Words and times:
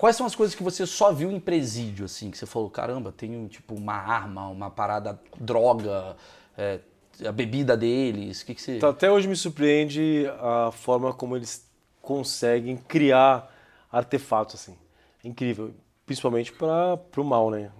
Quais 0.00 0.16
são 0.16 0.24
as 0.24 0.34
coisas 0.34 0.54
que 0.54 0.62
você 0.62 0.86
só 0.86 1.12
viu 1.12 1.30
em 1.30 1.38
presídio, 1.38 2.06
assim, 2.06 2.30
que 2.30 2.38
você 2.38 2.46
falou, 2.46 2.70
caramba, 2.70 3.12
tem 3.12 3.46
tipo 3.48 3.74
uma 3.74 3.92
arma, 3.92 4.48
uma 4.48 4.70
parada, 4.70 5.20
droga, 5.38 6.16
é, 6.56 6.80
a 7.22 7.30
bebida 7.30 7.76
deles, 7.76 8.40
o 8.40 8.46
que, 8.46 8.54
que 8.54 8.62
você... 8.62 8.78
Então, 8.78 8.88
até 8.88 9.10
hoje 9.10 9.28
me 9.28 9.36
surpreende 9.36 10.24
a 10.40 10.70
forma 10.72 11.12
como 11.12 11.36
eles 11.36 11.68
conseguem 12.00 12.78
criar 12.78 13.54
artefatos, 13.92 14.54
assim. 14.54 14.74
É 15.22 15.28
incrível, 15.28 15.74
principalmente 16.06 16.50
para 16.50 16.98
o 17.18 17.22
mal, 17.22 17.50
né? 17.50 17.70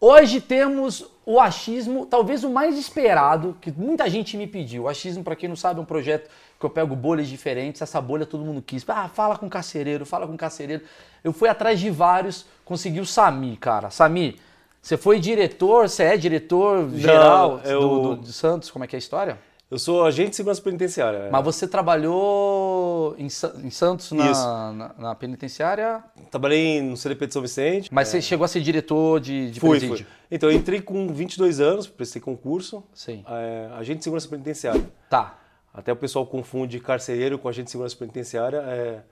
Hoje 0.00 0.40
temos 0.40 1.04
o 1.30 1.38
achismo, 1.38 2.06
talvez 2.06 2.42
o 2.42 2.48
mais 2.48 2.78
esperado, 2.78 3.54
que 3.60 3.70
muita 3.70 4.08
gente 4.08 4.34
me 4.34 4.46
pediu. 4.46 4.84
O 4.84 4.88
achismo, 4.88 5.22
para 5.22 5.36
quem 5.36 5.46
não 5.46 5.56
sabe, 5.56 5.78
é 5.78 5.82
um 5.82 5.84
projeto 5.84 6.30
que 6.58 6.64
eu 6.64 6.70
pego 6.70 6.96
bolhas 6.96 7.28
diferentes. 7.28 7.82
Essa 7.82 8.00
bolha 8.00 8.24
todo 8.24 8.42
mundo 8.42 8.62
quis. 8.62 8.82
Ah, 8.88 9.10
fala 9.10 9.36
com 9.36 9.46
carcereiro, 9.46 10.06
fala 10.06 10.26
com 10.26 10.38
carcereiro. 10.38 10.84
Eu 11.22 11.30
fui 11.34 11.46
atrás 11.46 11.78
de 11.78 11.90
vários, 11.90 12.46
consegui 12.64 12.98
o 12.98 13.04
Sami, 13.04 13.58
cara. 13.58 13.90
Sami, 13.90 14.40
você 14.80 14.96
foi 14.96 15.20
diretor, 15.20 15.90
você 15.90 16.04
é 16.04 16.16
diretor 16.16 16.88
geral 16.94 17.60
eu... 17.62 17.78
do, 17.78 18.16
do, 18.16 18.22
de 18.22 18.32
Santos? 18.32 18.70
Como 18.70 18.86
é 18.86 18.88
que 18.88 18.96
é 18.96 18.96
a 18.96 18.98
história? 18.98 19.38
Eu 19.70 19.78
sou 19.78 20.02
agente 20.06 20.30
de 20.30 20.36
segurança 20.36 20.62
penitenciária. 20.62 21.18
É. 21.18 21.30
Mas 21.30 21.44
você 21.44 21.68
trabalhou 21.68 23.14
em, 23.18 23.26
em 23.26 23.70
Santos 23.70 24.12
na, 24.12 24.72
na, 24.72 24.94
na, 24.96 25.14
penitenciária? 25.14 26.02
Trabalhei 26.30 26.80
no 26.80 26.96
CDP 26.96 27.26
de 27.26 27.32
São 27.34 27.42
Vicente. 27.42 27.90
Mas 27.92 28.08
é. 28.08 28.12
você 28.12 28.22
chegou 28.22 28.46
a 28.46 28.48
ser 28.48 28.62
diretor 28.62 29.20
de, 29.20 29.50
de 29.50 29.60
fui, 29.60 29.78
presídio? 29.78 30.06
Fui. 30.06 30.14
Então, 30.30 30.50
eu 30.50 30.56
entrei 30.56 30.80
com 30.80 31.08
22 31.08 31.60
anos, 31.60 31.86
prestei 31.86 32.20
concurso. 32.20 32.82
Sim. 32.94 33.22
É, 33.28 33.68
agente 33.74 33.98
de 33.98 34.04
segurança 34.04 34.26
penitenciária. 34.26 34.90
Tá. 35.10 35.38
Até 35.72 35.92
o 35.92 35.96
pessoal 35.96 36.24
confunde 36.24 36.80
carcereiro 36.80 37.38
com 37.38 37.46
agente 37.46 37.66
de 37.66 37.72
segurança 37.72 37.94
penitenciária. 37.94 38.62
É, 38.66 39.02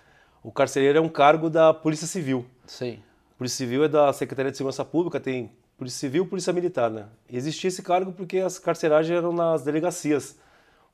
o 0.43 0.51
carcereiro 0.51 0.97
é 0.97 1.01
um 1.03 1.09
cargo 1.09 1.51
da 1.51 1.75
Polícia 1.75 2.07
Civil. 2.07 2.47
Sim. 2.67 3.01
Polícia 3.37 3.59
Civil 3.59 3.85
é 3.85 3.89
da 3.89 4.11
Secretaria 4.15 4.51
de 4.51 4.57
Segurança 4.57 4.87
Pública, 4.87 5.21
tem 5.21 5.53
Polícia 5.77 5.99
Civil 5.99 6.25
e 6.25 6.27
Polícia 6.27 6.51
Militar, 6.55 6.91
né? 6.91 7.05
Existia 7.31 7.69
esse 7.69 7.83
cargo 7.83 8.11
porque 8.11 8.39
as 8.39 8.59
carceragens 8.59 9.15
eram 9.15 9.33
nas 9.33 9.63
delegacias 9.63 10.39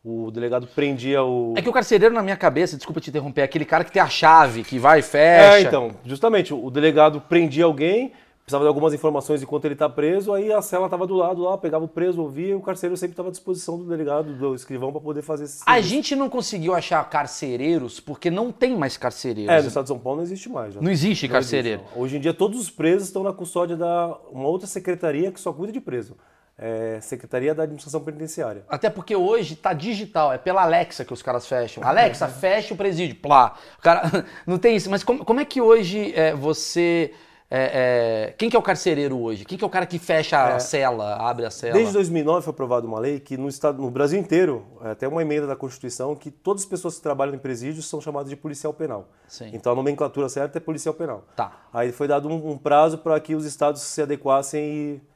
o 0.04 0.30
delegado 0.32 0.66
prendia 0.66 1.22
o. 1.22 1.54
É 1.56 1.62
que 1.62 1.68
o 1.68 1.72
carcereiro, 1.72 2.14
na 2.14 2.22
minha 2.22 2.36
cabeça, 2.36 2.76
desculpa 2.76 3.00
te 3.00 3.10
interromper, 3.10 3.42
é 3.42 3.44
aquele 3.44 3.64
cara 3.64 3.84
que 3.84 3.92
tem 3.92 4.02
a 4.02 4.08
chave, 4.08 4.64
que 4.64 4.78
vai 4.78 4.98
e 4.98 5.02
fecha. 5.02 5.58
É, 5.58 5.60
então, 5.62 5.92
justamente, 6.04 6.52
o 6.52 6.70
delegado 6.70 7.20
prendia 7.20 7.64
alguém, 7.64 8.12
precisava 8.42 8.64
de 8.64 8.68
algumas 8.68 8.92
informações 8.92 9.44
enquanto 9.44 9.66
ele 9.66 9.74
está 9.74 9.88
preso, 9.88 10.32
aí 10.32 10.52
a 10.52 10.60
cela 10.60 10.86
estava 10.86 11.06
do 11.06 11.14
lado 11.14 11.40
lá, 11.42 11.56
pegava 11.56 11.84
o 11.84 11.88
preso, 11.88 12.20
ouvia, 12.20 12.48
e 12.48 12.54
o 12.54 12.60
carcereiro 12.60 12.96
sempre 12.96 13.12
estava 13.12 13.28
à 13.28 13.30
disposição 13.30 13.78
do 13.78 13.84
delegado, 13.84 14.32
do 14.34 14.56
escrivão, 14.56 14.90
para 14.90 15.00
poder 15.00 15.22
fazer 15.22 15.44
esse 15.44 15.58
serviço. 15.58 15.70
A 15.70 15.80
gente 15.80 16.16
não 16.16 16.28
conseguiu 16.28 16.74
achar 16.74 17.08
carcereiros 17.08 18.00
porque 18.00 18.28
não 18.28 18.50
tem 18.50 18.76
mais 18.76 18.96
carcereiros. 18.96 19.54
É, 19.54 19.62
no 19.62 19.68
estado 19.68 19.84
de 19.84 19.88
São 19.88 20.00
Paulo 20.00 20.16
não 20.16 20.24
existe 20.24 20.48
mais. 20.48 20.74
Já. 20.74 20.80
Não 20.80 20.90
existe 20.90 21.28
não 21.28 21.32
carcereiro. 21.32 21.82
Existe, 21.82 21.98
Hoje 22.00 22.16
em 22.16 22.20
dia, 22.20 22.34
todos 22.34 22.60
os 22.60 22.68
presos 22.70 23.06
estão 23.06 23.22
na 23.22 23.32
custódia 23.32 23.76
da 23.76 24.18
uma 24.32 24.48
outra 24.48 24.66
secretaria 24.66 25.30
que 25.30 25.38
só 25.38 25.52
cuida 25.52 25.72
de 25.72 25.80
preso 25.80 26.16
é, 26.58 27.00
Secretaria 27.00 27.54
da 27.54 27.62
Administração 27.62 28.00
Penitenciária. 28.00 28.64
Até 28.68 28.90
porque 28.90 29.16
hoje 29.16 29.56
tá 29.56 29.72
digital, 29.72 30.32
é 30.32 30.38
pela 30.38 30.62
Alexa 30.62 31.04
que 31.04 31.12
os 31.12 31.22
caras 31.22 31.46
fecham. 31.46 31.82
Alexa, 31.82 32.28
fecha 32.28 32.74
o 32.74 32.76
presídio. 32.76 33.16
Plá. 33.16 33.54
O 33.78 33.82
cara, 33.82 34.26
não 34.46 34.58
tem 34.58 34.76
isso. 34.76 34.90
Mas 34.90 35.02
como, 35.02 35.24
como 35.24 35.40
é 35.40 35.44
que 35.44 35.60
hoje 35.60 36.12
é, 36.14 36.34
você. 36.34 37.12
É, 37.54 38.30
é, 38.30 38.34
quem 38.38 38.48
que 38.48 38.56
é 38.56 38.58
o 38.58 38.62
carcereiro 38.62 39.18
hoje? 39.18 39.44
Quem 39.44 39.58
que 39.58 39.64
é 39.64 39.66
o 39.66 39.70
cara 39.70 39.84
que 39.84 39.98
fecha 39.98 40.42
a 40.42 40.50
é. 40.52 40.58
cela, 40.58 41.16
abre 41.16 41.44
a 41.44 41.50
cela? 41.50 41.74
Desde 41.74 41.92
2009 41.92 42.42
foi 42.42 42.50
aprovada 42.50 42.86
uma 42.86 42.98
lei 42.98 43.20
que 43.20 43.36
no, 43.36 43.46
estado, 43.46 43.82
no 43.82 43.90
Brasil 43.90 44.18
inteiro, 44.18 44.64
até 44.80 45.06
uma 45.06 45.20
emenda 45.20 45.46
da 45.46 45.54
Constituição, 45.54 46.16
que 46.16 46.30
todas 46.30 46.62
as 46.62 46.68
pessoas 46.68 46.96
que 46.96 47.02
trabalham 47.02 47.34
em 47.34 47.38
presídios 47.38 47.86
são 47.86 48.00
chamadas 48.00 48.30
de 48.30 48.36
policial 48.36 48.72
penal. 48.72 49.10
Sim. 49.28 49.50
Então 49.52 49.72
a 49.72 49.74
nomenclatura 49.74 50.30
certa 50.30 50.56
é 50.56 50.60
policial 50.62 50.94
penal. 50.94 51.26
Tá. 51.36 51.52
Aí 51.74 51.92
foi 51.92 52.08
dado 52.08 52.26
um, 52.26 52.52
um 52.52 52.56
prazo 52.56 52.96
para 52.96 53.20
que 53.20 53.34
os 53.34 53.44
estados 53.44 53.82
se 53.82 54.00
adequassem 54.00 54.64
e 54.64 55.11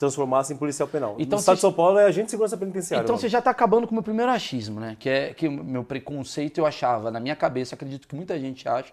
transformasse 0.00 0.54
em 0.54 0.56
policial 0.56 0.88
penal. 0.88 1.16
Então, 1.18 1.36
no 1.36 1.40
estado 1.40 1.56
de 1.56 1.60
São 1.60 1.72
Paulo 1.74 1.98
é 1.98 2.06
agente 2.06 2.24
de 2.24 2.30
segurança 2.30 2.56
penitenciária. 2.56 3.04
Então 3.04 3.18
você 3.18 3.28
já 3.28 3.38
está 3.38 3.50
acabando 3.50 3.86
com 3.86 3.90
o 3.90 3.94
meu 3.94 4.02
primeiro 4.02 4.32
achismo, 4.32 4.80
né? 4.80 4.96
Que 4.98 5.10
é 5.10 5.34
que 5.34 5.46
o 5.46 5.52
meu 5.52 5.84
preconceito 5.84 6.56
eu 6.56 6.64
achava, 6.64 7.10
na 7.10 7.20
minha 7.20 7.36
cabeça, 7.36 7.74
acredito 7.74 8.08
que 8.08 8.16
muita 8.16 8.40
gente 8.40 8.66
acha, 8.66 8.90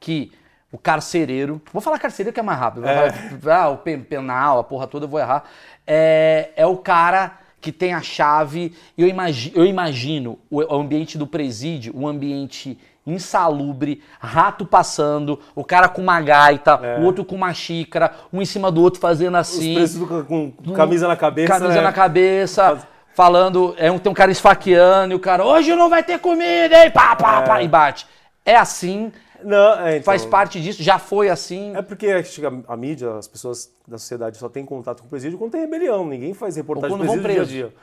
que 0.00 0.32
o 0.72 0.78
carcereiro, 0.78 1.60
vou 1.70 1.82
falar 1.82 1.98
carcereiro 1.98 2.32
que 2.32 2.40
é 2.40 2.42
mais 2.42 2.58
rápido, 2.58 2.86
é. 2.86 3.12
Falar, 3.12 3.64
ah, 3.64 3.68
o 3.68 3.76
penal, 3.76 4.58
a 4.58 4.64
porra 4.64 4.86
toda 4.86 5.04
eu 5.04 5.10
vou 5.10 5.20
errar, 5.20 5.44
é, 5.86 6.50
é 6.56 6.66
o 6.66 6.78
cara 6.78 7.38
que 7.60 7.70
tem 7.70 7.92
a 7.92 8.00
chave, 8.00 8.74
eu 8.96 9.06
imagino, 9.06 9.56
eu 9.58 9.66
imagino 9.66 10.38
o 10.50 10.62
ambiente 10.74 11.18
do 11.18 11.26
presídio, 11.26 11.92
um 11.94 12.08
ambiente 12.08 12.78
insalubre, 13.06 14.02
rato 14.18 14.66
passando, 14.66 15.38
o 15.54 15.64
cara 15.64 15.88
com 15.88 16.02
uma 16.02 16.20
gaita, 16.20 16.78
é. 16.82 16.98
o 16.98 17.04
outro 17.04 17.24
com 17.24 17.36
uma 17.36 17.54
xícara, 17.54 18.12
um 18.32 18.42
em 18.42 18.44
cima 18.46 18.70
do 18.70 18.82
outro 18.82 19.00
fazendo 19.00 19.36
assim. 19.36 19.70
Os 19.70 19.94
presos 19.94 20.26
com, 20.26 20.52
camisa 20.74 21.06
na 21.06 21.16
cabeça. 21.16 21.52
Camisa 21.52 21.74
né? 21.74 21.80
na 21.80 21.92
cabeça. 21.92 22.78
Falando, 23.14 23.74
é 23.78 23.90
um, 23.90 23.98
tem 23.98 24.12
um 24.12 24.14
cara 24.14 24.30
esfaqueando 24.30 25.14
e 25.14 25.16
o 25.16 25.20
cara, 25.20 25.42
hoje 25.42 25.74
não 25.74 25.88
vai 25.88 26.02
ter 26.02 26.18
comida, 26.18 26.84
hein? 26.84 26.90
Pá, 26.90 27.16
pá, 27.16 27.40
é. 27.40 27.46
pá, 27.46 27.62
e 27.62 27.68
bate. 27.68 28.06
É 28.44 28.54
assim, 28.54 29.10
não, 29.42 29.80
é, 29.80 29.92
então, 29.92 30.04
faz 30.04 30.24
parte 30.24 30.60
disso, 30.60 30.82
já 30.82 30.98
foi 30.98 31.28
assim. 31.28 31.74
É 31.76 31.82
porque 31.82 32.08
a, 32.08 32.72
a, 32.72 32.76
mídia, 32.76 33.14
as 33.16 33.28
pessoas 33.28 33.72
da 33.86 33.98
sociedade 33.98 34.36
só 34.36 34.48
têm 34.48 34.64
contato 34.64 35.00
com 35.00 35.06
o 35.06 35.10
presídio 35.10 35.38
quando 35.38 35.52
tem 35.52 35.60
rebelião. 35.60 36.06
Ninguém 36.06 36.34
faz 36.34 36.56
reportagem 36.56 36.96
do 36.96 37.04
presídio 37.04 37.30
dia 37.30 37.42
a 37.42 37.44
dia. 37.44 37.74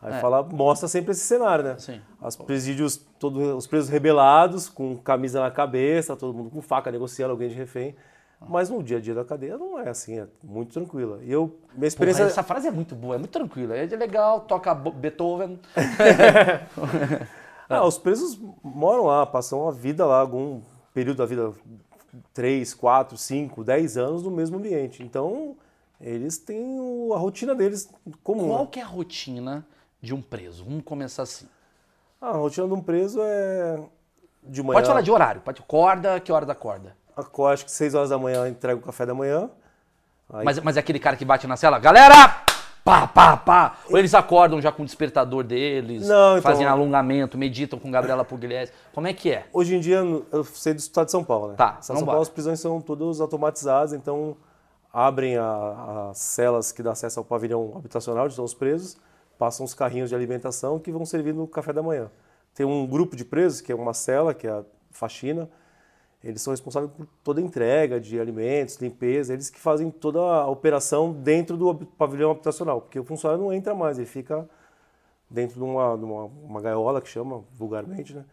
Aí 0.00 0.12
é. 0.12 0.20
fala, 0.20 0.42
mostra 0.42 0.88
sempre 0.88 1.12
esse 1.12 1.22
cenário, 1.22 1.64
né? 1.64 1.78
Sim. 1.78 2.00
Os 2.20 2.36
presídios, 2.36 2.96
todos 3.18 3.42
os 3.54 3.66
presos 3.66 3.88
rebelados, 3.88 4.68
com 4.68 4.96
camisa 4.96 5.40
na 5.40 5.50
cabeça, 5.50 6.14
todo 6.14 6.36
mundo 6.36 6.50
com 6.50 6.60
faca 6.60 6.90
negociando 6.90 7.32
alguém 7.32 7.48
de 7.48 7.54
refém. 7.54 7.94
Mas 8.48 8.68
no 8.68 8.82
dia 8.82 8.98
a 8.98 9.00
dia 9.00 9.14
da 9.14 9.24
cadeia 9.24 9.56
não 9.56 9.78
é 9.78 9.88
assim, 9.88 10.18
é 10.18 10.26
muito 10.44 10.74
tranquila. 10.74 11.20
E 11.22 11.32
eu, 11.32 11.58
minha 11.74 11.88
experiência. 11.88 12.22
Porra, 12.22 12.30
essa 12.30 12.42
frase 12.42 12.68
é 12.68 12.70
muito 12.70 12.94
boa, 12.94 13.14
é 13.14 13.18
muito 13.18 13.30
tranquila. 13.30 13.74
É 13.74 13.86
legal, 13.86 14.40
toca 14.40 14.74
Beethoven. 14.74 15.58
ah, 17.68 17.86
os 17.86 17.96
presos 17.96 18.38
moram 18.62 19.04
lá, 19.04 19.24
passam 19.24 19.66
a 19.66 19.72
vida 19.72 20.04
lá, 20.04 20.20
algum 20.20 20.60
período 20.92 21.16
da 21.16 21.26
vida, 21.26 21.50
3, 22.34 22.74
4, 22.74 23.16
5, 23.16 23.64
10 23.64 23.96
anos 23.96 24.22
no 24.22 24.30
mesmo 24.30 24.58
ambiente. 24.58 25.02
Então, 25.02 25.56
eles 25.98 26.36
têm 26.36 26.78
a 27.14 27.16
rotina 27.16 27.54
deles 27.54 27.90
comum. 28.22 28.48
Qual 28.48 28.64
né? 28.64 28.68
que 28.70 28.80
é 28.80 28.82
a 28.82 28.86
rotina 28.86 29.66
de 30.06 30.14
um 30.14 30.22
preso? 30.22 30.64
Vamos 30.64 30.84
começar 30.84 31.24
assim. 31.24 31.46
Ah, 32.20 32.30
a 32.30 32.32
rotina 32.32 32.66
de 32.66 32.72
um 32.72 32.80
preso 32.80 33.20
é 33.20 33.78
de 34.42 34.62
manhã. 34.62 34.76
Pode 34.76 34.86
falar 34.86 35.00
de 35.02 35.10
horário, 35.10 35.40
pode 35.42 35.60
acorda, 35.60 36.20
que 36.20 36.32
hora 36.32 36.46
da 36.46 36.52
acorda? 36.52 36.96
Acorda, 37.14 37.54
acho 37.54 37.64
que 37.64 37.70
6 37.70 37.94
horas 37.94 38.10
da 38.10 38.18
manhã 38.18 38.48
entrega 38.48 38.78
o 38.78 38.82
café 38.82 39.04
da 39.04 39.12
manhã. 39.12 39.50
Aí... 40.32 40.44
Mas, 40.44 40.58
mas 40.60 40.76
é 40.76 40.80
aquele 40.80 40.98
cara 40.98 41.16
que 41.16 41.24
bate 41.24 41.46
na 41.46 41.56
cela, 41.56 41.78
galera! 41.78 42.44
Pá, 42.84 43.04
pá, 43.08 43.36
pá. 43.36 43.78
Ou 43.90 43.98
eles 43.98 44.14
acordam 44.14 44.60
já 44.60 44.70
com 44.70 44.84
o 44.84 44.86
despertador 44.86 45.42
deles, 45.42 46.06
Não, 46.06 46.38
então... 46.38 46.42
fazem 46.42 46.64
alongamento, 46.64 47.36
meditam 47.36 47.80
com 47.80 47.90
Gabriela 47.90 48.24
Pugliese. 48.24 48.70
Como 48.94 49.08
é 49.08 49.12
que 49.12 49.32
é? 49.32 49.44
Hoje 49.52 49.74
em 49.74 49.80
dia, 49.80 49.96
eu 50.30 50.44
sei 50.44 50.72
do 50.72 50.78
estado 50.78 51.06
de 51.06 51.10
São 51.10 51.24
Paulo, 51.24 51.48
né? 51.48 51.54
Tá, 51.56 51.78
São 51.80 52.04
Paulo 52.04 52.20
as 52.20 52.28
prisões 52.28 52.60
são 52.60 52.80
todas 52.80 53.20
automatizadas, 53.20 53.92
então 53.92 54.36
abrem 54.92 55.36
as 55.36 56.16
celas 56.16 56.70
que 56.70 56.80
dão 56.80 56.92
acesso 56.92 57.18
ao 57.18 57.24
pavilhão 57.24 57.72
habitacional 57.76 58.28
de 58.28 58.36
todos 58.36 58.52
os 58.52 58.56
presos 58.56 58.96
passam 59.38 59.64
os 59.64 59.74
carrinhos 59.74 60.10
de 60.10 60.14
alimentação 60.14 60.78
que 60.78 60.90
vão 60.90 61.04
servir 61.04 61.34
no 61.34 61.46
café 61.46 61.72
da 61.72 61.82
manhã. 61.82 62.10
Tem 62.54 62.64
um 62.64 62.86
grupo 62.86 63.16
de 63.16 63.24
presos, 63.24 63.60
que 63.60 63.70
é 63.70 63.74
uma 63.74 63.92
cela, 63.92 64.32
que 64.32 64.46
é 64.46 64.50
a 64.50 64.64
faxina, 64.90 65.48
eles 66.24 66.42
são 66.42 66.52
responsáveis 66.52 66.90
por 66.92 67.06
toda 67.22 67.40
a 67.40 67.44
entrega 67.44 68.00
de 68.00 68.18
alimentos, 68.18 68.76
limpeza, 68.76 69.32
eles 69.32 69.50
que 69.50 69.60
fazem 69.60 69.90
toda 69.90 70.18
a 70.18 70.48
operação 70.48 71.12
dentro 71.12 71.56
do 71.56 71.74
pavilhão 71.74 72.30
habitacional, 72.30 72.80
porque 72.80 72.98
o 72.98 73.04
funcionário 73.04 73.44
não 73.44 73.52
entra 73.52 73.74
mais, 73.74 73.98
ele 73.98 74.06
fica 74.06 74.48
dentro 75.30 75.56
de 75.56 75.62
uma, 75.62 75.96
de 75.96 76.04
uma, 76.04 76.24
uma 76.24 76.60
gaiola, 76.60 77.00
que 77.00 77.08
chama 77.08 77.44
vulgarmente, 77.52 78.14
né? 78.14 78.24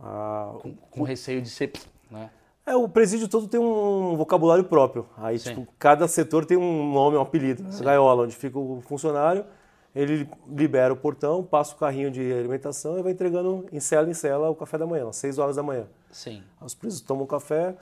Ah, 0.00 0.52
com, 0.60 0.74
com, 0.90 1.02
receio 1.04 1.40
de 1.40 1.48
ser... 1.48 1.72
Né? 2.10 2.28
É, 2.66 2.74
o 2.76 2.88
presídio 2.88 3.28
todo 3.28 3.48
tem 3.48 3.60
um 3.60 4.16
vocabulário 4.16 4.64
próprio. 4.64 5.06
Aí, 5.16 5.38
tipo, 5.38 5.66
cada 5.78 6.06
setor 6.06 6.44
tem 6.44 6.56
um 6.56 6.92
nome, 6.92 7.16
um 7.16 7.20
apelido. 7.20 7.66
Essa 7.68 7.82
gaiola, 7.82 8.24
onde 8.24 8.36
fica 8.36 8.58
o 8.58 8.80
funcionário, 8.82 9.44
ele 9.94 10.28
libera 10.48 10.92
o 10.92 10.96
portão, 10.96 11.44
passa 11.44 11.74
o 11.74 11.78
carrinho 11.78 12.10
de 12.10 12.32
alimentação 12.32 12.98
e 12.98 13.02
vai 13.02 13.12
entregando 13.12 13.66
em 13.70 13.80
cela 13.80 14.08
em 14.08 14.14
cela 14.14 14.48
o 14.48 14.54
café 14.54 14.78
da 14.78 14.86
manhã, 14.86 15.08
às 15.08 15.16
6 15.16 15.38
horas 15.38 15.56
da 15.56 15.62
manhã. 15.62 15.86
Sim. 16.10 16.42
Os 16.60 16.74
presos 16.74 17.00
tomam 17.00 17.26
café, 17.26 17.76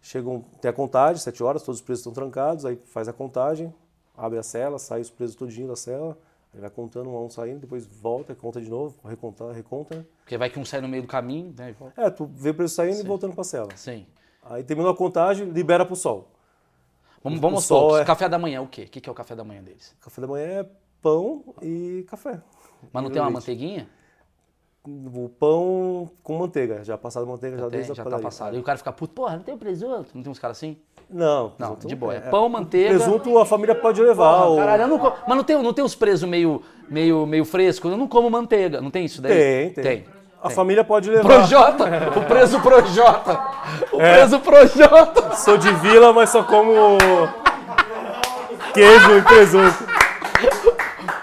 chegam, 0.00 0.44
tem 0.60 0.70
a 0.70 0.72
contagem, 0.72 1.20
7 1.20 1.42
horas, 1.42 1.62
todos 1.62 1.80
os 1.80 1.84
presos 1.84 2.00
estão 2.00 2.12
trancados, 2.12 2.64
aí 2.64 2.78
faz 2.84 3.08
a 3.08 3.12
contagem, 3.12 3.74
abre 4.16 4.38
a 4.38 4.42
cela, 4.42 4.78
sai 4.78 5.00
os 5.00 5.10
presos 5.10 5.34
todinho 5.34 5.66
da 5.66 5.74
cela, 5.74 6.16
aí 6.54 6.60
vai 6.60 6.70
contando 6.70 7.10
um 7.10 7.16
a 7.16 7.20
um 7.20 7.28
saindo, 7.28 7.60
depois 7.60 7.84
volta, 7.84 8.32
conta 8.32 8.60
de 8.60 8.70
novo, 8.70 8.94
reconta, 9.04 9.52
reconta. 9.52 10.06
Porque 10.18 10.38
vai 10.38 10.48
que 10.48 10.60
um 10.60 10.64
sai 10.64 10.80
no 10.80 10.88
meio 10.88 11.02
do 11.02 11.08
caminho, 11.08 11.52
né? 11.56 11.74
É, 11.96 12.08
tu 12.10 12.26
vê 12.26 12.50
o 12.50 12.54
preso 12.54 12.74
saindo 12.76 12.96
Sim. 12.96 13.02
e 13.02 13.06
voltando 13.06 13.32
para 13.32 13.42
a 13.42 13.44
cela. 13.44 13.76
Sim. 13.76 14.06
Aí 14.44 14.62
terminou 14.62 14.92
a 14.92 14.96
contagem, 14.96 15.48
libera 15.50 15.84
para 15.84 15.94
o 15.94 15.96
sol. 15.96 16.30
Vamos, 17.24 17.40
vamos 17.40 17.64
o 17.64 17.66
sol 17.66 17.98
é... 17.98 18.04
café 18.04 18.28
da 18.28 18.38
manhã, 18.38 18.62
o 18.62 18.68
quê? 18.68 18.84
O 18.84 18.88
que 18.88 19.08
é 19.08 19.10
o 19.10 19.14
café 19.14 19.34
da 19.34 19.42
manhã 19.42 19.60
deles? 19.60 19.96
Café 20.00 20.20
da 20.20 20.28
manhã 20.28 20.44
é 20.44 20.66
pão 21.02 21.42
e 21.62 22.04
café. 22.08 22.40
Mas 22.92 23.02
não 23.02 23.10
tem 23.10 23.20
uma 23.20 23.28
leite. 23.28 23.34
manteiguinha? 23.40 23.88
O 24.88 25.28
pão 25.28 26.08
com 26.22 26.38
manteiga, 26.38 26.84
já 26.84 26.96
passado 26.96 27.26
manteiga 27.26 27.56
já, 27.56 27.62
Tem, 27.64 27.70
desde 27.72 27.90
a 27.90 27.94
já 27.96 28.02
tá 28.02 28.04
padaria. 28.04 28.24
passado. 28.24 28.56
E 28.56 28.60
o 28.60 28.62
cara 28.62 28.78
fica 28.78 28.92
puto, 28.92 29.12
porra, 29.14 29.34
não 29.36 29.42
tem 29.42 29.58
presunto? 29.58 30.10
Não 30.14 30.22
tem 30.22 30.30
uns 30.30 30.38
caras 30.38 30.58
assim? 30.58 30.76
Não, 31.10 31.52
Não, 31.58 31.74
de 31.76 31.94
boa. 31.96 32.14
É 32.14 32.20
pão, 32.20 32.48
manteiga. 32.48 32.90
Presunto 32.90 33.36
a 33.38 33.44
família 33.46 33.74
pode 33.74 34.00
levar. 34.00 34.44
ou- 34.44 34.56
Caralho, 34.56 34.82
eu 34.84 34.88
não 34.88 34.98
como. 34.98 35.12
Mas 35.26 35.36
não 35.36 35.44
tem, 35.44 35.60
não 35.62 35.72
tem 35.72 35.84
os 35.84 35.94
presos 35.96 36.28
meio, 36.28 36.62
meio, 36.88 37.26
meio 37.26 37.44
frescos? 37.44 37.90
Eu 37.90 37.96
não 37.96 38.06
como 38.06 38.30
manteiga. 38.30 38.80
Não 38.80 38.90
tem 38.90 39.04
isso 39.04 39.20
daí? 39.20 39.32
Tem, 39.32 39.70
tem. 39.72 39.84
Tem. 39.84 40.04
A 40.42 40.50
família 40.50 40.84
pode 40.84 41.10
levar. 41.10 41.22
Projota! 41.28 41.84
O 42.20 42.24
preso 42.24 42.60
Projota! 42.60 43.40
O 43.92 44.00
É. 44.00 44.18
preso 44.18 44.38
Projota! 44.38 45.34
Sou 45.34 45.56
de 45.58 45.72
vila, 45.74 46.12
mas 46.12 46.30
só 46.30 46.44
como 46.44 46.72
queijo 48.72 49.16
e 49.16 49.22
presunto. 49.22 49.95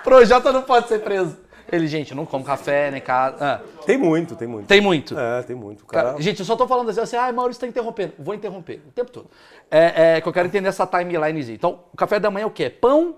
Projota 0.03 0.51
não 0.51 0.61
pode 0.63 0.87
ser 0.87 0.99
preso. 1.01 1.37
Ele, 1.71 1.87
gente, 1.87 2.11
eu 2.11 2.17
não 2.17 2.25
como 2.25 2.43
café, 2.43 2.91
nem 2.91 3.01
casa. 3.01 3.37
Ah, 3.39 3.61
Tem 3.85 3.97
muito, 3.97 4.35
tem 4.35 4.47
muito. 4.47 4.67
tem 4.67 4.79
muito. 4.81 5.17
É, 5.17 5.41
tem 5.41 5.55
muito. 5.55 5.81
O 5.83 5.87
Cara, 5.87 6.19
gente, 6.21 6.39
eu 6.39 6.45
só 6.45 6.55
tô 6.55 6.67
falando 6.67 6.89
assim, 6.89 7.15
ai, 7.15 7.31
Maurício 7.31 7.61
tá 7.61 7.67
interrompendo. 7.67 8.13
Vou 8.19 8.35
interromper 8.35 8.81
o 8.87 8.91
tempo 8.91 9.09
todo. 9.09 9.29
É, 9.71 10.17
é 10.17 10.21
que 10.21 10.27
eu 10.27 10.33
quero 10.33 10.47
entender 10.47 10.67
essa 10.69 10.85
timelinezinha. 10.85 11.55
Então, 11.55 11.79
o 11.91 11.97
café 11.97 12.19
da 12.19 12.29
manhã 12.29 12.43
é 12.43 12.47
o 12.47 12.51
quê? 12.51 12.69
Pão, 12.69 13.15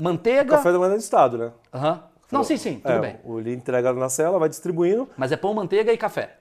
manteiga. 0.00 0.56
café 0.56 0.72
da 0.72 0.78
manhã 0.78 0.92
é 0.92 0.96
do 0.96 1.00
estado, 1.00 1.36
né? 1.36 1.52
Aham. 1.74 2.02
Não, 2.30 2.42
sim, 2.42 2.56
sim, 2.56 2.76
tudo 2.78 2.92
É, 2.94 2.98
bem. 2.98 3.16
o- 3.24 3.38
Ele 3.38 3.52
entrega 3.52 3.92
na 3.92 4.08
cela, 4.08 4.38
vai 4.38 4.48
distribuindo, 4.48 5.06
Mas 5.18 5.30
é 5.32 5.36
pão, 5.36 5.52
manteiga 5.52 5.92
e 5.92 5.98
café. 5.98 6.36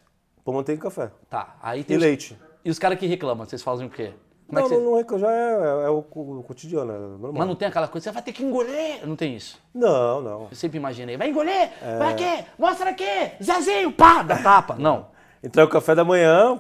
pão, 0.46 0.54
manteiga 0.54 0.80
e 0.80 0.84
café. 0.84 1.12
Tá. 1.30 1.58
Aí 1.62 1.84
tem 1.84 1.96
E 1.96 1.98
os- 1.98 2.02
leite. 2.04 2.38
E 2.64 2.70
os 2.70 2.80
caras 2.80 2.98
que 2.98 3.06
reclamam, 3.08 3.46
vocês 3.46 3.62
fazem 3.62 3.88
o 3.88 3.90
quê? 3.90 4.14
É 4.52 4.56
Não, 4.56 4.64
que 4.64 4.70
não, 4.76 4.78
vocês... 4.78 4.84
não, 4.84 4.96
reclama, 4.98 5.20
já 5.20 5.32
é, 5.32 5.86
é 5.86 5.90
o, 5.90 6.00
o 6.00 6.44
cotidiano, 6.44 6.92
é 6.94 6.98
normal. 6.98 7.34
Mas 7.34 7.48
não 7.48 7.56
tem 7.56 7.68
aquela 7.68 7.88
coisa, 7.88 8.06
você 8.06 8.12
vai 8.12 8.22
ter 8.22 8.34
que 8.34 8.44
engolir. 8.44 9.06
Não 9.08 9.16
tem 9.16 9.36
isso. 9.36 9.60
Não, 9.74 10.22
não. 10.22 10.48
Eu 10.52 10.56
sempre 10.56 10.78
imaginei, 10.78 11.16
vai 11.18 11.30
engolir, 11.30 11.70
É. 11.82 11.98
vai 11.98 12.12
aqui, 12.14 12.46
mostra 12.60 12.90
aqui, 12.90 13.32
Zezinho, 13.42 13.92
pá, 13.92 14.24
dá 14.24 14.38
tapa. 14.42 14.76
Não. 14.78 15.08
Entrega 15.44 15.68
o 15.68 15.72
café 15.72 15.96
da 15.96 16.04
manhã, 16.04 16.60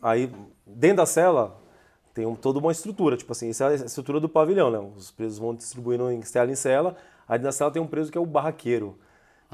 aí 0.00 0.30
dentro 0.66 0.98
da 0.98 1.06
cela 1.06 1.56
tem 2.14 2.26
um- 2.26 2.34
toda 2.34 2.58
uma 2.58 2.70
estrutura, 2.70 3.16
tipo 3.16 3.32
assim, 3.32 3.48
essa 3.50 3.64
é 3.64 3.68
a 3.68 3.74
estrutura 3.74 4.20
do 4.20 4.28
pavilhão, 4.28 4.70
né? 4.70 4.78
Os 4.96 5.10
presos 5.10 5.38
vão 5.38 5.54
distribuindo 5.54 6.10
em 6.12 6.22
cela 6.22 6.50
em 6.50 6.54
cela, 6.54 6.94
aí 7.26 7.38
na 7.38 7.50
cela 7.52 7.70
tem 7.70 7.80
um 7.80 7.86
preso 7.86 8.12
que 8.12 8.18
é 8.18 8.20
o 8.20 8.26
barraqueiro, 8.26 8.98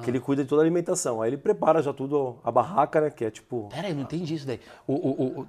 que 0.03 0.11
ele 0.11 0.21
cuida 0.21 0.43
de 0.43 0.49
toda 0.49 0.63
a 0.63 0.65
alimentação. 0.65 1.21
Aí 1.23 1.31
ele 1.31 1.37
prepara 1.37 1.83
já 1.83 1.93
tudo, 1.93 2.37
a 2.45 2.51
barraca, 2.51 3.01
né? 3.01 3.11
Que 3.11 3.25
é 3.25 3.31
tipo. 3.31 3.69
Pera 3.71 3.89
aí, 3.89 3.95
não 3.95 4.03
entendi 4.03 4.35
isso 4.35 4.47
daí. 4.47 4.61
O, 4.87 4.95
o- 4.95 5.23
o- 5.23 5.41
o- 5.41 5.47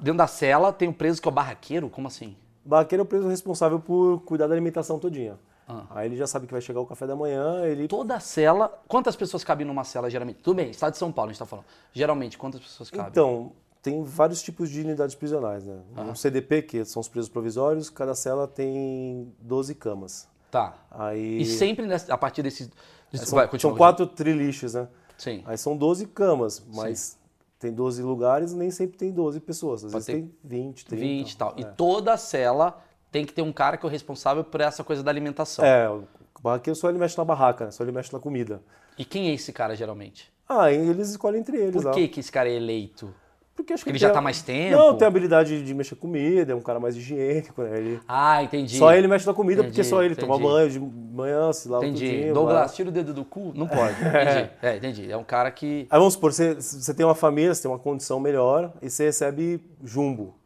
dentro 0.00 0.16
da 0.18 0.26
cela 0.26 0.72
tem 0.72 0.88
um 0.88 0.92
preso 0.92 1.20
que 1.22 1.28
é 1.28 1.30
o 1.30 1.34
barraqueiro? 1.34 1.88
Como 1.88 2.06
assim? 2.08 2.36
Barraqueiro 2.64 3.02
é 3.02 3.04
o 3.04 3.06
preso 3.06 3.28
responsável 3.28 3.80
por 3.80 4.20
cuidar 4.24 4.46
da 4.46 4.54
alimentação 4.54 4.98
todinha. 4.98 5.38
Ah. 5.66 5.84
Aí 5.90 6.06
ele 6.08 6.16
já 6.16 6.26
sabe 6.26 6.46
que 6.46 6.52
vai 6.52 6.60
chegar 6.62 6.80
o 6.80 6.86
café 6.86 7.06
da 7.06 7.14
manhã, 7.16 7.64
ele. 7.66 7.88
Toda 7.88 8.18
cela, 8.20 8.68
quantas 8.88 9.14
pessoas 9.16 9.44
cabem 9.44 9.66
numa 9.66 9.84
cela 9.84 10.08
geralmente? 10.10 10.38
Tudo 10.42 10.56
bem, 10.56 10.70
estado 10.70 10.92
de 10.92 10.98
São 10.98 11.12
Paulo 11.12 11.30
a 11.30 11.32
gente 11.32 11.38
tá 11.40 11.46
falando. 11.46 11.66
Geralmente, 11.92 12.38
quantas 12.38 12.60
pessoas 12.60 12.90
cabem? 12.90 13.08
Então, 13.10 13.52
tem 13.82 14.02
vários 14.02 14.42
tipos 14.42 14.70
de 14.70 14.80
unidades 14.80 15.14
prisionais, 15.14 15.64
né? 15.64 15.78
Um 15.96 16.14
CDP, 16.14 16.62
que 16.62 16.84
são 16.84 17.00
os 17.00 17.08
presos 17.08 17.28
provisórios, 17.30 17.88
cada 17.90 18.14
cela 18.14 18.46
tem 18.48 19.30
12 19.40 19.74
camas. 19.74 20.26
Tá. 20.50 20.74
Aí. 20.90 21.42
E 21.42 21.44
sempre 21.44 21.86
nessa- 21.86 22.12
a 22.12 22.16
partir 22.18 22.42
desses... 22.42 22.70
São, 23.14 23.36
vai, 23.36 23.44
são 23.46 23.50
continua. 23.50 23.76
quatro 23.76 24.06
triliches, 24.06 24.74
né? 24.74 24.88
Sim. 25.16 25.42
Aí 25.46 25.56
são 25.58 25.76
12 25.76 26.06
camas, 26.06 26.62
mas 26.74 27.16
tem 27.58 27.72
12 27.72 28.02
lugares, 28.02 28.52
nem 28.52 28.70
sempre 28.70 28.96
tem 28.96 29.10
12 29.10 29.40
pessoas. 29.40 29.84
Às 29.84 29.92
Pode 29.92 30.04
vezes 30.04 30.22
tem 30.22 30.32
20, 30.44 30.84
30. 30.86 31.02
20 31.04 31.30
e 31.32 31.36
tal. 31.36 31.54
E 31.56 31.62
É. 31.62 31.64
toda 31.64 32.16
cela 32.16 32.80
tem 33.10 33.24
que 33.24 33.32
ter 33.32 33.42
um 33.42 33.52
cara 33.52 33.76
que 33.76 33.84
é 33.84 33.88
o 33.88 33.90
responsável 33.90 34.44
por 34.44 34.60
essa 34.60 34.84
coisa 34.84 35.02
da 35.02 35.10
alimentação. 35.10 35.64
É, 35.64 35.88
o 35.90 36.04
barraqueiro 36.42 36.76
só 36.78 36.88
ele 36.88 36.98
mexe 36.98 37.16
na 37.18 37.24
barraca, 37.24 37.64
né? 37.64 37.70
Só 37.70 37.82
ele 37.82 37.92
mexe 37.92 38.12
na 38.12 38.20
comida. 38.20 38.62
E 38.98 39.04
quem 39.04 39.28
é 39.30 39.34
esse 39.34 39.52
cara 39.52 39.74
geralmente? 39.74 40.30
Ah, 40.48 40.70
e 40.70 40.76
eles 40.76 41.10
escolhem 41.10 41.40
entre 41.40 41.56
eles 41.58 41.74
Por 41.82 41.84
lá. 41.86 41.92
que, 41.92 42.06
que 42.08 42.20
esse 42.20 42.30
cara 42.30 42.48
é 42.48 42.52
eleito? 42.54 43.12
Porque 43.58 43.72
acho 43.72 43.82
que 43.82 43.90
Ele 43.90 43.98
já 43.98 44.08
a- 44.10 44.12
tá 44.12 44.20
mais 44.20 44.40
tempo? 44.40 44.76
Não, 44.76 44.94
tem 44.96 45.04
a 45.04 45.08
habilidade 45.08 45.64
de 45.64 45.74
mexer 45.74 45.96
com 45.96 46.02
comida, 46.02 46.52
é 46.52 46.54
um 46.54 46.60
cara 46.60 46.78
mais 46.78 46.96
higiênico, 46.96 47.60
né? 47.60 47.76
Ele... 47.76 48.00
Ah, 48.06 48.40
entendi. 48.40 48.78
Só 48.78 48.94
ele 48.94 49.08
mexe 49.08 49.26
na 49.26 49.34
comida, 49.34 49.62
porque 49.64 49.80
Entendi, 49.80 49.88
só 49.88 50.00
ele 50.02 50.14
toma 50.14 50.36
entendi. 50.36 50.48
banho 50.48 50.70
de 50.70 50.78
manhã, 50.78 51.52
se 51.52 51.68
lava 51.68 51.84
Entendi. 51.84 52.06
tudinho, 52.08 52.34
Douglas, 52.34 52.56
vai. 52.56 52.68
tira 52.68 52.88
o 52.88 52.92
dedo 52.92 53.12
do 53.12 53.24
cu? 53.24 53.52
Não 53.56 53.66
pode. 53.66 53.92
Entendi. 54.00 54.50
É, 54.62 54.76
entendi. 54.76 55.10
É 55.10 55.16
um 55.16 55.24
cara 55.24 55.50
que. 55.50 55.88
Aí 55.90 55.98
vamos 55.98 56.14
supor, 56.14 56.32
você, 56.32 56.54
você 56.54 56.94
tem 56.94 57.04
uma 57.04 57.16
família, 57.16 57.52
você 57.52 57.62
tem 57.62 57.70
uma 57.70 57.80
condição 57.80 58.20
melhor 58.20 58.72
e 58.80 58.88
você 58.88 59.06
recebe 59.06 59.60
jumbo, 59.84 60.36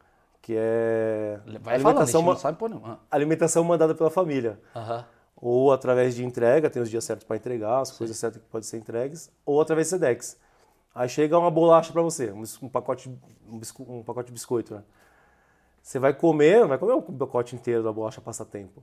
que 0.41 0.55
é 0.56 1.38
Vai 1.44 1.55
falando, 1.61 1.69
alimentação, 1.75 2.23
não 2.23 2.29
ma- 2.32 2.37
sabe 2.37 2.56
pôr, 2.59 2.70
não. 2.70 2.81
Ah, 2.82 2.97
alimentação 3.11 3.62
mandada 3.62 3.94
pela 3.94 4.09
família. 4.11 4.59
Aham. 4.75 5.05
Ou 5.37 5.70
através 5.70 6.14
de 6.14 6.25
entrega, 6.25 6.70
tem 6.70 6.81
os 6.81 6.88
dias 6.88 7.05
certos 7.05 7.26
para 7.26 7.37
entregar, 7.37 7.81
as 7.81 7.91
coisas 7.91 8.17
certas 8.17 8.41
que 8.41 8.49
podem 8.49 8.67
ser 8.67 8.79
entregues, 8.79 9.31
ou 9.44 9.61
através 9.61 9.88
de 9.88 9.91
Sedex. 9.91 10.38
Aí 10.94 11.08
chega 11.08 11.38
uma 11.38 11.50
bolacha 11.50 11.92
para 11.92 12.02
você, 12.02 12.30
um, 12.32 12.68
pacote, 12.68 13.08
um, 13.50 13.58
bisco- 13.58 13.84
um 13.88 14.02
pacote 14.02 14.26
de 14.26 14.32
biscoito, 14.32 14.74
né? 14.74 14.82
Você 15.82 15.98
vai 15.98 16.12
comer, 16.12 16.60
não 16.60 16.68
vai 16.68 16.78
comer 16.78 16.92
o 16.92 17.02
pacote 17.02 17.56
inteiro 17.56 17.82
da 17.82 17.92
bolacha 17.92 18.20
passatempo. 18.20 18.82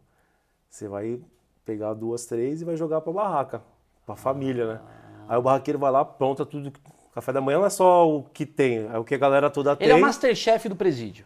Você 0.69 0.87
vai 0.87 1.19
pegar 1.63 1.93
duas, 1.93 2.25
três 2.25 2.61
e 2.61 2.65
vai 2.65 2.75
jogar 2.75 3.01
para 3.01 3.13
barraca, 3.13 3.61
para 4.05 4.15
família, 4.15 4.73
né? 4.73 4.79
Aí 5.27 5.37
o 5.37 5.41
barraqueiro 5.41 5.77
vai 5.79 5.91
lá, 5.91 6.03
pronta 6.03 6.45
tudo. 6.45 6.73
Café 7.13 7.31
da 7.31 7.41
manhã 7.41 7.59
não 7.59 7.65
é 7.65 7.69
só 7.69 8.07
o 8.09 8.23
que 8.23 8.45
tem, 8.45 8.87
é 8.91 8.97
o 8.97 9.03
que 9.03 9.13
a 9.15 9.17
galera 9.17 9.49
toda 9.49 9.75
tem 9.75 9.85
Ele 9.87 9.93
é 9.93 9.95
o 9.95 10.01
masterchef 10.01 10.67
do 10.67 10.75
presídio. 10.75 11.25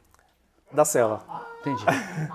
da 0.72 0.84
cela. 0.86 1.24
Entendi. 1.62 1.84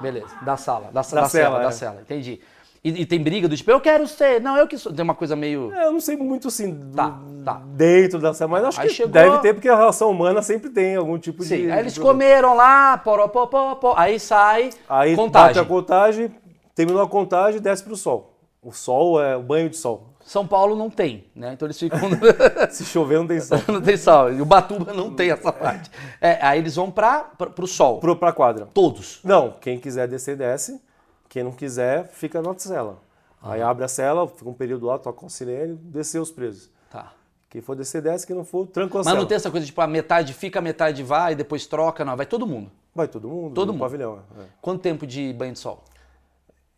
Beleza. 0.01 0.35
Da 0.43 0.57
sala. 0.57 0.87
Da, 0.87 0.91
da, 0.91 1.01
Da 1.01 1.03
cela, 1.05 1.29
cela, 1.29 1.59
da 1.61 1.69
é. 1.69 1.73
cela. 1.73 2.01
Entendi. 2.01 2.41
E, 2.83 3.03
e 3.03 3.07
tem 3.07 3.21
briga 3.23 3.49
do 3.49 3.57
tipo, 3.57 3.71
eu 3.71 3.81
quero 3.81 4.07
ser. 4.07 4.41
Não, 4.41 4.57
eu 4.57 4.67
que 4.69 4.79
sou. 4.79 4.93
Tem 4.93 5.03
uma 5.03 5.15
coisa 5.15 5.35
meio. 5.35 5.73
É, 5.73 5.87
eu 5.87 5.93
não 5.93 6.01
sei 6.01 6.17
muito 6.17 6.49
assim 6.49 6.71
do- 6.73 6.95
Tá, 6.97 7.19
tá. 7.45 7.63
dentro 7.67 8.19
da 8.21 8.33
cela, 8.33 8.51
mas 8.51 8.65
acho 8.65 8.81
Aí 8.81 8.89
que 8.89 8.95
chegou- 8.95 9.13
deve 9.13 9.39
ter, 9.39 9.53
porque 9.55 9.69
a 9.69 9.77
relação 9.77 10.11
humana 10.11 10.41
sempre 10.43 10.71
tem 10.71 10.95
algum 10.97 11.19
tipo 11.19 11.43
de. 11.43 11.49
Sim. 11.49 11.71
Aí 11.71 11.81
eles 11.81 11.99
comeram 11.99 12.55
lá, 12.55 12.97
poró, 12.99 13.27
pó, 13.29 13.47
pó. 13.47 13.95
Aí 13.97 14.21
sai. 14.21 14.71
Aí 14.89 15.17
contagem. 15.17 15.49
bate 15.55 15.59
a 15.59 15.65
contagem, 15.65 16.31
terminou 16.75 17.03
a 17.03 17.09
contagem, 17.09 17.61
desce 17.61 17.83
pro 17.83 17.97
sol. 17.97 18.35
O 18.63 18.73
sol 18.73 19.21
é 19.23 19.37
o 19.37 19.43
banho 19.43 19.69
de 19.69 19.77
sol. 19.77 20.07
São 20.25 20.47
Paulo 20.47 20.77
não 20.77 20.91
tem, 20.91 21.25
né? 21.35 21.53
Então 21.55 21.67
eles 21.67 21.79
ficam. 21.79 21.99
Se 22.71 22.85
chover, 22.85 23.19
não 23.19 23.27
tem 23.27 23.41
sol. 23.41 23.59
não 23.67 23.81
tem 23.81 23.97
sol. 23.97 24.33
E 24.33 24.41
o 24.43 24.45
Batuba 24.45 24.93
não 24.93 25.11
tem 25.15 25.31
essa 25.31 25.51
parte. 25.53 25.91
É, 26.21 26.39
aí 26.43 26.59
eles 26.59 26.77
vão 26.77 26.91
pra, 26.91 27.21
pro 27.21 27.67
sol. 27.67 27.99
Pro, 27.99 28.15
pra 28.15 28.31
quadra. 28.33 28.69
Todos. 28.75 29.21
Não, 29.25 29.55
quem 29.61 29.79
quiser 29.79 30.07
descer, 30.07 30.37
desce. 30.37 30.81
Quem 31.29 31.43
não 31.45 31.53
quiser, 31.53 32.09
fica 32.09 32.41
na 32.43 32.57
cela. 32.59 32.99
Aí 33.43 33.63
abre 33.63 33.85
a 33.85 33.89
cela, 33.89 34.27
fica 34.27 34.49
um 34.49 34.55
período 34.55 34.87
lá, 34.87 34.99
toca 34.99 35.25
o 35.25 35.31
sirene, 35.31 35.75
descer 35.77 36.21
os 36.21 36.31
presos. 36.31 36.71
Tá. 36.91 37.13
Quem 37.49 37.61
for 37.61 37.77
descer, 37.77 38.03
desce. 38.03 38.27
Quem 38.27 38.35
não 38.37 38.45
for, 38.45 38.67
tranca 38.67 38.95
a 38.97 38.99
Mas 38.99 39.07
cela. 39.07 39.19
não 39.21 39.27
tem 39.27 39.37
essa 39.37 39.51
coisa 39.51 39.65
tipo, 39.65 39.81
a 39.81 39.87
metade 39.87 40.35
fica, 40.35 40.59
a 40.59 40.63
metade 40.63 41.03
vai, 41.03 41.35
depois 41.35 41.67
troca, 41.67 42.05
não. 42.05 42.17
Vai 42.17 42.27
todo 42.27 42.47
mundo. 42.47 42.71
Vai 42.95 43.07
todo 43.07 43.29
mundo 43.29 43.55
Todo 43.55 43.69
no 43.69 43.73
mundo. 43.75 43.83
pavilhão. 43.83 44.23
é. 44.41 44.45
Quanto 44.61 44.81
tempo 44.83 45.07
de 45.07 45.33
banho 45.33 45.53
de 45.53 45.59
sol? 45.59 45.85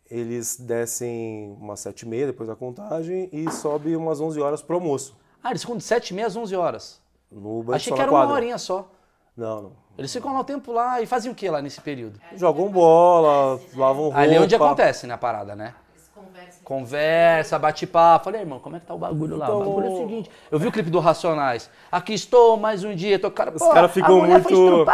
Eles 0.09 0.57
descem 0.59 1.55
umas 1.59 1.79
sete 1.79 2.01
e 2.01 2.07
meia 2.07 2.27
depois 2.27 2.47
da 2.49 2.55
contagem 2.55 3.29
e 3.31 3.49
sobe 3.49 3.95
umas 3.95 4.19
11 4.19 4.39
horas 4.41 4.61
pro 4.61 4.75
almoço. 4.75 5.15
Ah, 5.41 5.49
eles 5.49 5.61
ficam 5.61 5.77
de 5.77 5.83
7 5.83 6.09
e 6.09 6.13
meia 6.13 6.27
às 6.27 6.35
11 6.35 6.55
horas. 6.55 7.01
No 7.31 7.63
banho 7.63 7.75
Achei 7.77 7.89
só 7.89 7.95
que 7.95 7.99
na 7.99 8.03
era 8.03 8.11
uma 8.11 8.33
horinha 8.33 8.57
só. 8.59 8.91
Não, 9.35 9.61
não. 9.63 9.71
Eles 9.97 10.11
ficam 10.11 10.33
lá 10.33 10.39
o 10.39 10.43
tempo 10.43 10.71
lá 10.71 11.01
e 11.01 11.05
fazem 11.05 11.31
o 11.31 11.35
que 11.35 11.49
lá 11.49 11.61
nesse 11.61 11.81
período? 11.81 12.19
Jogam 12.35 12.69
bola, 12.69 13.59
lavam 13.75 14.03
roupa. 14.03 14.17
Ali 14.19 14.35
é 14.35 14.41
onde 14.41 14.55
acontece, 14.55 15.05
né, 15.05 15.13
a 15.13 15.17
parada, 15.17 15.55
né? 15.55 15.75
Eles 15.93 16.09
conversam. 16.13 16.61
Conversa, 16.63 17.59
bate 17.59 17.85
papo. 17.85 18.25
Falei, 18.25 18.41
irmão, 18.41 18.59
como 18.59 18.77
é 18.77 18.79
que 18.79 18.85
tá 18.85 18.93
o 18.93 18.97
bagulho 18.97 19.35
lá? 19.37 19.47
O 19.49 19.49
Então- 19.49 19.59
bagulho 19.59 19.85
é 19.87 19.89
o 19.89 19.97
seguinte. 19.97 20.31
Eu 20.49 20.57
vi 20.57 20.67
o 20.67 20.71
clipe 20.71 20.89
do 20.89 20.99
Racionais. 20.99 21.69
Aqui 21.91 22.13
estou 22.13 22.57
mais 22.57 22.83
um 22.83 22.95
dia. 22.95 23.19
Tô, 23.19 23.29
cara, 23.29 23.51
Os 23.51 23.61
pô, 23.61 23.69
cara 23.69 23.89
ficam 23.89 24.17
a 24.17 24.19
mulher 24.21 24.41
foi 24.41 24.53
muito-. 24.53 24.85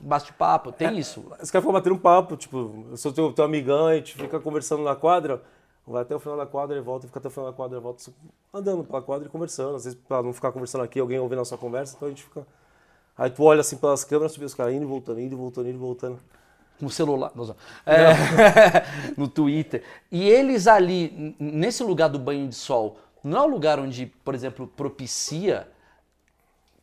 Bate 0.00 0.32
papo, 0.32 0.72
tem 0.72 0.96
isso. 0.98 1.20
Os 1.20 1.50
caras 1.50 1.62
ficam 1.64 1.72
batendo 1.72 1.94
um 1.94 1.98
papo, 1.98 2.36
tipo, 2.36 2.86
eu 2.90 2.96
sou 2.96 3.12
teu, 3.12 3.32
teu 3.32 3.44
amigão, 3.44 3.86
a 3.88 3.94
gente 3.96 4.14
fica 4.14 4.38
conversando 4.40 4.82
na 4.84 4.94
quadra, 4.94 5.42
vai 5.86 6.02
até 6.02 6.14
o 6.14 6.20
final 6.20 6.36
da 6.38 6.46
quadra 6.46 6.76
e 6.76 6.80
volta, 6.80 7.06
fica 7.06 7.18
até 7.18 7.28
o 7.28 7.30
final 7.30 7.50
da 7.50 7.56
quadra 7.56 7.76
e 7.78 7.80
volta, 7.80 8.02
andando 8.54 8.84
pela 8.84 9.02
quadra 9.02 9.26
e 9.26 9.30
conversando. 9.30 9.76
Às 9.76 9.84
vezes, 9.84 9.98
pra 10.08 10.22
não 10.22 10.32
ficar 10.32 10.52
conversando 10.52 10.84
aqui, 10.84 10.98
alguém 11.00 11.18
ouvindo 11.18 11.38
a 11.38 11.40
nossa 11.42 11.56
conversa, 11.58 11.94
então 11.96 12.06
a 12.06 12.10
gente 12.10 12.22
fica. 12.22 12.46
Aí 13.16 13.30
tu 13.30 13.42
olha 13.44 13.60
assim 13.60 13.76
pelas 13.76 14.04
câmeras, 14.04 14.32
tu 14.32 14.40
vê 14.40 14.46
os 14.46 14.54
caras 14.54 14.74
indo 14.74 14.82
e 14.82 14.86
voltando, 14.86 15.20
indo 15.20 15.34
e 15.34 15.36
voltando, 15.36 15.68
indo 15.68 15.76
e 15.76 15.80
voltando. 15.80 16.20
No 16.78 16.90
celular. 16.90 17.32
É, 17.86 18.84
no 19.16 19.26
Twitter. 19.26 19.82
E 20.12 20.28
eles 20.28 20.66
ali, 20.66 21.34
nesse 21.40 21.82
lugar 21.82 22.08
do 22.08 22.18
banho 22.18 22.46
de 22.46 22.54
sol, 22.54 22.98
não 23.24 23.38
é 23.38 23.42
o 23.42 23.46
lugar 23.46 23.80
onde, 23.80 24.06
por 24.06 24.34
exemplo, 24.34 24.66
propicia 24.66 25.66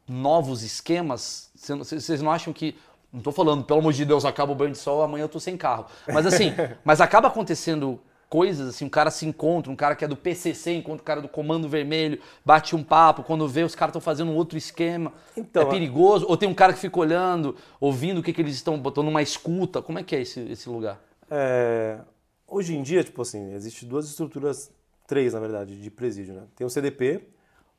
novos 0.07 0.63
esquemas? 0.63 1.51
Vocês 1.55 2.21
não 2.21 2.31
acham 2.31 2.51
que. 2.51 2.75
Não 3.11 3.21
tô 3.21 3.31
falando, 3.31 3.63
pelo 3.63 3.79
amor 3.79 3.93
de 3.93 4.03
Deus, 4.03 4.25
acaba 4.25 4.51
o 4.51 4.55
banho 4.55 4.71
de 4.71 4.77
sol, 4.79 5.03
amanhã 5.03 5.25
eu 5.25 5.29
tô 5.29 5.39
sem 5.39 5.55
carro. 5.55 5.85
Mas 6.11 6.25
assim, 6.25 6.51
mas 6.83 6.99
acaba 6.99 7.27
acontecendo 7.27 8.01
coisas 8.33 8.67
assim, 8.67 8.83
um 8.83 8.89
cara 8.89 9.11
se 9.11 9.27
encontra, 9.27 9.71
um 9.71 9.75
cara 9.75 9.95
que 9.95 10.03
é 10.03 10.07
do 10.07 10.17
PCC 10.17 10.73
encontra 10.73 11.03
o 11.03 11.05
cara 11.05 11.21
do 11.21 11.29
Comando 11.29 11.69
Vermelho, 11.69 12.19
bate 12.43 12.75
um 12.75 12.83
papo, 12.83 13.21
quando 13.21 13.47
vê 13.47 13.61
os 13.61 13.75
caras 13.75 13.91
estão 13.91 14.01
fazendo 14.01 14.31
um 14.31 14.35
outro 14.35 14.57
esquema. 14.57 15.13
Então, 15.37 15.61
é 15.61 15.65
perigoso? 15.67 16.25
Ou 16.27 16.35
tem 16.35 16.49
um 16.49 16.53
cara 16.55 16.73
que 16.73 16.79
fica 16.79 16.99
olhando, 16.99 17.55
ouvindo 17.79 18.21
o 18.21 18.23
que, 18.23 18.33
que 18.33 18.41
eles 18.41 18.55
estão 18.55 18.75
botando 18.79 19.07
uma 19.07 19.21
escuta? 19.21 19.83
Como 19.83 19.99
é 19.99 20.03
que 20.03 20.15
é 20.15 20.21
esse, 20.21 20.39
esse 20.49 20.67
lugar? 20.67 20.99
É, 21.29 21.99
hoje 22.47 22.75
em 22.75 22.81
dia, 22.81 23.03
tipo 23.03 23.21
assim, 23.21 23.53
existem 23.53 23.87
duas 23.87 24.09
estruturas 24.09 24.71
três, 25.05 25.35
na 25.35 25.39
verdade, 25.39 25.79
de 25.79 25.91
presídio, 25.91 26.33
né? 26.33 26.41
Tem 26.55 26.65
o 26.65 26.71
CDP, 26.71 27.27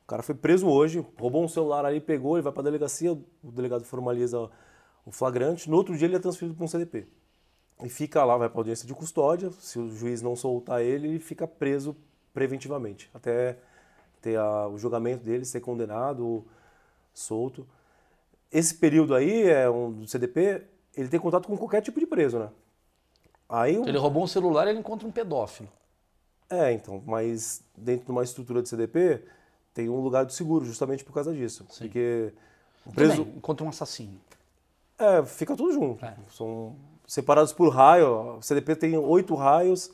o 0.05 0.07
cara 0.07 0.23
foi 0.23 0.35
preso 0.35 0.69
hoje, 0.69 1.05
roubou 1.19 1.43
um 1.43 1.49
celular 1.49 1.83
ali, 1.83 1.99
pegou, 1.99 2.37
ele 2.37 2.43
vai 2.43 2.53
para 2.53 2.61
a 2.61 2.63
delegacia, 2.63 3.11
o 3.11 3.51
delegado 3.51 3.83
formaliza 3.83 4.49
o 5.05 5.11
flagrante, 5.11 5.69
no 5.69 5.75
outro 5.75 5.97
dia 5.97 6.07
ele 6.07 6.15
é 6.15 6.19
transferido 6.19 6.55
para 6.55 6.63
um 6.63 6.67
CDP. 6.69 7.09
E 7.83 7.89
fica 7.89 8.23
lá, 8.23 8.37
vai 8.37 8.49
para 8.49 8.59
audiência 8.59 8.87
de 8.87 8.93
custódia, 8.93 9.51
se 9.51 9.77
o 9.77 9.89
juiz 9.89 10.21
não 10.21 10.35
soltar 10.35 10.81
ele, 10.81 11.07
ele 11.09 11.19
fica 11.19 11.45
preso 11.45 11.95
preventivamente, 12.33 13.09
até 13.13 13.57
ter 14.21 14.37
a, 14.37 14.67
o 14.67 14.77
julgamento 14.77 15.23
dele, 15.23 15.43
ser 15.45 15.59
condenado, 15.59 16.45
solto. 17.13 17.67
Esse 18.51 18.75
período 18.75 19.13
aí, 19.13 19.43
é 19.43 19.69
um, 19.69 19.91
do 19.91 20.07
CDP, 20.07 20.63
ele 20.95 21.09
tem 21.09 21.19
contato 21.19 21.47
com 21.47 21.57
qualquer 21.57 21.81
tipo 21.81 21.99
de 21.99 22.05
preso, 22.05 22.39
né? 22.39 22.49
Aí, 23.47 23.75
ele 23.75 23.97
roubou 23.97 24.23
um 24.23 24.27
celular 24.27 24.65
e 24.67 24.69
ele 24.71 24.79
encontra 24.79 25.07
um 25.07 25.11
pedófilo. 25.11 25.69
É, 26.49 26.71
então, 26.71 27.03
mas 27.05 27.61
dentro 27.75 28.05
de 28.05 28.11
uma 28.11 28.23
estrutura 28.23 28.61
de 28.61 28.69
CDP, 28.69 29.23
tem 29.73 29.89
um 29.89 29.99
lugar 29.99 30.25
de 30.25 30.33
seguro, 30.33 30.63
justamente 30.65 31.03
por 31.03 31.13
causa 31.13 31.33
disso. 31.33 31.65
Sim. 31.69 31.83
Porque 31.83 32.33
o 32.85 32.91
preso. 32.91 33.17
Também, 33.17 33.37
encontra 33.37 33.65
um 33.65 33.69
assassino. 33.69 34.19
É, 34.97 35.23
fica 35.25 35.55
tudo 35.55 35.73
junto. 35.73 36.03
É. 36.05 36.15
São 36.29 36.75
separados 37.07 37.53
por 37.53 37.69
raio. 37.69 38.37
O 38.37 38.41
CDP 38.41 38.75
tem 38.75 38.97
oito 38.97 39.35
raios, 39.35 39.91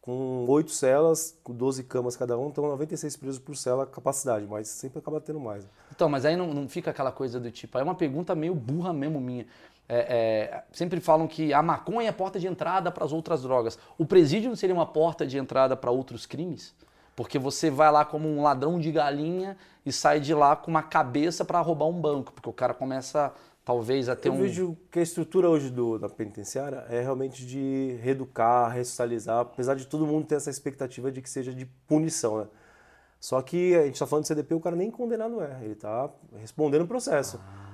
com 0.00 0.44
oito 0.48 0.70
celas, 0.70 1.38
com 1.42 1.54
12 1.54 1.84
camas 1.84 2.16
cada 2.16 2.36
um, 2.38 2.48
então 2.48 2.64
96 2.64 3.16
presos 3.16 3.38
por 3.38 3.56
cela 3.56 3.86
capacidade, 3.86 4.46
mas 4.46 4.68
sempre 4.68 4.98
acaba 4.98 5.20
tendo 5.20 5.40
mais. 5.40 5.66
Então, 5.94 6.08
mas 6.08 6.26
aí 6.26 6.36
não, 6.36 6.52
não 6.52 6.68
fica 6.68 6.90
aquela 6.90 7.10
coisa 7.10 7.40
do 7.40 7.50
tipo. 7.50 7.78
É 7.78 7.82
uma 7.82 7.94
pergunta 7.94 8.34
meio 8.34 8.54
burra 8.54 8.92
mesmo 8.92 9.20
minha. 9.20 9.46
É, 9.88 9.96
é, 9.98 10.64
sempre 10.72 11.00
falam 11.00 11.26
que 11.26 11.52
a 11.52 11.62
maconha 11.62 12.08
é 12.08 12.10
a 12.10 12.12
porta 12.12 12.38
de 12.38 12.46
entrada 12.46 12.90
para 12.90 13.04
as 13.04 13.12
outras 13.12 13.42
drogas. 13.42 13.78
O 13.96 14.04
presídio 14.04 14.48
não 14.48 14.56
seria 14.56 14.74
uma 14.74 14.86
porta 14.86 15.26
de 15.26 15.38
entrada 15.38 15.76
para 15.76 15.90
outros 15.90 16.26
crimes? 16.26 16.74
Porque 17.14 17.38
você 17.38 17.70
vai 17.70 17.90
lá 17.92 18.04
como 18.04 18.28
um 18.28 18.42
ladrão 18.42 18.78
de 18.78 18.90
galinha 18.90 19.56
e 19.86 19.92
sai 19.92 20.20
de 20.20 20.34
lá 20.34 20.56
com 20.56 20.70
uma 20.70 20.82
cabeça 20.82 21.44
para 21.44 21.60
roubar 21.60 21.86
um 21.86 22.00
banco, 22.00 22.32
porque 22.32 22.48
o 22.48 22.52
cara 22.52 22.74
começa 22.74 23.32
talvez 23.64 24.08
a 24.08 24.14
ter 24.14 24.28
Eu 24.28 24.34
um. 24.34 24.36
Eu 24.36 24.42
vejo 24.42 24.76
que 24.90 24.98
a 24.98 25.02
estrutura 25.02 25.48
hoje 25.48 25.70
do, 25.70 25.98
da 25.98 26.08
penitenciária 26.08 26.84
é 26.88 27.00
realmente 27.00 27.46
de 27.46 27.98
reeducar, 28.02 28.70
ressocializar, 28.70 29.40
apesar 29.40 29.74
de 29.74 29.86
todo 29.86 30.06
mundo 30.06 30.26
ter 30.26 30.34
essa 30.34 30.50
expectativa 30.50 31.10
de 31.10 31.22
que 31.22 31.30
seja 31.30 31.52
de 31.52 31.64
punição, 31.86 32.38
né? 32.38 32.46
Só 33.18 33.40
que 33.40 33.74
a 33.74 33.84
gente 33.84 33.94
está 33.94 34.06
falando 34.06 34.24
de 34.24 34.28
CDP, 34.28 34.54
o 34.54 34.60
cara 34.60 34.76
nem 34.76 34.90
condenado 34.90 35.40
é, 35.40 35.58
ele 35.62 35.72
está 35.72 36.10
respondendo 36.36 36.82
o 36.82 36.86
processo. 36.86 37.40
Ah. 37.42 37.64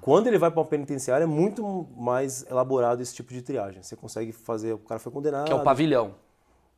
Quando 0.00 0.28
ele 0.28 0.38
vai 0.38 0.50
para 0.50 0.60
uma 0.60 0.66
penitenciária, 0.66 1.24
é 1.24 1.26
muito 1.26 1.88
mais 1.96 2.46
elaborado 2.48 3.02
esse 3.02 3.14
tipo 3.14 3.32
de 3.32 3.42
triagem. 3.42 3.82
Você 3.82 3.96
consegue 3.96 4.32
fazer, 4.32 4.72
o 4.72 4.78
cara 4.78 5.00
foi 5.00 5.10
condenado. 5.10 5.46
Que 5.46 5.52
é 5.52 5.56
o 5.56 5.64
pavilhão. 5.64 6.14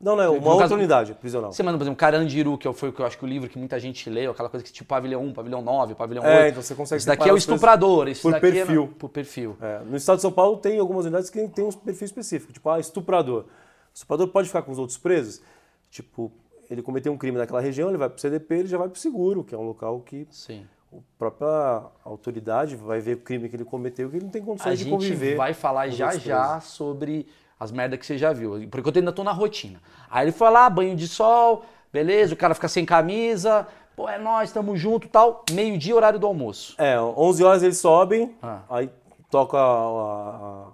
Não, 0.03 0.17
não, 0.17 0.25
é 0.25 0.29
uma 0.29 0.49
outra 0.49 0.65
caso, 0.65 0.75
unidade 0.75 1.15
prisional. 1.15 1.53
Você 1.53 1.63
manda, 1.63 1.79
por 1.79 1.85
exemplo, 1.85 1.97
Carandiru, 1.97 2.59
que 2.59 2.71
foi 2.73 2.89
o 2.89 2.93
que 2.93 3.01
eu 3.01 3.07
acho 3.07 3.17
que 3.17 3.25
o 3.25 3.29
livro 3.29 3.49
que 3.49 3.57
muita 3.57 3.79
gente 3.79 4.11
leu, 4.11 4.33
aquela 4.33 4.49
coisa 4.49 4.65
que 4.65 4.73
tipo 4.73 4.89
pavilhão 4.89 5.23
1, 5.27 5.33
pavilhão 5.33 5.63
9, 5.63 5.95
pavilhão 5.95 6.25
8. 6.25 6.33
É, 6.33 6.49
então 6.49 6.61
você 6.61 6.75
consegue 6.75 6.97
Esse 6.97 7.07
daqui 7.07 7.29
é 7.29 7.33
o 7.33 7.37
estuprador, 7.37 8.09
esse 8.09 8.21
por 8.21 8.33
daqui 8.33 8.51
perfil. 8.51 8.91
É 8.93 8.99
por 8.99 9.09
perfil. 9.09 9.57
É, 9.61 9.79
no 9.85 9.97
estado 9.97 10.17
de 10.17 10.23
São 10.23 10.33
Paulo 10.33 10.57
tem 10.57 10.77
algumas 10.81 11.05
unidades 11.05 11.31
que 11.31 11.47
tem 11.49 11.65
um 11.65 11.71
perfil 11.71 12.05
específico, 12.05 12.53
tipo, 12.53 12.69
ah, 12.69 12.81
estuprador. 12.81 13.43
O 13.43 13.95
estuprador 13.95 14.27
pode 14.27 14.49
ficar 14.49 14.63
com 14.63 14.73
os 14.73 14.79
outros 14.79 14.99
presos, 14.99 15.41
tipo, 15.89 16.33
ele 16.69 16.83
cometeu 16.83 17.13
um 17.13 17.17
crime 17.17 17.39
naquela 17.39 17.61
região, 17.61 17.89
ele 17.89 17.99
vai 17.99 18.09
pro 18.09 18.21
CDP, 18.21 18.55
ele 18.57 18.69
já 18.69 18.79
vai 18.79 18.89
pro 18.89 18.99
seguro, 18.99 19.45
que 19.45 19.55
é 19.55 19.59
um 19.59 19.67
local 19.67 20.01
que 20.01 20.27
Sim. 20.33 20.67
a 20.93 20.97
própria 21.17 21.85
autoridade 22.05 22.75
vai 22.75 22.99
ver 22.99 23.19
o 23.19 23.21
crime 23.21 23.49
que 23.49 23.55
ele 23.55 23.65
cometeu, 23.65 24.11
que 24.11 24.17
ele 24.17 24.25
não 24.25 24.33
tem 24.33 24.43
condições 24.43 24.81
a 24.81 24.85
de 24.85 24.91
conviver. 24.91 25.27
A 25.27 25.29
gente 25.29 25.37
vai 25.37 25.55
falar 25.55 25.89
já 25.91 26.17
já 26.17 26.61
sobre 26.61 27.29
as 27.63 27.71
merdas 27.71 27.99
que 27.99 28.05
você 28.05 28.19
já 28.19 28.33
viu. 28.33 28.69
Porque 28.69 28.89
eu 28.89 28.93
ainda 28.97 29.13
tô 29.13 29.23
na 29.23 29.31
rotina. 29.31 29.81
Aí 30.11 30.25
ele 30.25 30.33
foi 30.33 30.51
lá, 30.51 30.69
banho 30.69 30.97
de 30.97 31.07
sol, 31.07 31.65
beleza, 31.93 32.35
o 32.35 32.37
cara 32.37 32.55
fica 32.55 32.67
sem 32.67 32.85
camisa, 32.85 33.67
pô, 33.95 34.09
é 34.09 34.19
nós, 34.19 34.51
tamo 34.51 34.77
junto 34.77 35.09
tal. 35.09 35.45
Meio-dia, 35.53 35.95
horário 35.95 36.19
do 36.19 36.27
almoço. 36.27 36.75
É, 36.77 37.01
11 37.01 37.45
horas 37.45 37.63
eles 37.63 37.79
sobem, 37.79 38.37
ah. 38.43 38.63
aí 38.69 38.91
toca 39.31 39.57
a, 39.57 39.61
a, 39.61 40.67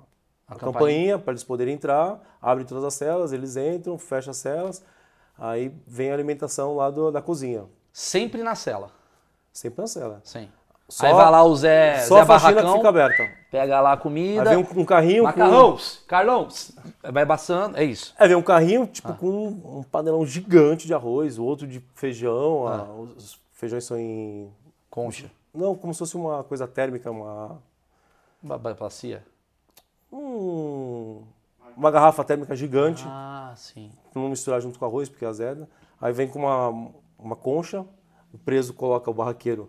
a, 0.48 0.54
a 0.54 0.56
campainha 0.56 1.18
para 1.18 1.32
eles 1.32 1.44
poderem 1.44 1.74
entrar, 1.74 2.20
abre 2.40 2.64
todas 2.64 2.84
as 2.84 2.94
celas, 2.94 3.32
eles 3.32 3.56
entram, 3.56 3.98
fecha 3.98 4.30
as 4.30 4.38
celas, 4.38 4.82
aí 5.38 5.70
vem 5.86 6.10
a 6.10 6.14
alimentação 6.14 6.74
lá 6.74 6.90
do, 6.90 7.10
da 7.10 7.20
cozinha. 7.20 7.66
Sempre 7.92 8.42
na 8.42 8.54
cela? 8.54 8.90
Sempre 9.52 9.82
na 9.82 9.86
cela. 9.86 10.20
Sim. 10.24 10.48
Só, 10.88 11.06
Aí 11.06 11.12
vai 11.12 11.30
lá 11.30 11.44
o 11.44 11.54
Zé, 11.54 12.00
só 12.00 12.24
Zé 12.24 12.32
a 12.32 12.54
que 12.54 12.72
fica 12.72 12.88
aberta. 12.88 13.30
Pega 13.50 13.78
lá 13.78 13.92
a 13.92 13.96
comida. 13.98 14.48
Aí 14.48 14.56
vem 14.56 14.64
um, 14.64 14.80
um 14.80 14.84
carrinho 14.86 15.24
Macarrões, 15.24 15.96
com... 15.98 16.06
Carlões. 16.06 16.72
Vai 17.12 17.26
passando, 17.26 17.76
é 17.76 17.84
isso. 17.84 18.14
Aí 18.18 18.26
vem 18.26 18.36
um 18.36 18.42
carrinho, 18.42 18.86
tipo, 18.86 19.10
ah. 19.10 19.14
com 19.14 19.48
um 19.48 19.82
panelão 19.82 20.24
gigante 20.24 20.86
de 20.86 20.94
arroz, 20.94 21.38
o 21.38 21.44
outro 21.44 21.66
de 21.66 21.80
feijão. 21.94 22.66
Ah. 22.66 22.86
A, 22.88 22.92
os 22.94 23.38
feijões 23.52 23.84
são 23.84 23.98
em... 23.98 24.50
Concha? 24.88 25.30
Não, 25.54 25.74
como 25.74 25.92
se 25.92 25.98
fosse 25.98 26.16
uma 26.16 26.42
coisa 26.44 26.66
térmica, 26.66 27.10
uma... 27.10 27.58
Uma 28.42 28.56
bacia? 28.56 29.22
Um... 30.10 31.22
Uma 31.76 31.90
garrafa 31.90 32.24
térmica 32.24 32.56
gigante. 32.56 33.04
Ah, 33.06 33.52
sim. 33.56 33.92
Não 34.14 34.30
misturar 34.30 34.60
junto 34.62 34.78
com 34.78 34.86
arroz, 34.86 35.08
porque 35.08 35.24
é 35.24 35.28
azeda. 35.28 35.68
Aí 36.00 36.14
vem 36.14 36.28
com 36.28 36.38
uma, 36.38 36.90
uma 37.18 37.36
concha, 37.36 37.84
o 38.32 38.38
preso 38.38 38.72
coloca 38.72 39.10
o 39.10 39.14
barraqueiro 39.14 39.68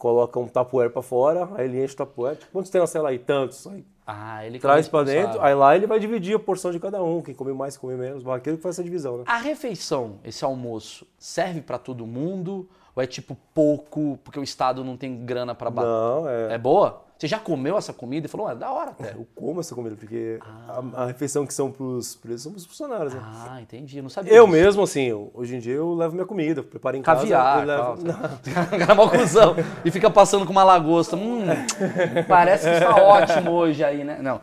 coloca 0.00 0.40
um 0.40 0.48
tapoeiro 0.48 0.90
para 0.90 1.02
fora, 1.02 1.46
aí 1.54 1.66
ele 1.66 1.84
enche 1.84 1.92
o 1.92 1.96
tapoeiro. 1.98 2.38
Quantos 2.50 2.70
tem 2.70 2.80
na 2.80 2.86
cela 2.86 3.10
aí? 3.10 3.18
Tantos. 3.18 3.66
Aí 3.66 3.84
ah, 4.06 4.44
ele 4.44 4.58
traz 4.58 4.88
para 4.88 5.04
dentro, 5.04 5.40
aí 5.40 5.54
lá 5.54 5.76
ele 5.76 5.86
vai 5.86 6.00
dividir 6.00 6.34
a 6.34 6.38
porção 6.38 6.72
de 6.72 6.80
cada 6.80 7.00
um, 7.02 7.20
quem 7.20 7.34
come 7.34 7.52
mais, 7.52 7.76
come 7.76 7.94
menos. 7.94 8.22
Barraqueiro 8.22 8.56
que 8.56 8.62
faz 8.62 8.76
essa 8.76 8.82
divisão, 8.82 9.18
né? 9.18 9.24
A 9.26 9.36
refeição, 9.36 10.18
esse 10.24 10.42
almoço, 10.42 11.06
serve 11.18 11.60
para 11.60 11.78
todo 11.78 12.06
mundo? 12.06 12.68
Ou 12.96 13.02
é 13.02 13.06
tipo 13.06 13.36
pouco, 13.54 14.18
porque 14.24 14.40
o 14.40 14.42
Estado 14.42 14.82
não 14.82 14.96
tem 14.96 15.24
grana 15.24 15.54
para 15.54 15.70
bater? 15.70 15.88
Não, 15.88 16.28
é. 16.28 16.54
É 16.54 16.58
boa? 16.58 17.04
Você 17.20 17.26
já 17.26 17.38
comeu 17.38 17.76
essa 17.76 17.92
comida 17.92 18.26
e 18.26 18.30
falou, 18.30 18.50
é 18.50 18.54
da 18.54 18.72
hora 18.72 18.92
até. 18.92 19.12
Eu 19.12 19.26
como 19.34 19.60
essa 19.60 19.74
comida, 19.74 19.94
porque 19.94 20.38
ah. 20.40 20.82
a, 20.94 21.02
a, 21.02 21.06
refeição 21.06 21.44
que 21.44 21.52
são 21.52 21.70
pros 21.70 22.14
presos 22.14 22.44
são 22.44 22.50
pros 22.50 22.64
funcionários, 22.64 23.12
né? 23.12 23.20
Ah, 23.22 23.60
entendi. 23.60 23.98
Eu 23.98 24.04
não 24.04 24.08
sabia. 24.08 24.32
Eu 24.32 24.46
disso. 24.46 24.56
mesmo, 24.56 24.82
assim, 24.82 25.12
hoje 25.34 25.54
em 25.54 25.58
dia 25.58 25.74
eu 25.74 25.92
levo 25.92 26.14
minha 26.14 26.24
comida, 26.24 26.62
preparo 26.62 26.96
em 26.96 27.02
Caviar, 27.02 27.66
casa. 27.66 28.04
Caviar, 28.06 28.96
levo... 28.96 29.10
cuzão. 29.20 29.54
e 29.84 29.90
fica 29.90 30.08
passando 30.08 30.46
com 30.46 30.52
uma 30.52 30.64
lagosta. 30.64 31.14
Hum, 31.14 31.44
parece 32.26 32.66
que 32.66 32.72
está 32.72 32.96
ótimo 32.96 33.50
hoje 33.50 33.84
aí, 33.84 34.02
né? 34.02 34.18
Não. 34.22 34.40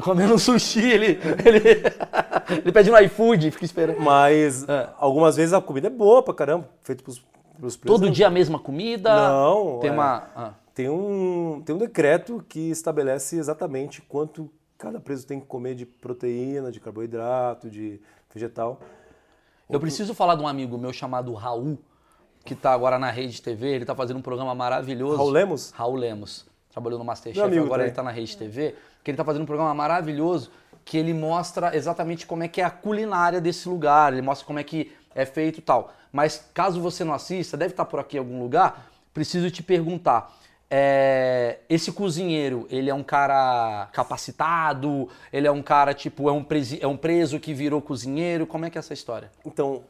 Comendo 0.00 0.38
sushi, 0.38 0.80
ele, 0.80 1.20
ele, 1.44 1.82
ele 2.56 2.72
pede 2.72 2.90
no 2.90 2.98
iFood, 3.00 3.50
fica 3.50 3.66
esperando. 3.66 4.00
Mas 4.00 4.66
é. 4.66 4.88
algumas 4.98 5.36
vezes 5.36 5.52
a 5.52 5.60
comida 5.60 5.88
é 5.88 5.90
boa 5.90 6.22
pra 6.22 6.32
caramba, 6.32 6.66
feito 6.82 7.04
pros, 7.04 7.22
pros 7.60 7.76
presos. 7.76 8.00
Todo 8.00 8.10
dia 8.10 8.28
a 8.28 8.30
mesma 8.30 8.58
comida? 8.58 9.14
Não. 9.14 9.78
Tem 9.80 9.90
é... 9.90 9.92
uma. 9.92 10.22
Ah 10.34 10.50
tem 10.76 10.90
um, 10.90 11.62
tem 11.64 11.74
um 11.74 11.78
decreto 11.78 12.44
que 12.46 12.68
estabelece 12.70 13.38
exatamente 13.38 14.02
quanto 14.02 14.52
cada 14.76 15.00
preso 15.00 15.26
tem 15.26 15.40
que 15.40 15.46
comer 15.46 15.74
de 15.74 15.86
proteína, 15.86 16.70
de 16.70 16.78
carboidrato, 16.78 17.70
de 17.70 17.98
vegetal. 18.30 18.78
Eu 19.70 19.80
preciso 19.80 20.12
falar 20.12 20.34
de 20.34 20.42
um 20.42 20.46
amigo 20.46 20.76
meu 20.76 20.92
chamado 20.92 21.32
Raul, 21.32 21.78
que 22.44 22.52
está 22.52 22.74
agora 22.74 22.98
na 22.98 23.10
Rede 23.10 23.40
TV, 23.40 23.68
ele 23.68 23.84
está 23.84 23.94
fazendo 23.94 24.18
um 24.18 24.22
programa 24.22 24.54
maravilhoso. 24.54 25.16
Raul 25.16 25.30
Lemos? 25.30 25.70
Raul 25.70 25.96
Lemos. 25.96 26.46
Trabalhou 26.70 26.98
no 26.98 27.06
Masterchef, 27.06 27.40
agora 27.40 27.58
também. 27.58 27.80
ele 27.80 27.88
está 27.88 28.02
na 28.02 28.10
Rede 28.10 28.36
TV, 28.36 28.74
que 29.02 29.10
ele 29.10 29.14
está 29.14 29.24
fazendo 29.24 29.44
um 29.44 29.46
programa 29.46 29.72
maravilhoso 29.72 30.50
que 30.84 30.98
ele 30.98 31.14
mostra 31.14 31.74
exatamente 31.74 32.26
como 32.26 32.42
é 32.42 32.48
que 32.48 32.60
é 32.60 32.64
a 32.64 32.70
culinária 32.70 33.40
desse 33.40 33.66
lugar, 33.66 34.12
ele 34.12 34.20
mostra 34.20 34.46
como 34.46 34.58
é 34.58 34.62
que 34.62 34.92
é 35.14 35.24
feito 35.24 35.58
e 35.58 35.62
tal. 35.62 35.90
Mas 36.12 36.50
caso 36.52 36.82
você 36.82 37.02
não 37.02 37.14
assista, 37.14 37.56
deve 37.56 37.72
estar 37.72 37.86
tá 37.86 37.90
por 37.90 37.98
aqui 37.98 38.16
em 38.16 38.20
algum 38.20 38.42
lugar, 38.42 38.90
preciso 39.14 39.50
te 39.50 39.62
perguntar. 39.62 40.36
É, 40.68 41.58
esse 41.68 41.92
cozinheiro, 41.92 42.66
ele 42.70 42.90
é 42.90 42.94
um 42.94 43.02
cara 43.02 43.88
capacitado? 43.92 45.08
Ele 45.32 45.46
é 45.46 45.50
um 45.50 45.62
cara, 45.62 45.94
tipo, 45.94 46.28
é 46.28 46.32
um, 46.32 46.42
presi, 46.42 46.78
é 46.82 46.86
um 46.86 46.96
preso 46.96 47.38
que 47.38 47.54
virou 47.54 47.80
cozinheiro? 47.80 48.46
Como 48.46 48.64
é 48.64 48.70
que 48.70 48.76
é 48.76 48.80
essa 48.80 48.92
história? 48.92 49.30
Então, 49.44 49.84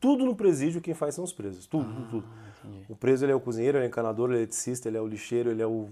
tudo 0.00 0.24
no 0.24 0.34
presídio 0.34 0.80
quem 0.80 0.94
faz 0.94 1.14
são 1.14 1.24
os 1.24 1.32
presos. 1.32 1.66
Tudo, 1.66 1.88
ah, 1.88 2.06
tudo. 2.10 2.26
Entendi. 2.64 2.84
O 2.88 2.96
preso, 2.96 3.24
ele 3.24 3.32
é 3.32 3.34
o 3.34 3.40
cozinheiro, 3.40 3.78
ele 3.78 3.84
é 3.84 3.88
o 3.88 3.90
encanador, 3.90 4.30
ele 4.30 4.38
é 4.38 4.40
eletricista, 4.40 4.88
ele 4.88 4.96
é 4.96 5.00
o 5.00 5.06
lixeiro, 5.06 5.50
ele 5.50 5.62
é 5.62 5.66
o... 5.66 5.88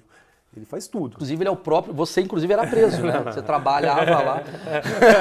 Ele 0.56 0.64
faz 0.64 0.86
tudo. 0.86 1.14
Inclusive, 1.14 1.42
ele 1.42 1.48
é 1.48 1.52
o 1.52 1.56
próprio. 1.56 1.92
Você, 1.94 2.20
inclusive, 2.20 2.52
era 2.52 2.66
preso, 2.66 3.02
né? 3.02 3.20
Você 3.24 3.42
trabalhava 3.42 4.22
lá. 4.22 4.42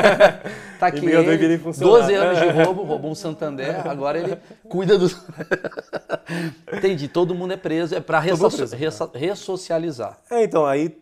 tá 0.80 0.88
aqui. 0.88 1.06
Ele, 1.06 1.58
12 1.58 2.14
anos 2.14 2.40
de 2.40 2.64
roubo, 2.64 2.84
roubou 2.84 3.12
um 3.12 3.16
Santander, 3.16 3.88
agora 3.88 4.20
ele 4.20 4.38
cuida 4.70 4.98
do. 4.98 5.08
Entendi. 6.72 7.08
Todo 7.08 7.34
mundo 7.34 7.54
é 7.54 7.58
preso, 7.58 7.96
é 7.96 8.00
para 8.00 8.20
ressocializar. 8.20 10.18
É, 10.30 10.44
então, 10.44 10.66
aí 10.66 10.96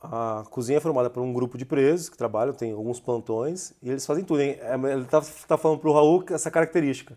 a 0.00 0.44
cozinha 0.50 0.78
é 0.78 0.80
formada 0.80 1.08
por 1.08 1.22
um 1.22 1.32
grupo 1.32 1.56
de 1.56 1.64
presos 1.64 2.08
que 2.08 2.16
trabalham, 2.16 2.52
tem 2.52 2.72
alguns 2.72 3.00
plantões, 3.00 3.72
e 3.82 3.90
eles 3.90 4.06
fazem 4.06 4.22
tudo. 4.22 4.40
Hein? 4.40 4.58
É, 4.60 4.74
ele 4.92 5.04
tá, 5.06 5.22
tá 5.46 5.56
falando 5.56 5.78
pro 5.78 5.92
Raul 5.92 6.24
essa 6.30 6.50
característica. 6.50 7.16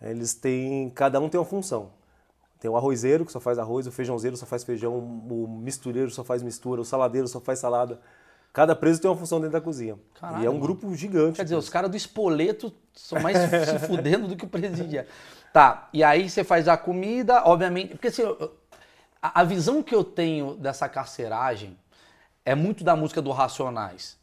Eles 0.00 0.34
têm. 0.34 0.90
Cada 0.90 1.20
um 1.20 1.28
tem 1.28 1.38
uma 1.38 1.46
função. 1.46 1.90
Tem 2.58 2.70
o 2.70 2.76
arrozeiro, 2.76 3.24
que 3.24 3.32
só 3.32 3.40
faz 3.40 3.58
arroz, 3.58 3.86
o 3.86 3.92
feijãozeiro 3.92 4.36
só 4.36 4.46
faz 4.46 4.64
feijão, 4.64 4.96
o 4.96 5.46
mistureiro 5.46 6.10
só 6.10 6.24
faz 6.24 6.42
mistura, 6.42 6.80
o 6.80 6.84
saladeiro 6.84 7.28
só 7.28 7.40
faz 7.40 7.58
salada. 7.58 8.00
Cada 8.52 8.74
preso 8.74 9.00
tem 9.00 9.10
uma 9.10 9.16
função 9.16 9.38
dentro 9.38 9.52
da 9.52 9.60
cozinha. 9.60 9.98
Caralho, 10.18 10.42
e 10.42 10.46
é 10.46 10.50
um 10.50 10.58
grupo 10.58 10.94
gigante. 10.94 11.36
Quer 11.36 11.42
dizer, 11.42 11.56
os 11.56 11.68
caras 11.68 11.90
do 11.90 11.96
espoleto 11.96 12.72
são 12.94 13.20
mais 13.20 13.36
se 13.68 13.78
fudendo 13.86 14.26
do 14.26 14.34
que 14.34 14.46
o 14.46 14.48
presidiário. 14.48 15.10
Tá, 15.52 15.90
e 15.92 16.02
aí 16.02 16.28
você 16.28 16.42
faz 16.42 16.66
a 16.66 16.76
comida, 16.76 17.42
obviamente. 17.44 17.90
Porque 17.90 18.08
assim, 18.08 18.22
a 19.20 19.44
visão 19.44 19.82
que 19.82 19.94
eu 19.94 20.02
tenho 20.02 20.54
dessa 20.54 20.88
carceragem 20.88 21.76
é 22.46 22.54
muito 22.54 22.82
da 22.82 22.96
música 22.96 23.20
do 23.20 23.30
Racionais. 23.30 24.15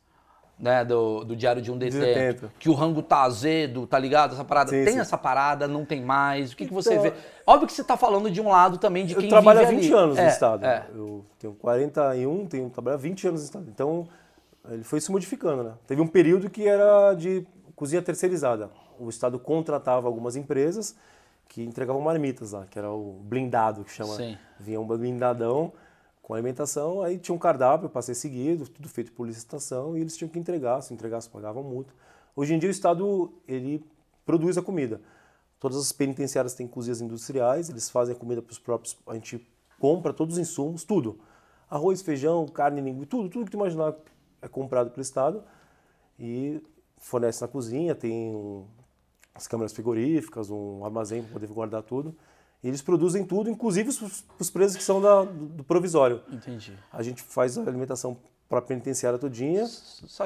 Né, 0.63 0.85
do, 0.85 1.25
do 1.25 1.35
Diário 1.35 1.61
de 1.61 1.69
um 1.69 1.77
Detento, 1.77 1.99
Detento. 2.05 2.51
que 2.57 2.69
o 2.69 2.73
rango 2.73 3.01
tá 3.03 3.23
azedo, 3.23 3.85
tá 3.85 3.99
ligado? 3.99 4.31
Essa 4.33 4.45
parada. 4.45 4.69
Sim, 4.69 4.85
tem 4.85 4.93
sim. 4.93 4.99
essa 5.01 5.17
parada, 5.17 5.67
não 5.67 5.83
tem 5.83 6.01
mais. 6.01 6.53
O 6.53 6.55
que, 6.55 6.65
que 6.65 6.73
você 6.73 6.91
Então- 6.93 7.03
vê? 7.03 7.13
Óbvio 7.45 7.67
que 7.67 7.73
você 7.73 7.83
tá 7.83 7.97
falando 7.97 8.31
de 8.31 8.39
um 8.39 8.47
lado 8.47 8.77
também 8.77 9.05
de 9.05 9.13
Eu 9.13 9.19
quem 9.19 9.27
trabalho 9.29 9.59
há 9.59 9.63
vive 9.65 9.81
20 9.81 9.93
ali. 9.93 10.01
anos 10.03 10.17
É, 10.17 10.23
no 10.23 10.29
Estado. 10.29 10.65
é. 10.65 10.85
Eu 10.95 11.25
tenho 11.37 11.53
41, 11.55 12.45
tenho 12.47 12.69
trabalho 12.69 12.95
há 12.95 12.97
20 12.97 13.27
anos 13.27 13.41
no 13.41 13.45
Estado. 13.45 13.65
Então, 13.67 14.07
ele 14.71 14.85
foi 14.85 15.01
se 15.01 15.11
modificando, 15.11 15.63
né? 15.63 15.73
Teve 15.85 16.01
um 16.01 16.07
período 16.07 16.49
que 16.49 16.65
era 16.65 17.13
de 17.13 17.45
cozinha 17.75 18.01
terceirizada. 18.01 18.69
O 18.97 19.09
Estado 19.09 19.37
contratava 19.37 20.07
algumas 20.07 20.37
empresas 20.37 20.95
que 21.49 21.61
entregavam 21.61 22.01
marmitas 22.01 22.53
lá, 22.53 22.65
que 22.71 22.79
era 22.79 22.89
o 22.89 23.17
blindado, 23.21 23.83
que 23.83 23.91
chama. 23.91 24.15
Sim. 24.15 24.37
Vinha 24.57 24.79
um 24.79 24.87
blindadão 24.87 25.73
com 26.33 26.37
alimentação, 26.37 27.03
aí 27.03 27.19
tinha 27.19 27.35
um 27.35 27.37
cardápio 27.37 27.87
para 27.87 28.01
ser 28.01 28.15
seguido, 28.15 28.67
tudo 28.67 28.89
feito 28.89 29.11
por 29.11 29.27
licitação, 29.27 29.95
e 29.95 30.01
eles 30.01 30.17
tinham 30.17 30.27
que 30.27 30.39
entregar, 30.39 30.81
se 30.81 30.91
entregasse 30.91 31.29
pagavam 31.29 31.61
multa. 31.61 31.93
Hoje 32.35 32.55
em 32.55 32.59
dia 32.59 32.69
o 32.69 32.71
Estado, 32.71 33.31
ele 33.47 33.85
produz 34.25 34.57
a 34.57 34.61
comida. 34.63 34.99
Todas 35.59 35.77
as 35.77 35.91
penitenciárias 35.91 36.55
têm 36.55 36.67
cozinhas 36.67 37.01
industriais, 37.01 37.69
eles 37.69 37.87
fazem 37.87 38.15
a 38.15 38.17
comida 38.17 38.41
para 38.41 38.51
os 38.51 38.57
próprios. 38.57 38.97
A 39.05 39.13
gente 39.13 39.47
compra 39.79 40.11
todos 40.11 40.37
os 40.37 40.41
insumos, 40.41 40.83
tudo. 40.83 41.19
Arroz, 41.69 42.01
feijão, 42.01 42.47
carne, 42.47 42.81
linguiça, 42.81 43.11
tudo, 43.11 43.29
tudo 43.29 43.45
que 43.45 43.51
tu 43.51 43.57
imaginar 43.57 43.93
é 44.41 44.47
comprado 44.47 44.89
pelo 44.89 45.03
Estado 45.03 45.43
e 46.17 46.63
fornece 46.97 47.43
na 47.43 47.47
cozinha. 47.47 47.93
Tem 47.93 48.35
um- 48.35 48.65
as 49.35 49.47
câmeras 49.47 49.71
frigoríficas, 49.71 50.49
um 50.49 50.83
armazém 50.83 51.21
para 51.21 51.33
poder 51.33 51.47
guardar 51.47 51.83
tudo. 51.83 52.15
Eles 52.63 52.81
produzem 52.81 53.25
tudo, 53.25 53.49
inclusive 53.49 53.89
os, 53.89 54.23
os 54.39 54.49
presos 54.49 54.77
que 54.77 54.83
são 54.83 55.01
da- 55.01 55.23
do, 55.23 55.63
provisório. 55.63 56.21
Entendi. 56.31 56.73
A 56.91 57.03
gente 57.03 57.21
faz 57.21 57.57
a 57.57 57.61
alimentação 57.61 58.15
para 58.47 58.59
a 58.59 58.61
penitenciária 58.61 59.19
todinha 59.19 59.67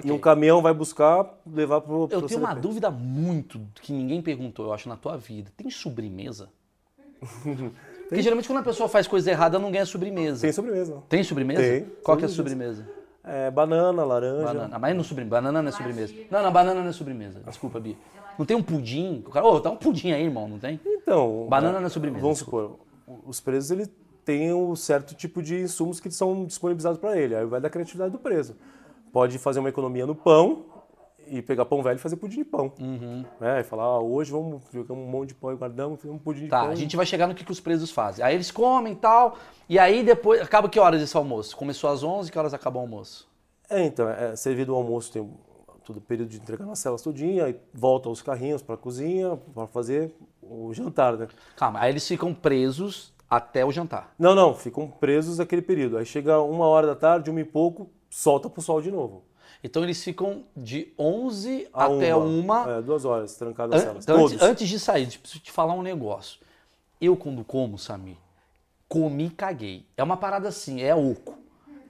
e 0.04 0.12
um 0.12 0.20
caminhão 0.20 0.62
vai 0.62 0.74
buscar, 0.74 1.26
levar 1.46 1.82
para 1.82 1.94
o 1.94 2.08
Eu 2.12 2.22
tenho 2.24 2.40
uma 2.40 2.54
dúvida 2.54 2.92
muito 2.92 3.60
que 3.82 3.92
ninguém 3.92 4.22
perguntou, 4.22 4.66
eu 4.66 4.74
acho, 4.74 4.88
na 4.88 4.96
tua 4.98 5.18
vida. 5.18 5.52
Tem 5.58 5.70
sobremesa? 5.70 6.50
Porque 8.08 8.22
geralmente 8.22 8.48
quando 8.48 8.60
a 8.60 8.64
pessoa 8.64 8.88
faz 8.88 9.08
coisa 9.08 9.32
errada, 9.32 9.58
não 9.60 9.72
ganha 9.72 9.86
sobremesa. 9.86 10.42
Tem 10.42 10.52
sobremesa. 10.52 11.04
Tem 11.10 11.24
sobremesa? 11.24 11.62
Tem, 11.62 11.86
Qual 12.04 12.16
que 12.18 12.24
é 12.24 12.28
a 12.28 12.30
sobremesa. 12.30 12.88
É, 13.28 13.52
banana, 13.52 14.04
laranja. 14.04 14.46
Banana. 14.46 14.80
Mas 14.80 14.96
não 14.96 15.04
sobremesa. 15.04 15.36
Banana 15.36 15.62
não 15.62 15.70
é 15.70 15.72
sobremesa. 15.72 16.14
Não, 16.32 16.44
não, 16.44 16.52
banana 16.52 16.82
não 16.82 16.90
é 16.90 16.94
sobremesa. 16.94 17.42
Desculpa, 17.46 17.80
Bia. 17.80 17.96
Não 18.38 18.46
tem 18.46 18.56
um 18.56 18.64
pudim? 18.64 19.24
O 19.26 19.30
cara, 19.30 19.46
ô, 19.46 19.60
tá 19.60 19.70
um 19.70 19.76
pudim 19.76 20.12
aí, 20.12 20.24
irmão, 20.24 20.48
não 20.48 20.60
tem? 20.60 20.80
Então, 20.86 21.48
Banana 21.50 21.80
não 21.80 21.88
é 21.88 21.90
sobremesa, 21.90 22.22
Vamos 22.22 22.40
supor, 22.40 22.80
os 23.26 23.40
presos 23.40 23.72
ele 23.72 23.88
tem 24.24 24.54
um 24.54 24.76
certo 24.76 25.16
tipo 25.16 25.42
de 25.42 25.62
insumos 25.62 26.00
que 26.00 26.12
são 26.12 26.46
disponibilizados 26.46 27.00
para 27.00 27.18
ele. 27.18 27.36
Aí 27.36 27.46
vai 27.46 27.60
da 27.60 27.70
criatividade 27.70 28.12
do 28.12 28.20
preso. 28.20 28.56
Pode 29.12 29.38
fazer 29.40 29.60
uma 29.60 29.70
economia 29.70 30.06
no 30.06 30.14
pão 30.14 30.66
e 31.30 31.42
pegar 31.42 31.66
pão 31.66 31.82
velho 31.82 31.96
e 31.96 32.00
fazer 32.00 32.16
pudim 32.16 32.38
de 32.40 32.46
pão. 32.46 32.72
Uhum. 32.80 33.26
Né? 33.40 33.62
E 33.62 33.64
falar, 33.64 33.84
ah, 33.84 34.00
hoje 34.00 34.32
vamos 34.32 34.64
pegar 34.66 34.94
um 34.94 35.06
monte 35.06 35.30
de 35.30 35.36
pão 35.36 35.52
e 35.52 35.56
guardamos, 35.56 36.02
fazer 36.02 36.14
um 36.14 36.18
pudim 36.18 36.44
de 36.44 36.50
Tá, 36.50 36.62
pão. 36.62 36.70
a 36.70 36.76
gente 36.76 36.96
vai 36.96 37.06
chegar 37.06 37.28
no 37.28 37.36
que, 37.36 37.44
que 37.44 37.52
os 37.52 37.60
presos 37.60 37.92
fazem. 37.92 38.24
Aí 38.24 38.36
eles 38.36 38.52
comem 38.52 38.94
e 38.94 38.96
tal, 38.96 39.38
e 39.68 39.78
aí 39.78 40.04
depois... 40.04 40.42
Acaba 40.42 40.70
que 40.70 40.80
horas 40.80 41.02
esse 41.02 41.16
almoço? 41.16 41.56
Começou 41.56 41.90
às 41.90 42.04
11, 42.04 42.32
que 42.32 42.38
horas 42.40 42.54
acaba 42.54 42.78
o 42.78 42.82
almoço? 42.82 43.28
É, 43.70 43.84
então, 43.84 44.08
é, 44.10 44.36
servido 44.36 44.74
o 44.74 44.76
almoço, 44.76 45.12
tem 45.12 45.30
todo 45.84 45.98
o 45.98 46.02
período 46.02 46.30
de 46.30 46.38
entregar 46.38 46.66
nas 46.66 46.80
celas 46.80 47.02
todinha, 47.02 47.46
aí 47.46 47.56
volta 47.74 48.10
os 48.10 48.22
carrinhos 48.22 48.62
para 48.62 48.76
a 48.76 48.78
cozinha 48.78 49.38
para 49.54 49.68
fazer 49.68 50.14
o 50.42 50.74
jantar, 50.74 51.16
né? 51.18 51.28
Calma, 51.56 51.80
aí 51.80 51.92
eles 51.92 52.06
ficam 52.06 52.34
presos 52.34 53.14
até 53.30 53.66
o 53.66 53.72
jantar. 53.72 54.14
Não, 54.20 54.36
não, 54.36 54.54
ficam 54.54 54.88
presos 54.90 55.38
naquele 55.38 55.62
período. 55.62 55.98
Aí 55.98 56.06
chega 56.06 56.42
uma 56.42 56.66
hora 56.66 56.88
da 56.88 56.96
tarde, 56.96 57.30
uma 57.30 57.40
e 57.40 57.46
pouco, 57.46 57.90
solta 58.10 58.50
pro 58.50 58.62
sol 58.62 58.82
de 58.82 58.92
novo. 58.92 59.24
Então 59.68 59.84
eles 59.84 60.02
ficam 60.02 60.44
de 60.56 60.94
11 60.98 61.68
A 61.74 61.86
até 61.86 62.16
uma. 62.16 62.78
É, 62.78 62.82
duas 62.82 63.04
horas, 63.04 63.36
trancados 63.36 63.76
nas 63.76 63.84
An- 63.84 63.86
celas. 64.02 64.04
então, 64.06 64.26
antes, 64.26 64.42
antes 64.42 64.70
de 64.70 64.80
sair, 64.80 65.04
eu 65.14 65.20
preciso 65.20 65.40
te 65.44 65.52
falar 65.52 65.74
um 65.74 65.82
negócio. 65.82 66.40
Eu, 67.02 67.16
quando 67.18 67.44
como, 67.44 67.78
Samir, 67.78 68.16
comi 68.88 69.26
e 69.26 69.30
caguei. 69.30 69.86
É 69.98 70.04
uma 70.04 70.16
parada 70.18 70.48
assim, 70.48 70.82
é 70.82 70.96
oco. 70.96 71.38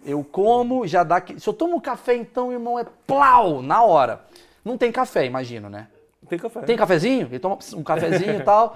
Eu 0.04 0.24
como, 0.24 0.88
já 0.88 1.04
dá. 1.04 1.22
que- 1.22 1.40
Se 1.40 1.48
eu 1.48 1.54
tomo 1.54 1.80
café, 1.80 2.16
então, 2.16 2.52
irmão, 2.52 2.80
é 2.80 2.86
plau, 3.06 3.62
na 3.62 3.84
hora. 3.84 4.22
Não 4.66 4.78
tem 4.78 4.92
café, 4.92 5.26
imagino, 5.26 5.70
né? 5.70 5.88
Tem 6.28 6.40
café. 6.40 6.62
Tem 6.62 6.76
cafezinho? 6.76 7.28
Ele 7.28 7.40
toma 7.40 7.58
um 7.76 7.84
cafezinho 7.84 8.36
e 8.38 8.42
tal. 8.44 8.76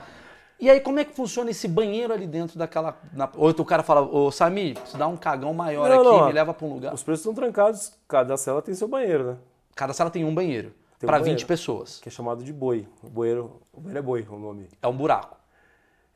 E 0.61 0.69
aí, 0.69 0.79
como 0.79 0.99
é 0.99 1.03
que 1.03 1.15
funciona 1.15 1.49
esse 1.49 1.67
banheiro 1.67 2.13
ali 2.13 2.27
dentro 2.27 2.57
daquela. 2.59 2.95
Na... 3.13 3.27
Ou 3.35 3.45
outro 3.45 3.65
cara 3.65 3.81
fala, 3.81 4.01
ô 4.01 4.29
Samir, 4.31 4.75
preciso 4.75 4.95
dar 4.97 5.07
um 5.07 5.17
cagão 5.17 5.53
maior 5.55 5.89
Não, 5.89 5.95
aqui, 5.95 6.03
não, 6.19 6.27
me 6.27 6.33
leva 6.33 6.53
pra 6.53 6.67
um 6.67 6.73
lugar. 6.75 6.93
Os 6.93 7.01
presos 7.01 7.21
estão 7.21 7.33
trancados, 7.33 7.93
cada 8.07 8.37
cela 8.37 8.61
tem 8.61 8.75
seu 8.75 8.87
banheiro, 8.87 9.23
né? 9.23 9.37
Cada 9.75 9.91
sala 9.91 10.11
tem 10.11 10.23
um 10.23 10.33
banheiro. 10.35 10.69
Tem 10.99 11.07
um 11.07 11.09
pra 11.09 11.17
banheiro. 11.17 11.39
20 11.39 11.47
pessoas. 11.47 11.99
Que 11.99 12.09
é 12.09 12.11
chamado 12.11 12.43
de 12.43 12.53
boi. 12.53 12.87
O 13.03 13.09
banheiro, 13.09 13.59
o 13.73 13.81
banheiro 13.81 13.97
é 13.99 14.01
boi, 14.03 14.27
o 14.29 14.37
nome. 14.37 14.69
É 14.79 14.87
um 14.87 14.95
buraco. 14.95 15.35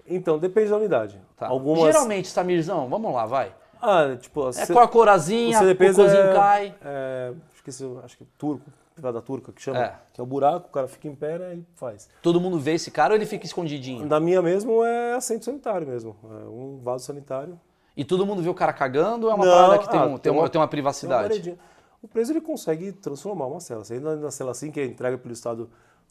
Então, 0.07 0.37
depende 0.37 0.69
da 0.69 0.77
unidade. 0.77 1.19
Tá. 1.35 1.47
Algumas. 1.47 1.81
Geralmente, 1.81 2.27
Samirzão, 2.27 2.87
vamos 2.87 3.11
lá, 3.13 3.25
vai. 3.25 3.51
Ah, 3.81 4.15
tipo, 4.19 4.47
É 4.49 4.51
C- 4.51 4.73
com 4.73 4.79
a 4.79 4.87
corazinha, 4.87 5.57
o 5.57 5.61
o 5.61 5.63
CDPs 5.63 5.95
cocôzinho 5.95 6.21
é, 6.21 6.33
cai. 6.35 6.75
é, 6.83 7.33
esqueci, 7.55 7.83
acho 8.03 8.15
que 8.17 8.23
é 8.23 8.27
turco, 8.37 8.63
privada 8.95 9.21
turca 9.21 9.51
que 9.51 9.61
chama. 9.61 9.79
É. 9.79 9.95
Que 10.13 10.21
é 10.21 10.23
o 10.23 10.27
buraco, 10.27 10.69
o 10.69 10.71
cara 10.71 10.87
fica 10.87 11.07
em 11.07 11.13
pé 11.13 11.37
né, 11.37 11.55
e 11.55 11.65
faz. 11.75 12.09
Todo 12.21 12.39
mundo 12.39 12.57
vê 12.57 12.73
esse 12.73 12.89
cara 12.89 13.13
ou 13.13 13.17
ele 13.17 13.25
fica 13.25 13.45
escondidinho? 13.45 14.07
Da 14.07 14.19
minha 14.19 14.41
mesmo 14.41 14.83
é 14.83 15.13
assento 15.13 15.45
sanitário 15.45 15.85
mesmo. 15.85 16.15
É 16.23 16.45
um 16.47 16.79
vaso 16.81 17.05
sanitário. 17.05 17.59
E 17.95 18.03
todo 18.03 18.25
mundo 18.25 18.41
vê 18.41 18.49
o 18.49 18.53
cara 18.53 18.73
cagando 18.73 19.27
ou 19.27 19.31
é 19.31 19.35
uma 19.35 19.45
Não, 19.45 19.51
parada 19.53 19.77
que 19.79 19.89
tem, 19.89 19.99
ah, 19.99 20.05
um- 20.05 20.05
tem 20.05 20.09
uma, 20.09 20.15
uma- 20.17 20.19
tem 20.19 20.31
uma 20.41 20.49
Tem 20.49 20.61
uma 20.61 20.67
privacidade? 20.67 21.57
O 22.01 22.07
preso 22.07 22.31
ele 22.31 22.41
consegue 22.41 22.91
transformar 22.91 23.47
uma 23.47 23.59
cela. 23.59 23.83
Você 23.83 23.95
entra 23.95 24.15
na 24.15 24.31
cela 24.31 24.51
assim, 24.51 24.71
que 24.71 24.79
é 24.79 24.85
entrega 24.85 25.17
pelo 25.17 25.33
Estado 25.33 25.69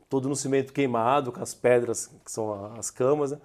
todo 0.08 0.28
no 0.28 0.36
cimento 0.36 0.72
queimado, 0.72 1.32
com 1.32 1.42
as 1.42 1.54
pedras 1.54 2.06
que 2.24 2.30
são 2.30 2.74
as 2.78 2.90
camas, 2.90 3.32
né? 3.32 3.38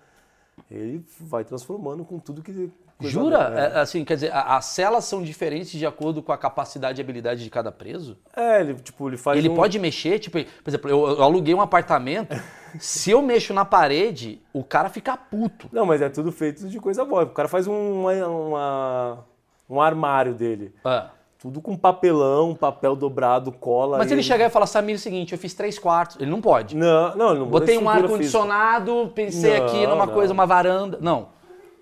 ele 0.70 1.06
vai 1.20 1.44
transformando 1.46 2.04
com 2.04 2.20
tudo 2.20 2.42
que. 2.42 2.72
Coisa 3.00 3.14
Jura? 3.14 3.38
boa, 3.50 3.60
É, 3.60 3.80
assim, 3.80 4.04
quer 4.04 4.16
dizer, 4.16 4.32
as 4.34 4.66
celas 4.66 5.06
são 5.06 5.22
diferentes 5.24 5.72
de 5.72 5.86
acordo 5.86 6.22
com 6.22 6.32
a 6.32 6.38
capacidade 6.38 7.00
e 7.00 7.02
habilidade 7.04 7.44
de 7.44 7.50
cada 7.50 7.72
preso? 7.72 8.18
É, 8.36 8.60
ele, 8.62 8.74
tipo, 8.76 9.08
ele 9.10 9.18
faz. 9.18 9.38
Ele 9.38 9.50
um- 9.50 9.56
pode 9.56 9.80
mexer, 9.80 10.20
tipo, 10.20 10.38
por 10.44 10.70
exemplo, 10.70 10.90
eu, 10.90 11.08
eu 11.08 11.24
aluguei 11.24 11.56
um 11.56 11.62
apartamento, 11.62 12.36
se 12.80 13.12
eu 13.12 13.22
mexo 13.22 13.54
na 13.54 13.64
parede, 13.66 14.42
o 14.54 14.64
cara 14.64 14.90
fica 14.90 15.16
puto. 15.16 15.70
Não, 15.72 15.86
mas 15.86 16.02
é 16.02 16.10
tudo 16.10 16.32
feito 16.32 16.68
de 16.68 16.80
coisa 16.80 17.06
boa. 17.06 17.24
O 17.24 17.30
cara 17.30 17.48
faz 17.48 17.68
um, 17.68 18.02
uma, 18.02 18.14
uma- 18.28 19.26
um 19.70 19.80
armário 19.82 20.34
dele. 20.34 20.74
Ah. 20.84 21.10
Tudo 21.42 21.62
com 21.62 21.78
papelão, 21.78 22.54
papel 22.54 22.98
dobrado, 22.98 23.50
cola. 23.54 23.98
Mas 23.98 24.12
ele 24.12 24.22
chegar 24.22 24.48
e 24.48 24.50
falar, 24.50 24.66
Samir, 24.68 24.96
é 24.96 24.98
o 24.98 25.00
seguinte, 25.00 25.32
eu 25.32 25.40
fiz 25.40 25.54
três 25.54 25.80
quartos. 25.80 26.18
Ele 26.20 26.30
não 26.30 26.42
pode. 26.42 26.76
Não, 26.76 27.16
não, 27.16 27.30
ele 27.32 27.40
não 27.40 27.48
Botei 27.48 27.78
um 27.78 27.88
ar-condicionado, 27.88 29.10
pensei 29.16 29.58
Não, 29.58 29.66
aqui 29.66 29.88
numa 29.88 30.06
não. 30.06 30.14
coisa, 30.14 30.34
uma 30.34 30.46
varanda. 30.46 30.98
Não. 31.02 31.30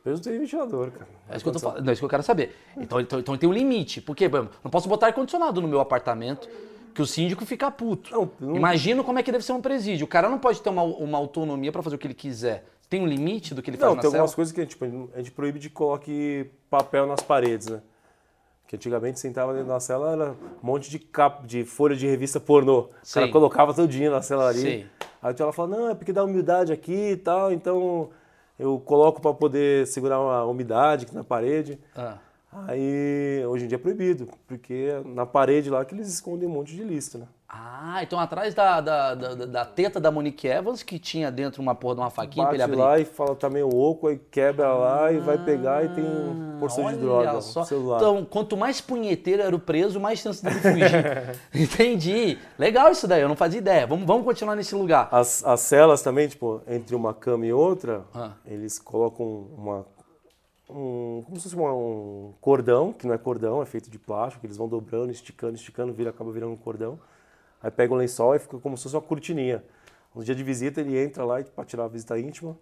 Física. 0.08 0.22
Preso 0.22 0.22
tem 0.22 0.40
ventilador, 0.40 0.92
cara. 0.92 1.08
É 1.30 1.36
isso 1.36 1.44
que 1.44 1.50
eu 1.50 1.62
tô. 1.62 1.82
Não, 1.82 1.90
é 1.90 1.94
isso 1.94 2.02
que 2.02 2.06
eu 2.06 2.10
quero 2.10 2.24
saber. 2.24 2.56
Então, 2.78 3.00
então, 3.00 3.20
então 3.20 3.38
tem 3.38 3.50
um 3.50 3.54
limite. 3.54 4.02
Por 4.02 4.16
quê? 4.16 4.30
Por 4.30 4.38
exemplo, 4.40 4.58
Não 4.64 4.72
posso 4.72 4.88
botar 4.88 5.08
ar-condicionado 5.08 5.62
no 5.62 5.68
meu 5.68 5.80
apartamento, 5.80 6.48
que 6.94 7.02
o 7.02 7.06
síndico 7.06 7.46
fica 7.46 7.70
puto. 7.70 8.12
Não, 8.14 8.32
não- 8.40 8.56
Imagina 8.56 9.04
como 9.04 9.20
é 9.20 9.24
que 9.24 9.32
deve 9.32 9.44
ser 9.44 9.54
um 9.54 9.62
presídio. 9.62 10.06
O 10.06 10.08
cara 10.08 10.30
não 10.30 10.40
pode 10.40 10.62
ter 10.62 10.70
uma, 10.70 10.84
uma 10.84 11.18
autonomia 11.18 11.72
para 11.72 11.82
fazer 11.84 11.96
o 11.96 12.00
que 12.00 12.08
ele 12.08 12.14
quiser. 12.14 12.66
Tem 12.90 13.02
um 13.02 13.06
limite 13.08 13.54
do 13.54 13.62
que 13.62 13.70
ele 13.70 13.78
faz 13.78 13.90
Não, 13.90 13.96
na 13.98 14.02
tem 14.02 14.10
cela? 14.10 14.22
algumas 14.22 14.34
coisas 14.36 14.54
que 14.54 14.66
tipo, 14.66 14.86
a 15.14 15.18
gente 15.18 15.32
proíbe 15.32 15.60
de 15.60 15.70
coloque 15.70 16.50
papel 16.70 17.06
nas 17.06 17.20
paredes, 17.22 17.68
né? 17.68 17.82
Que 18.66 18.76
antigamente 18.78 19.20
sentava 19.20 19.54
dentro 19.54 19.68
da 19.70 19.80
cela, 19.80 20.12
era 20.12 20.32
um 20.32 20.36
monte 20.66 20.90
de 20.90 20.98
capa, 21.00 21.46
de 21.46 21.64
folha 21.64 21.96
de 21.96 22.06
revista 22.08 22.40
pornô. 22.40 22.80
O 22.80 23.14
cara 23.14 23.28
colocava 23.30 23.74
todinho 23.74 24.12
na 24.12 24.22
cela 24.22 24.48
ali. 24.50 24.60
Sim. 24.60 24.86
Aí 25.22 25.36
ela 25.38 25.52
fala, 25.54 25.68
não, 25.70 25.90
é 25.90 25.96
porque 25.96 26.14
dá 26.14 26.24
umidade 26.24 26.72
aqui 26.72 27.12
e 27.12 27.18
tal, 27.18 27.52
então 27.52 28.10
eu 28.58 28.80
coloco 28.80 29.22
para 29.22 29.34
poder 29.34 29.86
segurar 29.88 30.16
a 30.16 30.46
umidade 30.46 31.06
aqui 31.06 31.16
na 31.16 31.24
parede. 31.24 31.80
Ah. 31.96 32.18
Aí, 32.68 33.44
hoje 33.46 33.66
em 33.66 33.68
dia 33.68 33.76
é 33.76 33.80
proibido, 33.80 34.30
porque 34.48 34.74
é 34.74 35.02
na 35.08 35.26
parede 35.26 35.70
lá 35.70 35.84
que 35.86 35.94
eles 35.94 36.08
escondem 36.08 36.48
um 36.48 36.52
monte 36.52 36.76
de 36.76 36.84
lista, 36.84 37.18
né? 37.20 37.28
Ah, 37.50 38.00
então 38.04 38.20
atrás 38.20 38.54
da, 38.54 38.82
da, 38.82 39.16
da, 39.16 39.34
da 39.46 39.66
teta 39.66 40.02
da 40.02 40.12
Monique 40.12 40.46
Evans, 40.50 40.84
que 40.84 41.00
tinha 41.00 41.32
dentro 41.32 41.62
uma 41.62 41.74
porra 41.74 41.96
de 41.96 42.02
uma 42.02 42.10
faquinha 42.10 42.46
pra 42.46 42.52
Bate 42.52 42.56
ele 42.56 42.64
abrir. 42.64 42.78
lá 42.78 43.00
e 43.00 43.06
fala, 43.06 43.36
tá 43.38 43.50
meio 43.50 43.70
oco, 43.74 44.08
aí 44.08 44.18
quebra 44.30 44.74
lá 44.74 45.14
e 45.14 45.20
vai 45.20 45.38
pegar 45.38 45.86
e 45.86 45.90
tem 45.90 46.04
porção 46.60 46.92
de 46.92 46.98
droga, 46.98 47.40
só. 47.40 47.62
um 47.62 47.66
celular. 47.66 47.98
Então, 47.98 48.26
quanto 48.26 48.58
mais 48.58 48.82
punheteiro 48.82 49.42
era 49.42 49.56
o 49.56 49.60
preso, 49.60 49.98
mais 49.98 50.20
chance 50.20 50.44
dele 50.44 50.60
fugir. 50.60 51.40
Entendi. 51.56 52.38
Legal 52.60 52.92
isso 52.92 53.08
daí, 53.08 53.22
eu 53.22 53.30
não 53.30 53.36
fazia 53.38 53.60
ideia. 53.60 53.88
Vamos, 53.88 54.06
vamos 54.06 54.26
continuar 54.26 54.58
nesse 54.58 54.76
lugar. 54.76 55.08
As, 55.10 55.42
as 55.46 55.62
celas 55.62 56.02
também, 56.02 56.28
tipo, 56.28 56.62
entre 56.68 56.98
uma 56.98 57.14
cama 57.14 57.46
e 57.46 57.54
outra, 57.54 58.04
Ah. 58.14 58.32
eles 58.46 58.78
colocam 58.78 59.26
uma, 59.58 59.86
um, 60.70 61.22
como 61.26 61.38
se 61.38 61.44
fosse 61.44 61.56
uma- 61.56 61.74
um 61.74 62.34
cordão, 62.42 62.92
que 62.92 63.08
não 63.08 63.14
é 63.14 63.18
cordão, 63.18 63.62
é 63.62 63.66
feito 63.66 63.90
de 63.90 63.98
plástico, 63.98 64.42
que 64.42 64.48
eles 64.48 64.58
vão 64.58 64.68
dobrando, 64.68 65.12
esticando, 65.14 65.56
esticando, 65.56 65.94
vira, 65.94 66.10
acaba 66.10 66.30
virando 66.30 66.52
um 66.52 66.58
cordão. 66.58 67.00
Aí 67.62 67.72
pega 67.72 67.94
o 67.94 67.98
lençol 67.98 68.36
e 68.36 68.40
fica 68.40 68.58
como 68.60 68.78
se 68.78 68.84
fosse 68.84 68.96
uma 68.96 69.02
cortininha. 69.02 69.64
No 70.14 70.24
dia 70.24 70.36
de 70.36 70.44
visita, 70.44 70.82
ele 70.82 70.98
entra 70.98 71.24
lá 71.26 71.42
para 71.44 71.66
tirar 71.66 71.86
a 71.86 71.88
visita 71.88 72.18
íntima, 72.20 72.58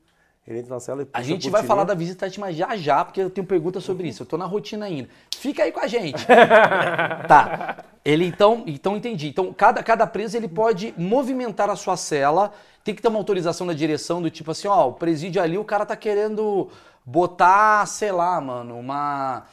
ele 0.48 0.60
entra 0.60 0.74
na 0.74 0.80
cela 0.80 1.02
e 1.02 1.06
puxa 1.06 1.18
A 1.18 1.24
gente 1.24 1.50
vai 1.50 1.62
cortininha. 1.62 1.68
falar 1.68 1.84
da 1.84 1.94
visita 1.94 2.28
íntima 2.28 2.52
já 2.54 2.76
já, 2.76 3.04
porque 3.04 3.22
eu 3.22 3.30
tenho 3.30 3.48
perguntas 3.48 3.84
sobre 3.84 4.08
isso. 4.08 4.24
Eu 4.24 4.28
tô 4.28 4.38
na 4.38 4.46
rotina 4.46 4.86
ainda. 4.86 5.10
Fica 5.36 5.64
aí 5.64 5.72
com 5.72 5.80
a 5.80 5.88
gente. 5.88 6.26
tá. 7.28 7.84
Ele 8.04 8.26
então, 8.26 8.64
então 8.68 8.96
entendi. 8.96 9.28
Então 9.28 9.52
cada, 9.54 9.82
cada 9.82 10.06
preso 10.06 10.38
ele 10.38 10.48
pode 10.48 10.94
movimentar 10.98 11.70
a 11.70 11.76
sua 11.76 11.98
cela. 11.98 12.54
Tem 12.84 12.94
que 12.94 13.02
ter 13.02 13.08
uma 13.08 13.18
autorização 13.18 13.66
da 13.66 13.74
direção 13.74 14.22
do 14.22 14.30
tipo 14.30 14.52
assim, 14.52 14.68
ó, 14.68 14.90
o 14.90 14.94
presídio 14.94 15.42
ali, 15.42 15.58
o 15.58 15.66
cara 15.66 15.86
tá 15.86 15.96
querendo 15.96 16.70
botar, 17.04 17.86
sei 17.88 18.12
lá, 18.12 18.40
mano, 18.40 18.78
uma 18.78 19.46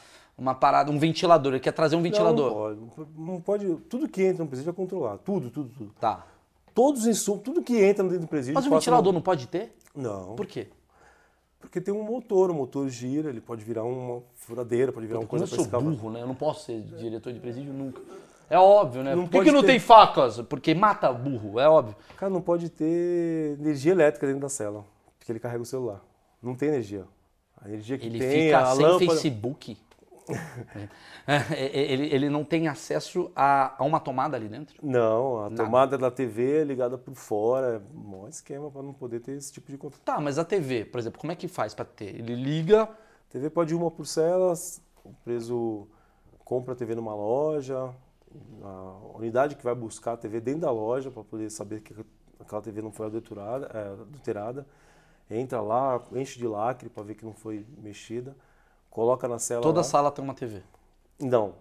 uma 0.43 0.53
parada, 0.53 0.91
um 0.91 0.99
ventilador. 0.99 1.53
Ele 1.53 1.59
quer 1.61 1.71
trazer 1.71 1.95
um 1.95 2.01
ventilador. 2.01 2.75
Não, 2.75 2.75
não 2.75 2.89
pode, 2.89 3.09
não 3.17 3.41
pode. 3.41 3.75
Tudo 3.89 4.09
que 4.09 4.21
entra 4.21 4.43
no 4.43 4.49
presídio 4.49 4.69
é 4.71 4.73
controlado. 4.73 5.21
Tudo, 5.23 5.49
tudo, 5.49 5.69
tudo. 5.75 5.93
Tá. 5.99 6.25
Todos 6.73 7.01
os 7.01 7.07
insumos, 7.07 7.41
tudo 7.43 7.61
que 7.63 7.81
entra 7.81 8.03
dentro 8.03 8.21
do 8.21 8.27
presídio. 8.27 8.55
Mas 8.55 8.67
o 8.67 8.69
ventilador 8.69 9.13
não 9.13 9.21
pode 9.21 9.47
ter? 9.47 9.73
Não. 9.95 10.35
Por 10.35 10.45
quê? 10.45 10.67
Porque 11.61 11.79
tem 11.79 11.93
um 11.93 12.03
motor, 12.03 12.51
o 12.51 12.53
motor 12.53 12.89
gira, 12.89 13.29
ele 13.29 13.39
pode 13.39 13.63
virar 13.63 13.83
uma 13.85 14.21
furadeira, 14.35 14.91
pode 14.91 15.07
virar 15.07 15.19
uma 15.19 15.27
coisa 15.27 15.45
eu 15.45 15.47
para 15.47 15.55
sou 15.55 15.65
escavar. 15.65 15.89
burro, 15.89 16.11
né? 16.11 16.21
Eu 16.21 16.27
não 16.27 16.35
posso 16.35 16.65
ser 16.65 16.81
diretor 16.81 17.31
de 17.31 17.39
presídio 17.39 17.71
nunca. 17.71 18.01
É 18.49 18.59
óbvio, 18.59 19.01
né? 19.01 19.15
Não 19.15 19.25
Por 19.25 19.43
que, 19.43 19.49
que 19.49 19.55
não 19.55 19.61
ter- 19.61 19.67
tem 19.67 19.79
facas? 19.79 20.41
Porque 20.41 20.75
mata 20.75 21.11
burro, 21.13 21.59
é 21.59 21.69
óbvio. 21.69 21.95
Cara, 22.17 22.29
não 22.29 22.41
pode 22.41 22.69
ter 22.69 23.57
energia 23.59 23.93
elétrica 23.93 24.27
dentro 24.27 24.41
da 24.41 24.49
cela, 24.49 24.83
porque 25.17 25.31
ele 25.31 25.39
carrega 25.39 25.63
o 25.63 25.65
celular. 25.65 26.03
Não 26.41 26.53
tem 26.53 26.67
energia. 26.67 27.05
A 27.61 27.69
energia 27.69 27.97
que 27.97 28.07
Ele 28.07 28.19
tem, 28.19 28.45
fica 28.47 28.59
a 28.59 28.75
sem 28.75 28.85
lâmpada... 28.85 29.05
Facebook. 29.05 29.77
É, 31.25 31.77
ele, 31.77 32.13
ele 32.13 32.29
não 32.29 32.43
tem 32.43 32.67
acesso 32.67 33.31
a, 33.33 33.81
a 33.81 33.85
uma 33.85 33.97
tomada 33.97 34.35
ali 34.35 34.49
dentro? 34.49 34.75
Não, 34.85 35.45
a 35.45 35.49
tomada 35.49 35.97
da 35.97 36.11
TV 36.11 36.61
é 36.61 36.63
ligada 36.65 36.97
por 36.97 37.15
fora, 37.15 37.81
é 37.81 37.97
um 37.97 38.27
esquema 38.27 38.69
para 38.69 38.83
não 38.83 38.93
poder 38.93 39.21
ter 39.21 39.31
esse 39.31 39.53
tipo 39.53 39.71
de 39.71 39.77
controle. 39.77 40.03
Tá, 40.03 40.19
mas 40.19 40.37
a 40.37 40.43
TV, 40.43 40.83
por 40.83 40.99
exemplo, 40.99 41.21
como 41.21 41.31
é 41.31 41.35
que 41.35 41.47
faz 41.47 41.73
pra 41.73 41.85
ter? 41.85 42.15
Ele 42.15 42.35
liga. 42.35 42.83
A 42.83 43.31
TV 43.31 43.49
pode 43.49 43.73
ir 43.73 43.77
uma 43.77 43.89
por 43.89 44.05
cela, 44.05 44.53
o 45.05 45.13
preso 45.23 45.87
compra 46.43 46.73
a 46.73 46.75
TV 46.75 46.93
numa 46.93 47.15
loja, 47.15 47.93
a 48.61 49.17
unidade 49.17 49.55
que 49.55 49.63
vai 49.63 49.73
buscar 49.73 50.13
a 50.13 50.17
TV 50.17 50.41
dentro 50.41 50.61
da 50.61 50.71
loja 50.71 51.09
para 51.09 51.23
poder 51.23 51.49
saber 51.49 51.81
que 51.81 51.95
aquela 52.39 52.61
TV 52.61 52.81
não 52.81 52.91
foi 52.91 53.07
adulterada, 53.07 53.69
é, 53.73 53.87
adulterada. 54.01 54.67
Entra 55.29 55.61
lá, 55.61 56.01
enche 56.11 56.37
de 56.37 56.47
lacre 56.47 56.89
para 56.89 57.03
ver 57.03 57.15
que 57.15 57.25
não 57.25 57.33
foi 57.33 57.65
mexida, 57.77 58.35
coloca 58.93 59.27
na 59.27 59.39
cela. 59.39 59.61
Toda 59.63 59.79
lá. 59.79 59.83
sala 59.83 60.11
tem 60.11 60.23
uma 60.23 60.35
TV. 60.35 60.61
Não. 61.19 61.53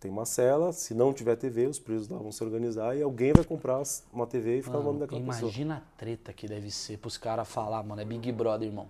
Tem 0.00 0.10
uma 0.10 0.24
cela, 0.24 0.72
se 0.72 0.94
não 0.94 1.12
tiver 1.12 1.36
TV, 1.36 1.66
os 1.66 1.78
presos 1.78 2.08
lá 2.08 2.18
vão 2.18 2.32
se 2.32 2.42
organizar 2.42 2.96
e 2.96 3.02
alguém 3.02 3.32
vai 3.32 3.44
comprar 3.44 3.82
uma 4.12 4.26
TV 4.26 4.58
e 4.58 4.62
ficar 4.62 4.78
no 4.78 4.84
nome 4.84 5.00
daquela 5.00 5.20
pessoa. 5.20 5.42
Imagina 5.50 5.76
a 5.76 5.98
treta 5.98 6.32
que 6.32 6.46
deve 6.46 6.70
ser 6.70 6.98
pros 6.98 7.16
caras 7.16 7.48
falar, 7.48 7.82
mano, 7.82 8.00
é 8.00 8.04
Big 8.04 8.30
Brother, 8.32 8.68
irmão. 8.68 8.88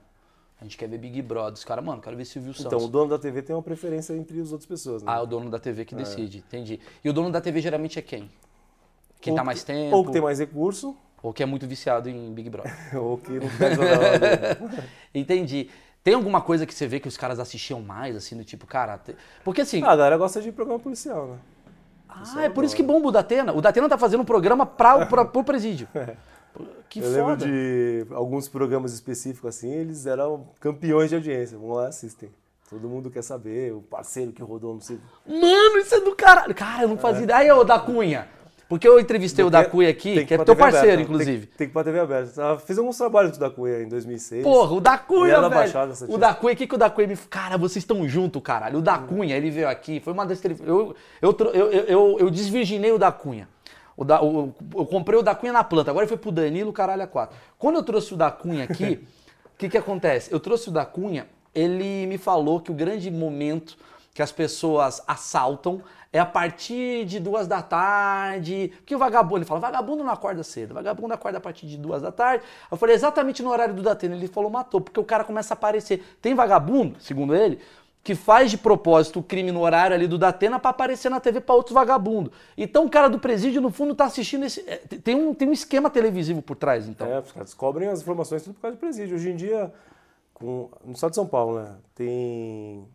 A 0.61 0.65
gente 0.65 0.77
quer 0.77 0.89
ver 0.89 0.99
Big 0.99 1.21
Brother. 1.21 1.55
Os 1.55 1.65
caras, 1.65 1.85
mano, 1.85 2.01
quero 2.01 2.17
ver 2.17 2.25
Silvio 2.25 2.55
Santos. 2.55 2.73
Então, 2.73 2.85
o 2.85 2.89
dono 2.89 3.11
da 3.11 3.19
TV 3.19 3.43
tem 3.43 3.55
uma 3.55 3.63
preferência 3.63 4.13
entre 4.15 4.41
as 4.41 4.51
outras 4.51 4.67
pessoas, 4.67 5.03
né? 5.03 5.13
Ah, 5.13 5.19
é 5.19 5.21
o 5.21 5.27
dono 5.27 5.51
da 5.51 5.59
TV 5.59 5.85
que 5.85 5.95
decide, 5.95 6.39
entendi. 6.39 6.81
E 7.05 7.09
o 7.09 7.13
dono 7.13 7.31
da 7.31 7.41
TV 7.41 7.61
geralmente 7.61 7.99
é 7.99 8.03
quem? 8.03 8.31
Quem 9.21 9.33
Ou 9.33 9.37
tá 9.37 9.45
mais 9.45 9.63
tempo? 9.63 9.97
Ou 9.97 10.05
que 10.05 10.13
tem 10.13 10.23
mais 10.23 10.39
recurso, 10.39 10.97
ou 11.23 11.33
que 11.33 11.43
é 11.43 11.47
muito 11.47 11.67
viciado 11.67 12.09
em 12.09 12.33
Big 12.33 12.51
Brother. 12.51 12.73
ou 13.01 13.19
que 13.19 13.33
não 13.33 13.47
lá. 13.47 14.85
Entendi. 15.15 15.71
Tem 16.05 16.15
alguma 16.15 16.41
coisa 16.43 16.67
que 16.67 16.75
você 16.75 16.87
vê 16.87 17.01
que 17.01 17.09
os 17.09 17.17
caras 17.17 17.41
assistiam 17.41 17.81
mais, 17.81 18.15
assim, 18.15 18.37
do 18.37 18.45
tipo, 18.45 18.67
cara. 18.67 18.99
te- 18.99 19.17
Porque 19.43 19.63
assim. 19.63 19.83
Ah, 19.83 19.93
a 19.93 19.97
galera 19.97 20.17
gosta 20.19 20.41
de 20.41 20.53
programa 20.53 20.79
policial, 20.79 21.27
né? 21.29 21.39
Ah, 22.09 22.43
é 22.45 22.49
por 22.51 22.63
isso 22.63 22.77
que 22.77 22.83
bomba 22.83 23.09
o 23.09 23.11
Datena. 23.11 23.53
O 23.53 23.61
Datena 23.63 23.89
tá 23.89 23.97
fazendo 23.99 24.21
um 24.21 24.25
programa 24.25 24.65
pra, 24.67 25.07
pra, 25.07 25.25
pro 25.27 25.43
presídio. 25.43 25.89
Que 26.89 27.01
Eu 27.01 27.09
lembro 27.11 27.31
foda. 27.31 27.47
de 27.47 28.07
alguns 28.13 28.49
programas 28.49 28.93
específicos 28.93 29.57
assim, 29.57 29.73
eles 29.73 30.07
eram 30.07 30.47
campeões 30.61 31.09
de 31.09 31.17
audiência. 31.17 31.59
Vamos 31.59 31.77
lá, 31.77 31.89
assistem. 31.89 32.31
Todo 32.71 32.89
mundo 32.89 33.11
quer 33.11 33.23
saber, 33.23 33.73
o 33.73 33.81
parceiro 33.83 34.31
que 34.33 34.43
rodou, 34.43 34.75
não 34.75 34.81
sei. 34.81 34.99
Mano, 35.27 35.79
isso 35.79 35.95
é 35.95 36.01
do 36.01 36.15
caralho. 36.15 36.55
Cara, 36.55 36.83
eu 36.85 36.89
não 36.89 36.97
fazia 36.99 37.25
ideia. 37.25 37.39
Aí, 37.39 37.51
ô, 37.51 37.65
da 37.65 37.79
Cunha. 37.81 38.29
Porque 38.69 38.89
eu 38.89 38.99
entrevistei 38.99 39.45
o 39.45 39.51
da 39.51 39.65
Cunha 39.65 39.91
aqui, 39.91 40.15
Tem 40.15 40.27
que 40.27 40.35
é 40.35 40.39
teu 40.39 40.57
parceiro, 40.57 40.87
aberta, 40.87 41.03
inclusive. 41.03 41.47
Tem, 41.47 41.57
tem 41.57 41.67
que 41.67 41.71
ir 41.71 41.75
pra 41.75 41.85
TV 41.85 42.01
aberta. 42.01 42.53
Ah, 42.53 42.59
Fiz 42.59 42.79
alguns 42.79 42.97
trabalhos 42.97 43.33
com 43.33 43.37
o 43.37 43.41
da 43.41 43.51
Cunha 43.51 43.83
em 43.83 43.89
2006. 43.89 44.43
Porra, 44.43 44.73
o 44.73 44.81
da 44.81 44.97
Cunha, 44.97 45.37
velho. 45.37 45.51
Baixada 45.51 45.95
o 46.09 46.19
da 46.19 46.35
Cunha, 46.35 46.55
o 46.55 46.57
que, 46.57 46.67
que 46.67 46.75
o 46.75 46.79
da 46.79 46.89
Cunha 46.89 47.07
me... 47.07 47.17
Cara, 47.17 47.59
vocês 47.59 47.83
estão 47.83 48.09
junto, 48.09 48.41
caralho. 48.41 48.79
O 48.79 48.83
da 48.83 48.99
Cunha, 48.99 49.37
ele 49.37 49.51
veio 49.51 49.69
aqui, 49.69 50.01
foi 50.01 50.13
uma 50.13 50.25
das... 50.25 50.43
Eu, 50.45 50.95
eu, 51.21 51.37
eu, 51.39 51.53
eu, 51.53 51.71
eu, 51.85 52.17
eu 52.21 52.31
desvirginei 52.31 52.91
o 52.91 52.99
da 52.99 53.13
Cunha. 53.13 53.49
O 53.97 54.05
da, 54.05 54.23
o- 54.23 54.55
eu 54.75 54.87
comprei 54.87 55.19
o 55.19 55.23
da 55.23 55.35
Cunha 55.35 55.53
na 55.53 55.63
planta, 55.63 55.91
agora 55.91 56.07
foi 56.07 56.17
pro 56.17 56.33
Danilo, 56.33 56.73
caralho, 56.73 57.03
a 57.03 57.07
quatro. 57.07 57.37
Quando 57.59 57.77
eu 57.77 57.83
trouxe 57.83 58.15
o 58.15 58.17
da 58.17 58.31
Cunha 58.31 58.65
aqui, 58.65 59.07
o 59.55 59.59
que 59.59 59.69
que 59.69 59.79
acontece? 59.79 60.33
Eu 60.33 60.41
trouxe 60.41 60.69
o 60.69 60.73
da 60.73 60.85
Cunha, 60.85 61.27
ele 61.55 62.07
me 62.07 62.19
falou 62.19 62.61
que 62.61 62.71
o 62.71 62.75
grande 62.75 63.11
momento 63.11 63.77
que 64.13 64.23
as 64.23 64.33
pessoas 64.33 65.03
assaltam 65.07 65.83
é 66.15 66.21
a 66.21 66.25
partir 66.25 67.05
de 67.07 67.19
duas 67.19 67.49
da 67.49 67.61
tarde. 67.61 68.71
Porque 68.77 68.95
o 68.95 68.99
vagabundo, 68.99 69.39
ele 69.39 69.45
fala, 69.45 69.59
vagabundo 69.59 70.05
não 70.05 70.13
acorda 70.13 70.45
cedo, 70.45 70.73
vagabundo 70.73 71.13
acorda 71.13 71.39
a 71.39 71.41
partir 71.41 71.67
de 71.67 71.77
duas 71.77 72.01
da 72.03 72.13
tarde. 72.13 72.45
Eu 72.71 72.77
falei, 72.77 72.95
exatamente 72.95 73.43
no 73.43 73.51
horário 73.51 73.75
do 73.75 73.83
Datena. 73.83 74.15
Ele 74.15 74.29
falou, 74.29 74.49
matou, 74.49 74.81
porque 74.81 75.01
o 75.01 75.05
cara 75.05 75.25
começa 75.25 75.55
a 75.55 75.57
aparecer. 75.57 76.05
Tem 76.23 76.33
vagabundo, 76.33 77.01
segundo 77.01 77.35
ele, 77.35 77.59
que 78.05 78.15
faz 78.15 78.49
de 78.49 78.57
propósito 78.57 79.19
o 79.19 79.23
crime 79.25 79.51
no 79.51 79.61
horário 79.63 79.97
ali 79.97 80.07
do 80.07 80.17
Datena 80.17 80.61
pra 80.61 80.71
aparecer 80.71 81.11
na 81.11 81.19
TV 81.19 81.41
pra 81.41 81.57
outros 81.57 81.75
vagabundos. 81.75 82.33
Então 82.57 82.85
o 82.85 82.89
cara 82.89 83.09
do 83.09 83.19
presídio, 83.19 83.61
no 83.61 83.73
fundo, 83.73 83.93
tá 83.93 84.05
assistindo 84.05 84.45
esse. 84.45 84.61
é, 84.69 84.77
Tem 84.77 85.17
um, 85.17 85.35
tem 85.35 85.49
um 85.49 85.53
esquema 85.53 85.91
televisivo 85.91 86.41
por 86.41 86.55
trás, 86.55 86.87
então. 86.87 87.09
É, 87.09 87.19
os 87.19 87.33
caras 87.33 87.49
descobrem 87.49 87.89
as 87.89 88.03
informações 88.03 88.45
tudo 88.45 88.55
por 88.55 88.61
causa 88.61 88.77
de 88.77 88.81
presídio. 88.81 89.17
Hoje 89.17 89.31
em 89.31 89.37
dia, 89.37 89.73
com, 90.33 90.69
no 90.85 90.93
estado 90.93 91.11
de 91.11 91.17
São 91.17 91.27
Paulo, 91.27 91.59
né, 91.61 91.75
tem. 91.93 92.87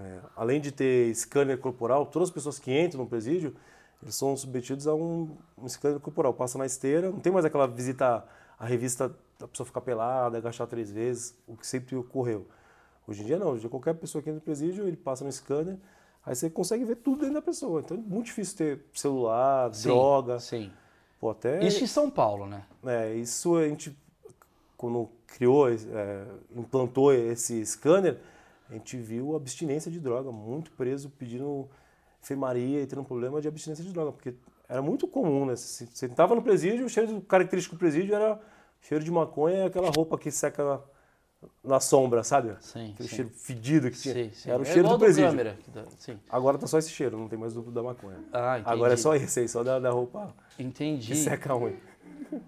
É, 0.00 0.20
além 0.34 0.60
de 0.60 0.72
ter 0.72 1.14
scanner 1.14 1.58
corporal, 1.58 2.06
todas 2.06 2.28
as 2.28 2.34
pessoas 2.34 2.58
que 2.58 2.72
entram 2.76 3.02
no 3.02 3.08
presídio, 3.08 3.54
eles 4.02 4.14
são 4.14 4.34
submetidos 4.36 4.86
a 4.86 4.94
um, 4.94 5.36
um 5.58 5.68
scanner 5.68 6.00
corporal. 6.00 6.32
Passa 6.32 6.56
na 6.56 6.64
esteira, 6.64 7.10
não 7.10 7.20
tem 7.20 7.30
mais 7.32 7.44
aquela 7.44 7.66
visita 7.66 8.24
à 8.58 8.64
revista 8.64 9.14
da 9.38 9.46
pessoa 9.46 9.66
ficar 9.66 9.82
pelada, 9.82 10.38
agachar 10.38 10.66
três 10.66 10.90
vezes, 10.90 11.34
o 11.46 11.56
que 11.56 11.66
sempre 11.66 11.96
ocorreu. 11.96 12.46
Hoje 13.06 13.22
em 13.22 13.26
dia 13.26 13.38
não, 13.38 13.48
hoje 13.48 13.58
em 13.58 13.60
dia 13.60 13.70
qualquer 13.70 13.94
pessoa 13.94 14.22
que 14.22 14.30
entra 14.30 14.38
no 14.38 14.44
presídio, 14.44 14.86
ele 14.86 14.96
passa 14.96 15.24
no 15.24 15.32
scanner, 15.32 15.76
aí 16.24 16.34
você 16.34 16.48
consegue 16.48 16.84
ver 16.84 16.96
tudo 16.96 17.20
dentro 17.20 17.34
da 17.34 17.42
pessoa. 17.42 17.80
Então 17.80 17.96
é 17.96 18.00
muito 18.00 18.26
difícil 18.26 18.56
ter 18.56 18.84
celular, 18.94 19.72
Sim, 19.74 19.88
droga. 19.88 20.38
Sim. 20.38 20.70
Pô, 21.18 21.30
até 21.30 21.62
Isso 21.66 21.84
em 21.84 21.86
São 21.86 22.08
Paulo, 22.10 22.46
né? 22.46 22.64
é, 22.86 23.14
isso 23.14 23.56
a 23.56 23.68
gente, 23.68 23.94
quando 24.76 25.10
criou, 25.26 25.68
é, 25.70 26.26
implantou 26.56 27.12
esse 27.12 27.64
scanner, 27.66 28.18
a 28.70 28.74
gente 28.74 28.96
viu 28.96 29.34
abstinência 29.34 29.90
de 29.90 29.98
droga, 30.00 30.30
muito 30.30 30.70
preso 30.72 31.10
pedindo 31.10 31.68
enfermaria 32.22 32.82
e 32.82 32.86
tendo 32.86 33.00
um 33.02 33.04
problema 33.04 33.40
de 33.40 33.48
abstinência 33.48 33.84
de 33.84 33.92
droga, 33.92 34.12
porque 34.12 34.34
era 34.68 34.80
muito 34.80 35.08
comum, 35.08 35.44
né? 35.46 35.56
Você 35.56 36.06
entrava 36.06 36.34
no 36.34 36.42
presídio, 36.42 36.86
o 36.86 36.88
cheiro 36.88 37.20
característico 37.22 37.74
do 37.74 37.78
presídio 37.78 38.14
era 38.14 38.40
cheiro 38.80 39.02
de 39.02 39.10
maconha 39.10 39.58
e 39.58 39.62
aquela 39.66 39.90
roupa 39.90 40.16
que 40.16 40.30
seca 40.30 40.80
na, 41.64 41.80
sombra, 41.80 42.22
sabe? 42.22 42.54
Sim, 42.60 42.92
Aquele 42.92 43.08
sim. 43.08 43.14
cheiro 43.16 43.30
fedido 43.30 43.90
que 43.90 43.98
tinha. 43.98 44.14
Sim, 44.14 44.30
sim. 44.32 44.50
Era 44.50 44.58
o 44.58 44.62
É 44.62 44.64
cheiro 44.66 44.88
do 44.88 44.98
presídio. 44.98 45.30
câmera. 45.30 45.58
dá- 45.74 45.84
Sim. 45.98 46.18
Agora 46.28 46.58
tá 46.58 46.66
só 46.66 46.78
esse 46.78 46.90
cheiro, 46.90 47.16
não 47.18 47.28
tem 47.28 47.38
mais 47.38 47.54
do 47.54 47.62
da 47.62 47.82
maconha. 47.82 48.18
Ah, 48.32 48.58
entendi. 48.58 48.74
Agora 48.74 48.92
é 48.92 48.96
só 48.96 49.14
esse 49.16 49.40
aí, 49.40 49.48
só 49.48 49.64
da, 49.64 49.78
da 49.80 49.90
roupa 49.90 50.34
Entendi. 50.58 51.08
que 51.08 51.16
seca 51.16 51.56
unha. 51.56 51.74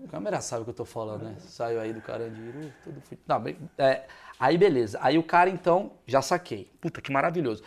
A 0.05 0.09
câmera 0.11 0.41
sabe 0.41 0.63
o 0.63 0.65
que 0.65 0.71
eu 0.71 0.75
tô 0.75 0.85
falando, 0.85 1.23
né? 1.23 1.35
Saiu 1.39 1.81
aí 1.81 1.93
do 1.93 2.01
Carandiru, 2.01 2.73
tudo 2.83 3.01
fui. 3.01 3.19
Não, 3.27 3.43
é, 3.79 4.05
aí 4.39 4.57
beleza. 4.57 4.99
Aí 5.01 5.19
o 5.19 5.23
cara 5.23 5.51
então, 5.51 5.93
já 6.07 6.23
saquei. 6.23 6.71
Puta, 6.81 7.01
que 7.01 7.13
maravilhoso. 7.13 7.63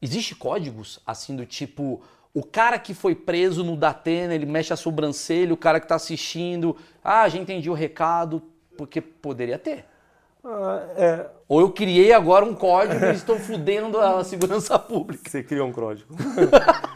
Existe 0.00 0.34
códigos 0.34 1.00
assim 1.06 1.34
do 1.34 1.46
tipo 1.46 2.02
o 2.36 2.42
cara 2.42 2.78
que 2.78 2.92
foi 2.92 3.14
preso 3.14 3.64
no 3.64 3.74
Datena, 3.74 4.34
ele 4.34 4.44
mexe 4.44 4.70
a 4.70 4.76
sobrancelha, 4.76 5.54
o 5.54 5.56
cara 5.56 5.80
que 5.80 5.88
tá 5.88 5.94
assistindo, 5.94 6.76
ah, 7.02 7.26
já 7.30 7.38
entendi 7.38 7.70
o 7.70 7.72
recado, 7.72 8.42
porque 8.76 9.00
poderia 9.00 9.58
ter. 9.58 9.86
Ah, 10.44 10.86
é, 10.96 11.30
Ou 11.48 11.62
eu 11.62 11.72
criei 11.72 12.12
agora 12.12 12.44
um 12.44 12.54
código 12.54 13.02
e 13.06 13.12
estou 13.12 13.38
fudendo 13.38 13.98
a 13.98 14.22
segurança 14.22 14.78
pública. 14.78 15.30
você 15.30 15.42
criou 15.42 15.66
um 15.66 15.72
código. 15.72 16.14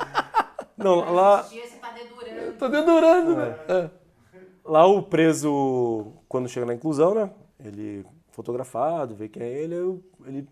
Não, 0.76 1.10
lá, 1.12 1.40
Dia 1.42 1.66
você 1.66 1.76
tá 1.76 1.90
dedurando. 1.90 2.52
Tô 2.58 2.68
dedurando, 2.68 3.36
né? 3.36 3.56
É. 3.68 3.99
lá 4.70 4.86
o 4.86 5.02
preso, 5.02 6.12
quando 6.28 6.48
chega 6.48 6.64
na 6.64 6.74
inclusão, 6.74 7.14
né? 7.14 7.30
Ele 7.58 8.06
fotografado, 8.30 9.14
vê 9.14 9.28
quem 9.28 9.42
é 9.42 9.48
ele, 9.48 10.02
ele 10.24 10.48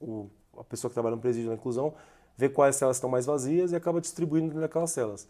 o, 0.00 0.30
a 0.56 0.64
pessoa 0.64 0.88
que 0.88 0.94
trabalha 0.94 1.16
no 1.16 1.20
presídio 1.20 1.48
na 1.50 1.56
inclusão 1.56 1.92
vê 2.36 2.48
quais 2.48 2.76
celas 2.76 2.96
estão 2.96 3.10
mais 3.10 3.26
vazias 3.26 3.72
e 3.72 3.76
acaba 3.76 4.00
distribuindo 4.00 4.46
dentro 4.46 4.60
daquelas 4.60 4.90
celas. 4.90 5.28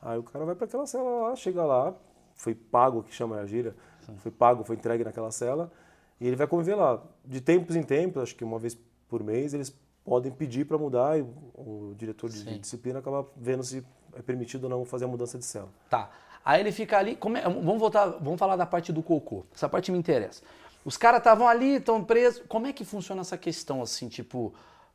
Aí 0.00 0.18
o 0.18 0.22
cara 0.22 0.44
vai 0.44 0.54
para 0.54 0.66
aquela 0.66 0.86
cela 0.86 1.28
lá, 1.28 1.36
chega 1.36 1.64
lá, 1.64 1.94
foi 2.34 2.54
pago, 2.54 3.02
que 3.02 3.14
chama 3.14 3.40
a 3.40 3.46
gíria, 3.46 3.74
foi 4.18 4.30
pago, 4.30 4.62
foi 4.62 4.76
entregue 4.76 5.02
naquela 5.02 5.30
cela, 5.30 5.72
E 6.20 6.26
ele 6.26 6.36
vai 6.36 6.46
conviver 6.46 6.74
lá. 6.74 7.02
De 7.24 7.40
tempos 7.40 7.74
em 7.76 7.82
tempos, 7.82 8.22
acho 8.22 8.36
que 8.36 8.44
uma 8.44 8.58
vez 8.58 8.78
por 9.08 9.22
mês, 9.22 9.52
eles 9.54 9.74
podem 10.04 10.30
pedir 10.30 10.66
para 10.66 10.78
mudar 10.78 11.18
e 11.18 11.22
o, 11.22 11.90
o 11.90 11.94
diretor 11.96 12.30
de, 12.30 12.38
Sim. 12.38 12.58
disciplina 12.58 13.00
acaba 13.00 13.26
vendo 13.36 13.62
se 13.64 13.84
é 14.14 14.22
permitido 14.22 14.64
ou 14.64 14.70
não 14.70 14.84
fazer 14.84 15.04
a 15.04 15.08
mudança 15.08 15.38
de 15.38 15.44
cela. 15.44 15.68
Tá. 15.90 16.10
Aí 16.46 16.60
ele 16.60 16.70
fica 16.70 16.96
ali. 16.96 17.18
é- 17.36 17.42
vamos 17.42 17.80
voltar, 17.80 18.06
vamos 18.20 18.38
falar 18.38 18.54
da 18.54 18.64
parte 18.64 18.92
do 18.92 19.02
cocô. 19.02 19.44
Essa 19.52 19.68
parte 19.68 19.90
me 19.90 19.98
interessa. 19.98 20.42
Os 20.84 20.96
caras 20.96 21.18
estavam 21.18 21.48
ali, 21.48 21.74
estão 21.78 22.04
presos. 22.04 22.40
Como 22.48 22.68
é 22.68 22.72
que 22.72 22.84
funciona 22.84 23.20
essa 23.22 23.36
questão, 23.36 23.82
assim, 23.82 24.08
tipo, 24.08 24.54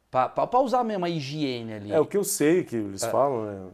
pra 0.09 0.59
usar 0.61 0.81
mesmo 0.85 1.03
a 1.03 1.09
higiene 1.09 1.73
ali? 1.73 1.91
É, 1.91 1.99
o 1.99 2.05
que 2.05 2.15
eu 2.15 2.23
sei 2.23 2.63
que 2.63 2.77
eles 2.77 3.03
É. 3.03 3.09
falam, 3.09 3.43
né, 3.45 3.67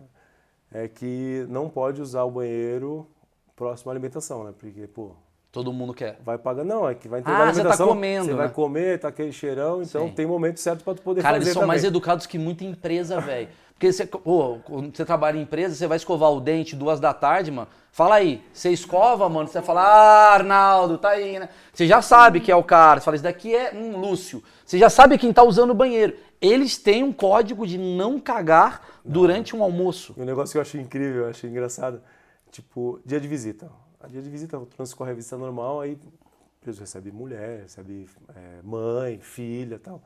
é 0.74 0.88
que 0.88 1.46
não 1.50 1.70
pode 1.70 2.02
usar 2.02 2.24
o 2.24 2.32
banheiro 2.32 3.08
próximo 3.56 3.92
à 3.92 3.94
alimentação, 3.94 4.44
né? 4.44 4.54
Porque, 4.58 4.88
pô, 4.88 5.12
Todo 5.52 5.72
mundo 5.72 5.94
quer. 5.94 6.20
vai 6.26 6.38
pagar. 6.40 6.64
Não, 6.64 6.90
é 6.90 6.96
que 6.96 7.08
vai 7.08 7.20
entregar 7.20 7.40
Ah, 7.42 7.44
a 7.44 7.46
você 7.54 7.54
tá 7.54 7.60
alimentação. 7.62 7.88
comendo, 7.90 8.26
Você 8.26 8.32
né? 8.32 8.38
vai 8.38 8.50
comer, 8.50 9.00
tá 9.00 9.08
aquele 9.10 9.32
cheirão, 9.32 9.84
então 9.84 10.08
Sim. 10.08 10.14
tem 10.14 10.26
momento 10.26 10.60
certo 10.60 10.84
para 10.84 10.96
tu 10.96 11.02
poder 11.04 11.22
Cara, 11.22 11.36
fazer 11.36 11.44
eles 11.46 11.54
são 11.54 11.62
também. 11.62 11.68
mais 11.68 11.84
educados 11.84 12.26
que 12.26 12.38
muita 12.40 12.64
empresa, 12.64 13.20
velho. 13.22 13.50
Porque 13.78 13.94
você, 13.94 14.08
pô, 14.08 14.58
quando 14.64 14.96
você 14.96 15.06
trabalha 15.06 15.38
em 15.38 15.44
empresa, 15.44 15.76
você 15.76 15.86
vai 15.86 15.98
escovar 15.98 16.32
o 16.32 16.42
dente 16.42 16.76
duas 16.76 17.00
da 17.00 17.14
tarde, 17.14 17.52
mano. 17.52 17.68
Fala 17.92 18.16
aí, 18.16 18.44
você 18.52 18.72
escova, 18.72 19.30
mano, 19.30 19.48
você 19.48 19.62
fala, 19.62 19.84
ah, 19.84 20.34
Arnaldo, 20.34 20.98
tá 20.98 21.10
aí, 21.10 21.38
né? 21.38 21.48
Você 21.72 21.86
já 21.86 22.02
sabe 22.02 22.40
que 22.40 22.52
é 22.52 22.56
o 22.56 22.64
cara. 22.64 23.00
Você 23.00 23.06
fala, 23.06 23.16
isso 23.16 23.24
daqui 23.24 23.56
é 23.56 23.76
um 23.76 23.98
Lúcio. 23.98 24.44
Você 24.66 24.80
já 24.80 24.90
sabe 24.90 25.20
quem 25.20 25.32
tá 25.32 25.44
usando 25.44 25.72
o 25.72 25.76
banheiro. 25.76 26.18
Eles 26.42 26.76
têm 26.76 27.04
um 27.04 27.14
código 27.14 27.68
de 27.68 27.78
não 27.78 28.20
cagar 28.20 28.82
durante 29.06 29.56
um 29.56 29.62
almoço. 29.62 30.16
Um 30.18 30.26
negócio 30.26 30.54
que 30.54 30.58
eu 30.58 30.62
achei 30.64 30.82
incrível, 30.82 31.26
eu 31.26 31.30
achei 31.30 31.48
engraçado, 31.48 32.02
tipo, 32.50 33.00
dia 33.06 33.20
de 33.20 33.28
visita. 33.28 33.70
A 34.02 34.08
dia 34.08 34.24
de 34.24 34.30
visita, 34.30 34.60
transcorre 34.76 35.12
a 35.12 35.14
visita 35.14 35.38
normal, 35.38 35.82
aí 35.82 35.94
o 35.94 36.62
preso 36.62 36.80
recebe 36.80 37.12
mulher, 37.12 37.62
recebe 37.62 38.10
é, 38.36 38.62
mãe, 38.64 39.20
filha 39.20 39.78
tal. 39.78 40.02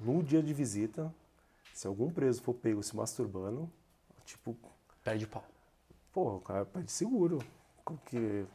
No 0.00 0.22
dia 0.22 0.40
de 0.40 0.54
visita, 0.54 1.12
se 1.76 1.86
algum 1.86 2.10
preso 2.10 2.40
for 2.42 2.54
pego 2.54 2.82
se 2.82 2.96
masturbando, 2.96 3.70
tipo, 4.24 4.56
Perde 5.04 5.26
pau. 5.26 5.44
pô, 6.10 6.36
o 6.36 6.40
cara 6.40 6.64
pede 6.64 6.90
seguro. 6.90 7.38
Como 7.84 7.98
que... 8.06 8.46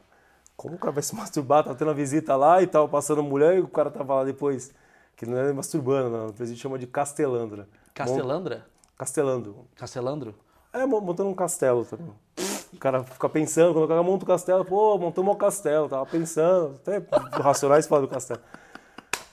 Como 0.56 0.74
o 0.74 0.78
cara 0.78 0.90
vai 0.90 1.04
se 1.04 1.14
masturbar? 1.16 1.62
Tá 1.62 1.72
tendo 1.72 1.92
a 1.92 1.94
visita 1.94 2.34
lá 2.34 2.60
e 2.60 2.66
tal, 2.66 2.88
passando 2.88 3.22
mulher, 3.22 3.58
e 3.58 3.60
o 3.60 3.68
cara 3.68 3.92
tava 3.92 4.16
lá 4.16 4.24
depois. 4.24 4.74
Que 5.16 5.24
não 5.24 5.38
é 5.38 5.52
masturbando, 5.52 6.10
não. 6.10 6.26
O 6.26 6.32
presídio 6.32 6.60
chama 6.60 6.76
de 6.80 6.86
castelando, 6.88 7.58
né? 7.58 7.66
Castelandra? 7.94 8.56
Mon- 8.56 8.92
Castelando. 8.98 9.66
Castelandro? 9.76 10.34
É, 10.72 10.84
mo- 10.84 11.00
montando 11.00 11.28
um 11.30 11.34
castelo 11.34 11.84
também. 11.84 12.12
O 12.72 12.78
cara 12.78 13.04
fica 13.04 13.28
pensando, 13.28 13.72
quando 13.72 13.84
o 13.84 13.88
cara 13.88 14.02
monta 14.02 14.24
o 14.24 14.26
castelo, 14.26 14.64
pô, 14.64 14.98
montou 14.98 15.24
um 15.24 15.34
castelo, 15.36 15.88
tava 15.88 16.04
pensando, 16.06 16.74
até 16.74 17.00
Racionais 17.40 17.86
fala 17.86 18.02
do 18.02 18.08
castelo. 18.08 18.40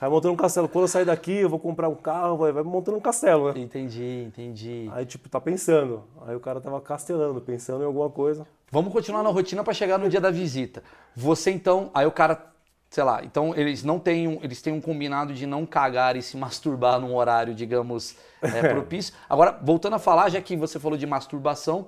Aí 0.01 0.09
montando 0.09 0.33
um 0.33 0.37
castelo, 0.37 0.69
quando 0.69 0.85
eu 0.85 0.87
sair 0.87 1.03
daqui, 1.03 1.33
eu 1.33 1.49
vou 1.49 1.59
comprar 1.59 1.89
um 1.89 1.95
carro, 1.95 2.37
vai, 2.37 2.53
vai 2.53 2.63
montando 2.63 2.97
um 2.97 3.01
castelo, 3.01 3.51
né? 3.51 3.59
Entendi, 3.59 4.23
entendi. 4.25 4.89
Aí, 4.93 5.05
tipo, 5.05 5.27
tá 5.27 5.41
pensando. 5.41 6.03
Aí 6.25 6.35
o 6.35 6.39
cara 6.39 6.61
tava 6.61 6.79
castelando, 6.79 7.41
pensando 7.41 7.83
em 7.83 7.85
alguma 7.85 8.09
coisa. 8.09 8.47
Vamos 8.71 8.93
continuar 8.93 9.23
na 9.23 9.29
rotina 9.29 9.61
para 9.61 9.73
chegar 9.73 9.97
no 9.97 10.07
dia 10.07 10.21
da 10.21 10.31
visita. 10.31 10.81
Você 11.15 11.51
então, 11.51 11.91
aí 11.93 12.05
o 12.05 12.11
cara, 12.11 12.41
sei 12.89 13.03
lá, 13.03 13.25
então 13.25 13.53
eles 13.53 13.83
não 13.83 13.99
têm 13.99 14.25
um, 14.25 14.39
eles 14.41 14.61
têm 14.61 14.71
um 14.71 14.79
combinado 14.79 15.33
de 15.33 15.45
não 15.45 15.65
cagar 15.65 16.15
e 16.15 16.21
se 16.21 16.37
masturbar 16.37 16.97
num 16.97 17.13
horário, 17.13 17.53
digamos, 17.53 18.15
é, 18.41 18.69
propício. 18.71 19.13
Agora, 19.29 19.59
voltando 19.61 19.97
a 19.97 19.99
falar, 19.99 20.29
já 20.29 20.41
que 20.41 20.55
você 20.55 20.79
falou 20.79 20.97
de 20.97 21.05
masturbação, 21.05 21.87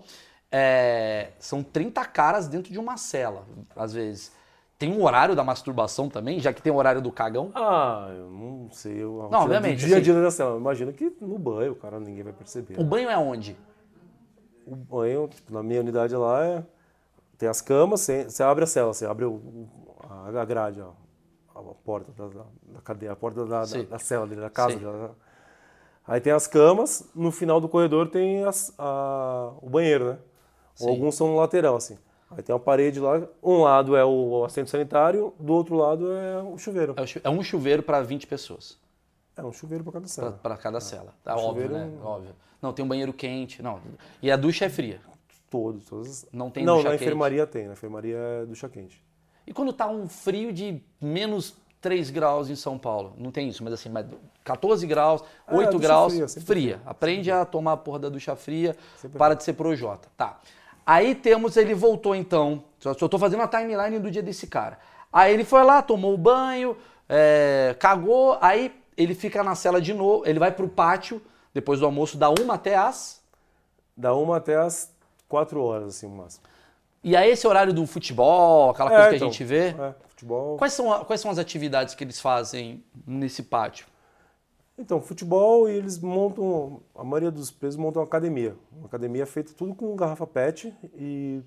é, 0.52 1.30
são 1.40 1.64
30 1.64 2.04
caras 2.06 2.50
dentro 2.50 2.74
de 2.74 2.78
uma 2.78 2.98
cela, 2.98 3.46
às 3.74 3.94
vezes. 3.94 4.41
Tem 4.82 4.92
um 4.92 5.04
horário 5.04 5.36
da 5.36 5.44
masturbação 5.44 6.10
também, 6.10 6.40
já 6.40 6.52
que 6.52 6.60
tem 6.60 6.74
o 6.74 6.76
horário 6.76 7.04
do 7.04 7.12
cagão? 7.12 7.52
Ah, 7.54 8.08
eu 8.18 8.32
não 8.32 8.68
sei. 8.72 8.94
Eu, 8.98 9.28
Não, 9.30 9.42
obviamente, 9.44 9.86
dia 9.86 9.98
a 9.98 10.02
dia 10.02 10.20
da 10.20 10.32
cela. 10.32 10.56
Eu 10.56 10.58
imagino 10.60 10.92
que 10.92 11.16
no 11.22 11.38
banho, 11.38 11.74
o 11.74 11.76
cara 11.76 12.00
ninguém 12.00 12.24
vai 12.24 12.34
perceber. 12.34 12.80
O 12.80 12.84
banho 12.84 13.08
é 13.08 13.16
onde? 13.16 13.56
O 14.66 14.76
banho, 14.76 15.28
tipo, 15.28 15.54
na 15.54 15.62
minha 15.62 15.82
unidade 15.82 16.16
lá, 16.16 16.44
é, 16.44 16.64
tem 17.38 17.48
as 17.48 17.62
camas, 17.62 18.02
você, 18.02 18.24
você 18.24 18.42
abre 18.42 18.64
a 18.64 18.68
cela, 18.68 18.92
você 18.92 19.06
abre 19.06 19.24
o, 19.24 19.34
o- 19.34 19.70
a, 20.40 20.46
grade, 20.46 20.82
ó, 20.82 20.94
a, 21.54 21.62
porta 21.76 22.12
da, 22.14 22.28
da, 22.28 22.82
cadeia, 22.84 23.12
a 23.12 23.16
porta 23.16 23.46
da, 23.46 23.64
da, 23.64 23.84
da 23.84 24.00
cela 24.00 24.26
dele, 24.26 24.42
da 24.42 24.50
casa 24.50 24.80
dele. 24.80 24.92
né? 24.92 25.10
Aí 26.08 26.20
tem 26.20 26.34
as 26.34 26.48
camas, 26.48 27.08
no 27.14 27.32
final 27.32 27.62
do 27.62 27.70
corredor 27.70 28.10
tem 28.10 28.44
as- 28.46 28.74
a- 28.80 29.52
o 29.62 29.70
banheiro, 29.70 30.06
né? 30.14 30.18
Sim. 30.74 30.86
Ou 30.86 30.90
alguns 30.94 31.14
são 31.14 31.28
no 31.28 31.36
lateral, 31.36 31.76
assim. 31.76 32.00
Aí 32.36 32.42
tem 32.42 32.54
uma 32.54 32.60
parede 32.60 33.00
lá, 33.00 33.22
um 33.44 33.58
lado 33.62 33.96
é 33.96 34.06
o 34.06 34.44
assento 34.46 34.70
sanitário, 34.70 35.34
do 35.40 35.54
outro 35.54 35.76
lado 35.76 36.12
é 36.12 36.42
o 36.42 36.58
chuveiro. 36.58 36.96
É 36.98 37.28
É 37.28 37.30
um 37.30 37.44
chuveiro 37.44 37.84
para 37.84 38.02
20 38.02 38.26
pessoas, 38.28 38.78
É 39.36 39.44
um 39.44 39.52
chuveiro 39.52 39.84
para 39.84 39.94
cada 39.94 40.08
cela. 40.08 40.32
para 40.42 40.58
cada 40.58 40.80
cela. 40.80 41.14
Tá 41.24 41.36
O 41.36 41.40
óbvio, 41.40 41.64
chuveiro 41.64 41.74
né? 41.74 41.92
é- 42.02 42.06
Óbvio. 42.06 42.36
Não, 42.62 42.72
tem 42.72 42.86
um 42.86 42.88
banheiro 42.88 43.12
quente, 43.12 43.62
não. 43.62 43.80
E 44.22 44.32
a 44.32 44.38
ducha 44.38 44.66
é 44.66 44.70
fria. 44.70 45.02
Todos, 45.50 45.86
todos. 45.86 46.26
Não 46.32 46.50
tem 46.50 46.64
Não, 46.64 46.76
ducha 46.78 46.86
na 46.86 46.92
quente. 46.92 47.04
enfermaria 47.04 47.46
tem, 47.48 47.68
na 47.68 47.74
enfermaria 47.74 48.16
é 48.18 48.46
ducha 48.46 48.70
quente. 48.70 49.02
E 49.46 49.52
quando 49.54 49.74
tá 49.74 49.88
um 49.88 50.08
frio 50.08 50.54
de 50.54 50.82
menos 51.02 51.54
3 51.82 52.10
graus 52.12 52.50
em 52.50 52.56
São 52.56 52.78
Paulo? 52.78 53.14
Não 53.18 53.32
tem 53.32 53.50
isso, 53.50 53.64
mas 53.64 53.74
assim, 53.74 53.90
mas 53.90 54.06
14 54.44 54.86
graus, 54.88 55.22
Ah, 55.48 55.56
8 55.56 55.72
ducha 55.72 55.88
graus, 55.88 56.14
fria, 56.14 56.28
fria. 56.30 56.76
sempre. 56.78 56.90
Aprende 56.90 57.32
a 57.32 57.44
tomar 57.44 57.74
a 57.74 57.78
porra 57.78 58.00
da 58.00 58.10
ducha 58.10 58.36
fria, 58.36 58.78
Sempre 58.98 59.18
para 59.18 59.34
de 59.34 59.44
ser 59.44 59.54
projota. 59.54 60.08
Tá. 60.16 60.40
Aí 60.86 61.16
temos, 61.16 61.58
ele 61.58 61.74
voltou 61.74 62.16
então, 62.16 62.64
só, 62.80 62.94
tô 62.94 63.20
fazendo 63.20 63.44
a 63.44 63.48
timeline 63.48 64.00
do 64.00 64.10
dia 64.10 64.24
desse 64.24 64.48
cara. 64.48 64.80
Aí 65.14 65.34
ele 65.34 65.44
foi 65.44 65.64
lá, 65.64 65.82
tomou 65.82 66.14
o 66.14 66.18
banho, 66.18 66.76
é, 67.08 67.76
cagou, 67.80 68.38
aí 68.42 68.74
ele 68.98 69.14
fica 69.14 69.44
na 69.44 69.56
cela 69.56 69.82
de 69.82 69.94
novo, 69.94 70.24
ele 70.26 70.40
vai 70.40 70.52
pro 70.52 70.68
pátio, 70.68 71.22
depois 71.54 71.80
do 71.80 71.86
almoço, 71.86 72.18
da 72.18 72.30
uma 72.30 72.56
até 72.56 72.76
as... 72.76 73.22
Da 73.96 74.16
uma 74.16 74.38
até 74.38 74.56
as 74.56 74.92
quatro 75.28 75.62
horas, 75.64 75.96
assim, 75.96 76.08
o 76.08 76.10
máximo. 76.10 76.44
E 77.04 77.16
aí 77.16 77.30
esse 77.32 77.46
horário 77.48 77.74
do 77.74 77.86
futebol, 77.86 78.70
aquela 78.70 78.90
coisa 78.90 79.06
É, 79.06 79.10
que 79.10 79.16
então, 79.18 79.28
a 79.28 79.32
gente 79.32 79.44
vê... 79.44 79.70
É, 79.70 79.94
futebol. 80.10 80.58
Quais 80.58 80.74
são, 80.74 81.06
quais 81.06 81.22
são 81.22 81.30
as 81.32 81.38
atividades 81.38 81.96
que 81.96 82.04
eles 82.04 82.20
fazem 82.20 82.84
nesse 83.06 83.44
pátio? 83.44 83.88
Então, 84.78 85.00
futebol 85.02 85.70
e 85.70 85.74
eles 85.74 86.00
montam, 86.00 86.82
a 86.96 87.04
maioria 87.04 87.30
dos 87.30 87.52
presos 87.52 87.78
montam 87.78 88.02
uma 88.02 88.08
academia. 88.08 88.56
Uma 88.76 88.88
academia 88.88 89.26
feita 89.26 89.54
tudo 89.56 89.76
com 89.76 89.96
garrafa 89.96 90.26
PET 90.26 90.74
e... 90.98 91.42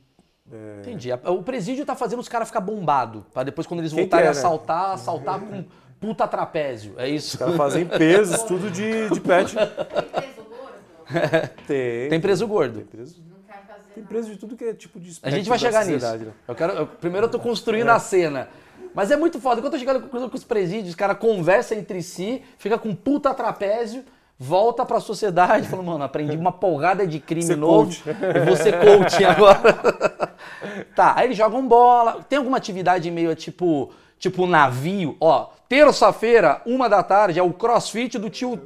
é, 0.52 0.80
Entendi. 0.80 1.08
O 1.12 1.42
presídio 1.42 1.84
tá 1.84 1.96
fazendo 1.96 2.20
os 2.20 2.28
caras 2.28 2.48
ficar 2.48 2.60
bombado, 2.60 3.26
pra 3.32 3.42
depois 3.42 3.66
quando 3.66 3.80
eles 3.80 3.92
Quem 3.92 4.02
voltarem 4.04 4.28
a 4.28 4.30
quer, 4.30 4.34
né? 4.34 4.38
assaltar, 4.40 4.90
assaltar 4.92 5.40
com 5.40 5.64
puta 5.98 6.28
trapézio. 6.28 6.94
É 6.96 7.08
isso? 7.08 7.30
os 7.30 7.36
caras 7.36 7.56
fazem 7.56 7.86
pesos, 7.86 8.42
tudo 8.44 8.70
de, 8.70 9.08
de 9.08 9.20
PET. 9.20 9.54
Peso 9.54 10.42
gordo? 10.48 11.54
Tem. 11.66 12.08
Tem 12.10 12.20
preso 12.20 12.46
gordo. 12.46 12.74
Tem 12.80 12.84
preso, 12.86 13.20
Não 13.28 13.36
quero 13.46 13.66
fazer 13.66 13.88
tem 13.94 14.04
preso 14.04 14.30
de 14.30 14.36
tudo 14.36 14.56
que 14.56 14.64
é 14.64 14.74
tipo 14.74 15.00
de 15.00 15.18
A 15.22 15.30
gente 15.30 15.48
vai 15.48 15.58
chegar 15.58 15.84
nisso. 15.86 16.06
né? 16.06 16.32
Eu 16.46 16.54
quero, 16.54 16.72
eu- 16.74 16.86
primeiro 16.86 17.26
eu 17.26 17.30
tô 17.30 17.40
construindo 17.40 17.88
a 17.88 17.98
cena. 17.98 18.48
Mas 18.94 19.10
é 19.10 19.16
muito 19.16 19.40
foda. 19.40 19.60
Quando 19.60 19.74
eu 19.74 19.78
chegando 19.80 20.08
com 20.08 20.28
com 20.28 20.36
os 20.36 20.44
presídios, 20.44 20.90
os 20.90 20.94
caras 20.94 21.18
conversam 21.18 21.76
entre 21.76 22.02
si, 22.02 22.42
fica 22.56 22.78
com 22.78 22.94
puta 22.94 23.34
trapézio, 23.34 24.04
volta 24.38 24.86
pra 24.86 25.00
sociedade, 25.00 25.66
falando, 25.68 25.86
mano, 25.86 26.04
aprendi 26.04 26.36
uma 26.36 26.52
porrada 26.52 27.06
de 27.06 27.18
crime 27.18 27.42
Ser 27.42 27.56
novo. 27.56 27.86
coach. 27.90 28.04
Eu 28.34 28.44
vou 28.44 28.56
ser 28.56 28.78
coach 28.80 29.22
agora. 29.24 30.34
tá, 30.94 31.14
aí 31.16 31.26
eles 31.26 31.36
jogam 31.36 31.66
bola. 31.66 32.22
Tem 32.28 32.38
alguma 32.38 32.56
atividade 32.56 33.10
meio 33.10 33.34
tipo, 33.34 33.90
tipo 34.18 34.46
navio? 34.46 35.16
Ó, 35.20 35.50
terça-feira, 35.68 36.62
uma 36.64 36.88
da 36.88 37.02
tarde, 37.02 37.38
é 37.38 37.42
o 37.42 37.52
crossfit 37.52 38.18
do 38.18 38.30
tio. 38.30 38.60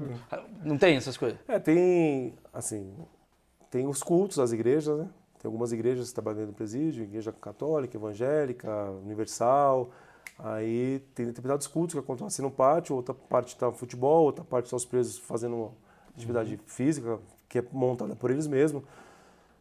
Não 0.63 0.77
tem 0.77 0.97
essas 0.97 1.17
coisas? 1.17 1.39
É, 1.49 1.59
tem, 1.59 2.35
assim, 2.53 2.93
tem 3.71 3.87
os 3.87 4.03
cultos, 4.03 4.39
as 4.39 4.53
igrejas, 4.53 4.99
né? 4.99 5.07
Tem 5.41 5.49
algumas 5.49 5.71
igrejas 5.73 6.13
trabalhando 6.13 6.49
no 6.49 6.53
presídio, 6.53 7.05
igreja 7.05 7.33
católica, 7.33 7.97
evangélica, 7.97 8.91
universal. 9.05 9.89
Aí 10.39 11.01
tem 11.15 11.27
determinados 11.27 11.67
cultos 11.67 11.95
que 11.95 11.99
acontecem 12.01 12.45
no 12.45 12.51
pátio, 12.51 12.95
outra 12.95 13.13
parte 13.15 13.49
está 13.49 13.73
futebol, 13.73 14.25
outra 14.25 14.45
parte 14.45 14.67
estão 14.67 14.77
os 14.77 14.85
presos 14.85 15.19
fazendo 15.19 15.73
atividade 16.17 16.53
Uhum. 16.55 16.61
física, 16.67 17.19
que 17.49 17.59
é 17.59 17.65
montada 17.73 18.15
por 18.15 18.31
eles 18.31 18.47
mesmos. 18.47 18.83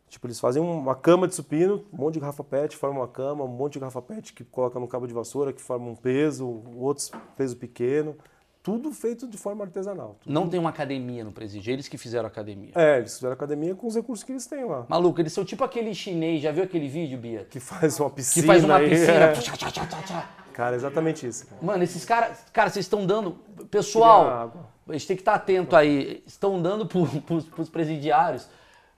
Tipo, 0.07 0.27
eles 0.27 0.39
fazem 0.39 0.61
uma 0.61 0.95
cama 0.95 1.27
de 1.27 1.35
supino, 1.35 1.83
um 1.91 1.97
monte 1.97 2.13
de 2.13 2.19
garrafa 2.21 2.43
PET, 2.43 2.77
forma 2.77 2.99
uma 3.01 3.07
cama, 3.07 3.43
um 3.43 3.47
monte 3.47 3.73
de 3.73 3.79
garrafa 3.79 4.01
PET 4.01 4.33
que 4.33 4.43
coloca 4.45 4.79
no 4.79 4.87
cabo 4.87 5.05
de 5.07 5.13
vassoura, 5.13 5.51
que 5.51 5.61
forma 5.61 5.87
um 5.89 5.95
peso, 5.95 6.47
outros 6.77 7.11
peso 7.35 7.57
pequeno. 7.57 8.15
Tudo 8.63 8.91
feito 8.91 9.27
de 9.27 9.37
forma 9.37 9.63
artesanal. 9.65 10.17
Tudo 10.21 10.31
Não 10.33 10.47
tem 10.47 10.59
uma 10.59 10.69
academia 10.69 11.23
no 11.23 11.31
presídio, 11.31 11.71
eles 11.73 11.87
que 11.87 11.97
fizeram 11.97 12.25
a 12.25 12.27
academia. 12.27 12.71
é, 12.75 12.97
eles 12.99 13.15
fizeram 13.15 13.33
academia 13.33 13.73
com 13.75 13.87
os 13.87 13.95
recursos 13.95 14.23
que 14.23 14.31
eles 14.31 14.45
têm 14.45 14.63
lá. 14.65 14.85
Maluco, 14.89 15.19
eles 15.21 15.33
são 15.33 15.43
tipo 15.43 15.63
aquele 15.63 15.93
chinês, 15.93 16.41
já 16.41 16.51
viu 16.51 16.63
aquele 16.63 16.87
vídeo, 16.87 17.17
Bia? 17.17 17.45
Que 17.49 17.59
faz 17.59 17.99
uma 17.99 18.09
Que 18.09 18.15
piscina. 18.17 18.47
faz 18.47 18.63
uma 18.63 18.75
aí, 18.77 18.89
piscina. 18.89 19.11
é. 19.13 19.31
Tchá, 19.33 19.53
tchá, 19.57 19.71
tchá, 19.71 19.85
tchá, 19.85 20.01
tchá. 20.03 20.29
Cara, 20.57 20.75
exatamente 20.75 21.27
isso. 21.27 21.45
Cara. 21.45 21.61
Mano, 21.61 21.83
esses 21.83 22.03
caras. 22.03 22.39
Cara, 22.51 22.69
vocês 22.71 22.83
estão 22.83 23.05
dando. 23.05 23.33
Pessoal, 23.69 24.51
a 24.89 24.91
gente 24.93 25.05
tem 25.05 25.15
que 25.15 25.21
estar 25.21 25.35
atento 25.35 25.75
aí. 25.75 26.23
Estão 26.25 26.59
dando 26.59 26.83
pros, 26.87 27.45
pros 27.45 27.69
presidiários 27.69 28.49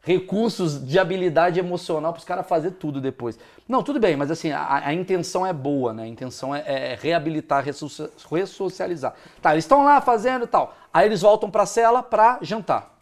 recursos 0.01 0.87
de 0.87 0.97
habilidade 0.97 1.59
emocional 1.59 2.13
para 2.13 2.19
os 2.19 2.23
caras 2.25 2.47
fazer 2.47 2.71
tudo 2.71 3.01
depois. 3.01 3.37
Não, 3.67 3.83
tudo 3.83 3.99
bem, 3.99 4.15
mas 4.15 4.31
assim, 4.31 4.49
a, 4.53 4.87
a 4.87 4.93
intenção 4.93 5.45
é 5.45 5.51
boa, 5.51 5.91
né? 5.91 6.03
A 6.03 6.07
intenção 6.07 6.55
é, 6.55 6.63
é 6.65 6.97
reabilitar, 6.99 7.61
ressocia- 7.65 8.09
ressocializar. 8.31 9.13
Tá, 9.41 9.51
eles 9.51 9.65
estão 9.65 9.83
lá 9.83 9.99
fazendo 9.99 10.45
e 10.45 10.47
tal. 10.47 10.73
Aí 10.93 11.05
eles 11.05 11.21
voltam 11.21 11.51
pra 11.51 11.65
cela 11.65 12.01
pra 12.01 12.39
jantar. 12.41 12.97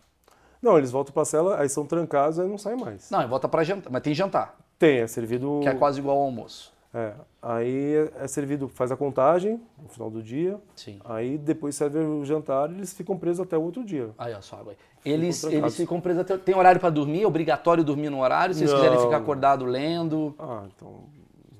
Não, 0.60 0.76
eles 0.80 0.90
voltam 0.90 1.14
pra 1.14 1.24
cela, 1.24 1.62
aí 1.62 1.70
são 1.70 1.86
trancados, 1.86 2.40
aí 2.40 2.48
não 2.48 2.58
saem 2.58 2.78
mais. 2.78 3.12
Não, 3.12 3.26
volta 3.28 3.48
pra 3.48 3.64
jantar, 3.64 3.92
mas 3.92 4.02
tem 4.02 4.16
jantar, 4.16 4.56
Tem, 4.80 4.98
é 5.02 5.08
servido. 5.08 5.60
que 5.62 5.70
é 5.70 5.76
quase 5.76 6.00
igual 6.00 6.18
ao 6.18 6.24
almoço. 6.24 6.74
É, 6.98 7.14
aí 7.44 8.10
é 8.20 8.28
servido, 8.28 8.68
faz 8.68 8.92
a 8.92 8.98
contagem 8.98 9.62
no 9.80 9.88
final 9.88 10.10
do 10.10 10.24
dia. 10.24 10.60
Sim. 10.76 11.00
Aí 11.06 11.38
depois 11.38 11.76
serve 11.76 12.00
o 12.00 12.26
jantar 12.26 12.72
e 12.72 12.74
eles 12.74 12.92
ficam 12.92 13.16
presos 13.16 13.40
até 13.46 13.56
o 13.56 13.62
outro 13.62 13.86
dia. 13.86 14.10
Aí, 14.18 14.34
ó, 14.34 14.42
só 14.42 14.56
água 14.56 14.72
aí. 14.72 14.78
Eles, 15.06 15.40
trancados. 15.42 15.64
eles 15.64 15.78
ficam 15.78 16.02
presos 16.02 16.22
até. 16.22 16.36
Tem 16.40 16.56
horário 16.56 16.82
pra 16.82 16.90
dormir? 16.90 17.22
É 17.22 17.28
obrigatório 17.28 17.84
dormir 17.84 18.10
no 18.10 18.22
horário? 18.22 18.56
Se 18.56 18.62
eles 18.62 18.72
Não. 18.72 18.80
quiserem 18.80 19.00
ficar 19.00 19.18
acordado 19.18 19.64
lendo. 19.64 20.34
Ah, 20.40 20.64
então 20.76 21.02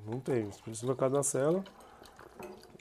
não 0.10 0.20
tem. 0.20 0.38
Eles 0.38 0.58
ficam 0.58 0.74
trancados 0.74 1.16
na 1.16 1.22
cela. 1.24 1.64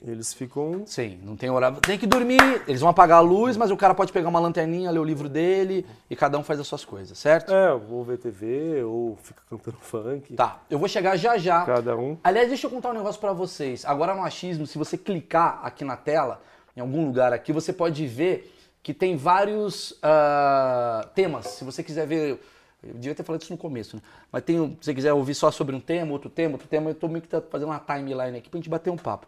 Eles 0.05 0.33
ficam. 0.33 0.83
Sim, 0.85 1.19
não 1.23 1.35
tem 1.35 1.49
horário. 1.49 1.79
Tem 1.81 1.97
que 1.97 2.05
dormir, 2.05 2.61
eles 2.67 2.81
vão 2.81 2.89
apagar 2.89 3.17
a 3.17 3.21
luz, 3.21 3.57
mas 3.57 3.71
o 3.71 3.77
cara 3.77 3.95
pode 3.95 4.11
pegar 4.11 4.29
uma 4.29 4.39
lanterninha, 4.39 4.91
ler 4.91 4.99
o 4.99 5.03
livro 5.03 5.27
dele 5.27 5.85
e 6.09 6.15
cada 6.15 6.37
um 6.37 6.43
faz 6.43 6.59
as 6.59 6.67
suas 6.67 6.85
coisas, 6.85 7.17
certo? 7.17 7.51
É, 7.51 7.73
ou 7.73 8.03
ver 8.03 8.17
TV, 8.17 8.83
ou 8.83 9.17
fica 9.21 9.41
cantando 9.49 9.77
funk. 9.79 10.33
Tá, 10.35 10.61
eu 10.69 10.77
vou 10.77 10.87
chegar 10.87 11.17
já 11.17 11.37
já. 11.37 11.65
Cada 11.65 11.95
um. 11.95 12.17
Aliás, 12.23 12.47
deixa 12.47 12.67
eu 12.67 12.71
contar 12.71 12.91
um 12.91 12.93
negócio 12.93 13.19
pra 13.19 13.33
vocês. 13.33 13.85
Agora 13.85 14.13
no 14.13 14.23
achismo, 14.23 14.67
se 14.67 14.77
você 14.77 14.97
clicar 14.97 15.59
aqui 15.63 15.83
na 15.83 15.97
tela, 15.97 16.41
em 16.75 16.79
algum 16.79 17.05
lugar 17.05 17.33
aqui, 17.33 17.51
você 17.51 17.73
pode 17.73 18.05
ver 18.05 18.53
que 18.83 18.93
tem 18.93 19.17
vários 19.17 19.97
ah, 20.03 21.09
temas. 21.15 21.47
Se 21.47 21.63
você 21.65 21.81
quiser 21.81 22.05
ver, 22.05 22.39
eu 22.83 22.93
devia 22.93 23.15
ter 23.15 23.23
falado 23.23 23.41
isso 23.41 23.51
no 23.51 23.57
começo, 23.57 23.95
né? 23.95 24.01
Mas 24.31 24.43
tem, 24.43 24.77
se 24.79 24.85
você 24.85 24.93
quiser 24.93 25.11
ouvir 25.11 25.33
só 25.33 25.49
sobre 25.49 25.75
um 25.75 25.79
tema, 25.79 26.11
outro 26.11 26.29
tema, 26.29 26.53
outro 26.53 26.67
tema, 26.67 26.91
eu 26.91 26.95
tô 26.95 27.07
meio 27.07 27.21
que 27.21 27.27
tá 27.27 27.41
fazendo 27.41 27.69
uma 27.69 27.79
timeline 27.79 28.37
aqui 28.37 28.49
pra 28.49 28.57
gente 28.59 28.69
bater 28.69 28.91
um 28.91 28.95
papo. 28.95 29.27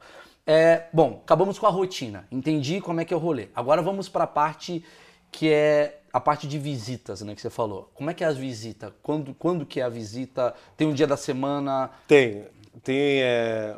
É, 0.51 0.87
bom, 0.91 1.21
acabamos 1.23 1.59
com 1.59 1.67
a 1.67 1.69
rotina. 1.69 2.27
Entendi 2.31 2.81
como 2.81 2.99
é 2.99 3.05
que 3.05 3.13
é 3.13 3.17
o 3.17 3.19
rolê. 3.19 3.49
Agora 3.53 3.83
vamos 3.83 4.09
pra 4.09 4.25
parte 4.25 4.83
que 5.31 5.47
é 5.47 6.01
a 6.11 6.19
parte 6.19 6.47
de 6.47 6.57
visitas, 6.57 7.21
né, 7.21 7.35
que 7.35 7.41
você 7.41 7.51
falou. 7.51 7.91
Como 7.93 8.09
é 8.09 8.15
que 8.15 8.23
é 8.23 8.27
as 8.27 8.35
visitas? 8.35 8.91
Quando, 9.03 9.31
quando 9.35 9.63
que 9.63 9.79
é 9.79 9.83
a 9.83 9.89
visita? 9.89 10.55
Tem 10.75 10.87
um 10.87 10.93
dia 10.95 11.05
da 11.05 11.15
semana? 11.15 11.91
Tem. 12.07 12.47
Tem. 12.83 13.21
é, 13.21 13.77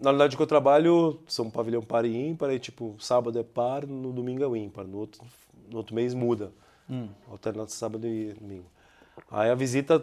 Na 0.00 0.08
unidade 0.08 0.38
que 0.38 0.42
eu 0.42 0.46
trabalho, 0.46 1.20
são 1.26 1.50
pavilhão 1.50 1.82
par 1.82 2.06
e 2.06 2.16
ímpar, 2.16 2.48
aí 2.48 2.58
tipo, 2.58 2.96
sábado 2.98 3.38
é 3.38 3.42
par, 3.42 3.86
no 3.86 4.10
domingo 4.10 4.42
é 4.42 4.46
o 4.46 4.56
ímpar. 4.56 4.86
No 4.86 5.00
outro, 5.00 5.20
no 5.68 5.76
outro 5.76 5.94
mês 5.94 6.14
muda. 6.14 6.50
Alternado 7.30 7.70
sábado 7.70 8.06
e 8.06 8.32
domingo. 8.32 8.64
Aí 9.30 9.50
a 9.50 9.54
visita 9.54 10.02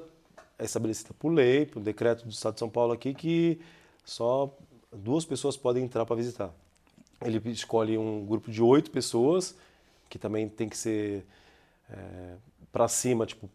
é 0.60 0.64
estabelecida 0.66 1.10
por 1.18 1.30
lei, 1.34 1.66
por 1.66 1.82
decreto 1.82 2.24
do 2.24 2.30
Estado 2.30 2.54
de 2.54 2.60
São 2.60 2.70
Paulo 2.70 2.94
aqui, 2.94 3.16
que 3.16 3.60
só 4.06 4.56
duas 4.98 5.26
pessoas 5.26 5.56
podem 5.56 5.84
entrar 5.84 6.06
para 6.06 6.16
visitar. 6.16 6.52
Ele 7.24 7.42
escolhe 7.50 7.98
um 7.98 8.26
grupo 8.26 8.52
de 8.52 8.62
oito 8.62 8.92
pessoas, 8.92 9.56
que 10.10 10.20
também 10.20 10.48
tem 10.48 10.70
que 10.70 10.78
ser 10.78 11.26
para 12.72 12.88
cima, 12.88 13.26
tipo, 13.26 13.50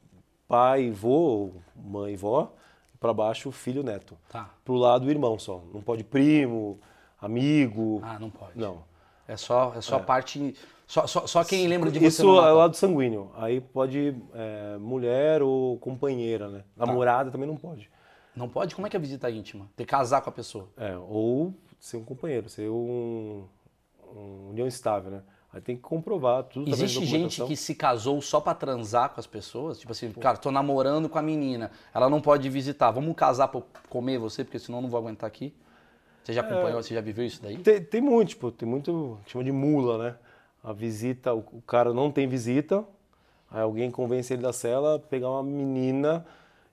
pai, 0.48 0.90
vô, 0.90 1.10
ou 1.10 1.54
mãe, 1.76 2.16
vó, 2.16 2.52
para 2.98 3.12
baixo, 3.12 3.50
filho, 3.50 3.82
neto. 3.82 4.16
Tá. 4.28 4.50
Pro 4.64 4.74
lado, 4.74 5.06
o 5.06 5.10
irmão 5.10 5.38
só. 5.38 5.62
Não 5.72 5.80
pode 5.80 6.04
primo, 6.04 6.78
amigo. 7.20 8.00
Ah, 8.02 8.18
não 8.18 8.30
pode. 8.30 8.58
Não. 8.58 8.84
É 9.26 9.36
só, 9.36 9.72
é 9.76 9.80
só 9.80 9.98
parte. 9.98 10.54
Só, 10.86 11.06
só, 11.06 11.26
só 11.26 11.44
quem 11.44 11.66
lembra 11.66 11.90
de 11.90 11.98
você. 11.98 12.06
Isso 12.06 12.26
no 12.26 12.38
é 12.38 12.52
lado 12.52 12.76
sanguíneo. 12.76 13.30
Aí 13.36 13.60
pode 13.60 14.14
é, 14.34 14.76
mulher 14.78 15.42
ou 15.42 15.78
companheira, 15.78 16.48
né? 16.48 16.64
Tá. 16.76 16.84
Namorada 16.86 17.30
também 17.30 17.48
não 17.48 17.56
pode. 17.56 17.90
Não 18.34 18.48
pode? 18.48 18.74
Como 18.74 18.86
é 18.86 18.90
que 18.90 18.96
é 18.96 19.00
visita 19.00 19.30
íntima? 19.30 19.68
Ter 19.76 19.84
que 19.84 19.90
casar 19.90 20.20
com 20.22 20.30
a 20.30 20.32
pessoa. 20.32 20.68
É, 20.76 20.96
ou 20.96 21.54
ser 21.78 21.96
um 21.96 22.04
companheiro, 22.04 22.48
ser 22.48 22.68
um, 22.70 23.44
um 24.14 24.50
união 24.50 24.66
estável, 24.66 25.10
né? 25.10 25.22
Aí 25.52 25.60
tem 25.60 25.76
que 25.76 25.82
comprovar 25.82 26.44
tudo 26.44 26.70
Existe 26.70 27.04
gente 27.04 27.44
que 27.44 27.54
se 27.54 27.74
casou 27.74 28.22
só 28.22 28.40
pra 28.40 28.54
transar 28.54 29.10
com 29.10 29.20
as 29.20 29.26
pessoas? 29.26 29.78
Tipo 29.78 29.92
assim, 29.92 30.10
cara, 30.12 30.38
tô 30.38 30.50
namorando 30.50 31.10
com 31.10 31.18
a 31.18 31.22
menina, 31.22 31.70
ela 31.92 32.08
não 32.08 32.22
pode 32.22 32.48
visitar. 32.48 32.90
Vamos 32.90 33.14
casar 33.14 33.48
pra 33.48 33.60
eu 33.60 33.66
comer 33.90 34.16
você, 34.18 34.44
porque 34.44 34.58
senão 34.58 34.78
eu 34.78 34.82
não 34.82 34.88
vou 34.88 34.98
aguentar 34.98 35.26
aqui. 35.26 35.54
Você 36.24 36.32
já 36.32 36.40
acompanhou, 36.40 36.82
você 36.82 36.94
já 36.94 37.00
viveu 37.02 37.26
isso 37.26 37.42
daí? 37.42 37.58
Tem, 37.58 37.82
tem 37.82 38.00
muito, 38.00 38.30
tipo, 38.30 38.50
tem 38.50 38.66
muito, 38.66 39.18
chama 39.26 39.44
de 39.44 39.52
mula, 39.52 39.98
né? 39.98 40.16
A 40.64 40.72
visita, 40.72 41.34
o, 41.34 41.40
o 41.52 41.62
cara 41.66 41.92
não 41.92 42.10
tem 42.10 42.26
visita, 42.26 42.84
aí 43.50 43.60
alguém 43.60 43.90
convence 43.90 44.32
ele 44.32 44.40
da 44.40 44.52
cela 44.52 44.94
a 44.94 44.98
pegar 45.00 45.28
uma 45.28 45.42
menina 45.42 46.24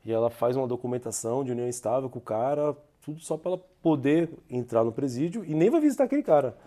e 0.06 0.12
ela 0.12 0.30
faz 0.30 0.56
uma 0.56 0.68
documentação 0.68 1.44
de 1.44 1.52
união 1.52 1.68
estável 1.68 2.10
com 2.10 2.20
o 2.20 2.22
cara, 2.22 2.76
tudo 3.02 3.20
só 3.20 3.38
para 3.38 3.52
ela 3.54 3.62
poder 3.82 4.30
entrar 4.50 4.84
no 4.84 4.92
presídio 4.92 5.44
e 5.46 5.54
nem 5.54 5.70
vai 5.70 5.82
visitar 5.82 6.06
aquele 6.06 6.24
cara. 6.24 6.58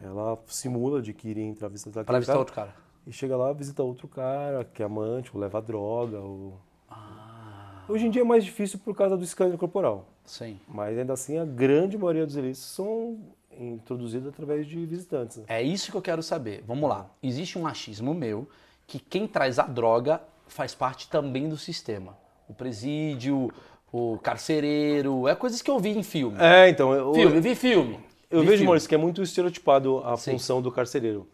Ela 0.00 0.38
simula 0.46 1.00
de 1.00 1.12
que 1.12 1.28
iria 1.28 1.44
entrar 1.44 1.68
visitar 1.68 1.90
aquele 2.00 2.04
Pra 2.04 2.18
visitar 2.18 2.32
cara. 2.32 2.38
outro 2.40 2.54
cara. 2.54 2.74
E 3.06 3.12
chega 3.12 3.36
lá, 3.36 3.52
visita 3.52 3.82
outro 3.82 4.08
cara, 4.08 4.64
que 4.64 4.82
é 4.82 4.86
amante, 4.86 5.30
ou 5.34 5.40
leva 5.40 5.60
droga, 5.60 6.20
ou... 6.20 6.58
Ah. 6.88 7.82
Hoje 7.88 8.06
em 8.06 8.10
dia 8.10 8.22
é 8.22 8.24
mais 8.24 8.44
difícil 8.44 8.78
por 8.78 8.94
causa 8.96 9.16
do 9.16 9.24
escândalo 9.24 9.58
corporal. 9.58 10.06
Sim. 10.24 10.58
Mas 10.68 10.96
ainda 10.98 11.12
assim, 11.12 11.38
a 11.38 11.44
grande 11.44 11.98
maioria 11.98 12.24
dos 12.24 12.36
ilícitos 12.36 12.70
são 12.70 13.18
introduzidos 13.58 14.28
através 14.28 14.66
de 14.66 14.84
visitantes. 14.86 15.38
né? 15.38 15.44
É 15.48 15.62
isso 15.62 15.90
que 15.90 15.96
eu 15.96 16.02
quero 16.02 16.22
saber. 16.22 16.62
Vamos 16.66 16.88
lá. 16.88 17.10
Existe 17.22 17.58
um 17.58 17.66
achismo 17.66 18.14
meu 18.14 18.48
que 18.86 18.98
quem 18.98 19.26
traz 19.26 19.58
a 19.58 19.64
droga 19.66 20.22
faz 20.46 20.74
parte 20.74 21.08
também 21.08 21.48
do 21.48 21.56
sistema. 21.56 22.16
O 22.48 22.54
presídio, 22.54 23.50
o 23.92 24.18
carcereiro, 24.22 25.26
é 25.28 25.34
coisas 25.34 25.62
que 25.62 25.70
eu 25.70 25.78
vi 25.78 25.90
em 25.90 26.02
filme. 26.02 26.36
É, 26.40 26.68
então, 26.68 26.92
eu, 26.92 27.14
Filme, 27.14 27.40
vi 27.40 27.54
filme. 27.54 27.98
eu 28.30 28.40
Vi 28.40 28.46
vejo, 28.46 28.56
filme. 28.58 28.66
Maurício, 28.66 28.88
que 28.88 28.94
é 28.94 28.98
muito 28.98 29.22
estereotipado 29.22 29.98
a 30.04 30.16
Sim. 30.16 30.32
função 30.32 30.60
do 30.62 30.70
carcereiro. 30.70 31.26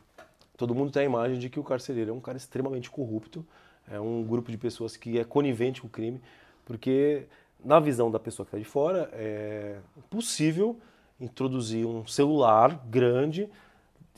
Todo 0.57 0.75
mundo 0.75 0.90
tem 0.90 1.03
a 1.03 1.05
imagem 1.07 1.38
de 1.38 1.49
que 1.49 1.61
o 1.61 1.64
carcereiro 1.64 2.11
é 2.11 2.12
um 2.14 2.21
cara 2.21 2.37
extremamente 2.37 2.90
corrupto, 2.90 3.47
é 3.90 3.99
um 4.01 4.23
grupo 4.25 4.51
de 4.51 4.59
pessoas 4.59 4.97
que 4.97 5.18
é 5.18 5.25
conivente 5.25 5.81
com 5.81 5.87
o 5.87 5.90
crime, 5.90 6.21
porque 6.64 7.27
na 7.64 7.79
visão 7.81 8.11
da 8.11 8.18
pessoa 8.18 8.44
que 8.44 8.51
está 8.51 8.59
de 8.59 8.64
fora 8.64 9.09
é 9.12 9.77
possível 10.11 10.77
introduzir 11.21 11.87
um 11.87 12.07
celular 12.07 12.85
grande 12.88 13.49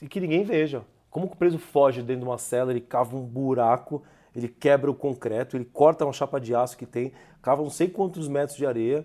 e 0.02 0.08
que 0.08 0.18
ninguém 0.20 0.42
veja. 0.44 0.82
Como 1.10 1.26
que 1.28 1.34
o 1.34 1.36
preso 1.36 1.58
foge 1.58 2.02
dentro 2.02 2.22
de 2.22 2.28
uma 2.28 2.38
cela, 2.38 2.70
ele 2.70 2.80
cava 2.80 3.16
um 3.16 3.22
buraco, 3.22 4.02
ele 4.34 4.48
quebra 4.48 4.90
o 4.90 4.94
concreto, 4.94 5.56
ele 5.56 5.64
corta 5.64 6.04
uma 6.04 6.12
chapa 6.12 6.40
de 6.40 6.54
aço 6.54 6.76
que 6.76 6.86
tem, 6.86 7.12
cava 7.42 7.62
não 7.62 7.70
sei 7.70 7.88
quantos 7.88 8.28
metros 8.28 8.56
de 8.56 8.66
areia 8.66 9.04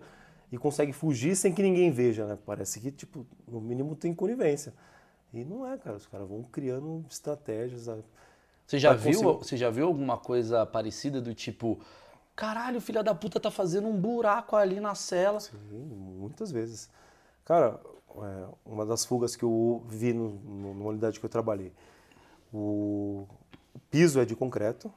e 0.51 0.57
consegue 0.57 0.93
fugir 0.93 1.35
sem 1.35 1.53
que 1.53 1.61
ninguém 1.61 1.91
veja, 1.91 2.25
né? 2.25 2.37
Parece 2.45 2.79
que, 2.79 2.91
tipo, 2.91 3.25
no 3.47 3.59
mínimo 3.59 3.95
tem 3.95 4.13
conivência. 4.13 4.73
E 5.33 5.43
não 5.43 5.67
é, 5.67 5.77
cara. 5.77 5.97
Os 5.97 6.05
caras 6.05 6.27
vão 6.27 6.43
criando 6.43 7.03
estratégias. 7.09 7.89
Você 8.65 8.79
já, 8.79 8.93
viu, 8.93 9.21
conseguir- 9.21 9.37
você 9.45 9.57
já 9.57 9.69
viu 9.69 9.87
alguma 9.87 10.17
coisa 10.17 10.65
parecida 10.65 11.19
do 11.21 11.33
tipo, 11.33 11.79
caralho, 12.35 12.79
filha 12.79 13.03
da 13.03 13.13
puta 13.13 13.39
tá 13.39 13.51
fazendo 13.51 13.87
um 13.87 13.99
buraco 13.99 14.55
ali 14.55 14.79
na 14.79 14.95
cela? 14.95 15.39
Sim, 15.39 15.55
muitas 16.19 16.51
vezes. 16.51 16.89
Cara, 17.43 17.79
é, 18.17 18.45
uma 18.65 18.85
das 18.85 19.05
fugas 19.05 19.35
que 19.35 19.43
eu 19.43 19.83
vi 19.87 20.13
no, 20.13 20.29
no, 20.29 20.73
numa 20.73 20.89
unidade 20.89 21.19
que 21.19 21.25
eu 21.25 21.29
trabalhei, 21.29 21.73
o 22.53 23.27
piso 23.91 24.19
é 24.19 24.25
de 24.25 24.35
concreto. 24.35 24.91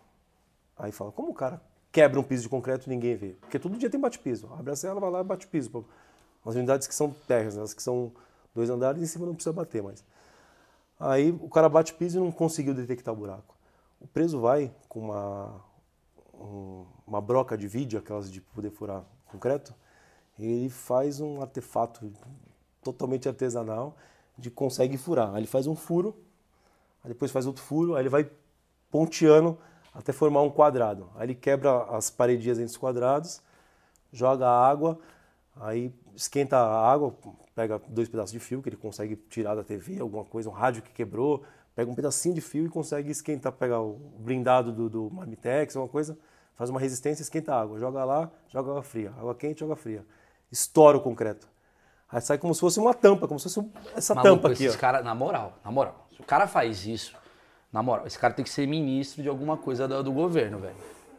Aí 0.78 0.92
fala, 0.92 1.10
como 1.12 1.30
o 1.30 1.34
cara 1.34 1.60
quebra 1.90 2.20
um 2.20 2.22
piso 2.22 2.42
de 2.44 2.48
concreto 2.48 2.86
e 2.86 2.90
ninguém 2.90 3.16
vê? 3.16 3.30
Porque 3.40 3.58
todo 3.58 3.76
dia 3.76 3.90
tem 3.90 3.98
bate-piso. 3.98 4.48
Abre 4.52 4.72
a 4.72 4.76
cela, 4.76 5.00
vai 5.00 5.10
lá 5.10 5.20
e 5.20 5.24
bate 5.24 5.46
piso. 5.46 5.84
As 6.44 6.54
unidades 6.54 6.86
que 6.86 6.94
são 6.94 7.10
terras, 7.26 7.56
né? 7.56 7.62
as 7.62 7.74
que 7.74 7.82
são 7.82 8.12
dois 8.54 8.70
andares, 8.70 9.02
em 9.02 9.06
cima 9.06 9.26
não 9.26 9.34
precisa 9.34 9.52
bater 9.52 9.82
mais. 9.82 10.04
Aí 11.00 11.30
o 11.30 11.48
cara 11.48 11.68
bate 11.68 11.94
piso 11.94 12.18
e 12.18 12.20
não 12.20 12.30
conseguiu 12.32 12.74
detectar 12.74 13.12
o 13.12 13.16
buraco. 13.16 13.56
O 14.00 14.06
preso 14.06 14.40
vai 14.40 14.72
com 14.88 15.00
uma, 15.00 15.60
um- 16.34 16.84
uma 17.06 17.20
broca 17.20 17.56
de 17.56 17.66
vídeo, 17.66 17.98
aquelas 17.98 18.30
de 18.30 18.40
poder 18.40 18.70
furar 18.70 19.04
concreto, 19.26 19.74
ele 20.38 20.68
faz 20.70 21.20
um 21.20 21.42
artefato 21.42 22.12
totalmente 22.82 23.28
artesanal 23.28 23.96
de 24.36 24.50
consegue 24.50 24.96
furar. 24.96 25.30
Aí 25.30 25.40
ele 25.40 25.46
faz 25.46 25.66
um 25.66 25.74
furo, 25.74 26.16
depois 27.04 27.30
faz 27.30 27.46
outro 27.46 27.62
furo, 27.62 27.94
aí 27.94 28.02
ele 28.02 28.08
vai 28.08 28.30
ponteando 28.90 29.58
até 29.98 30.12
formar 30.12 30.42
um 30.42 30.50
quadrado. 30.50 31.10
Aí 31.16 31.26
ele 31.26 31.34
quebra 31.34 31.82
as 31.90 32.08
paredinhas 32.08 32.58
entre 32.58 32.70
os 32.70 32.76
quadrados, 32.76 33.42
joga 34.12 34.46
a 34.46 34.68
água, 34.68 34.96
aí 35.56 35.92
esquenta 36.14 36.56
a 36.56 36.90
água, 36.90 37.12
pega 37.52 37.80
dois 37.88 38.08
pedaços 38.08 38.30
de 38.30 38.38
fio 38.38 38.62
que 38.62 38.68
ele 38.68 38.76
consegue 38.76 39.16
tirar 39.28 39.56
da 39.56 39.64
TV, 39.64 39.98
alguma 39.98 40.24
coisa, 40.24 40.48
um 40.48 40.52
rádio 40.52 40.82
que 40.82 40.92
quebrou, 40.92 41.42
pega 41.74 41.90
um 41.90 41.96
pedacinho 41.96 42.32
de 42.32 42.40
fio 42.40 42.64
e 42.64 42.68
consegue 42.68 43.10
esquentar, 43.10 43.50
pegar 43.52 43.80
o 43.80 43.94
blindado 44.20 44.70
do, 44.70 44.88
do 44.88 45.10
Marmitex, 45.10 45.74
alguma 45.74 45.90
coisa, 45.90 46.16
faz 46.54 46.70
uma 46.70 46.78
resistência, 46.78 47.22
esquenta 47.22 47.52
a 47.52 47.60
água, 47.60 47.76
joga 47.80 48.04
lá, 48.04 48.30
joga 48.48 48.70
água 48.70 48.82
fria, 48.84 49.12
água 49.18 49.34
quente, 49.34 49.64
água 49.64 49.74
fria. 49.74 50.06
Estoura 50.50 50.96
o 50.96 51.00
concreto. 51.00 51.48
Aí 52.08 52.20
sai 52.20 52.38
como 52.38 52.54
se 52.54 52.60
fosse 52.60 52.78
uma 52.78 52.94
tampa, 52.94 53.26
como 53.26 53.40
se 53.40 53.52
fosse 53.52 53.68
essa 53.96 54.14
Maluco, 54.14 54.36
tampa 54.36 54.52
aqui, 54.52 54.64
esses 54.64 54.76
ó. 54.76 54.80
cara, 54.80 55.02
na 55.02 55.14
moral, 55.14 55.58
na 55.64 55.72
moral, 55.72 56.06
se 56.14 56.20
o 56.20 56.24
cara 56.24 56.46
faz 56.46 56.86
isso, 56.86 57.14
na 57.72 57.82
moral, 57.82 58.06
esse 58.06 58.18
cara 58.18 58.32
tem 58.34 58.42
que 58.44 58.50
ser 58.50 58.66
ministro 58.66 59.22
de 59.22 59.28
alguma 59.28 59.56
coisa 59.56 59.86
do, 59.86 60.02
do 60.02 60.12
governo, 60.12 60.58
velho. 60.58 60.74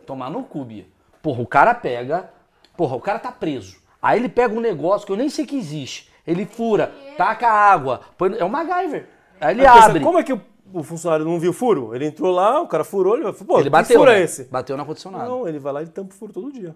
tomar 0.05 0.29
no 0.29 0.43
cu, 0.43 0.65
Bia. 0.65 0.85
Porra, 1.21 1.41
o 1.41 1.47
cara 1.47 1.73
pega. 1.75 2.29
Porra, 2.75 2.95
o 2.95 3.01
cara 3.01 3.19
tá 3.19 3.31
preso. 3.31 3.77
Aí 4.01 4.17
ele 4.19 4.29
pega 4.29 4.53
um 4.53 4.59
negócio 4.61 5.05
que 5.05 5.11
eu 5.11 5.17
nem 5.17 5.29
sei 5.29 5.45
que 5.45 5.57
existe. 5.57 6.09
Ele 6.25 6.45
fura, 6.45 6.91
taca 7.17 7.47
água. 7.49 8.01
põe- 8.17 8.37
É 8.37 8.43
o 8.45 8.49
MacGyver. 8.49 9.07
Aí 9.41 9.53
ele 9.55 9.63
pensa, 9.63 9.85
abre. 9.85 10.03
Como 10.03 10.17
é 10.17 10.23
que 10.23 10.33
o, 10.33 10.41
o 10.73 10.81
funcionário 10.83 11.25
não 11.25 11.39
viu 11.39 11.51
o 11.51 11.53
furo? 11.53 11.93
Ele 11.93 12.05
entrou 12.05 12.31
lá, 12.31 12.61
o 12.61 12.67
cara 12.67 12.83
furou, 12.83 13.15
ele 13.15 13.23
falou, 13.33 13.45
pô, 13.45 13.55
Ele 13.57 13.63
que 13.65 13.69
bateu. 13.69 13.99
furo 13.99 14.11
né? 14.11 14.19
é 14.19 14.23
esse? 14.23 14.45
Bateu 14.45 14.75
no 14.77 14.81
ar-condicionado. 14.81 15.29
Não, 15.29 15.47
ele 15.47 15.59
vai 15.59 15.73
lá 15.73 15.83
e 15.83 15.87
tampa 15.87 16.13
o 16.13 16.17
furo 16.17 16.31
todo 16.31 16.51
dia. 16.51 16.75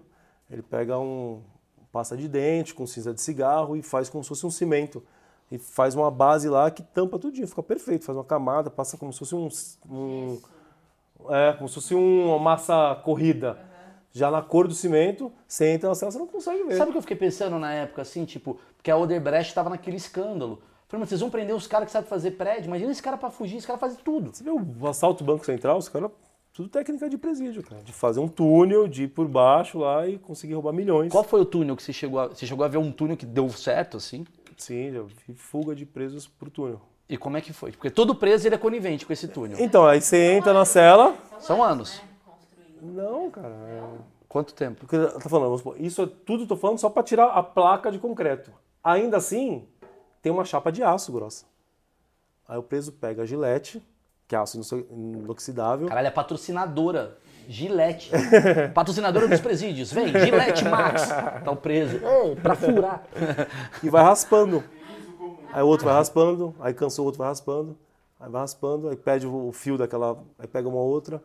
Ele 0.51 0.61
pega 0.61 0.99
um 0.99 1.41
pasta 1.91 2.17
de 2.17 2.28
dente 2.28 2.74
com 2.74 2.86
cinza 2.86 3.13
de 3.13 3.21
cigarro 3.21 3.76
e 3.76 3.82
faz 3.82 4.09
como 4.09 4.24
se 4.24 4.28
fosse 4.30 4.45
um 4.45 4.51
cimento. 4.51 5.01
E 5.54 5.60
faz 5.60 5.93
uma 5.93 6.10
base 6.10 6.49
lá 6.49 6.72
que 6.72 6.82
tampa 6.82 7.20
tudinho, 7.20 7.47
fica 7.47 7.62
perfeito. 7.62 8.04
Faz 8.06 8.18
uma 8.18 8.24
camada, 8.24 8.72
passa 8.72 8.97
como 8.97 9.14
se 9.14 9.20
fosse 9.20 9.36
um. 9.36 9.47
um- 9.88 10.41
é, 11.30 11.54
como 11.54 11.70
se 11.70 11.76
fosse 11.76 11.93
uma 11.93 12.39
massa 12.39 12.99
corrida. 13.06 13.60
Já 14.12 14.32
na 14.32 14.41
cor 14.41 14.68
do 14.68 14.74
cimento, 14.74 15.32
você 15.47 15.70
entra 15.74 15.89
na 15.89 15.95
cela, 15.95 16.12
você 16.12 16.18
não 16.18 16.26
consegue 16.28 16.64
ver. 16.64 16.76
Sabe 16.76 16.89
o 16.89 16.91
que 16.91 16.97
eu 16.97 17.01
fiquei 17.04 17.18
pensando 17.18 17.60
na 17.60 17.72
época, 17.72 18.01
assim, 18.01 18.26
tipo, 18.26 18.60
porque 18.76 18.89
a 18.89 18.97
Odebrecht 18.97 19.54
tava 19.54 19.70
naquele 19.70 19.97
escândalo. 19.97 20.60
Falei, 20.88 21.01
mas 21.01 21.10
vocês 21.10 21.22
vão 21.22 21.30
prender 21.30 21.56
os 21.56 21.68
caras 21.68 21.86
que 21.86 21.91
sabem 21.91 22.10
fazer 22.10 22.32
prédio? 22.32 22.66
Imagina 22.66 22.91
esse 22.91 23.01
cara 23.01 23.16
pra 23.18 23.30
fugir, 23.30 23.58
esse 23.58 23.68
cara 23.68 23.78
faz 23.80 23.95
tudo. 24.04 24.32
Você 24.34 24.43
vê 24.43 24.49
o 24.51 24.88
assalto 24.88 25.24
Banco 25.24 25.45
Central, 25.45 25.78
os 25.78 25.88
caras. 25.88 26.10
Tudo 26.51 26.70
técnica 26.70 27.10
de 27.10 27.18
presídio, 27.18 27.64
cara. 27.64 27.82
De 27.82 27.91
fazer 27.93 28.20
um 28.20 28.28
túnel, 28.28 28.88
de 28.88 29.04
ir 29.04 29.08
por 29.08 29.28
baixo 29.28 29.80
lá 29.80 30.08
e 30.08 30.20
conseguir 30.20 30.54
roubar 30.54 30.72
milhões. 30.74 31.12
Qual 31.12 31.24
foi 31.24 31.41
o 31.41 31.45
túnel 31.45 31.76
que 31.76 31.82
você 31.82 31.91
chegou 31.93 32.20
a... 32.20 32.28
Você 32.28 32.45
chegou 32.45 32.64
a 32.64 32.68
ver 32.68 32.78
um 32.78 32.91
túnel 32.91 33.18
que 33.18 33.26
deu 33.26 33.49
certo, 33.49 33.97
assim? 33.97 34.24
Sim, 34.58 34.91
já 34.91 35.01
vi 35.01 35.34
fuga 35.36 35.76
de 35.76 35.86
presos 35.86 36.28
por 36.28 36.49
túnel. 36.49 36.82
E 37.10 37.18
como 37.18 37.38
é 37.38 37.41
que 37.41 37.51
foi? 37.54 37.72
Porque 37.72 37.89
todo 37.89 38.16
preso 38.16 38.47
ele 38.47 38.56
é 38.56 38.58
conivente 38.58 39.06
com 39.06 39.12
esse 39.14 39.28
túnel. 39.28 39.58
Então, 39.60 39.86
aí 39.86 40.01
você 40.01 40.34
entra 40.34 40.54
na 40.54 40.66
cela. 40.66 41.16
São 41.39 41.62
anos. 41.64 42.01
Não, 42.82 43.30
cara. 43.30 43.47
é- 43.49 44.14
Quanto 44.28 44.54
tempo? 44.54 44.80
Porque 44.88 44.97
tá 44.97 45.30
falando, 45.30 45.56
supor, 45.58 45.80
isso 45.80 46.01
é 46.01 46.08
tudo 46.08 46.47
tô 46.47 46.56
falando 46.56 46.80
só 46.80 46.89
para 46.89 47.04
tirar 47.04 47.26
a 47.28 47.43
placa 47.43 47.91
de 47.91 47.99
concreto. 47.99 48.51
Ainda 48.84 49.18
assim, 49.18 49.68
tem 50.24 50.32
uma 50.32 50.43
chapa 50.43 50.72
de 50.72 50.82
aço 50.82 51.12
grossa. 51.12 51.45
Aí 52.47 52.58
o 52.58 52.64
preso 52.64 52.91
pega 52.91 53.22
a 53.22 53.26
gilete, 53.28 53.80
que 54.28 54.36
é 54.36 54.39
aço 54.39 54.58
inox- 54.58 54.89
inoxidável, 54.91 55.88
Caralho, 55.88 56.08
é 56.08 56.12
patrocinadora. 56.12 57.16
Gillette. 57.48 58.12
patrocinadora 58.74 59.28
dos 59.28 59.39
presídios. 59.41 59.91
Vem, 59.91 60.08
Gillette 60.08 60.64
Max. 60.66 61.08
Tá 61.08 61.52
o 61.52 61.56
preso. 61.56 62.00
Ei, 62.04 62.36
pra 62.36 62.56
furar. 62.56 63.04
e 63.84 63.89
vai 63.89 64.04
raspando. 64.04 64.64
Aí 65.54 65.62
o 65.62 65.68
outro 65.68 65.86
vai 65.86 65.94
raspando, 65.94 66.56
aí 66.60 66.74
cansou 66.74 67.04
o 67.04 67.06
outro 67.06 67.20
vai 67.20 67.28
raspando, 67.28 67.78
aí 68.20 68.28
vai 68.28 68.41
raspando, 68.41 68.89
aí 68.89 68.96
perde 68.96 69.28
o 69.28 69.52
fio 69.52 69.78
daquela, 69.78 70.18
aí 70.39 70.48
pega 70.48 70.68
uma 70.68 70.82
outra, 70.82 71.22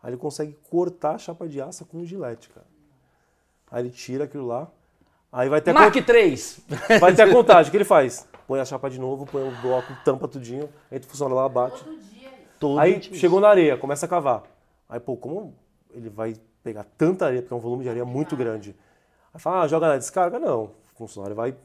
aí 0.00 0.10
ele 0.10 0.16
consegue 0.16 0.56
cortar 0.70 1.16
a 1.16 1.18
chapa 1.18 1.48
de 1.48 1.60
aço 1.60 1.84
com 1.86 1.98
um 1.98 2.04
gilete, 2.06 2.48
cara. 2.50 2.66
Aí 3.68 3.82
ele 3.82 3.90
tira 3.90 4.22
aquilo 4.22 4.46
lá, 4.46 4.68
aí 5.32 5.48
vai 5.48 5.60
ter 5.60 5.72
Mark 5.72 5.96
3. 5.96 6.60
Vai 7.00 7.12
ter 7.12 7.22
a 7.22 7.30
contagem. 7.34 7.68
O 7.68 7.70
que 7.72 7.76
ele 7.76 7.84
faz? 7.84 8.28
Põe 8.46 8.60
a 8.60 8.64
chapa 8.64 8.88
de 8.88 9.00
novo, 9.00 9.26
põe 9.26 9.42
o 9.42 9.50
bloco, 9.60 9.92
tampa 10.04 10.28
tudinho, 10.28 10.68
entra, 10.90 11.08
funciona 11.08 11.34
lá, 11.34 11.48
bate. 11.48 11.82
Todo 11.82 11.98
dia. 11.98 12.30
Todo 12.60 12.78
Aí 12.78 13.00
dia. 13.00 13.18
chegou 13.18 13.40
na 13.40 13.48
areia, 13.48 13.76
começa 13.76 14.06
a 14.06 14.08
cavar. 14.08 14.44
Aí, 14.88 15.00
pô, 15.00 15.16
como 15.16 15.54
ele 15.92 16.08
vai 16.08 16.34
pegar 16.62 16.84
tanta 16.84 17.26
areia, 17.26 17.42
porque 17.42 17.52
é 17.54 17.56
um 17.56 17.60
volume 17.60 17.82
de 17.84 17.90
areia 17.90 18.04
muito 18.04 18.36
grande. 18.36 18.76
Aí 19.32 19.40
fala, 19.40 19.62
ah, 19.62 19.68
joga 19.68 19.88
na 19.88 19.96
descarga? 19.96 20.38
Não. 20.38 20.64
O 20.64 20.96
funcionário 20.96 21.34
vai. 21.36 21.56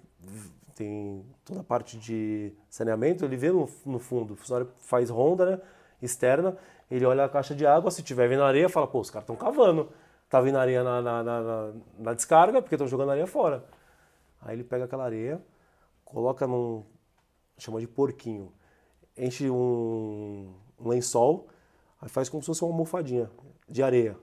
Tem 0.75 1.25
toda 1.43 1.61
a 1.61 1.63
parte 1.63 1.97
de 1.97 2.53
saneamento, 2.69 3.25
ele 3.25 3.35
vê 3.35 3.51
no, 3.51 3.67
no 3.85 3.99
fundo. 3.99 4.33
O 4.33 4.37
funcionário 4.37 4.71
faz 4.79 5.09
ronda, 5.09 5.45
né? 5.45 5.61
Externa, 6.01 6.55
ele 6.91 7.05
olha 7.05 7.25
a 7.25 7.29
caixa 7.29 7.55
de 7.55 7.65
água, 7.65 7.89
se 7.89 8.03
tiver 8.03 8.27
vindo 8.29 8.43
areia, 8.43 8.69
fala, 8.69 8.85
pô, 8.87 8.99
os 8.99 9.09
caras 9.09 9.23
estão 9.23 9.35
cavando. 9.35 9.89
Tá 10.29 10.39
vindo 10.41 10.57
areia 10.57 10.83
na, 10.83 11.01
na, 11.01 11.23
na, 11.23 11.73
na- 11.97 12.13
descarga, 12.13 12.61
porque 12.61 12.75
estão 12.75 12.87
jogando 12.87 13.11
areia 13.11 13.25
fora. 13.25 13.65
Aí 14.41 14.55
ele 14.55 14.63
pega 14.63 14.85
aquela 14.85 15.05
areia, 15.05 15.41
coloca 16.05 16.45
num. 16.45 16.83
chama 17.57 17.79
de 17.79 17.87
porquinho. 17.87 18.51
Enche 19.17 19.49
um, 19.49 20.53
um 20.79 20.87
lençol, 20.89 21.47
aí 21.99 22.07
faz 22.09 22.29
como 22.29 22.43
se 22.43 22.47
fosse 22.47 22.63
uma 22.63 22.71
almofadinha 22.71 23.31
de 23.67 23.83
areia. 23.83 24.17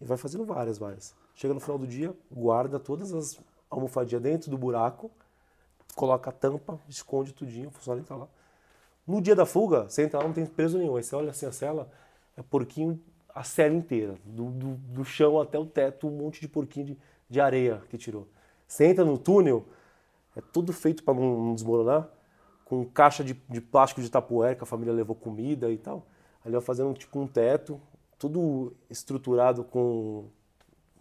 E 0.00 0.04
vai 0.04 0.16
fazendo 0.16 0.44
várias, 0.44 0.78
várias. 0.78 1.14
Chega 1.34 1.54
no 1.54 1.60
final 1.60 1.78
do 1.78 1.86
dia, 1.86 2.14
guarda 2.30 2.78
todas 2.78 3.12
as 3.12 3.38
almofadinhas 3.70 4.22
dentro 4.22 4.50
do 4.50 4.58
buraco, 4.58 5.10
coloca 5.94 6.30
a 6.30 6.32
tampa, 6.32 6.80
esconde 6.88 7.32
tudinho, 7.32 7.68
o 7.68 7.70
funcionário 7.70 8.02
entra 8.02 8.16
lá. 8.16 8.28
No 9.06 9.20
dia 9.20 9.34
da 9.34 9.46
fuga, 9.46 9.88
você 9.88 10.02
entra 10.02 10.18
lá, 10.18 10.26
não 10.26 10.34
tem 10.34 10.44
preso 10.44 10.78
nenhum. 10.78 10.96
Aí 10.96 11.02
você 11.02 11.16
olha 11.16 11.30
assim 11.30 11.46
a 11.46 11.52
cela, 11.52 11.90
é 12.36 12.42
porquinho 12.42 13.00
a 13.34 13.42
cela 13.42 13.74
inteira. 13.74 14.16
Do, 14.24 14.50
do, 14.50 14.74
do 14.74 15.04
chão 15.04 15.40
até 15.40 15.58
o 15.58 15.64
teto, 15.64 16.06
um 16.06 16.10
monte 16.10 16.40
de 16.40 16.48
porquinho 16.48 16.86
de, 16.86 16.98
de 17.28 17.40
areia 17.40 17.82
que 17.88 17.96
tirou. 17.96 18.28
Você 18.66 18.84
entra 18.84 19.04
no 19.04 19.16
túnel, 19.16 19.64
é 20.36 20.40
tudo 20.40 20.72
feito 20.72 21.02
para 21.02 21.14
não, 21.14 21.42
não 21.42 21.54
desmoronar, 21.54 22.08
com 22.64 22.84
caixa 22.84 23.24
de, 23.24 23.32
de 23.48 23.60
plástico 23.60 24.02
de 24.02 24.10
tapoé, 24.10 24.54
que 24.54 24.62
a 24.62 24.66
família 24.66 24.92
levou 24.92 25.16
comida 25.16 25.70
e 25.70 25.78
tal. 25.78 26.06
Ali 26.44 26.52
vai 26.52 26.60
fazendo 26.60 26.92
tipo 26.92 27.18
um 27.18 27.26
teto, 27.26 27.80
tudo 28.18 28.72
estruturado 28.90 29.62
com 29.64 30.24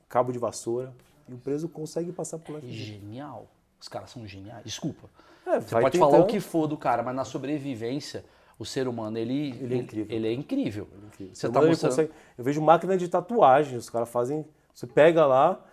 cabo 0.07 0.32
de 0.32 0.39
vassoura. 0.39 0.93
E 1.28 1.34
o 1.34 1.38
preso 1.38 1.68
consegue 1.68 2.11
passar 2.11 2.38
por 2.39 2.53
lá. 2.53 2.59
Genial. 2.63 3.47
Os 3.80 3.88
caras 3.88 4.11
são 4.11 4.26
geniais. 4.26 4.63
Desculpa. 4.63 5.09
É, 5.45 5.59
Você 5.59 5.76
pode 5.76 5.91
tentando. 5.91 6.11
falar 6.11 6.24
o 6.24 6.28
que 6.28 6.39
for 6.39 6.68
do 6.68 6.78
cara, 6.78 7.03
mas 7.03 7.15
na 7.15 7.26
sobrevivência, 7.26 8.24
o 8.57 8.65
ser 8.65 8.88
humano, 8.88 9.18
ele, 9.18 9.51
Ele 9.61 9.76
é 9.76 9.78
incrível. 9.78 10.15
Ele 10.15 10.28
é 10.28 10.34
incrível. 10.34 10.88
Incrível. 11.07 11.36
Você 11.36 11.49
tá 11.49 11.59
ele 11.59 11.70
mostrando... 11.70 11.91
consegue- 11.91 12.11
Eu 12.38 12.43
vejo 12.43 12.61
máquina 12.61 12.97
de 12.97 13.07
tatuagem, 13.07 13.78
os 13.78 13.89
caras 13.89 14.09
fazem. 14.09 14.45
Você 14.74 14.88
pega 14.88 15.26
lá, 15.26 15.63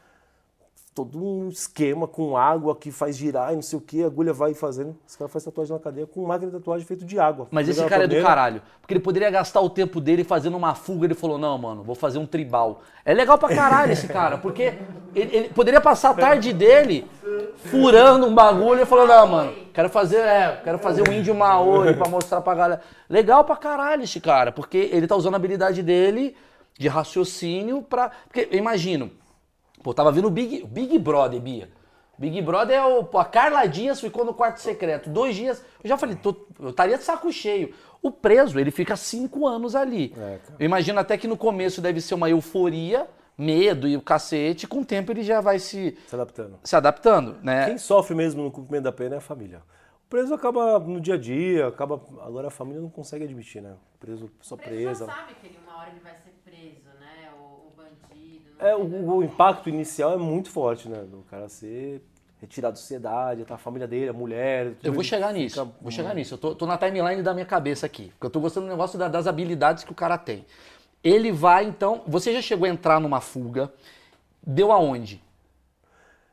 todo 0.95 1.18
um 1.18 1.49
esquema 1.49 2.07
com 2.07 2.36
água 2.36 2.76
que 2.76 2.92
faz 2.92 3.16
girar 3.16 3.53
e 3.53 3.57
não 3.57 3.62
sei 3.62 3.76
o 3.76 3.82
que, 3.82 4.05
a 4.05 4.07
agulha 4.07 4.32
vai 4.32 4.55
fazendo. 4.55 4.97
Os 5.05 5.16
caras 5.16 5.32
fazem 5.32 5.47
tatuagem 5.51 5.74
na 5.74 5.80
cadeia 5.80 6.07
com 6.07 6.24
máquina 6.24 6.53
de 6.53 6.57
tatuagem 6.57 6.86
feito 6.86 7.05
de 7.05 7.18
água. 7.18 7.49
Mas 7.51 7.68
esse 7.68 7.84
cara 7.84 8.05
é 8.05 8.07
do 8.07 8.22
caralho. 8.22 8.62
Porque 8.80 8.95
ele 8.95 9.01
poderia 9.01 9.28
gastar 9.28 9.61
o 9.61 9.68
tempo 9.68 10.01
dele 10.01 10.22
fazendo 10.22 10.57
uma 10.57 10.74
fuga. 10.74 11.07
Ele 11.07 11.14
falou: 11.14 11.36
Não, 11.36 11.59
mano, 11.59 11.82
vou 11.82 11.97
fazer 11.97 12.18
um 12.18 12.26
tribal. 12.26 12.82
É 13.05 13.12
legal 13.12 13.36
pra 13.36 13.49
caralho 13.49 13.92
esse 13.92 14.07
cara. 14.07 14.38
Porque 14.38 14.74
ele, 15.14 15.36
ele 15.36 15.49
poderia 15.49 15.80
passar 15.80 16.11
a 16.11 16.14
tarde 16.14 16.53
dele 16.53 17.05
furando 17.57 18.26
um 18.26 18.34
bagulho 18.34 18.82
e 18.82 18.86
falou: 18.86 19.07
Não, 19.07 19.26
mano, 19.26 19.53
quero 19.72 19.88
fazer, 19.90 20.18
é, 20.18 20.61
quero 20.62 20.78
fazer 20.78 21.09
um 21.09 21.12
índio 21.12 21.34
maori 21.34 21.95
pra 21.95 22.09
mostrar 22.09 22.40
pra 22.40 22.55
galera. 22.55 22.82
Legal 23.11 23.45
pra 23.45 23.57
caralho 23.57 24.05
esse 24.05 24.20
cara. 24.20 24.53
Porque 24.53 24.90
ele 24.92 25.09
tá 25.09 25.16
usando 25.16 25.34
a 25.34 25.38
habilidade 25.38 25.82
dele 25.82 26.36
de 26.78 26.86
raciocínio 26.86 27.82
pra. 27.82 28.12
Porque 28.28 28.49
eu 28.49 28.59
imagino. 28.59 29.11
Pô, 29.85 29.93
tava 29.95 30.11
vendo 30.11 30.26
o 30.28 30.30
Big, 30.30 30.64
Big 30.66 30.99
Brother, 30.99 31.39
Bia. 31.41 31.68
Big 32.18 32.41
Brother 32.41 32.76
é 32.78 32.85
o. 32.85 33.05
Pô, 33.05 33.18
a 33.18 33.24
Carla 33.24 33.66
Dias 33.66 34.01
ficou 34.01 34.24
no 34.24 34.32
quarto 34.32 34.57
secreto. 34.59 35.11
Dois 35.11 35.37
dias. 35.37 35.62
Eu 35.82 35.89
já 35.89 35.97
falei, 35.99 36.16
tô- 36.16 36.35
eu 36.59 36.70
estaria 36.70 36.97
de 36.97 37.05
saco 37.05 37.30
cheio. 37.30 37.74
O 38.01 38.11
preso, 38.11 38.59
ele 38.59 38.70
fica 38.70 38.97
cinco 38.97 39.47
anos 39.47 39.74
ali. 39.76 40.14
É, 40.16 40.39
eu 40.59 40.64
imagino 40.64 40.99
até 40.99 41.18
que 41.18 41.28
no 41.28 41.37
começo 41.37 41.80
deve 41.82 42.01
ser 42.01 42.14
uma 42.14 42.30
euforia, 42.30 43.07
medo 43.37 43.87
e 43.87 43.95
o 43.97 44.01
cacete. 44.01 44.66
Com 44.66 44.80
o 44.80 44.85
tempo 44.87 45.12
ele 45.12 45.22
já 45.22 45.41
vai 45.43 45.59
se, 45.59 45.97
Se 46.07 46.14
adaptando. 46.14 46.59
se 46.64 46.76
adaptando, 46.76 47.37
né? 47.43 47.66
Quem 47.66 47.76
sofre 47.78 48.14
mesmo 48.14 48.43
no 48.43 48.51
cumprimento 48.51 48.85
da 48.85 48.93
pena 48.93 49.16
é 49.16 49.18
a 49.18 49.20
família. 49.20 49.61
O 50.07 50.09
preso 50.09 50.32
acaba 50.32 50.78
no 50.78 51.01
dia 51.01 51.14
a 51.14 51.18
dia, 51.18 51.66
acaba. 51.66 52.01
Agora 52.22 52.49
a 52.49 52.51
família 52.51 52.80
não 52.80 52.89
consegue 52.91 53.24
admitir, 53.24 53.61
né? 53.61 53.74
O 53.97 53.99
preso 53.99 54.30
só 54.41 54.57
presa. 54.57 55.05
já 55.07 55.12
sabe 55.12 55.35
que 55.41 55.47
ele, 55.47 55.59
uma 55.66 55.76
hora 55.78 55.91
ele 55.91 56.01
vai 56.01 56.14
ser 56.14 56.30
preso, 56.45 56.89
né? 57.01 57.30
O, 57.39 57.43
o 57.68 57.72
bandido. 57.76 58.43
não 58.43 58.43
É, 58.59 58.74
o, 58.74 59.16
o 59.16 59.22
impacto 59.22 59.68
inicial 59.68 60.12
é 60.12 60.16
muito 60.16 60.50
forte, 60.50 60.88
né? 60.88 61.02
Do 61.02 61.18
cara 61.30 61.48
ser 61.48 62.02
retirado 62.40 62.74
da 62.74 62.80
sociedade, 62.80 63.44
tá 63.44 63.55
a 63.55 63.59
família 63.59 63.86
dele, 63.88 64.11
a 64.11 64.12
mulher. 64.12 64.74
Eu 64.82 64.92
vou 64.92 65.02
chegar 65.02 65.28
fica- 65.28 65.38
nisso, 65.38 65.72
vou 65.80 65.90
chegar 65.90 66.14
nisso. 66.14 66.34
Eu 66.34 66.38
tô, 66.38 66.55
tô 66.55 66.66
na 66.66 66.76
timeline 66.76 67.22
da 67.22 67.32
minha 67.32 67.46
cabeça 67.46 67.86
aqui, 67.86 68.11
porque 68.11 68.26
eu 68.26 68.30
tô 68.30 68.40
gostando 68.40 68.66
do 68.66 68.70
negócio 68.70 68.98
da- 68.98 69.09
das 69.09 69.26
habilidades 69.26 69.82
que 69.84 69.92
o 69.92 69.94
cara 69.94 70.18
tem. 70.18 70.44
Ele 71.02 71.32
vai, 71.32 71.64
então. 71.64 72.02
Você 72.07 72.32
já 72.32 72.40
chegou 72.42 72.66
a 72.66 72.68
entrar 72.68 73.00
numa 73.00 73.20
fuga, 73.20 73.72
deu 74.46 74.70
aonde? 74.72 75.22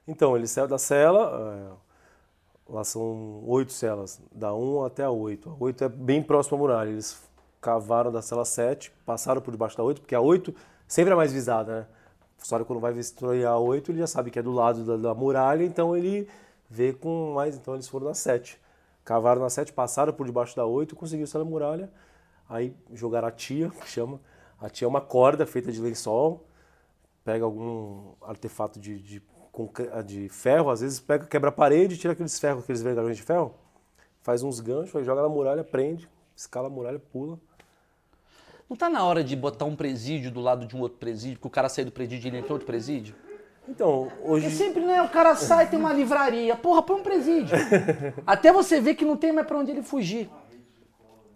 Então, 0.08 0.36
ele 0.36 0.48
saiu 0.48 0.68
da 0.68 0.78
cela, 0.78 1.78
é, 2.70 2.74
lá 2.74 2.84
são 2.84 3.44
oito 3.46 3.72
celas, 3.72 4.20
da 4.32 4.54
1 4.54 4.84
até 4.84 5.04
a 5.04 5.12
8. 5.12 5.50
A 5.50 5.64
8 5.64 5.84
é 5.84 5.90
bem 5.90 6.22
próximo 6.22 6.58
à 6.58 6.60
muralha. 6.60 6.90
Eles 6.90 7.22
cavaram 7.60 8.12
da 8.12 8.22
cela 8.22 8.44
7, 8.44 8.92
passaram 9.06 9.42
por 9.42 9.52
debaixo 9.52 9.78
da 9.78 9.84
8, 9.84 10.02
porque 10.02 10.16
a 10.16 10.22
8 10.22 10.54
sempre 10.88 11.14
é 11.14 11.16
mais 11.16 11.32
visada, 11.32 11.82
né? 11.82 11.86
Funcionário 12.42 12.66
quando 12.66 12.80
vai 12.80 12.92
vistoriar 12.92 13.54
a 13.54 13.60
8, 13.60 13.92
ele 13.92 14.00
já 14.00 14.08
sabe 14.08 14.32
que 14.32 14.40
é 14.40 14.42
do 14.42 14.52
lado 14.52 14.84
da, 14.84 14.98
da 14.98 15.14
muralha, 15.14 15.64
então 15.64 15.96
ele 15.96 16.28
vê 16.68 16.92
com 16.92 17.34
mais, 17.36 17.56
então 17.56 17.76
eles 17.76 17.88
foram 17.88 18.08
na 18.08 18.16
7. 18.16 18.60
Cavaram 19.06 19.42
na 19.42 19.50
7, 19.50 19.72
passaram 19.72 20.12
por 20.12 20.26
debaixo 20.26 20.56
da 20.56 20.66
8, 20.66 20.96
conseguiram 20.96 21.28
sair 21.28 21.44
da 21.44 21.50
muralha, 21.50 21.92
aí 22.50 22.76
jogaram 22.94 23.28
a 23.28 23.32
tia, 23.32 23.70
que 23.70 23.88
chama. 23.88 24.20
A 24.60 24.70
tia 24.70 24.86
é 24.86 24.90
uma 24.90 25.02
corda 25.02 25.46
feita 25.46 25.72
de 25.72 25.80
lençol, 25.80 26.44
pega 27.24 27.46
algum 27.46 28.14
artefato 28.24 28.80
de, 28.80 29.00
de, 29.00 29.22
concre- 29.52 29.90
de 30.04 30.28
ferro, 30.30 30.72
às 30.72 30.82
vezes 30.82 31.00
pega, 31.00 31.28
quebra 31.28 31.50
a 31.50 31.52
parede, 31.54 31.96
tira 31.96 32.14
aqueles 32.14 32.40
ferros, 32.40 32.64
aqueles 32.64 32.82
vergalhões 32.82 33.18
de 33.18 33.24
ferro, 33.24 33.54
faz 34.24 34.42
uns 34.42 34.60
ganchos, 34.60 34.96
aí 34.96 35.04
joga 35.04 35.22
na 35.22 35.30
muralha, 35.30 35.64
prende, 35.64 36.10
escala 36.36 36.68
a 36.68 36.70
muralha, 36.72 36.98
pula. 37.00 37.40
Não 38.72 38.78
tá 38.78 38.90
na 38.90 39.04
hora 39.04 39.22
de 39.22 39.36
botar 39.36 39.66
um 39.66 39.76
presídio 39.76 40.32
do 40.32 40.40
lado 40.40 40.66
de 40.66 40.78
um 40.78 40.80
outro 40.80 40.98
presídio, 40.98 41.36
porque 41.36 41.48
o 41.50 41.52
cara 41.52 41.68
sair 41.68 41.84
do 41.84 41.92
presídio 41.92 42.26
e 42.26 42.30
ele 42.30 42.38
entra 42.38 42.52
em 42.52 42.54
outro 42.54 42.66
presídio? 42.66 43.14
Então, 43.68 44.10
hoje. 44.24 44.46
Porque 44.46 44.64
sempre, 44.64 44.86
né, 44.86 45.02
o 45.02 45.10
cara 45.10 45.36
sai 45.36 45.70
tem 45.70 45.78
uma 45.78 45.92
livraria. 45.92 46.56
Porra, 46.56 46.82
põe 46.82 47.02
um 47.02 47.04
presídio. 47.04 47.54
Até 48.26 48.50
você 48.54 48.80
ver 48.80 48.96
que 48.96 49.04
não 49.04 49.18
tem 49.18 49.34
mais 49.34 49.46
pra 49.46 49.58
onde 49.58 49.72
ele 49.72 49.84
fugir. 49.84 50.30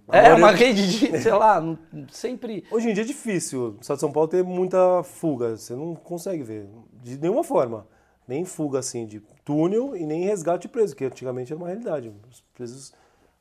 É, 0.07 0.33
uma 0.33 0.51
rede 0.51 0.87
de, 0.87 1.19
sei 1.19 1.33
lá, 1.33 1.61
sempre... 2.09 2.63
Hoje 2.71 2.89
em 2.89 2.93
dia 2.93 3.03
é 3.03 3.05
difícil. 3.05 3.73
No 3.73 3.81
estado 3.81 3.97
de 3.97 4.01
São 4.01 4.13
Paulo 4.13 4.29
tem 4.29 4.41
muita 4.41 5.03
fuga. 5.03 5.57
Você 5.57 5.75
não 5.75 5.93
consegue 5.93 6.41
ver. 6.41 6.69
De 7.03 7.17
nenhuma 7.17 7.43
forma. 7.43 7.85
Nem 8.25 8.45
fuga 8.45 8.79
assim 8.79 9.05
de 9.05 9.19
túnel 9.43 9.93
e 9.93 10.05
nem 10.05 10.23
resgate 10.23 10.61
de 10.61 10.67
preso, 10.69 10.95
que 10.95 11.03
antigamente 11.03 11.51
era 11.51 11.61
uma 11.61 11.67
realidade. 11.67 12.13
Os 12.31 12.39
presos, 12.53 12.93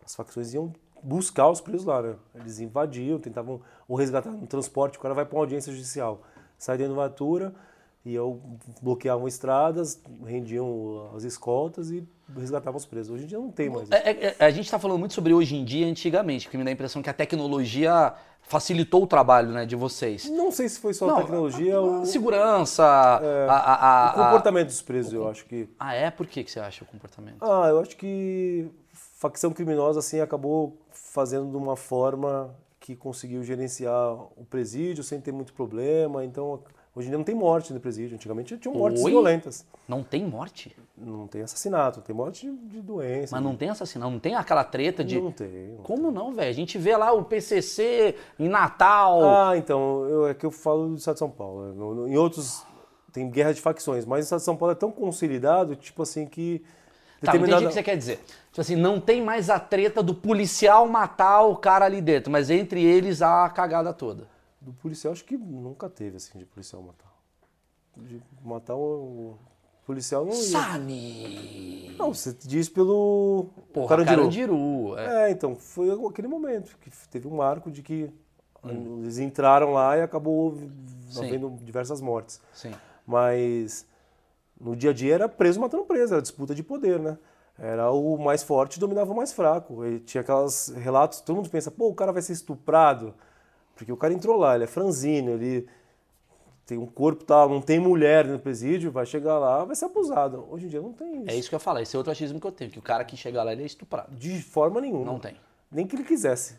as 0.05 0.17
facções 0.17 0.53
iam 0.53 0.73
buscar 1.05 1.49
os 1.51 1.61
presos 1.61 1.85
lá, 1.85 2.01
né? 2.03 2.15
Eles 2.35 2.59
invadiam, 2.61 3.19
tentavam 3.19 3.61
ou 3.87 3.97
resgatar 3.97 4.31
no 4.31 4.47
transporte, 4.47 4.99
o 4.99 5.01
cara 5.01 5.15
vai 5.15 5.25
para 5.25 5.37
uma 5.37 5.43
audiência 5.43 5.71
judicial. 5.73 6.23
Sai 6.59 6.79
dentro 6.79 6.95
de 6.95 6.99
uma 6.99 7.07
viatura 7.07 7.55
e 8.05 8.15
eu 8.15 8.41
bloqueavam 8.83 9.29
estradas, 9.29 10.01
rendiam 10.27 11.11
as 11.15 11.23
escoltas 11.25 11.91
e 11.91 12.07
resgatavam 12.37 12.79
os 12.79 12.87
presos. 12.87 13.15
Hoje 13.15 13.25
em 13.25 13.27
dia 13.27 13.39
não 13.39 13.51
tem 13.51 13.69
mais. 13.69 13.85
isso. 13.85 13.95
É, 13.95 14.11
é, 14.11 14.37
é, 14.39 14.45
a 14.47 14.51
gente 14.51 14.71
tá 14.71 14.79
falando 14.79 14.99
muito 14.99 15.15
sobre 15.15 15.33
hoje 15.35 15.55
em 15.57 15.65
dia 15.65 15.87
antigamente, 15.87 16.47
porque 16.47 16.57
me 16.57 16.65
dá 16.65 16.71
a 16.71 16.73
impressão 16.73 17.03
que 17.03 17.11
a 17.11 17.15
tecnologia 17.15 18.15
facilitou 18.47 19.03
o 19.03 19.07
trabalho 19.07 19.51
né, 19.53 19.65
de 19.67 19.75
vocês. 19.75 20.29
Não 20.31 20.51
sei 20.51 20.69
se 20.69 20.79
foi 20.79 20.93
só 20.93 21.07
Não, 21.07 21.17
a 21.17 21.21
tecnologia 21.23 21.81
ou 21.81 22.03
A 22.03 22.07
segurança, 22.07 22.85
a, 22.85 23.53
a- 23.53 24.07
a- 24.09 24.11
o 24.11 24.25
comportamento 24.25 24.67
dos 24.69 24.83
presos, 24.83 25.13
eu 25.13 25.29
acho 25.29 25.45
que. 25.47 25.69
Ah, 25.79 25.95
é? 25.95 26.11
Por 26.11 26.27
que, 26.27 26.45
que 26.45 26.51
você 26.51 26.61
acha 26.61 26.85
o 26.85 26.87
comportamento? 26.87 27.37
Ah, 27.43 27.69
eu 27.71 27.81
acho 27.81 27.97
que 27.97 28.69
facção 29.25 29.51
criminosa 29.53 30.01
assim 30.01 30.21
acabou 30.21 30.77
fazendo 30.91 31.51
de 31.51 31.57
uma 31.57 31.77
forma 31.77 32.55
que 32.79 32.95
conseguiu 32.95 33.43
gerenciar 33.43 34.13
o 34.37 34.45
presídio 34.51 35.03
sem 35.03 35.19
ter 35.19 35.33
muito 35.33 35.55
problema. 35.55 36.23
Então, 36.23 36.61
hoje 36.95 37.07
em 37.07 37.11
dia 37.11 37.17
não 37.17 37.25
tem 37.25 37.35
morte 37.35 37.73
no 37.73 37.81
presídio. 37.81 38.15
Antigamente 38.17 38.59
tinham 38.59 38.75
mortes 38.77 39.03
Oi? 39.03 39.11
violentas. 39.11 39.65
Não 39.89 40.03
tem 40.03 40.27
morte? 40.27 40.77
Não 40.95 41.27
tem 41.27 41.41
assassinato, 41.41 42.03
tem 42.03 42.15
morte 42.15 42.51
de, 42.51 42.83
doença. 42.83 43.35
Mas 43.35 43.43
não 43.43 43.57
tem 43.57 43.71
assassinato, 43.71 44.11
não 44.13 44.19
tem 44.19 44.35
aquela 44.35 44.63
treta 44.63 45.03
de... 45.03 45.19
Não 45.19 45.33
tem. 45.33 45.49
não 45.69 45.83
Como 45.83 46.11
não, 46.11 46.35
velho? 46.35 46.51
A 46.51 46.53
gente 46.53 46.77
vê 46.77 46.95
lá 46.95 47.11
o 47.13 47.25
PCC 47.25 48.15
em 48.39 48.49
Natal. 48.51 49.25
Ah, 49.25 49.57
então, 49.57 50.05
eu, 50.05 50.27
é 50.29 50.35
que 50.35 50.45
eu 50.45 50.51
falo 50.51 50.89
do 50.89 50.97
estado 50.97 51.15
de 51.15 51.21
São 51.21 51.31
Paulo. 51.31 51.73
No- 51.73 51.95
no- 51.95 52.09
em 52.09 52.19
outros 52.19 52.63
tem 53.13 53.31
guerra 53.31 53.55
de 53.55 53.63
facções, 53.63 54.05
mas 54.05 54.21
o 54.21 54.23
estado 54.25 54.41
de 54.41 54.45
São 54.45 54.57
Paulo 54.57 54.73
é 54.73 54.75
tão 54.75 54.91
consolidado, 54.93 55.75
tipo 55.77 56.03
assim, 56.03 56.27
que. 56.27 56.63
Tá, 57.25 57.35
não 57.35 57.41
entendi 57.47 57.65
o 57.65 57.69
que 57.69 57.75
você 57.75 57.83
quer 57.83 57.97
dizer. 57.97 58.19
Tipo 58.51 58.61
assim, 58.61 58.77
não 58.77 59.01
tem 59.01 59.23
mais 59.23 59.51
a 59.51 59.59
treta 59.59 60.03
do 60.03 60.15
policial 60.15 60.87
matar 60.89 61.43
o 61.43 61.57
cara 61.57 61.85
ali 61.85 62.01
dentro, 62.01 62.31
mas 62.31 62.51
entre 62.51 62.83
eles 62.85 63.21
há 63.23 63.45
a 63.45 63.51
cagada 63.51 63.93
toda. 63.93 64.29
Do 64.61 64.73
policial, 64.73 65.13
acho 65.13 65.25
que 65.25 65.37
nunca 65.37 65.89
teve, 65.89 66.17
assim, 66.17 66.39
de 66.39 66.45
policial 66.45 66.81
matar. 66.83 67.13
De 67.97 68.23
matar 68.43 68.75
o 68.77 69.37
policial 69.85 70.25
não 70.25 70.33
ia. 70.33 70.43
Sami! 70.43 71.95
Não, 71.99 72.15
você 72.15 72.35
diz 72.45 72.69
pelo 72.69 73.47
Porra, 73.73 73.89
Carandiru. 73.89 74.17
Carandiru. 74.19 74.99
É. 74.99 75.29
É, 75.29 75.31
então, 75.31 75.55
foi 75.55 75.89
aquele 76.09 76.29
momento 76.29 76.77
que 76.81 76.91
teve 77.11 77.27
um 77.29 77.37
marco 77.37 77.71
de 77.71 77.83
que 77.83 78.11
eles 78.65 79.19
entraram 79.19 79.73
lá 79.73 79.97
e 79.99 80.03
acabou 80.03 80.53
Hum. 80.53 80.71
Sim. 81.11 81.27
havendo 81.27 81.51
diversas 81.63 82.01
mortes. 82.01 82.41
Sim. 82.53 82.73
Mas 83.07 83.87
no 84.61 84.75
dia 84.77 84.91
a 84.91 84.93
dia 84.93 85.15
era 85.15 85.29
preso 85.29 85.61
matando 85.61 85.85
preso, 85.85 86.15
era 86.15 86.23
disputa 86.23 86.55
de 86.55 86.63
poder, 86.63 86.99
né? 86.99 87.19
Era 87.59 87.91
o 87.91 88.17
mais 88.19 88.43
forte 88.43 88.81
dominava 88.81 89.13
o 89.13 89.17
mais 89.17 89.33
fraco. 89.33 89.85
E 89.85 90.01
tinha 90.01 90.23
aquelas 90.23 90.69
relatos, 90.69 91.21
todo 91.21 91.37
mundo 91.37 91.51
pensa, 91.51 91.71
pô, 91.71 91.89
o 91.89 91.95
cara 91.95 92.13
vai 92.13 92.23
ser 92.23 92.33
estuprado, 92.33 93.15
porque 93.77 93.93
o 93.93 93.97
cara 93.97 94.13
entrou 94.13 94.37
lá, 94.37 94.55
ele 94.55 94.65
é 94.65 94.67
franzino, 94.67 95.33
ele 95.33 95.67
tem 96.67 96.79
um 96.79 96.87
corpo 96.87 97.25
tal, 97.25 97.49
não 97.49 97.61
tem 97.61 97.79
mulher 97.79 98.27
no 98.27 98.39
presídio, 98.39 98.91
vai 98.91 99.07
chegar 99.07 99.39
lá, 99.39 99.65
vai 99.65 99.77
ser 99.77 99.85
abusado. 99.85 100.47
Hoje 100.51 100.67
em 100.67 100.69
dia 100.69 100.81
não 100.81 100.93
tem 100.93 101.23
isso. 101.23 101.31
É 101.31 101.37
isso 101.37 101.49
que 101.49 101.55
eu 101.55 101.61
falo, 101.61 101.79
esse 101.79 101.95
é 101.95 101.99
outro 101.99 102.11
achismo 102.11 102.41
que 102.41 102.47
eu 102.47 102.53
tenho, 102.53 102.71
que 102.71 102.79
o 102.79 102.83
cara 102.83 103.05
que 103.05 103.17
chega 103.17 103.43
lá 103.43 103.53
ele 103.53 103.63
é 103.63 103.67
estuprado. 103.67 104.15
De 104.17 104.41
forma 104.43 104.81
nenhuma. 104.81 105.05
Não 105.05 105.21
tem. 105.21 105.37
Nem 105.71 105.87
que 105.87 105.95
ele 105.95 106.05
quisesse. 106.05 106.57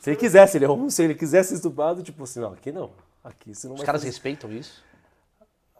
Se 0.00 0.10
ele 0.10 0.16
quisesse, 0.16 0.58
ele 0.58 0.66
é 0.66 0.70
um, 0.70 0.90
se 0.90 1.02
ele 1.02 1.14
quisesse 1.14 1.50
ser 1.50 1.54
estuprado, 1.54 2.02
tipo 2.02 2.22
assim, 2.24 2.40
não, 2.40 2.52
aqui 2.52 2.70
não. 2.70 2.90
Aqui 3.22 3.54
você 3.54 3.66
não 3.66 3.74
Os 3.74 3.82
caras 3.82 4.02
fazer. 4.02 4.10
respeitam 4.10 4.52
isso? 4.52 4.84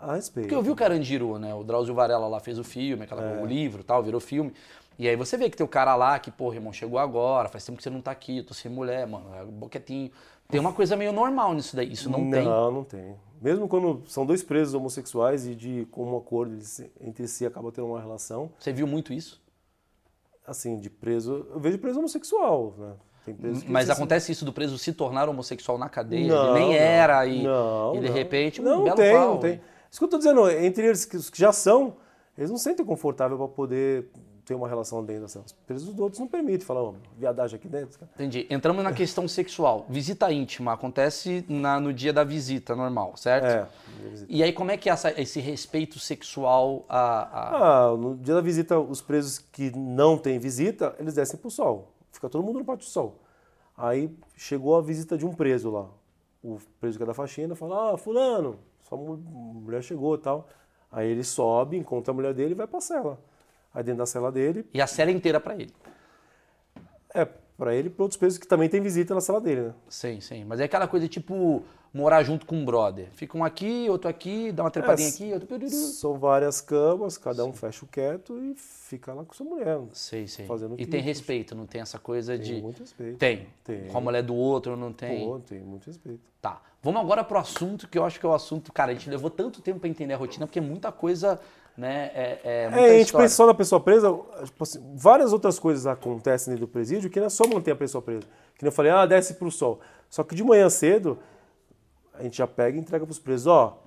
A 0.07 0.14
respeito. 0.16 0.46
Porque 0.46 0.55
eu 0.55 0.62
vi 0.62 0.70
o 0.70 0.76
Carandiru, 0.76 1.38
né? 1.38 1.55
O 1.55 1.62
Drauzio 1.64 1.94
Varela 1.94 2.26
lá 2.28 2.40
fez 2.40 2.59
o 2.59 2.64
filme, 2.64 3.05
aquela, 3.05 3.22
É. 3.22 3.42
o 3.42 3.46
livro 3.46 3.80
e 3.80 3.84
tal, 3.84 4.02
virou 4.02 4.20
filme. 4.20 4.52
E 4.98 5.09
aí 5.09 5.16
você 5.16 5.36
vê 5.36 5.50
que 5.50 5.57
tem 5.57 5.64
o 5.64 5.68
cara 5.68 5.94
lá 5.96 6.18
que, 6.18 6.30
pô, 6.30 6.52
irmão, 6.52 6.72
chegou 6.72 6.98
agora, 6.98 7.48
faz 7.48 7.64
tempo 7.64 7.76
que 7.78 7.82
você 7.82 7.90
não 7.90 8.00
tá 8.00 8.11
aqui, 8.12 8.42
tô 8.42 8.55
sem 8.55 8.70
mulher, 8.70 9.07
mano, 9.07 9.26
é 9.34 9.44
boquetinho. 9.44 10.11
Tem 10.48 10.61
uma 10.61 10.72
coisa 10.72 10.94
meio 10.94 11.12
normal 11.12 11.55
nisso 11.55 11.74
daí. 11.74 11.90
Isso 11.90 12.09
não, 12.11 12.30
tem. 12.30 12.44
Não, 12.44 12.70
não 12.70 12.84
tem. 12.84 13.16
Mesmo 13.40 13.66
quando 13.66 14.02
são 14.07 14.24
dois 14.24 14.42
presos 14.42 14.74
homossexuais 14.74 15.46
e 15.46 15.55
de 15.55 15.86
comum 15.90 16.16
acordo 16.16 16.52
eles 16.55 16.84
entre 17.00 17.26
si 17.26 17.44
acabam 17.44 17.72
tendo 17.72 17.88
uma 17.88 18.00
relação, 18.00 18.50
Você 18.59 18.72
viu 18.72 18.86
muito 18.86 19.12
isso? 19.12 19.42
assim, 20.46 20.78
de 20.78 20.90
preso. 20.90 21.46
Eu 21.50 21.59
vejo 21.59 21.78
preso 21.78 21.98
homossexual, 21.98 22.74
né? 22.78 22.92
Mas 23.66 23.88
assim, 23.88 23.98
acontece 23.98 24.30
isso 24.32 24.44
do 24.44 24.52
preso 24.52 24.76
se 24.76 24.92
tornar 24.92 25.28
homossexual 25.30 25.78
na 25.78 25.88
cadeia? 25.88 26.28
Não, 26.28 26.50
ele 26.50 26.59
nem 26.66 26.68
não. 26.68 26.74
era 26.74 27.26
e, 27.26 27.42
Não, 27.42 27.94
e 27.96 28.00
de 28.00 28.09
não. 28.09 28.14
repente, 28.14 28.61
um 28.61 28.64
não 28.64 28.84
belo 28.84 28.96
tem, 28.96 29.12
pau. 29.14 29.28
não 29.30 29.38
tem. 29.38 29.61
Isso 29.95 30.01
que 30.01 30.05
eu 30.07 30.09
tô 30.09 30.18
dizendo, 30.18 30.51
entre 30.51 30.84
eles 30.88 31.05
que 31.05 31.16
os 31.16 31.30
que 31.30 31.38
já 31.38 31.53
são, 31.53 31.95
eles 32.36 32.51
não 32.51 32.57
se 32.59 32.64
sentem 32.64 32.84
confortável 32.84 33.38
para 33.38 33.47
poder 33.47 34.11
ter 34.45 34.53
uma 34.53 34.66
relação 34.66 35.05
dentro 35.05 35.28
cela. 35.28 35.45
Os 35.45 35.53
presos 35.53 35.86
dos 35.90 36.01
outros 36.01 36.18
não 36.18 36.26
permitem 36.26 36.66
falar, 36.66 36.82
ó, 36.82 36.95
viadagem 37.16 37.55
aqui 37.57 37.68
dentro. 37.68 37.97
cara. 38.01 38.11
Entendi. 38.16 38.45
Entramos 38.51 38.82
na 38.82 38.92
questão 38.92 39.28
sexual. 39.28 39.86
Visita 39.88 40.32
íntima 40.32 40.72
acontece 40.72 41.45
na- 41.49 41.78
no 41.78 41.92
dia 41.92 42.12
da 42.12 42.24
visita 42.24 42.74
normal, 42.74 43.16
certo? 43.16 43.45
É. 43.47 43.68
E 44.28 44.42
aí, 44.42 44.53
como 44.53 44.72
é 44.72 44.76
que 44.76 44.90
é 44.90 44.92
essa- 44.92 45.12
esse 45.20 45.38
respeito 45.38 46.01
sexual 46.01 46.84
a. 46.88 46.99
a- 46.99 47.84
Ah, 47.92 47.97
no 47.97 48.16
dia 48.16 48.34
da 48.34 48.40
visita, 48.40 48.76
os 48.76 49.01
presos 49.01 49.38
que 49.38 49.70
não 49.76 50.18
têm 50.18 50.40
visita, 50.40 50.92
eles 50.99 51.14
descem 51.14 51.38
pro 51.38 51.53
sol. 51.53 51.92
Fica 52.11 52.28
todo 52.28 52.42
mundo 52.42 52.59
no 52.59 52.64
pátio 52.64 52.84
do 52.84 52.90
sol. 52.90 53.20
Aí 53.78 54.12
chegou 54.36 54.74
a 54.76 54.82
visita 54.82 55.16
de 55.16 55.24
um 55.24 55.32
preso 55.32 55.70
lá. 55.70 55.86
O 56.42 56.59
preso 56.80 56.99
que 56.99 57.05
é 57.05 57.07
da 57.07 57.14
faxina 57.14 57.55
fala, 57.55 57.92
ah, 57.95 57.97
fulano, 57.97 58.59
sua 58.85 58.97
mu- 58.97 59.16
mulher 59.16 59.82
chegou 59.82 60.14
e 60.14 60.18
tal. 60.18 60.49
Aí 60.93 61.09
ele 61.09 61.24
sobe, 61.24 61.76
encontra 61.76 62.12
a 62.12 62.14
mulher 62.14 62.32
dele 62.32 62.53
e 62.53 62.55
vai 62.55 62.66
pra 62.68 62.80
cela. 62.80 63.18
Aí 63.74 63.82
dentro 63.82 63.99
da 63.99 64.07
cela 64.07 64.30
dele, 64.30 64.64
E 64.72 64.80
a 64.80 64.87
cela 64.87 65.11
inteira 65.11 65.41
pra 65.41 65.55
ele. 65.55 65.74
é 67.14 67.26
pra 67.57 67.74
ele 67.74 67.88
e 67.88 67.90
pra 67.90 68.02
outros 68.05 68.18
presos 68.18 68.38
que 68.38 68.46
também 68.46 68.68
tem 68.68 68.80
visita 68.80 69.14
na 69.14 69.20
cela 69.20 69.40
dele, 69.40 69.62
né? 69.62 69.74
Sim, 69.88 70.20
sim. 70.20 70.44
Mas 70.44 70.61
é 70.61 70.64
aquela 70.64 70.86
coisa 70.88 71.09
tipo 71.09 71.62
morar 71.92 72.24
junto 72.24 72.44
com 72.44 72.57
um 72.57 72.64
brother. 72.64 73.09
Fica 73.12 73.38
um 73.38 73.44
aqui, 73.44 73.86
outro 73.88 74.09
aqui, 74.11 74.50
dá 74.50 74.64
uma 74.64 74.70
trepadinha 74.70 75.09
É, 75.09 75.11
aqui, 75.12 75.32
outro. 75.32 75.70
São 75.70 76.18
várias 76.18 76.61
camas, 76.61 77.16
cada 77.16 77.44
um 77.44 77.52
fecha 77.52 77.84
o 77.84 77.88
quieto 77.88 78.36
e 78.42 78.55
fica 78.57 79.14
lá 79.14 79.24
com 79.24 79.32
sua 79.32 79.46
mulher. 79.46 79.80
Sei, 79.92 80.26
sei. 80.26 80.44
Fazendo 80.44 80.74
o 80.74 80.80
E 80.80 80.84
tem 80.86 81.00
respeito, 81.00 81.55
não 81.55 81.66
tem 81.66 81.80
essa 81.80 81.96
coisa 81.98 82.36
Tem 82.36 82.57
de. 82.57 82.61
muito 82.62 82.80
respeito. 82.80 83.16
Tem. 83.18 83.46
Tem. 83.62 83.86
Com 83.86 83.98
a 83.98 84.00
mulher 84.00 84.22
do 84.24 84.34
outro, 84.34 84.76
não 84.76 84.92
tem. 84.92 85.24
Pô, 85.24 85.38
tem 85.38 85.61
muito 85.61 85.86
respeito. 85.86 86.20
Tá. 86.42 86.61
Vamos 86.82 87.00
agora 87.00 87.22
pro 87.22 87.38
assunto 87.38 87.88
que 87.88 87.96
eu 87.96 88.05
acho 88.05 88.18
que 88.18 88.26
é 88.26 88.28
o 88.28 88.34
assunto. 88.34 88.72
Cara, 88.72 88.90
a 88.90 88.94
gente 88.94 89.09
levou 89.09 89.30
tanto 89.30 89.62
tempo 89.62 89.78
pra 89.78 89.88
entender 89.88 90.14
a 90.14 90.16
rotina, 90.16 90.46
porque 90.46 90.59
é 90.59 90.62
muita 90.62 90.90
coisa, 90.90 91.40
né? 91.77 92.11
É, 92.14 92.41
é 92.45 92.70
muita 92.70 92.87
É, 92.87 92.91
a 92.91 92.99
gente 92.99 93.07
história. 93.07 93.25
pensa 93.25 93.35
só 93.37 93.47
na 93.47 93.55
pessoa 93.55 93.81
presa, 93.81 94.09
tipo 94.45 94.62
assim, 94.62 94.81
várias 94.97 95.33
outras 95.33 95.59
coisas 95.59 95.87
acontecem 95.87 96.53
dentro 96.53 96.66
do 96.66 96.70
presídio 96.70 97.11
que 97.11 97.18
não 97.18 97.27
é 97.27 97.31
só 97.31 97.47
manter 97.47 97.72
a 97.72 97.77
pessoa 97.77 98.01
presa. 98.03 98.27
Que 98.59 98.66
eu 98.66 98.72
falei, 98.72 98.93
ah, 98.93 99.05
desce 99.07 99.35
pro 99.35 99.51
sol. 99.51 99.81
Só 100.09 100.22
que 100.22 100.35
de 100.35 100.45
manhã 100.45 100.70
cedo, 100.70 101.18
a 102.14 102.22
gente 102.22 102.37
já 102.39 102.47
pega 102.47 102.77
e 102.77 102.81
entrega 102.81 103.05
pros 103.05 103.18
presos, 103.18 103.47
ó, 103.49 103.83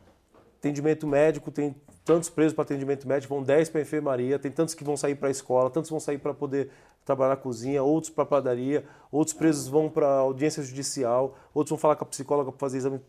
atendimento 0.58 1.08
médico, 1.08 1.50
tem 1.52 1.76
tantos 2.04 2.30
presos 2.30 2.54
para 2.54 2.64
atendimento 2.64 3.08
médico, 3.08 3.34
vão 3.34 3.44
10 3.44 3.70
para 3.70 3.82
enfermaria, 3.82 4.38
tem 4.40 4.52
tantos 4.52 4.74
que 4.74 4.84
vão 4.84 4.98
sair 4.98 5.16
para 5.16 5.28
a 5.28 5.32
escola, 5.32 5.70
tantos 5.70 5.90
vão 5.90 6.00
sair 6.00 6.18
para 6.18 6.34
poder 6.34 6.70
trabalhar 7.06 7.30
na 7.32 7.36
cozinha, 7.38 7.82
outros 7.84 8.10
para 8.10 8.26
padaria, 8.26 8.84
outros 9.12 9.36
presos 9.36 9.68
vão 9.68 9.90
para 9.90 10.08
audiência 10.08 10.62
judicial, 10.64 11.36
outros 11.54 11.70
vão 11.70 11.78
falar 11.78 11.96
com 11.96 12.04
a 12.04 12.08
psicóloga 12.08 12.52
para 12.52 12.60
fazer 12.60 12.78
exame 12.78 13.00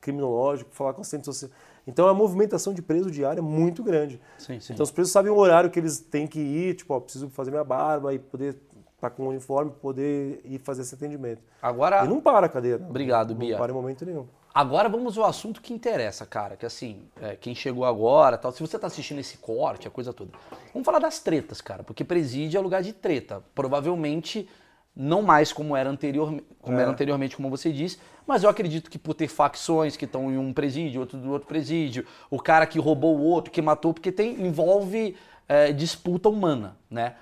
criminológico, 0.00 0.70
falar 0.74 0.92
com 0.92 1.00
a 1.00 1.02
assistente 1.02 1.24
social. 1.24 1.50
Então 1.86 2.08
a 2.08 2.14
movimentação 2.14 2.74
de 2.74 2.82
preso 2.82 3.10
diária 3.10 3.38
é 3.40 3.42
muito 3.42 3.82
grande. 3.82 4.20
Sim, 4.38 4.58
sim. 4.60 4.72
Então 4.72 4.82
os 4.84 4.90
presos 4.90 5.12
sabem 5.12 5.30
o 5.30 5.36
horário 5.36 5.70
que 5.70 5.78
eles 5.78 5.98
têm 6.00 6.26
que 6.26 6.40
ir, 6.40 6.74
tipo, 6.74 6.92
ó, 6.94 7.00
preciso 7.00 7.28
fazer 7.30 7.50
minha 7.50 7.62
barba 7.64 8.12
e 8.12 8.18
poder 8.18 8.56
estar 8.96 9.10
com 9.10 9.24
o 9.24 9.28
uniforme, 9.28 9.70
poder 9.70 10.40
ir 10.44 10.58
fazer 10.58 10.82
esse 10.82 10.94
atendimento. 10.94 11.42
Agora, 11.62 12.04
E 12.04 12.08
não 12.08 12.20
para 12.20 12.46
a 12.46 12.48
cadeira. 12.48 12.84
Obrigado, 12.88 13.30
não 13.30 13.38
Bia. 13.38 13.56
para 13.56 13.70
em 13.70 13.74
momento 13.74 14.04
nenhum. 14.04 14.26
agora 14.54 14.88
vamos 14.88 15.16
ao 15.18 15.26
assunto 15.26 15.60
que 15.60 15.72
interessa, 15.72 16.24
cara. 16.26 16.56
Que 16.56 16.64
assim, 16.66 17.02
é, 17.20 17.36
quem 17.36 17.54
chegou 17.54 17.84
agora, 17.84 18.36
tal. 18.38 18.50
Se 18.50 18.60
você 18.60 18.78
tá 18.78 18.86
assistindo 18.86 19.18
esse 19.20 19.36
corte, 19.38 19.86
a 19.86 19.90
coisa 19.90 20.12
toda. 20.12 20.32
Vamos 20.72 20.84
falar 20.84 20.98
das 20.98 21.20
tretas, 21.20 21.60
cara. 21.60 21.84
Porque 21.84 22.02
presídio 22.02 22.58
é 22.58 22.60
lugar 22.60 22.82
de 22.82 22.92
treta. 22.92 23.44
Provavelmente 23.54 24.48
não 24.96 25.20
mais 25.20 25.52
como 25.52 25.76
era, 25.76 25.90
anterior, 25.90 26.42
como 26.62 26.78
É. 26.78 26.82
era 26.82 26.90
anteriormente, 26.90 27.36
como 27.36 27.50
você 27.50 27.70
disse, 27.70 27.98
mas 28.26 28.42
eu 28.42 28.48
acredito 28.48 28.90
que 28.90 28.98
por 28.98 29.12
ter 29.12 29.28
facções 29.28 29.96
que 29.96 30.06
estão 30.06 30.30
em 30.32 30.38
um 30.38 30.52
presídio, 30.52 31.00
outro 31.00 31.18
do 31.18 31.30
outro 31.30 31.46
presídio, 31.46 32.06
o 32.30 32.40
cara 32.40 32.66
que 32.66 32.78
roubou 32.78 33.16
o 33.16 33.22
outro, 33.22 33.52
que 33.52 33.60
matou, 33.60 33.92
porque 33.92 34.10
tem 34.10 34.40
envolve 34.46 35.14
é, 35.46 35.70
disputa 35.72 36.28
humana, 36.28 36.76
né? 36.90 37.14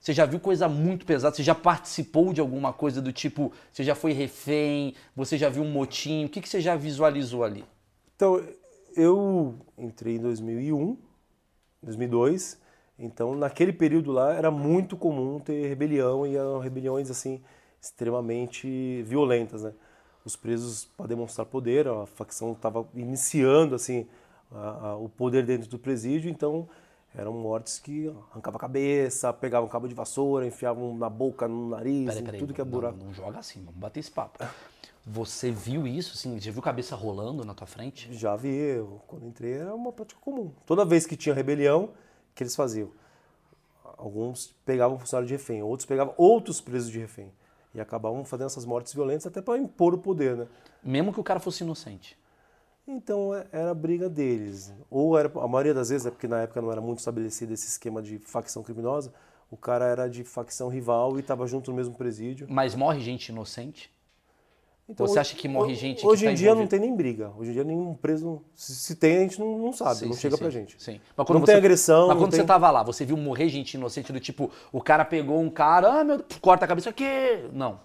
Você 0.00 0.14
já 0.14 0.24
viu 0.24 0.40
coisa 0.40 0.66
muito 0.66 1.04
pesada? 1.04 1.36
Você 1.36 1.42
já 1.42 1.54
participou 1.54 2.32
de 2.32 2.40
alguma 2.40 2.72
coisa 2.72 3.02
do 3.02 3.12
tipo, 3.12 3.52
você 3.70 3.84
já 3.84 3.94
foi 3.94 4.12
refém, 4.12 4.94
você 5.14 5.36
já 5.36 5.50
viu 5.50 5.62
um 5.62 5.70
motim? 5.70 6.24
O 6.24 6.28
que, 6.28 6.40
que 6.40 6.48
você 6.48 6.60
já 6.60 6.74
visualizou 6.74 7.44
ali? 7.44 7.64
Então, 8.16 8.42
eu 8.96 9.54
entrei 9.76 10.16
em 10.16 10.18
2001, 10.18 10.96
2002, 11.82 12.58
então 13.00 13.34
naquele 13.34 13.72
período 13.72 14.12
lá 14.12 14.34
era 14.34 14.50
muito 14.50 14.96
comum 14.96 15.40
ter 15.40 15.66
rebelião 15.66 16.26
e 16.26 16.36
eram 16.36 16.58
rebeliões 16.58 17.10
assim 17.10 17.42
extremamente 17.80 19.02
violentas, 19.02 19.62
né? 19.62 19.72
Os 20.24 20.36
presos 20.36 20.84
para 20.84 21.06
demonstrar 21.06 21.46
poder, 21.46 21.88
a 21.88 22.04
facção 22.04 22.52
estava 22.52 22.86
iniciando 22.94 23.74
assim 23.74 24.06
a, 24.52 24.88
a, 24.88 24.96
o 24.96 25.08
poder 25.08 25.46
dentro 25.46 25.68
do 25.68 25.78
presídio, 25.78 26.30
então 26.30 26.68
eram 27.14 27.32
mortes 27.32 27.78
que 27.78 28.08
arrancavam 28.30 28.58
a 28.58 28.60
cabeça, 28.60 29.32
pegavam 29.32 29.68
cabo 29.68 29.88
de 29.88 29.94
vassoura, 29.94 30.46
enfiavam 30.46 30.96
na 30.96 31.08
boca, 31.08 31.48
no 31.48 31.70
nariz, 31.70 32.06
Peraí, 32.06 32.22
peraí, 32.22 32.40
tudo 32.40 32.54
que 32.54 32.60
é 32.60 32.64
não, 32.64 32.70
buraco. 32.70 32.98
Não, 33.02 33.12
joga 33.12 33.38
assim, 33.38 33.64
vamos 33.64 33.80
bater 33.80 34.00
esse 34.00 34.10
papo. 34.10 34.44
Você 35.04 35.50
viu 35.50 35.86
isso, 35.86 36.12
assim? 36.14 36.38
Já 36.38 36.52
viu 36.52 36.62
cabeça 36.62 36.94
rolando 36.94 37.44
na 37.44 37.54
tua 37.54 37.66
frente? 37.66 38.12
Já 38.14 38.36
vi, 38.36 38.54
eu, 38.54 39.00
quando 39.06 39.26
entrei 39.26 39.54
era 39.54 39.74
uma 39.74 39.90
prática 39.90 40.20
comum. 40.20 40.52
Toda 40.66 40.84
vez 40.84 41.06
que 41.06 41.16
tinha 41.16 41.34
rebelião, 41.34 41.90
que 42.40 42.44
eles 42.44 42.56
faziam? 42.56 42.90
Alguns 43.98 44.54
pegavam 44.64 44.98
funcionário 44.98 45.28
de 45.28 45.34
refém, 45.34 45.62
outros 45.62 45.84
pegavam 45.86 46.14
outros 46.16 46.58
presos 46.58 46.90
de 46.90 46.98
refém. 46.98 47.30
E 47.74 47.80
acabavam 47.80 48.24
fazendo 48.24 48.46
essas 48.46 48.64
mortes 48.64 48.94
violentas 48.94 49.26
até 49.26 49.42
para 49.42 49.58
impor 49.58 49.92
o 49.94 49.98
poder, 49.98 50.36
né? 50.36 50.46
Mesmo 50.82 51.12
que 51.12 51.20
o 51.20 51.22
cara 51.22 51.38
fosse 51.38 51.62
inocente. 51.62 52.18
Então 52.88 53.34
é- 53.34 53.46
era 53.52 53.70
a 53.70 53.74
briga 53.74 54.08
deles. 54.08 54.72
Ou 54.90 55.18
era, 55.18 55.30
a 55.38 55.46
maioria 55.46 55.74
das 55.74 55.90
vezes, 55.90 56.06
é 56.06 56.10
porque 56.10 56.26
na 56.26 56.40
época 56.40 56.60
não 56.62 56.72
era 56.72 56.80
muito 56.80 56.98
estabelecido 56.98 57.52
esse 57.52 57.68
esquema 57.68 58.00
de 58.02 58.18
facção 58.18 58.62
criminosa, 58.62 59.12
o 59.50 59.56
cara 59.56 59.84
era 59.84 60.08
de 60.08 60.24
facção 60.24 60.68
rival 60.68 61.16
e 61.16 61.20
estava 61.20 61.46
junto 61.46 61.70
no 61.70 61.76
mesmo 61.76 61.94
presídio. 61.94 62.46
Mas 62.50 62.74
morre 62.74 63.00
gente 63.00 63.28
inocente? 63.28 63.92
Então, 64.90 65.06
Você 65.06 65.12
hoje- 65.12 65.20
acha 65.20 65.36
que 65.36 65.46
morre 65.46 65.74
gente 65.76 66.00
que 66.00 66.06
Hoje 66.06 66.24
tá 66.24 66.32
em 66.32 66.34
dia 66.34 66.52
não 66.54 66.66
tem 66.66 66.80
nem 66.80 66.94
briga. 66.94 67.30
Hoje 67.38 67.50
em 67.50 67.52
dia 67.54 67.62
nenhum 67.64 67.94
preso. 67.94 68.42
Se, 68.54 68.74
se 68.74 68.96
tem, 68.96 69.18
a 69.18 69.20
gente 69.20 69.38
não, 69.38 69.56
não 69.58 69.72
sabe, 69.72 69.96
Sim, 70.00 70.06
não 70.06 70.12
sim, 70.14 70.20
chega 70.20 70.36
sim, 70.36 70.42
pra 70.42 70.50
gente. 70.50 70.82
Sim. 70.82 71.00
Mas 71.16 71.28
Não 71.28 71.40
tem 71.42 71.54
agressão, 71.54 72.08
Mas 72.08 72.16
não 72.16 72.22
quando 72.24 72.32
você 72.32 72.38
tem- 72.38 72.46
tava 72.46 72.70
lá, 72.70 72.82
você 72.82 73.04
viu 73.04 73.16
morrer 73.16 73.48
gente 73.48 73.74
inocente 73.74 74.12
do 74.12 74.18
tipo, 74.18 74.50
o 74.72 74.80
cara 74.82 75.04
pegou 75.04 75.40
um 75.40 75.48
cara, 75.48 76.00
ah, 76.00 76.04
meu, 76.04 76.16
Deus, 76.18 76.28
corta 76.40 76.64
a 76.64 76.68
cabeça 76.68 76.90
aqui. 76.90 77.04
Não. 77.52 77.80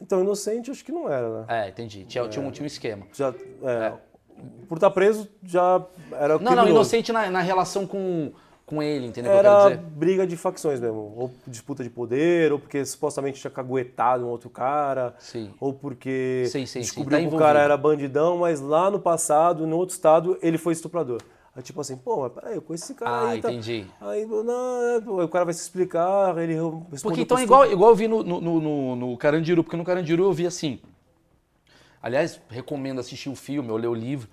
Então, 0.00 0.20
inocente 0.20 0.70
acho 0.70 0.84
que 0.84 0.90
não 0.92 1.08
era, 1.08 1.42
né? 1.42 1.46
É, 1.48 1.68
entendi. 1.68 2.04
Tinha, 2.04 2.28
tinha, 2.28 2.44
um, 2.44 2.50
tinha 2.50 2.64
um 2.64 2.66
esquema. 2.66 3.06
Já, 3.14 3.32
é, 3.62 3.92
Por 4.68 4.74
estar 4.76 4.90
preso, 4.90 5.28
já 5.44 5.80
era 6.10 6.34
Não, 6.34 6.38
não, 6.40 6.46
criminoso. 6.48 6.70
inocente 6.70 7.12
na, 7.12 7.30
na 7.30 7.40
relação 7.40 7.86
com, 7.86 8.32
com 8.66 8.82
ele, 8.82 9.06
entendeu 9.06 9.30
Era 9.30 9.76
briga 9.76 10.26
de 10.26 10.36
facções 10.36 10.80
mesmo. 10.80 11.12
Ou 11.16 11.30
disputa 11.46 11.82
de 11.82 11.90
poder, 11.90 12.52
ou 12.52 12.58
porque 12.58 12.84
supostamente 12.84 13.40
tinha 13.40 13.50
caguetado 13.50 14.24
um 14.24 14.28
outro 14.28 14.48
cara. 14.48 15.14
Sim. 15.18 15.52
Ou 15.60 15.72
porque 15.72 16.44
Sim, 16.46 16.60
sim, 16.60 16.66
sim, 16.66 16.80
descobriu 16.80 17.18
tá 17.22 17.28
que 17.28 17.34
o 17.34 17.38
cara 17.38 17.60
era 17.60 17.76
bandidão, 17.76 18.38
mas 18.38 18.60
lá 18.60 18.90
no 18.90 18.98
passado, 18.98 19.66
no 19.66 19.76
outro 19.76 19.94
estado, 19.94 20.38
ele 20.42 20.56
foi 20.58 20.72
estuprador. 20.72 21.20
Aí 21.56 21.62
tipo 21.62 21.80
assim, 21.80 21.96
pô, 21.96 22.22
mas 22.22 22.32
peraí, 22.32 22.56
eu 22.56 22.62
conheço 22.62 22.84
esse 22.84 22.94
cara 22.94 23.10
Ah, 23.10 23.28
aí. 23.28 23.40
tá- 23.40 23.52
entendi. 23.52 23.86
Aí, 24.00 24.26
não, 24.26 25.20
é, 25.20 25.24
o 25.24 25.28
cara 25.28 25.44
vai 25.44 25.54
se 25.54 25.60
explicar, 25.60 26.36
ele 26.38 26.54
responde 26.54 27.00
Porque 27.02 27.20
então 27.20 27.38
é 27.38 27.42
igual, 27.44 27.70
igual 27.70 27.90
eu 27.90 27.96
vi 27.96 28.08
no, 28.08 28.24
no, 28.24 28.40
no, 28.40 28.60
no- 28.60 28.96
no 28.96 29.16
Carandiru, 29.16 29.62
porque 29.62 29.76
no 29.76 29.84
Carandiru 29.84 30.24
eu 30.24 30.32
vi 30.32 30.46
assim. 30.46 30.80
Aliás, 32.02 32.40
recomendo 32.48 32.98
assistir 33.00 33.28
o 33.28 33.36
filme 33.36 33.70
ou 33.70 33.76
ler 33.76 33.86
o 33.86 33.94
livro, 33.94 34.28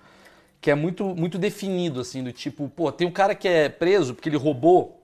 que 0.62 0.70
é 0.70 0.74
muito, 0.74 1.04
muito 1.16 1.36
definido, 1.38 2.00
assim, 2.00 2.22
do 2.22 2.32
tipo, 2.32 2.68
pô, 2.68 2.90
tem 2.92 3.06
um 3.06 3.10
cara 3.10 3.34
que 3.34 3.48
é 3.48 3.68
preso 3.68 4.14
porque 4.14 4.28
ele 4.28 4.36
roubou 4.38 4.98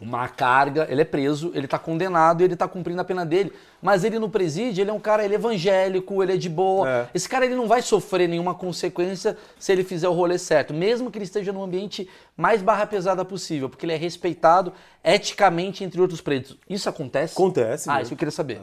uma 0.00 0.28
carga, 0.28 0.86
ele 0.88 1.00
é 1.00 1.04
preso, 1.04 1.50
ele 1.54 1.66
tá 1.66 1.76
condenado 1.76 2.40
e 2.40 2.44
ele 2.44 2.54
tá 2.54 2.68
cumprindo 2.68 3.00
a 3.00 3.04
pena 3.04 3.26
dele. 3.26 3.52
Mas 3.82 4.04
ele 4.04 4.16
no 4.18 4.28
presídio, 4.30 4.80
ele 4.82 4.90
é 4.90 4.92
um 4.92 5.00
cara, 5.00 5.24
ele 5.24 5.34
é 5.34 5.38
evangélico, 5.38 6.22
ele 6.22 6.34
é 6.34 6.36
de 6.36 6.48
boa. 6.48 6.88
É. 6.88 7.08
Esse 7.14 7.28
cara 7.28 7.44
ele 7.46 7.56
não 7.56 7.66
vai 7.66 7.82
sofrer 7.82 8.28
nenhuma 8.28 8.54
consequência 8.54 9.36
se 9.58 9.72
ele 9.72 9.82
fizer 9.82 10.08
o 10.08 10.12
rolê 10.12 10.38
certo, 10.38 10.72
mesmo 10.72 11.10
que 11.10 11.18
ele 11.18 11.24
esteja 11.24 11.52
no 11.52 11.62
ambiente 11.64 12.08
mais 12.36 12.62
barra 12.62 12.86
pesada 12.86 13.24
possível, 13.24 13.68
porque 13.68 13.86
ele 13.86 13.92
é 13.94 13.96
respeitado 13.96 14.72
eticamente 15.02 15.82
entre 15.82 16.00
outros 16.00 16.20
presos. 16.20 16.58
Isso 16.70 16.88
acontece? 16.88 17.32
Acontece, 17.32 17.88
Ah, 17.90 17.94
mesmo. 17.94 18.02
isso 18.04 18.12
eu 18.14 18.18
queria 18.18 18.30
saber. 18.32 18.60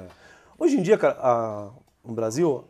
Hoje 0.58 0.78
em 0.78 0.82
dia, 0.84 0.98
cara, 0.98 1.18
a- 1.20 1.70
no 2.06 2.14
Brasil, 2.14 2.64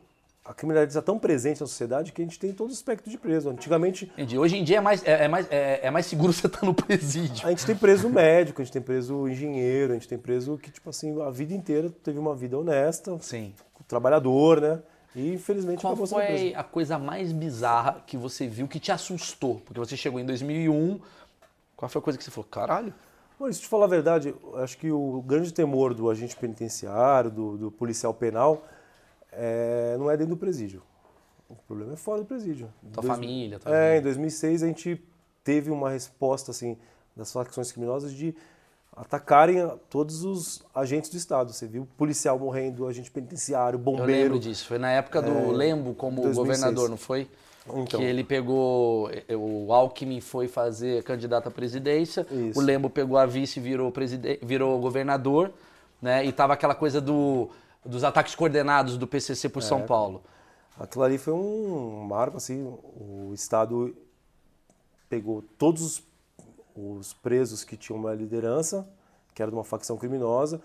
a 0.46 0.54
criminalidade 0.54 0.92
está 0.92 1.02
tão 1.02 1.18
presente 1.18 1.60
na 1.60 1.66
sociedade 1.66 2.12
que 2.12 2.22
a 2.22 2.26
gente 2.26 2.38
tem 2.38 2.54
todo 2.54 2.70
o 2.70 2.72
espectro 2.72 3.10
de 3.10 3.18
preso. 3.18 3.50
Antigamente, 3.50 4.06
Entendi. 4.14 4.38
Hoje 4.38 4.56
em 4.56 4.64
dia 4.64 4.78
é 4.78 4.82
mais, 4.82 5.04
é, 5.04 5.26
é 5.26 5.28
mais, 5.28 5.48
é, 5.50 5.88
é 5.88 5.92
mais 5.92 6.06
seguro 6.06 6.32
você 6.34 6.46
estar 6.46 6.64
no 6.64 6.74
presídio. 6.74 7.48
a 7.48 7.50
gente 7.50 7.66
tem 7.66 7.76
preso 7.76 8.08
médico, 8.08 8.62
a 8.62 8.64
gente 8.64 8.72
tem 8.72 8.82
preso 8.82 9.28
engenheiro, 9.28 9.94
a 9.94 9.96
gente 9.96 10.08
tem 10.08 10.20
preso 10.20 10.56
que, 10.60 10.70
tipo 10.70 10.88
assim, 10.88 11.20
a 11.20 11.32
vida 11.32 11.52
inteira 11.52 11.90
teve 12.04 12.20
uma 12.20 12.36
vida 12.36 12.58
honesta, 12.60 13.18
Sim. 13.20 13.56
trabalhador, 13.88 14.62
né? 14.62 14.80
E 15.16 15.34
infelizmente 15.34 15.82
Qual 15.82 15.94
acabou 15.94 16.06
sendo 16.06 16.20
preso. 16.20 16.38
foi 16.44 16.56
a 16.56 16.64
coisa 16.64 17.00
mais 17.00 17.32
bizarra 17.32 18.04
que 18.06 18.16
você 18.16 18.48
viu 18.48 18.68
que 18.68 18.80
te 18.80 18.92
assustou? 18.92 19.62
Porque 19.66 19.80
você 19.80 19.98
chegou 19.98 20.20
em 20.20 20.26
2001. 20.26 21.00
Qual 21.76 21.90
foi 21.90 22.00
a 22.00 22.04
coisa 22.04 22.20
que 22.20 22.24
você 22.24 22.30
falou? 22.30 22.48
Caralho. 22.52 22.94
Bom, 23.40 23.52
se 23.52 23.62
te 23.62 23.68
falar 23.68 23.86
a 23.86 23.90
verdade, 23.90 24.36
acho 24.58 24.78
que 24.78 24.92
o 24.92 25.24
grande 25.26 25.54
temor 25.54 25.94
do 25.94 26.10
agente 26.10 26.36
penitenciário, 26.36 27.32
do, 27.32 27.58
do 27.58 27.72
policial 27.72 28.14
penal, 28.14 28.64
é, 29.36 29.96
não 30.00 30.10
é 30.10 30.18
dentro 30.18 30.36
do 30.36 30.38
presídio. 30.38 30.82
O 31.50 31.56
problema 31.68 31.94
é 31.94 31.96
fora 31.96 32.22
do 32.22 32.26
presídio. 32.26 32.68
Tua 32.94 33.04
Dois- 33.04 33.08
família, 33.08 33.60
tua 33.60 33.76
É, 33.76 33.96
vida. 33.96 34.00
em 34.00 34.04
2006 34.04 34.64
a 34.64 34.68
gente 34.68 35.02
teve 35.44 35.70
uma 35.70 35.90
resposta 35.90 36.52
assim 36.52 36.78
das 37.16 37.32
facções 37.32 37.72
criminosas 37.72 38.12
de 38.14 38.36
atacarem 38.96 39.58
todos 39.90 40.24
os 40.24 40.64
agentes 40.74 41.10
do 41.10 41.18
Estado. 41.18 41.52
Você 41.54 41.68
viu 41.68 41.88
policial 41.98 42.40
morrendo, 42.40 42.88
agente 42.88 43.12
penitenciário, 43.12 43.76
Eu 43.78 43.82
bombeiro. 43.82 44.12
lembro 44.12 44.40
disso. 44.40 44.66
Foi 44.68 44.78
na 44.80 44.90
época 44.92 45.22
do 45.22 45.52
Lembo 45.52 45.94
como 45.94 46.22
2006. 46.22 46.36
governador, 46.38 46.90
não 46.90 46.98
foi? 46.98 47.28
Então. 47.68 48.00
Que 48.00 48.06
ele 48.06 48.24
pegou. 48.24 49.10
O 49.38 49.74
Alckmin 49.74 50.22
foi 50.22 50.48
fazer 50.48 51.04
candidato 51.04 51.48
à 51.48 51.52
presidência. 51.52 52.26
Isso. 52.32 52.60
O 52.60 52.62
Lembo 52.64 52.90
pegou 52.90 53.18
a 53.18 53.26
vice 53.26 53.60
e 53.60 53.62
virou, 53.64 53.92
virou 54.44 54.80
governador. 54.80 55.52
Né? 56.02 56.24
E 56.26 56.32
tava 56.32 56.54
aquela 56.54 56.76
coisa 56.76 57.02
do, 57.02 57.50
dos 57.86 58.04
ataques 58.04 58.36
coordenados 58.36 58.98
do 58.98 59.08
PCC 59.08 59.48
por 59.50 59.62
É. 59.62 59.66
São 59.66 59.86
Paulo. 59.86 60.24
Aquilo 60.80 61.04
ali 61.04 61.18
foi 61.18 61.34
um 61.34 62.04
marco, 62.04 62.38
assim, 62.38 62.64
o 62.64 63.32
Estado 63.34 63.96
pegou 65.08 65.42
todos 65.58 65.82
os, 65.82 66.04
os 66.76 67.14
presos 67.14 67.64
que 67.64 67.78
tinham 67.78 67.98
uma 67.98 68.14
liderança, 68.14 68.88
que 69.34 69.42
era 69.42 69.50
de 69.50 69.56
uma 69.56 69.64
facção 69.64 69.96
criminosa, 69.96 70.62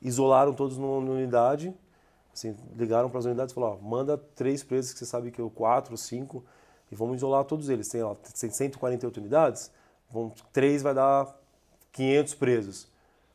isolaram 0.00 0.54
todos 0.54 0.78
numa, 0.78 1.12
unidade, 1.12 1.74
assim, 2.32 2.56
ligaram 2.74 3.10
para 3.10 3.18
as 3.18 3.26
unidades 3.26 3.52
e 3.52 3.54
falaram, 3.54 3.74
ó, 3.74 3.82
manda 3.82 4.16
três 4.16 4.62
presos 4.62 4.92
que 4.92 4.98
você 4.98 5.06
sabe 5.06 5.30
que 5.30 5.40
eu, 5.40 5.50
quatro, 5.50 5.96
cinco, 5.96 6.42
e 6.90 6.94
vamos 6.94 7.16
isolar 7.16 7.44
todos 7.44 7.68
eles. 7.68 7.88
Tem, 7.88 8.02
ó, 8.02 8.14
tem 8.14 8.50
148 8.50 9.18
unidades, 9.18 9.70
vão, 10.08 10.32
três 10.52 10.82
vai 10.82 10.94
dar 10.94 11.38
500 11.92 12.34
presos. 12.34 12.89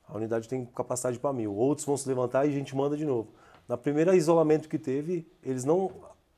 A 0.07 0.15
unidade 0.15 0.47
tem 0.47 0.65
capacidade 0.65 1.19
para 1.19 1.33
mil. 1.33 1.53
Outros 1.53 1.85
vão 1.85 1.97
se 1.97 2.07
levantar 2.07 2.45
e 2.45 2.49
a 2.49 2.51
gente 2.51 2.75
manda 2.75 2.95
de 2.95 3.05
novo. 3.05 3.29
Na 3.67 3.75
primeira 3.77 4.15
isolamento 4.15 4.69
que 4.69 4.77
teve, 4.77 5.27
eles 5.41 5.65
não 5.65 5.91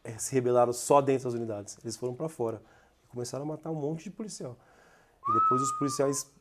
eh, 0.04 0.18
se 0.18 0.34
rebelaram 0.34 0.72
só 0.72 1.02
dentro 1.02 1.26
das 1.26 1.34
unidades, 1.34 1.78
eles 1.84 1.98
foram 1.98 2.14
para 2.14 2.30
fora. 2.30 2.62
E 3.04 3.08
começaram 3.08 3.44
a 3.44 3.48
matar 3.48 3.70
um 3.70 3.76
monte 3.76 4.06
de 4.06 4.12
policial. 4.12 4.58
E 5.28 5.34
depois 5.34 5.62
os 5.62 5.72
policiais 5.78 6.32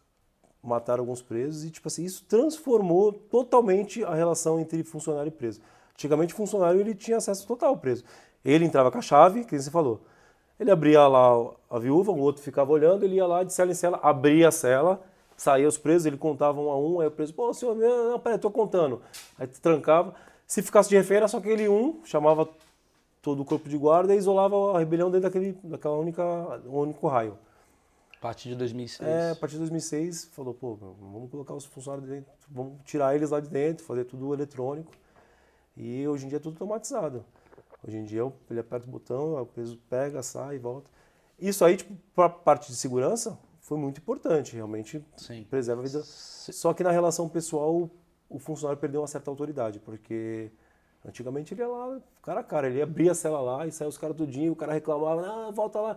mataram 0.63 1.03
alguns 1.03 1.23
presos 1.23 1.65
e, 1.65 1.71
tipo 1.71 1.89
assim, 1.89 2.05
isso 2.05 2.25
transformou 2.29 3.13
totalmente 3.13 4.05
a 4.05 4.15
relação 4.15 4.61
entre 4.61 4.83
funcionário 4.85 5.29
e 5.29 5.33
preso. 5.33 5.61
Antigamente, 5.93 6.35
o 6.35 6.37
funcionário 6.37 6.81
ele 6.81 6.95
tinha 6.95 7.17
acesso 7.17 7.47
total 7.47 7.71
ao 7.71 7.77
preso. 7.77 8.05
Ele 8.45 8.65
entrava 8.65 8.91
com 8.91 8.99
a 8.99 9.03
chave, 9.03 9.45
que 9.45 9.59
você 9.59 9.71
falou. 9.71 10.03
Ele 10.59 10.71
abria 10.71 11.07
lá 11.07 11.53
a 11.71 11.79
viúva, 11.79 12.13
o 12.13 12.19
outro 12.19 12.43
ficava 12.43 12.73
olhando, 12.73 13.05
ele 13.05 13.17
ia 13.17 13.27
lá 13.27 13.43
de 13.43 13.53
cela 13.53 13.71
em 13.71 13.75
cela, 13.75 13.99
abria 14.03 14.49
a 14.49 14.53
cela, 14.53 15.03
saía 15.37 15.69
os 15.69 15.77
presos, 15.77 16.07
ele 16.07 16.17
contava 16.17 16.61
um 16.61 16.71
a 16.71 16.79
um, 16.79 17.01
aí 17.01 17.09
o 17.09 17.11
preso, 17.11 17.35
pô, 17.35 17.53
senhor, 17.53 17.75
não, 17.77 18.13
não, 18.13 18.19
peraí, 18.19 18.39
tô 18.39 18.51
contando. 18.51 19.03
Aí 19.39 19.47
trancava. 19.47 20.15
Se 20.47 20.63
ficasse 20.63 20.89
de 20.89 20.97
refém, 20.97 21.19
era 21.19 21.29
só 21.29 21.39
aquele 21.39 21.69
um, 21.69 22.01
chamava 22.05 22.49
todo 23.21 23.43
o 23.43 23.45
corpo 23.45 23.69
de 23.69 23.77
guarda 23.77 24.15
e 24.15 24.19
isolava 24.19 24.77
a 24.77 24.79
rebelião 24.79 25.11
dentro 25.11 25.29
daquele, 25.29 25.59
daquela 25.65 25.97
única, 25.97 26.23
único 26.67 27.09
raio. 27.09 27.37
A 28.17 28.21
partir 28.21 28.51
de 28.51 28.55
2006. 28.55 29.09
É, 29.09 29.31
a 29.33 29.37
partir 29.37 29.55
de 29.55 29.61
2006, 29.61 30.27
falou, 30.33 30.55
pô, 30.55 30.75
vamos 30.75 31.31
colocar 31.31 31.55
os 31.55 31.65
funcionários 31.65 32.09
dentro, 32.09 32.33
vamos 32.49 32.79
tirar 32.85 33.15
eles 33.15 33.31
lá 33.31 33.41
de 33.41 33.49
dentro, 33.49 33.85
fazer 33.85 34.05
tudo 34.05 34.33
eletrônico. 34.33 34.93
E 35.77 36.07
hoje 36.09 36.25
em 36.25 36.29
dia 36.29 36.37
é 36.37 36.41
tudo 36.41 36.55
automatizado. 36.55 37.25
Hoje 37.87 37.99
em 37.99 38.05
dia 38.05 38.23
ele 38.51 38.61
aperta 38.61 38.87
o 38.87 38.91
botão, 38.91 39.41
o 39.41 39.47
peso 39.47 39.79
pega, 39.91 40.23
sai 40.23 40.57
e 40.57 40.59
volta. 40.59 40.91
Isso 41.39 41.65
aí, 41.65 41.77
tipo, 41.77 41.95
para 42.15 42.27
a 42.27 42.31
parte 42.31 42.69
de 42.69 42.77
segurança, 42.77 43.39
foi 43.67 43.77
muito 43.77 43.99
importante, 43.99 44.55
realmente 44.55 45.05
Sim. 45.17 45.45
preserva 45.51 45.83
a 45.83 45.85
vida. 45.85 46.01
Só 46.05 46.73
que 46.73 46.85
na 46.85 46.93
relação 46.93 47.29
pessoal, 47.29 47.91
o 48.31 48.39
funcionário 48.39 48.81
perdeu 48.81 49.01
uma 49.01 49.09
certa 49.09 49.29
autoridade, 49.29 49.81
porque 49.81 50.53
antigamente 51.05 51.53
ele 51.53 51.63
ia 51.63 51.69
lá, 51.69 51.99
cara 52.23 52.41
a 52.41 52.45
cara, 52.45 52.69
ele 52.69 52.81
abria 52.81 53.11
a 53.11 53.15
cela 53.15 53.41
lá 53.41 53.67
e 53.67 53.73
saia 53.73 53.89
os 53.89 53.99
caras 53.99 54.17
tudinho, 54.17 54.53
o 54.53 54.57
cara 54.57 54.73
reclamava, 54.73 55.27
ah, 55.27 55.51
volta 55.51 55.81
lá. 55.81 55.97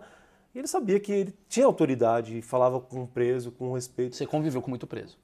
E 0.52 0.58
ele 0.58 0.66
sabia 0.66 0.98
que 0.98 1.12
ele 1.12 1.34
tinha 1.48 1.64
autoridade 1.64 2.42
falava 2.42 2.80
com 2.80 3.04
o 3.04 3.06
preso, 3.06 3.52
com 3.52 3.72
respeito. 3.72 4.16
Você 4.16 4.26
conviveu 4.26 4.60
com 4.60 4.68
muito 4.68 4.86
preso. 4.88 5.16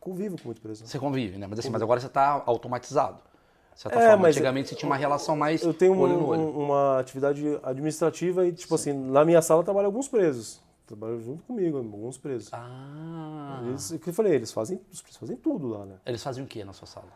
convivo 0.00 0.36
com 0.36 0.48
muito 0.48 0.60
preso. 0.60 0.84
Você 0.86 0.98
convive, 0.98 1.38
né? 1.38 1.46
Mas 1.46 1.60
assim, 1.60 1.70
mas 1.70 1.80
agora 1.80 2.00
você 2.00 2.08
tá 2.08 2.42
automatizado. 2.44 3.22
De 3.74 3.80
certa 3.80 3.98
É, 3.98 4.08
forma, 4.08 4.22
mas 4.24 4.36
antigamente 4.36 4.68
você 4.70 4.74
tinha 4.74 4.88
uma 4.88 4.96
relação 4.96 5.34
mais 5.36 5.62
Eu 5.62 5.72
tenho 5.72 5.96
olho 5.98 6.14
um- 6.18 6.26
olho. 6.26 6.50
uma 6.50 6.98
atividade 6.98 7.42
administrativa 7.62 8.44
e, 8.46 8.52
tipo 8.52 8.74
assim, 8.74 8.92
na 8.92 9.24
minha 9.24 9.40
sala 9.40 9.62
trabalham 9.64 9.86
alguns 9.86 10.08
presos. 10.08 10.60
Trabalham 10.86 11.18
junto 11.20 11.42
comigo, 11.44 11.78
alguns 11.78 12.18
presos. 12.18 12.50
Ah. 12.52 13.62
Eles, 13.66 13.90
o 13.90 13.98
que 13.98 14.10
eu 14.10 14.14
falei, 14.14 14.34
eles 14.34 14.52
fazem, 14.52 14.80
os 14.92 15.00
presos 15.00 15.18
fazem 15.18 15.36
tudo 15.36 15.68
lá, 15.68 15.86
né? 15.86 15.96
Eles 16.04 16.22
fazem 16.22 16.44
o 16.44 16.46
que 16.46 16.62
na 16.62 16.74
sua 16.74 16.86
sala? 16.86 17.08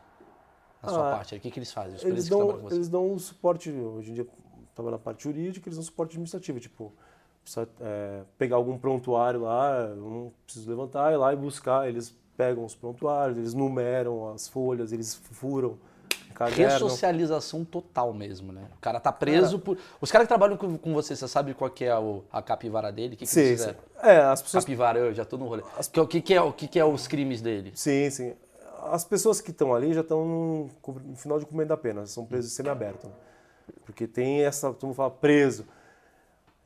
Na 0.82 0.88
sua 0.88 1.08
Ah, 1.08 1.16
parte? 1.16 1.34
O 1.36 1.40
que, 1.40 1.50
que 1.50 1.58
eles 1.58 1.72
fazem? 1.72 1.96
Os 1.96 2.04
Eles 2.04 2.28
dão, 2.28 2.66
eles 2.70 2.88
dão 2.88 3.12
um 3.12 3.18
suporte, 3.18 3.70
hoje 3.70 4.10
em 4.10 4.14
dia, 4.14 4.26
trabalha 4.74 4.96
na 4.96 5.02
parte 5.02 5.24
jurídica, 5.24 5.68
eles 5.68 5.76
dão 5.76 5.84
suporte 5.84 6.12
administrativo, 6.12 6.58
tipo, 6.60 6.94
precisa 7.42 7.68
é, 7.80 8.22
pegar 8.38 8.56
algum 8.56 8.78
prontuário 8.78 9.42
lá, 9.42 9.88
não 9.88 10.32
preciso 10.44 10.70
levantar, 10.70 11.12
ir 11.12 11.16
lá 11.16 11.32
e 11.32 11.36
buscar, 11.36 11.88
eles 11.88 12.16
pegam 12.36 12.64
os 12.64 12.74
prontuários, 12.74 13.36
eles 13.36 13.52
numeram 13.52 14.30
as 14.32 14.48
folhas, 14.48 14.92
eles 14.92 15.14
furam, 15.14 15.76
encadernam. 16.46 16.72
Ressocialização 16.72 17.64
total 17.64 18.12
mesmo, 18.14 18.52
né? 18.52 18.62
O 18.76 18.80
cara 18.80 19.00
tá 19.00 19.10
preso 19.12 19.58
por. 19.58 19.76
Os 20.00 20.10
caras 20.12 20.26
que 20.26 20.28
trabalham 20.28 20.56
com, 20.56 20.76
com 20.78 20.92
você, 20.94 21.14
você 21.16 21.26
sabe 21.28 21.54
qual 21.54 21.70
que 21.70 21.84
é 21.84 21.98
o- 21.98 22.22
a 22.32 22.40
capivara 22.42 22.90
dele? 22.92 23.14
O 23.14 23.16
que, 23.18 23.24
que 23.24 23.30
Sim, 23.30 23.40
eles 23.40 23.60
sim. 23.60 23.66
fizeram? 23.68 23.78
É, 24.02 24.20
as 24.20 24.40
pessoas 24.42 24.64
Capivara, 24.64 24.98
eu 24.98 25.12
já 25.14 25.24
tô 25.24 25.36
no 25.36 25.46
rolê. 25.46 25.62
Que- 25.92 26.00
O 26.00 26.06
que, 26.06 26.20
que 26.20 26.34
é, 26.34 26.40
o 26.40 26.52
que, 26.52 26.68
que 26.68 26.78
é 26.78 26.84
os 26.84 27.06
crimes 27.08 27.42
dele? 27.42 27.72
Sim, 27.74 28.08
sim. 28.10 28.34
As 28.90 29.04
pessoas 29.04 29.40
que 29.40 29.50
estão 29.50 29.74
ali 29.74 29.92
já 29.92 30.02
estão 30.02 30.24
no, 30.24 30.70
no 31.04 31.16
final 31.16 31.38
de 31.38 31.44
cumprimento 31.44 31.68
da 31.70 31.76
pena, 31.76 32.06
são 32.06 32.24
presos 32.24 32.52
semi-aberto. 32.52 33.08
né? 33.08 33.12
Porque 33.84 34.06
tem 34.06 34.42
essa, 34.44 34.68
todo 34.72 34.84
mundo 34.86 34.94
fala 34.96 35.10
preso. 35.10 35.66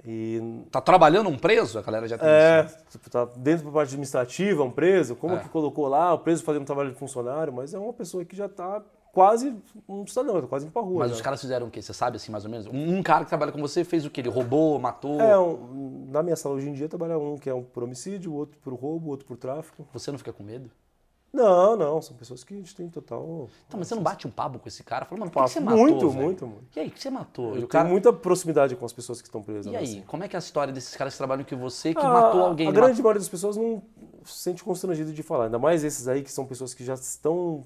E 0.05 0.65
Tá 0.71 0.81
trabalhando 0.81 1.29
um 1.31 1.39
preso? 1.39 1.79
A 1.79 1.83
galera 1.83 2.09
já 2.09 2.19
tem 2.19 2.29
é, 2.29 2.65
isso. 2.67 2.77
tipo, 2.91 3.09
tá 3.09 3.25
dentro 3.37 3.67
da 3.67 3.71
parte 3.73 3.89
administrativa, 3.91 4.63
um 4.65 4.71
preso, 4.71 5.15
como 5.15 5.37
É. 5.37 5.39
que 5.39 5.49
colocou 5.49 5.87
lá, 5.87 6.13
o 6.13 6.19
preso 6.19 6.43
fazendo 6.43 6.65
trabalho 6.65 6.91
de 6.91 6.99
funcionário, 6.99 7.53
mas 7.53 7.73
é 7.73 7.79
uma 7.79 7.93
pessoa 7.93 8.25
que 8.25 8.35
já 8.35 8.47
está 8.47 8.83
quase 9.13 9.55
um 9.89 10.07
cidadão, 10.07 10.41
quase 10.49 10.65
indo 10.67 10.73
pra 10.73 10.83
rua. 10.83 11.01
Mas 11.01 11.13
os 11.13 11.21
caras 11.21 11.41
fizeram 11.41 11.67
o 11.69 11.71
quê? 11.71 11.81
Você 11.83 11.93
sabe 11.93 12.17
assim, 12.17 12.33
mais 12.33 12.45
ou 12.45 12.51
menos? 12.51 12.67
Um, 12.67 12.97
um 12.99 13.03
cara 13.03 13.25
que 13.25 13.29
trabalha 13.29 13.53
com 13.53 13.61
você 13.61 13.85
fez 13.85 14.05
o 14.07 14.11
quê? 14.11 14.21
Ele 14.23 14.31
roubou, 14.31 14.79
matou? 14.79 15.21
É, 15.21 15.39
um- 15.39 16.09
na 16.11 16.23
minha 16.23 16.35
sala 16.37 16.55
hoje 16.55 16.69
em 16.69 16.73
dia 16.73 16.89
trabalha 16.89 17.19
um 17.19 17.37
que 17.37 17.49
é 17.49 17.55
um 17.55 17.63
por 17.63 17.83
homicídio, 17.85 18.33
outro 18.35 18.59
por 18.61 18.73
roubo, 18.75 19.11
outro 19.11 19.27
por 19.27 19.37
tráfico. 19.37 19.87
Você 19.93 20.11
não 20.11 20.19
fica 20.19 20.33
com 20.33 20.43
medo? 20.43 20.71
Não, 21.33 21.77
não, 21.77 22.03
são 22.03 22.15
pessoas 22.15 22.45
que 22.45 22.53
a 22.53 22.57
gente 22.59 22.75
tem 22.77 22.91
total. 22.91 23.49
Então, 23.67 23.79
mas 23.79 23.89
você 23.89 23.95
não 23.95 24.03
bate 24.03 24.27
um 24.27 24.31
papo 24.31 24.59
com 24.59 24.69
esse 24.69 24.83
cara? 24.85 25.07
Fala, 25.07 25.21
mano, 25.21 25.31
por 25.31 25.43
que, 25.45 25.49
você 25.51 25.61
Muito, 25.61 25.71
matou? 25.71 25.87
muito, 25.87 26.09
velho? 26.11 26.25
muito, 26.27 26.47
muito. 26.47 26.77
E 26.77 26.81
aí, 26.81 26.89
o 26.89 26.91
que 26.91 27.01
você 27.01 27.09
matou? 27.09 27.45
Eu 27.47 27.51
E 27.53 27.53
o 27.53 27.57
tenho 27.61 27.69
cara... 27.69 27.89
muita 27.89 28.13
proximidade 28.13 28.77
com 28.77 28.85
as 28.85 28.93
pessoas 28.93 29.23
que 29.23 29.29
estão 29.29 29.43
presas. 29.43 29.65
E 29.65 29.71
né, 29.71 29.79
aí, 29.79 29.85
assim. 29.85 30.03
como 30.03 30.25
é 30.25 30.29
que 30.29 30.37
é 30.37 30.39
a 30.39 30.41
história 30.41 30.71
desses 30.75 30.95
caras 30.95 31.15
que 31.15 31.19
trabalham 31.19 31.43
com 31.43 31.57
você 31.57 31.95
que 31.95 32.05
Ah, 32.05 32.11
matou 32.11 32.43
alguém? 32.43 32.69
A 32.69 32.71
grande 32.71 33.01
maioria 33.01 33.19
das 33.19 33.31
pessoas 33.31 33.57
não 33.57 33.83
se 34.27 34.41
sente 34.41 34.63
constrangido 34.63 35.11
de 35.11 35.23
falar. 35.23 35.45
Ainda 35.47 35.59
mais 35.59 35.83
esses 35.85 36.07
aí 36.07 36.23
que 36.23 36.31
são 36.31 36.45
pessoas 36.45 36.75
que 36.75 36.85
já 36.85 36.93
estão 36.93 37.65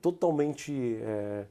totalmente 0.00 0.98
é, 1.02 1.46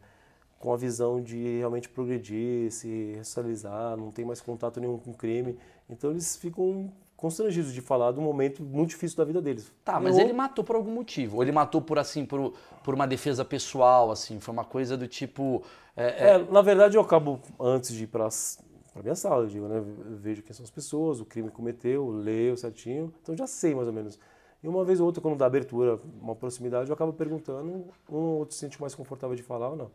com 0.59 0.73
a 0.73 0.78
visão 0.78 1.21
de 1.21 1.57
realmente 1.59 1.89
progredir, 1.89 2.71
se 2.71 3.13
ressocializar, 3.17 3.97
não 3.97 4.11
tem 4.11 4.26
mais 4.26 4.41
contato 4.41 4.80
nenhum 4.80 4.97
com 4.97 5.13
crime. 5.13 5.57
Então 5.89 6.11
eles 6.11 6.36
ficam 6.36 6.91
constrangidos 7.15 7.73
de 7.73 7.82
falar 7.82 8.11
de 8.11 8.19
um 8.19 8.23
momento 8.23 8.61
muito 8.63 8.89
difícil 8.89 9.17
da 9.17 9.23
vida 9.23 9.41
deles. 9.41 9.71
Tá, 9.84 9.99
mas 9.99 10.17
Eu- 10.17 10.23
ele 10.26 10.34
matou 10.34 10.63
por 10.63 10.76
algum 10.76 10.91
motivo. 10.91 11.38
Ou 11.38 11.43
ele 11.43 11.51
matou 11.51 11.82
por 11.82 11.97
assim, 11.97 12.26
por, 12.26 12.53
por 12.84 12.93
uma 12.93 13.07
defesa 13.07 13.45
pessoal, 13.45 14.11
assim. 14.11 14.39
Foi 14.39 14.53
uma 14.53 14.65
coisa 14.65 14.97
do 14.97 15.07
tipo. 15.07 15.63
é, 15.95 16.05
é, 16.05 16.28
É, 16.32 16.38
na 16.51 16.61
verdade, 16.61 16.97
eu 16.97 17.01
acabo, 17.01 17.39
antes 17.59 17.93
de 17.93 18.03
ir 18.03 18.07
para 18.07 18.28
a 18.28 19.01
minha 19.01 19.15
sala, 19.15 19.43
eu 19.43 19.47
digo, 19.47 19.67
né? 19.67 19.78
eu 19.78 20.17
Vejo 20.17 20.41
quem 20.41 20.53
são 20.53 20.63
as 20.63 20.69
pessoas, 20.71 21.19
o 21.19 21.26
crime 21.26 21.49
que 21.49 21.55
cometeu, 21.55 22.09
leio 22.09 22.57
certinho, 22.57 23.13
então 23.21 23.36
já 23.36 23.47
sei 23.47 23.73
mais 23.76 23.88
ou 23.88 23.93
menos. 23.93 24.19
E 24.66 24.68
uma 24.68 24.84
vez 24.84 24.99
ou 24.99 25.05
outra, 25.05 25.22
quando 25.22 25.38
dá 25.38 25.45
abertura, 25.45 25.99
uma 26.20 26.34
proximidade, 26.34 26.89
eu 26.89 26.93
acabo 26.95 27.13
perguntando, 27.13 27.70
um 27.72 27.86
ou 28.09 28.39
outro 28.39 28.55
se 28.55 28.61
sente 28.61 28.82
mais 28.82 28.95
confortável 28.95 29.36
de 29.36 29.43
falar 29.43 29.70
ou 29.70 29.76
não. 29.76 29.91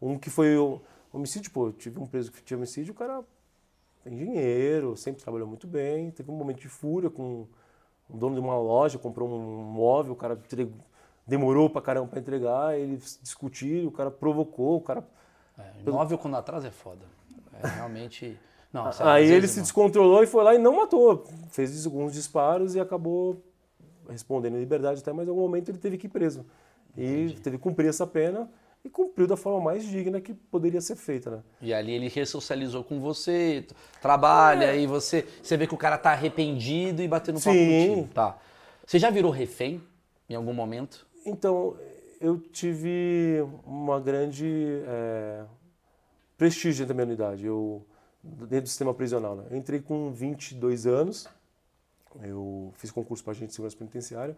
Um 0.00 0.18
que 0.18 0.28
foi 0.28 0.58
o 0.58 0.78
homicídio, 1.10 1.50
pô, 1.50 1.68
eu 1.68 1.72
tive 1.72 1.98
um 1.98 2.04
preso 2.04 2.30
que 2.30 2.42
tinha 2.42 2.58
homicídio, 2.58 2.92
o 2.92 2.94
cara 2.94 3.24
tem 4.02 4.14
dinheiro, 4.14 4.94
sempre 4.94 5.22
trabalhou 5.22 5.48
muito 5.48 5.66
bem, 5.66 6.10
teve 6.10 6.30
um 6.30 6.34
momento 6.34 6.60
de 6.60 6.68
fúria 6.68 7.08
com 7.08 7.46
o 8.10 8.16
dono 8.18 8.34
de 8.34 8.40
uma 8.42 8.58
loja, 8.58 8.98
comprou 8.98 9.26
um 9.26 9.62
móvel, 9.62 10.12
o 10.12 10.16
cara 10.16 10.34
entregou- 10.34 10.76
demorou 11.26 11.70
pra 11.70 11.80
caramba 11.80 12.08
pra 12.08 12.20
entregar, 12.20 12.78
eles 12.78 13.18
discutiram, 13.22 13.88
o 13.88 13.90
cara 13.90 14.10
provocou, 14.10 14.76
o 14.76 14.82
cara 14.82 15.02
é, 15.58 15.62
imóvel 15.86 16.18
quando 16.18 16.36
atrás 16.36 16.62
é 16.66 16.70
foda. 16.70 17.06
É 17.62 17.68
realmente. 17.68 18.38
Não, 18.70 18.90
Aí 19.00 19.32
ele 19.32 19.48
se 19.48 19.62
descontrolou 19.62 20.22
e 20.22 20.26
foi 20.26 20.44
lá 20.44 20.54
e 20.54 20.58
não 20.58 20.76
matou. 20.76 21.24
Fez 21.48 21.86
alguns 21.86 22.12
disparos 22.12 22.74
e 22.74 22.80
acabou 22.80 23.42
respondendo 24.08 24.56
em 24.56 24.60
liberdade 24.60 25.00
até, 25.00 25.12
mas 25.12 25.26
em 25.26 25.30
algum 25.30 25.42
momento 25.42 25.70
ele 25.70 25.78
teve 25.78 25.98
que 25.98 26.06
ir 26.06 26.10
preso. 26.10 26.44
E 26.96 27.36
teve 27.42 27.56
que 27.56 27.62
cumprir 27.62 27.88
essa 27.88 28.06
pena 28.06 28.48
e 28.84 28.88
cumpriu 28.88 29.26
da 29.26 29.36
forma 29.36 29.60
mais 29.60 29.84
digna 29.84 30.20
que 30.20 30.34
poderia 30.34 30.80
ser 30.80 30.94
feita, 30.94 31.30
né? 31.30 31.42
E 31.60 31.72
ali 31.72 31.92
ele 31.92 32.08
ressocializou 32.08 32.84
com 32.84 33.00
você, 33.00 33.66
trabalha, 34.00 34.76
e 34.76 34.86
você, 34.86 35.26
você 35.42 35.56
vê 35.56 35.66
que 35.66 35.74
o 35.74 35.78
cara 35.78 35.96
tá 35.96 36.12
arrependido 36.12 37.02
e 37.02 37.08
batendo 37.08 37.36
papo 37.36 37.56
Sim. 37.56 37.88
contigo. 37.88 38.08
Tá. 38.14 38.38
Você 38.86 38.98
já 38.98 39.08
virou 39.08 39.30
refém 39.30 39.82
em 40.28 40.34
algum 40.34 40.52
momento? 40.52 41.06
Então, 41.24 41.76
eu 42.20 42.38
tive 42.38 43.42
uma 43.64 43.98
grande 43.98 44.82
é, 44.86 45.44
prestígio 46.36 46.84
dentro 46.84 46.88
da 46.88 46.94
minha 46.94 47.06
unidade, 47.06 47.46
eu, 47.46 47.84
dentro 48.22 48.62
do 48.62 48.68
sistema 48.68 48.92
prisional. 48.92 49.34
Né? 49.34 49.44
Eu 49.50 49.56
entrei 49.56 49.80
com 49.80 50.12
22 50.12 50.86
anos, 50.86 51.26
eu 52.22 52.72
fiz 52.76 52.90
concurso 52.90 53.22
para 53.24 53.32
agente 53.32 53.48
de 53.48 53.54
segurança 53.54 53.76
penitenciária, 53.76 54.36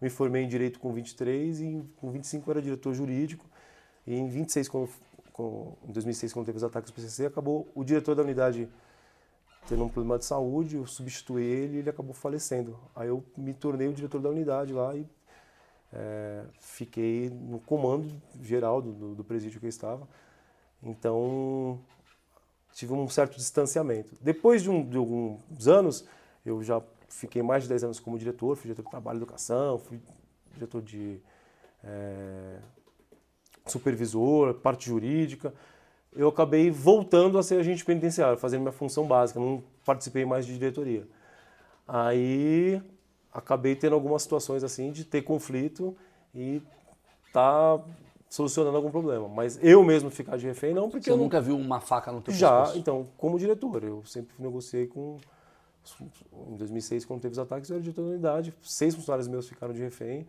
me 0.00 0.10
formei 0.10 0.42
em 0.42 0.48
Direito 0.48 0.80
com 0.80 0.92
23 0.92 1.60
e 1.60 1.84
com 1.96 2.10
25 2.10 2.48
eu 2.48 2.52
era 2.52 2.62
diretor 2.62 2.92
jurídico. 2.92 3.46
E 4.06 4.14
em 4.14 4.28
26, 4.28 4.68
quando, 4.68 4.88
com- 5.32 5.76
em 5.88 5.92
2006, 5.92 6.32
quando 6.32 6.46
teve 6.46 6.56
os 6.58 6.64
ataques 6.64 6.90
do 6.90 6.94
PCC, 6.94 7.26
acabou 7.26 7.68
o 7.74 7.84
diretor 7.84 8.14
da 8.16 8.22
unidade 8.22 8.68
tendo 9.68 9.84
um 9.84 9.88
problema 9.88 10.18
de 10.18 10.24
saúde, 10.24 10.74
eu 10.76 10.86
substituí 10.86 11.44
ele 11.44 11.76
e 11.76 11.78
ele 11.78 11.90
acabou 11.90 12.12
falecendo. 12.12 12.76
Aí 12.96 13.06
eu 13.08 13.22
me 13.36 13.54
tornei 13.54 13.86
o 13.86 13.92
diretor 13.92 14.20
da 14.20 14.28
unidade 14.28 14.72
lá 14.72 14.94
e 14.96 15.06
é, 15.92 16.42
fiquei 16.58 17.30
no 17.30 17.60
comando 17.60 18.10
geral 18.42 18.82
do, 18.82 18.92
do, 18.92 19.14
do 19.14 19.22
presídio 19.24 19.60
que 19.60 19.66
eu 19.66 19.70
estava. 19.70 20.08
Então, 20.82 21.78
tive 22.72 22.92
um 22.92 23.08
certo 23.08 23.36
distanciamento. 23.36 24.16
Depois 24.20 24.62
de, 24.62 24.70
um- 24.70 24.84
de 24.88 24.96
alguns 24.96 25.68
anos, 25.68 26.04
eu 26.44 26.60
já 26.62 26.82
fiquei 27.12 27.42
mais 27.42 27.62
de 27.64 27.68
10 27.68 27.84
anos 27.84 28.00
como 28.00 28.18
diretor, 28.18 28.56
fui 28.56 28.64
diretor 28.64 28.82
de 28.82 28.90
trabalho 28.90 29.16
e 29.16 29.18
educação, 29.18 29.78
fui 29.78 30.00
diretor 30.52 30.82
de 30.82 31.20
é, 31.84 32.58
supervisor, 33.66 34.54
parte 34.54 34.86
jurídica. 34.86 35.52
Eu 36.14 36.28
acabei 36.28 36.70
voltando 36.70 37.38
a 37.38 37.42
ser 37.42 37.58
agente 37.58 37.84
penitenciário, 37.84 38.36
fazendo 38.38 38.60
minha 38.62 38.72
função 38.72 39.06
básica, 39.06 39.40
não 39.40 39.62
participei 39.84 40.24
mais 40.24 40.44
de 40.46 40.54
diretoria. 40.54 41.06
Aí 41.86 42.82
acabei 43.32 43.74
tendo 43.74 43.94
algumas 43.94 44.22
situações 44.22 44.62
assim 44.62 44.92
de 44.92 45.04
ter 45.04 45.22
conflito 45.22 45.96
e 46.34 46.60
tá 47.32 47.80
solucionando 48.28 48.76
algum 48.76 48.90
problema. 48.90 49.28
Mas 49.28 49.58
eu 49.62 49.82
mesmo 49.82 50.10
ficar 50.10 50.36
de 50.36 50.46
refém 50.46 50.74
não, 50.74 50.88
porque 50.90 51.04
Você 51.04 51.10
eu 51.10 51.16
não 51.16 51.24
nunca 51.24 51.40
viu 51.40 51.56
uma 51.56 51.80
faca 51.80 52.10
no 52.12 52.20
teu 52.20 52.32
já, 52.34 52.60
pescoço? 52.60 52.78
então, 52.78 53.08
como 53.16 53.38
diretor, 53.38 53.82
eu 53.84 54.04
sempre 54.04 54.34
negociei 54.38 54.86
com. 54.86 55.18
Em 56.48 56.56
2006, 56.56 57.04
quando 57.04 57.20
teve 57.20 57.32
os 57.32 57.38
ataques, 57.38 57.70
eu 57.70 57.76
era 57.76 57.82
diretor 57.82 58.02
da 58.02 58.08
unidade. 58.10 58.54
Seis 58.62 58.94
funcionários 58.94 59.28
meus 59.28 59.48
ficaram 59.48 59.72
de 59.74 59.80
refém. 59.80 60.26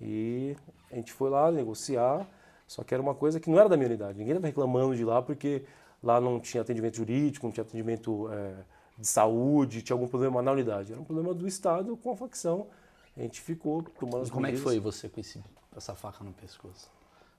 E 0.00 0.56
a 0.90 0.96
gente 0.96 1.12
foi 1.12 1.30
lá 1.30 1.50
negociar. 1.50 2.26
Só 2.66 2.82
que 2.82 2.94
era 2.94 3.02
uma 3.02 3.14
coisa 3.14 3.38
que 3.38 3.50
não 3.50 3.58
era 3.58 3.68
da 3.68 3.76
minha 3.76 3.88
unidade. 3.88 4.18
Ninguém 4.18 4.32
estava 4.32 4.46
reclamando 4.46 4.96
de 4.96 5.04
lá 5.04 5.20
porque 5.22 5.64
lá 6.02 6.20
não 6.20 6.40
tinha 6.40 6.62
atendimento 6.62 6.96
jurídico, 6.96 7.46
não 7.46 7.52
tinha 7.52 7.62
atendimento 7.64 8.28
eh, 8.32 8.54
de 8.98 9.06
saúde, 9.06 9.82
tinha 9.82 9.94
algum 9.94 10.08
problema 10.08 10.40
na 10.42 10.52
unidade. 10.52 10.92
Era 10.92 11.00
um 11.00 11.04
problema 11.04 11.34
do 11.34 11.46
Estado 11.46 11.96
com 11.96 12.10
a 12.12 12.16
facção. 12.16 12.66
A 13.16 13.20
gente 13.20 13.40
ficou 13.40 13.82
tomando 13.82 14.22
as 14.22 14.28
E 14.28 14.32
como 14.32 14.46
é 14.46 14.50
que 14.50 14.56
medidas. 14.56 14.72
foi 14.72 14.80
você 14.80 15.08
com 15.08 15.20
esse, 15.20 15.42
essa 15.76 15.94
faca 15.94 16.24
no 16.24 16.32
pescoço? 16.32 16.90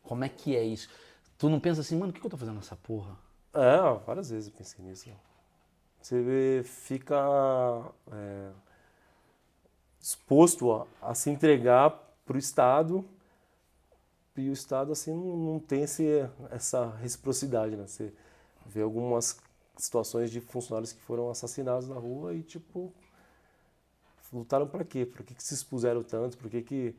Como 0.03 0.23
é 0.23 0.29
que 0.29 0.55
é 0.55 0.63
isso? 0.63 0.89
Tu 1.37 1.49
não 1.49 1.59
pensa 1.59 1.81
assim, 1.81 1.97
mano, 1.97 2.11
o 2.11 2.13
que 2.13 2.19
que 2.21 2.25
eu 2.25 2.31
tô 2.31 2.37
fazendo 2.37 2.55
nessa 2.55 2.75
porra? 2.75 3.17
É, 3.53 3.77
várias 4.05 4.29
vezes 4.29 4.47
eu 4.49 4.53
pensei 4.55 4.83
nisso. 4.85 5.09
Você 6.05 6.61
fica 6.63 7.17
é, 8.11 8.51
exposto 9.99 10.71
a, 10.71 10.85
a 11.01 11.15
se 11.15 11.31
entregar 11.31 11.89
para 12.23 12.35
o 12.35 12.37
Estado 12.37 13.03
e 14.37 14.47
o 14.47 14.53
Estado 14.53 14.91
assim 14.91 15.11
não, 15.11 15.35
não 15.35 15.59
tem 15.59 15.81
esse, 15.81 16.05
essa 16.51 16.91
reciprocidade, 16.97 17.75
né? 17.75 17.87
Você 17.87 18.13
vê 18.67 18.83
algumas 18.83 19.39
situações 19.77 20.29
de 20.29 20.39
funcionários 20.41 20.93
que 20.93 21.01
foram 21.01 21.27
assassinados 21.31 21.89
na 21.89 21.95
rua 21.95 22.35
e 22.35 22.43
tipo 22.43 22.93
lutaram 24.31 24.67
para 24.67 24.85
quê? 24.85 25.07
Por 25.07 25.23
que, 25.23 25.33
que 25.33 25.43
se 25.43 25.55
expuseram 25.55 26.03
tanto? 26.03 26.37
Por 26.37 26.51
que, 26.51 26.61
que 26.61 26.95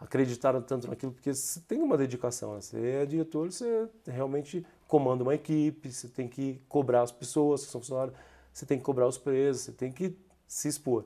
acreditaram 0.00 0.62
tanto 0.62 0.88
naquilo? 0.88 1.12
Porque 1.12 1.34
você 1.34 1.60
tem 1.60 1.82
uma 1.82 1.98
dedicação, 1.98 2.54
né? 2.54 2.62
Você 2.62 2.80
é 2.80 3.04
diretor, 3.04 3.52
você 3.52 3.86
realmente 4.06 4.66
comanda 4.88 5.22
uma 5.22 5.34
equipe, 5.34 5.92
você 5.92 6.08
tem 6.08 6.26
que 6.26 6.58
cobrar 6.70 7.02
as 7.02 7.12
pessoas 7.12 7.66
que 7.66 7.70
são 7.70 7.82
funcionários, 7.82 8.16
você 8.56 8.64
tem 8.64 8.78
que 8.78 8.84
cobrar 8.84 9.06
os 9.06 9.18
presos, 9.18 9.62
você 9.64 9.72
tem 9.72 9.92
que 9.92 10.16
se 10.46 10.66
expor. 10.66 11.04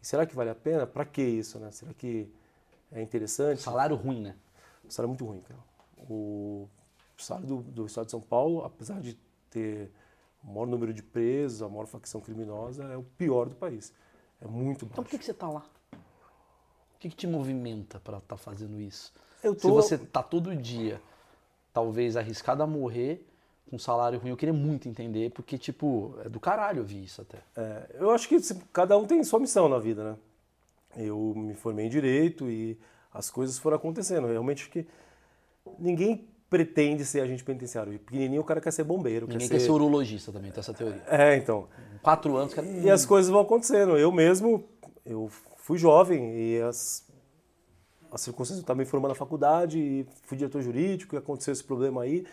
E 0.00 0.06
será 0.06 0.24
que 0.24 0.34
vale 0.36 0.50
a 0.50 0.54
pena? 0.54 0.86
Para 0.86 1.04
que 1.04 1.22
isso, 1.22 1.58
né? 1.58 1.70
Será 1.72 1.92
que 1.92 2.30
é 2.92 3.02
interessante. 3.02 3.62
Salário 3.62 3.96
ruim, 3.96 4.20
né? 4.20 4.36
O 4.84 4.92
salário 4.92 5.08
é 5.08 5.12
muito 5.12 5.24
ruim, 5.24 5.40
cara. 5.40 5.58
O 6.08 6.68
salário 7.18 7.48
do, 7.48 7.62
do 7.62 7.86
estado 7.86 8.04
de 8.04 8.10
São 8.12 8.20
Paulo, 8.20 8.64
apesar 8.64 9.00
de 9.00 9.18
ter 9.50 9.90
o 10.42 10.46
maior 10.48 10.66
número 10.66 10.94
de 10.94 11.02
presos, 11.02 11.62
a 11.62 11.68
maior 11.68 11.86
facção 11.86 12.20
criminosa, 12.20 12.84
é 12.84 12.96
o 12.96 13.02
pior 13.02 13.48
do 13.48 13.56
país. 13.56 13.92
É 14.40 14.46
muito 14.46 14.84
Então 14.84 14.88
por 14.88 14.96
baixo. 15.02 15.10
que, 15.10 15.18
que 15.18 15.24
você 15.24 15.34
tá 15.34 15.48
lá? 15.48 15.64
O 15.94 16.98
que, 17.00 17.10
que 17.10 17.16
te 17.16 17.26
movimenta 17.26 17.98
pra 17.98 18.18
estar 18.18 18.36
fazendo 18.36 18.80
isso? 18.80 19.12
Eu 19.42 19.54
Se 19.54 19.62
tô- 19.62 19.74
você 19.74 19.98
tá 19.98 20.22
todo 20.22 20.54
dia, 20.54 21.00
talvez 21.72 22.16
arriscado 22.16 22.62
a 22.62 22.66
morrer 22.66 23.26
com 23.70 23.78
salário 23.78 24.18
ruim, 24.18 24.30
eu 24.30 24.36
queria 24.36 24.52
muito 24.52 24.88
entender, 24.88 25.30
porque, 25.30 25.56
tipo, 25.58 26.14
é 26.24 26.28
do 26.28 26.38
caralho 26.38 26.80
ouvir 26.82 27.02
isso 27.04 27.22
até. 27.22 27.38
É, 27.56 27.96
eu 27.98 28.10
acho 28.10 28.28
que 28.28 28.38
se- 28.40 28.54
cada 28.72 28.96
um 28.96 29.04
tem 29.06 29.22
sua 29.24 29.40
missão 29.40 29.68
na 29.68 29.78
vida, 29.78 30.04
né? 30.12 30.16
Eu 30.96 31.32
me 31.34 31.54
formei 31.54 31.86
em 31.86 31.88
direito 31.88 32.48
e 32.48 32.78
as 33.12 33.30
coisas 33.30 33.58
foram 33.58 33.76
acontecendo. 33.76 34.26
Realmente 34.28 34.68
que 34.68 34.86
ninguém 35.78 36.28
pretende 36.48 37.04
ser 37.04 37.20
agente 37.22 37.42
penitenciário. 37.42 37.98
Pequenininho 37.98 38.42
o 38.42 38.44
cara 38.44 38.60
quer 38.60 38.70
ser 38.70 38.84
bombeiro, 38.84 39.26
Ninguém 39.26 39.48
quer 39.48 39.54
quer 39.54 39.60
ser... 39.60 39.66
ser 39.66 39.72
urologista 39.72 40.30
também, 40.30 40.52
tem 40.52 40.60
essa 40.60 40.72
teoria. 40.74 41.02
É, 41.08 41.36
então. 41.36 41.66
Quatro 42.02 42.36
anos, 42.36 42.54
cara. 42.54 42.66
E 42.66 42.88
as 42.88 43.04
coisas 43.04 43.30
vão 43.30 43.40
acontecendo. 43.40 43.96
Eu 43.96 44.12
mesmo, 44.12 44.62
eu 45.04 45.28
fui 45.56 45.78
jovem 45.78 46.32
e 46.36 46.60
as, 46.60 47.04
as 48.12 48.20
circunstâncias, 48.20 48.58
eu 48.58 48.62
estava 48.62 48.78
me 48.78 48.84
formando 48.84 49.08
na 49.10 49.14
faculdade 49.16 49.78
e 49.78 50.06
fui 50.26 50.36
diretor 50.36 50.62
jurídico 50.62 51.16
e 51.16 51.18
aconteceu 51.18 51.50
esse 51.50 51.64
problema 51.64 52.02
aí. 52.02 52.24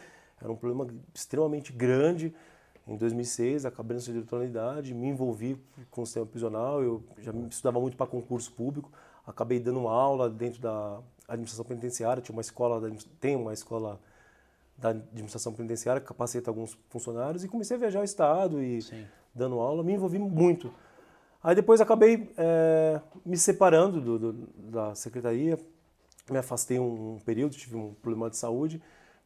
Era 0.42 0.52
um 0.52 0.56
problema 0.56 0.92
extremamente 1.14 1.72
grande. 1.72 2.34
Em 2.88 2.98
2006, 2.98 3.66
acabei 3.66 3.98
da 3.98 4.38
unidade, 4.38 4.94
me 4.94 5.08
envolvi 5.08 5.56
com 5.92 6.02
o 6.02 6.06
sistema 6.06 6.26
prisional, 6.26 6.82
eu 6.82 7.04
já 7.20 7.32
estudava 7.50 7.80
muito 7.80 7.96
para 7.96 8.08
concurso 8.08 8.52
público, 8.54 8.92
acabei 9.26 9.60
dando 9.60 9.88
aula 9.88 10.28
dentro 10.30 10.60
da 10.60 11.00
administração 11.28 11.64
penitenciária, 11.64 12.22
tinha 12.24 12.34
uma 12.34 12.42
escola, 12.42 12.82
da- 12.82 12.96
tem 13.20 13.36
uma 13.36 13.54
escola 13.54 14.00
da 14.78 14.89
administração 14.89 15.54
penitenciária 15.54 16.02
que 16.02 16.08
capacita 16.08 16.50
alguns 16.50 16.78
funcionários 16.89 17.44
e 17.44 17.48
comecei 17.48 17.78
a 17.78 17.80
viajar 17.80 18.02
o 18.02 18.04
estado 18.04 18.62
e 18.62 18.82
Sim. 18.82 19.06
dando 19.34 19.60
aula, 19.60 19.84
me 19.84 19.94
envolvi 19.94 20.18
muito. 20.18 20.74
Aí 21.44 21.54
depois 21.54 21.82
acabei 21.82 22.34
eh, 22.36 23.00
me 23.24 23.38
separando 23.38 24.02
do- 24.02 24.20
do- 24.34 24.48
da 24.72 24.96
secretaria, 24.96 25.58
me 26.30 26.38
afastei 26.38 26.80
um, 26.80 27.20
período, 27.24 27.56
tive 27.56 27.76
um 27.76 27.94
problema 27.94 28.30
de 28.30 28.38
saúde. 28.38 28.82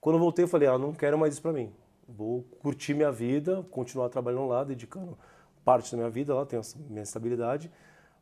Quando 0.05 0.17
eu 0.17 0.19
voltei, 0.19 0.45
eu 0.45 0.47
falei, 0.47 0.67
ah, 0.67 0.77
não 0.77 0.93
quero 0.93 1.17
mais 1.17 1.33
isso 1.33 1.41
para 1.41 1.51
mim. 1.51 1.73
Vou 2.07 2.45
curtir 2.59 2.93
minha 2.93 3.11
vida, 3.11 3.65
continuar 3.71 4.07
trabalhando 4.07 4.45
lá, 4.45 4.63
dedicando 4.63 5.17
parte 5.63 5.89
da 5.89 5.97
minha 5.97 6.11
vida 6.11 6.31
lá, 6.31 6.45
tenho 6.45 6.61
minha 6.87 7.01
estabilidade, 7.01 7.71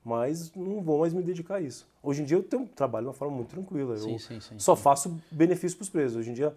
mas 0.02 0.50
não 0.56 0.82
vou 0.82 1.00
mais 1.00 1.14
me 1.14 1.22
dedicar 1.22 1.56
a 1.56 1.60
isso. 1.60 1.86
Hoje 2.02 2.22
em 2.22 2.26
dia 2.26 2.38
eu 2.38 2.42
tenho, 2.42 2.66
trabalho 2.68 3.04
de 3.04 3.08
uma 3.10 3.14
forma 3.14 3.36
muito 3.36 3.50
tranquila. 3.50 3.98
Sim, 3.98 4.14
eu 4.14 4.20
sim, 4.20 4.40
sim, 4.40 4.58
só 4.58 4.78
faço 4.78 5.20
benefício 5.30 5.78
para 5.78 5.84
os 5.84 5.90
presos. 5.90 6.20
Hoje 6.20 6.30
em 6.30 6.34
dia 6.34 6.56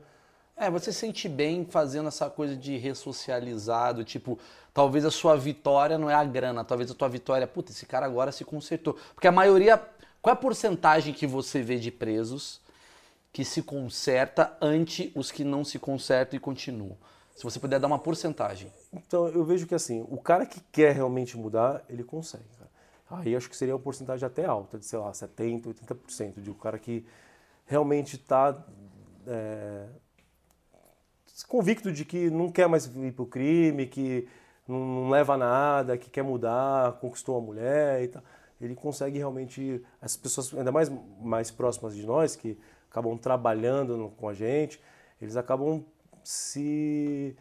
É, 0.57 0.71
você 0.71 0.93
se 0.93 1.01
sente 1.01 1.29
bem 1.29 1.67
fazendo 1.69 2.07
essa 2.07 2.31
coisa 2.31 2.57
de 2.57 2.77
ressocializado, 2.77 4.05
tipo, 4.05 4.39
talvez 4.73 5.05
a 5.05 5.11
sua 5.11 5.37
vitória 5.37 5.99
não 5.99 6.09
é 6.09 6.15
a 6.15 6.23
grana, 6.25 6.65
talvez 6.65 6.89
a 6.89 6.95
tua 6.95 7.09
vitória 7.09 7.43
é, 7.43 7.49
puta, 7.49 7.73
esse 7.73 7.85
cara 7.85 8.07
agora 8.07 8.31
se 8.31 8.45
consertou. 8.45 8.97
Porque 9.13 9.27
a 9.27 9.33
maioria, 9.33 9.77
qual 10.23 10.33
é 10.33 10.39
a 10.39 10.41
porcentagem 10.41 11.13
que 11.13 11.27
você 11.27 11.63
vê 11.63 11.81
de 11.81 11.91
presos 11.91 12.65
que 13.37 13.45
se 13.45 13.63
conserta 13.63 14.57
ante 14.63 15.13
os 15.15 15.31
que 15.31 15.45
não 15.45 15.63
se 15.63 15.79
consertam 15.79 16.39
e 16.39 16.41
continuam? 16.41 16.97
Se 17.35 17.45
você 17.45 17.61
puder 17.61 17.79
dar 17.79 17.87
uma 17.87 17.99
porcentagem. 17.99 18.73
Então, 18.91 19.29
eu 19.29 19.45
vejo 19.45 19.67
que 19.67 19.75
assim, 19.75 20.07
o 20.09 20.17
cara 20.17 20.47
que 20.47 20.59
quer 20.73 20.95
realmente 20.95 21.37
mudar, 21.37 21.85
ele 21.87 22.03
consegue. 22.03 22.47
Aí 23.11 23.37
acho 23.37 23.51
que 23.51 23.55
seria 23.55 23.75
uma 23.75 23.79
porcentagem 23.79 24.27
até 24.27 24.47
alta, 24.47 24.79
de 24.79 24.87
sei 24.87 24.99
lá, 24.99 25.13
70%, 25.13 25.67
80%, 25.67 26.41
de 26.41 26.51
um 26.51 26.55
cara 26.55 26.79
que 26.79 27.05
realmente 27.67 28.17
está 28.17 28.57
convicto 31.47 31.93
de 31.93 32.07
que 32.07 32.31
não 32.31 32.51
quer 32.51 32.67
mais 32.67 32.87
ir 32.87 33.13
pro 33.13 33.27
crime, 33.27 33.87
que 33.87 34.27
não, 34.67 35.11
leva 35.11 35.35
a 35.35 35.37
nada, 35.37 35.99
que 35.99 36.09
quer 36.09 36.23
mudar, 36.23 36.93
conquistou 37.01 37.37
uma 37.37 37.45
mulher 37.45 38.03
e 38.03 38.09
tal. 38.09 38.23
Ele 38.59 38.75
consegue 38.75 39.19
realmente, 39.19 39.85
as 40.01 40.17
pessoas 40.17 40.55
ainda 40.55 40.73
mais, 40.73 40.91
mais 41.21 41.51
próximas 41.51 41.95
de 41.95 42.07
nós, 42.07 42.35
que 42.35 42.59
acabam 42.97 43.19
trabalhando 43.19 43.97
no- 43.97 44.11
com 44.11 44.29
a 44.29 44.33
gente, 44.33 44.81
eles 45.21 45.37
acabam 45.37 45.85
se 46.25 47.37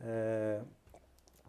é, 0.00 0.60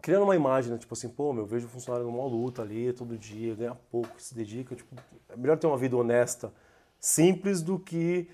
criando 0.00 0.24
uma 0.24 0.34
imagem, 0.34 0.72
né? 0.72 0.78
tipo 0.78 0.94
assim, 0.94 1.08
pô, 1.08 1.32
meu, 1.32 1.44
eu 1.44 1.46
vejo 1.46 1.66
o 1.66 1.70
funcionário 1.70 2.06
numa 2.06 2.24
luta 2.24 2.62
ali, 2.62 2.92
todo 2.92 3.16
dia, 3.18 3.54
ganha 3.54 3.74
pouco, 3.90 4.08
se 4.20 4.34
dedica, 4.34 4.74
tipo, 4.74 4.94
é 5.28 5.36
melhor 5.36 5.58
ter 5.58 5.66
uma 5.66 5.76
vida 5.76 5.96
honesta, 5.96 6.52
simples, 6.98 7.62
do 7.62 7.78
que 7.78 8.28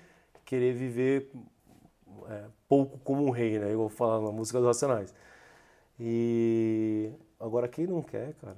querer 0.45 0.73
viver 0.73 1.31
é, 2.29 2.45
pouco 2.67 2.97
como 2.99 3.25
um 3.25 3.29
rei, 3.29 3.59
né? 3.59 3.73
Vou 3.75 3.89
falar 3.89 4.21
na 4.21 4.31
música 4.31 4.57
dos 4.59 4.67
Racionais. 4.67 5.13
E 5.99 7.11
agora 7.39 7.67
quem 7.67 7.85
não 7.85 8.01
quer, 8.01 8.33
cara, 8.35 8.57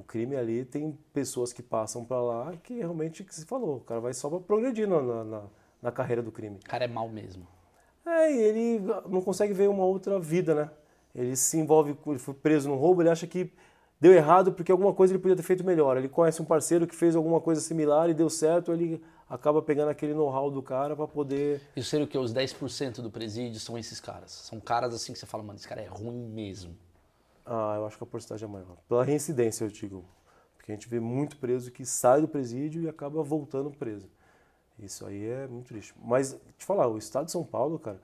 o 0.00 0.02
crime 0.02 0.34
ali 0.36 0.64
tem 0.64 0.98
pessoas 1.12 1.52
que 1.52 1.62
passam 1.62 2.04
pra 2.04 2.20
lá 2.20 2.52
que 2.62 2.74
realmente, 2.78 3.22
que 3.24 3.34
se 3.34 3.44
falou, 3.44 3.76
o 3.76 3.80
cara 3.80 4.00
vai 4.00 4.12
só 4.12 4.28
pra 4.28 4.40
progredir 4.40 4.88
na, 4.88 5.00
na, 5.00 5.42
na- 5.82 5.92
carreira 5.92 6.22
do 6.22 6.32
crime. 6.32 6.56
O 6.56 6.68
cara 6.68 6.84
é 6.84 6.88
mal 6.88 7.08
mesmo. 7.08 7.46
É, 8.04 8.32
e 8.32 8.36
ele 8.40 8.80
não 9.08 9.20
consegue 9.22 9.52
ver 9.52 9.68
uma 9.68 9.84
outra 9.84 10.18
vida, 10.18 10.54
né? 10.54 10.70
Ele 11.14 11.36
se 11.36 11.58
envolve, 11.58 11.96
ele 12.06 12.18
foi 12.18 12.34
preso 12.34 12.68
num 12.68 12.76
roubo, 12.76 13.02
ele 13.02 13.10
acha 13.10 13.26
que 13.26 13.52
deu 14.00 14.12
errado 14.12 14.52
porque 14.52 14.72
alguma 14.72 14.92
coisa 14.94 15.12
ele 15.12 15.20
podia 15.20 15.36
ter 15.36 15.42
feito 15.42 15.64
melhor. 15.64 15.96
Ele 15.96 16.08
conhece 16.08 16.40
um 16.40 16.44
parceiro 16.44 16.86
que 16.86 16.94
fez 16.94 17.14
alguma 17.14 17.40
coisa 17.40 17.60
similar 17.60 18.08
e 18.08 18.14
deu 18.14 18.30
certo, 18.30 18.72
ele 18.72 19.02
acaba 19.28 19.60
pegando 19.62 19.90
aquele 19.90 20.14
know-how 20.14 20.50
do 20.50 20.62
cara 20.62 20.96
pra 20.96 21.06
poder. 21.06 21.60
Isso 21.76 21.90
seria 21.90 22.04
o 22.04 22.08
que? 22.08 22.16
Os 22.18 22.32
10% 22.32 23.00
do 23.02 23.10
presídio 23.10 23.60
são 23.60 23.76
esses 23.78 24.00
caras. 24.00 24.30
São 24.32 24.58
caras 24.60 24.94
assim 24.94 25.12
que 25.12 25.18
você 25.18 25.26
fala, 25.26 25.42
mano, 25.42 25.58
esse 25.58 25.68
cara 25.68 25.80
é 25.82 25.86
ruim 25.86 26.26
mesmo. 26.28 26.74
Ah, 27.52 27.74
eu 27.76 27.84
acho 27.84 27.98
que 27.98 28.04
a 28.04 28.06
porcentagem 28.06 28.48
é 28.48 28.52
maior. 28.52 28.76
Pela 28.88 29.02
reincidência, 29.02 29.64
eu 29.64 29.68
digo. 29.68 30.04
Porque 30.56 30.70
a 30.70 30.74
gente 30.76 30.88
vê 30.88 31.00
muito 31.00 31.36
preso 31.36 31.72
que 31.72 31.84
sai 31.84 32.20
do 32.20 32.28
presídio 32.28 32.80
e 32.82 32.88
acaba 32.88 33.20
voltando 33.24 33.72
preso. 33.72 34.08
Isso 34.78 35.04
aí 35.04 35.26
é 35.26 35.48
muito 35.48 35.66
triste. 35.66 35.92
Mas, 36.00 36.38
te 36.56 36.64
falar, 36.64 36.86
o 36.86 36.96
Estado 36.96 37.24
de 37.26 37.32
São 37.32 37.42
Paulo, 37.42 37.76
cara, 37.76 38.00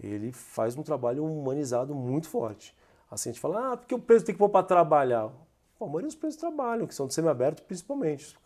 ele 0.00 0.32
faz 0.32 0.76
um 0.76 0.82
trabalho 0.82 1.24
humanizado 1.24 1.94
muito 1.94 2.28
forte. 2.28 2.74
Assim, 3.08 3.30
a 3.30 3.32
gente 3.32 3.40
fala, 3.40 3.72
ah, 3.72 3.76
porque 3.76 3.94
o 3.94 4.00
preso 4.00 4.24
tem 4.24 4.34
que 4.34 4.38
pôr 4.40 4.48
para 4.48 4.64
trabalhar. 4.66 5.30
Pô, 5.78 5.84
a 5.84 5.86
maioria 5.86 6.08
dos 6.08 6.16
presos 6.16 6.40
trabalham, 6.40 6.86
que 6.88 6.94
são 6.94 7.06
de 7.06 7.14
semiaberto 7.14 7.62
principalmente. 7.62 8.36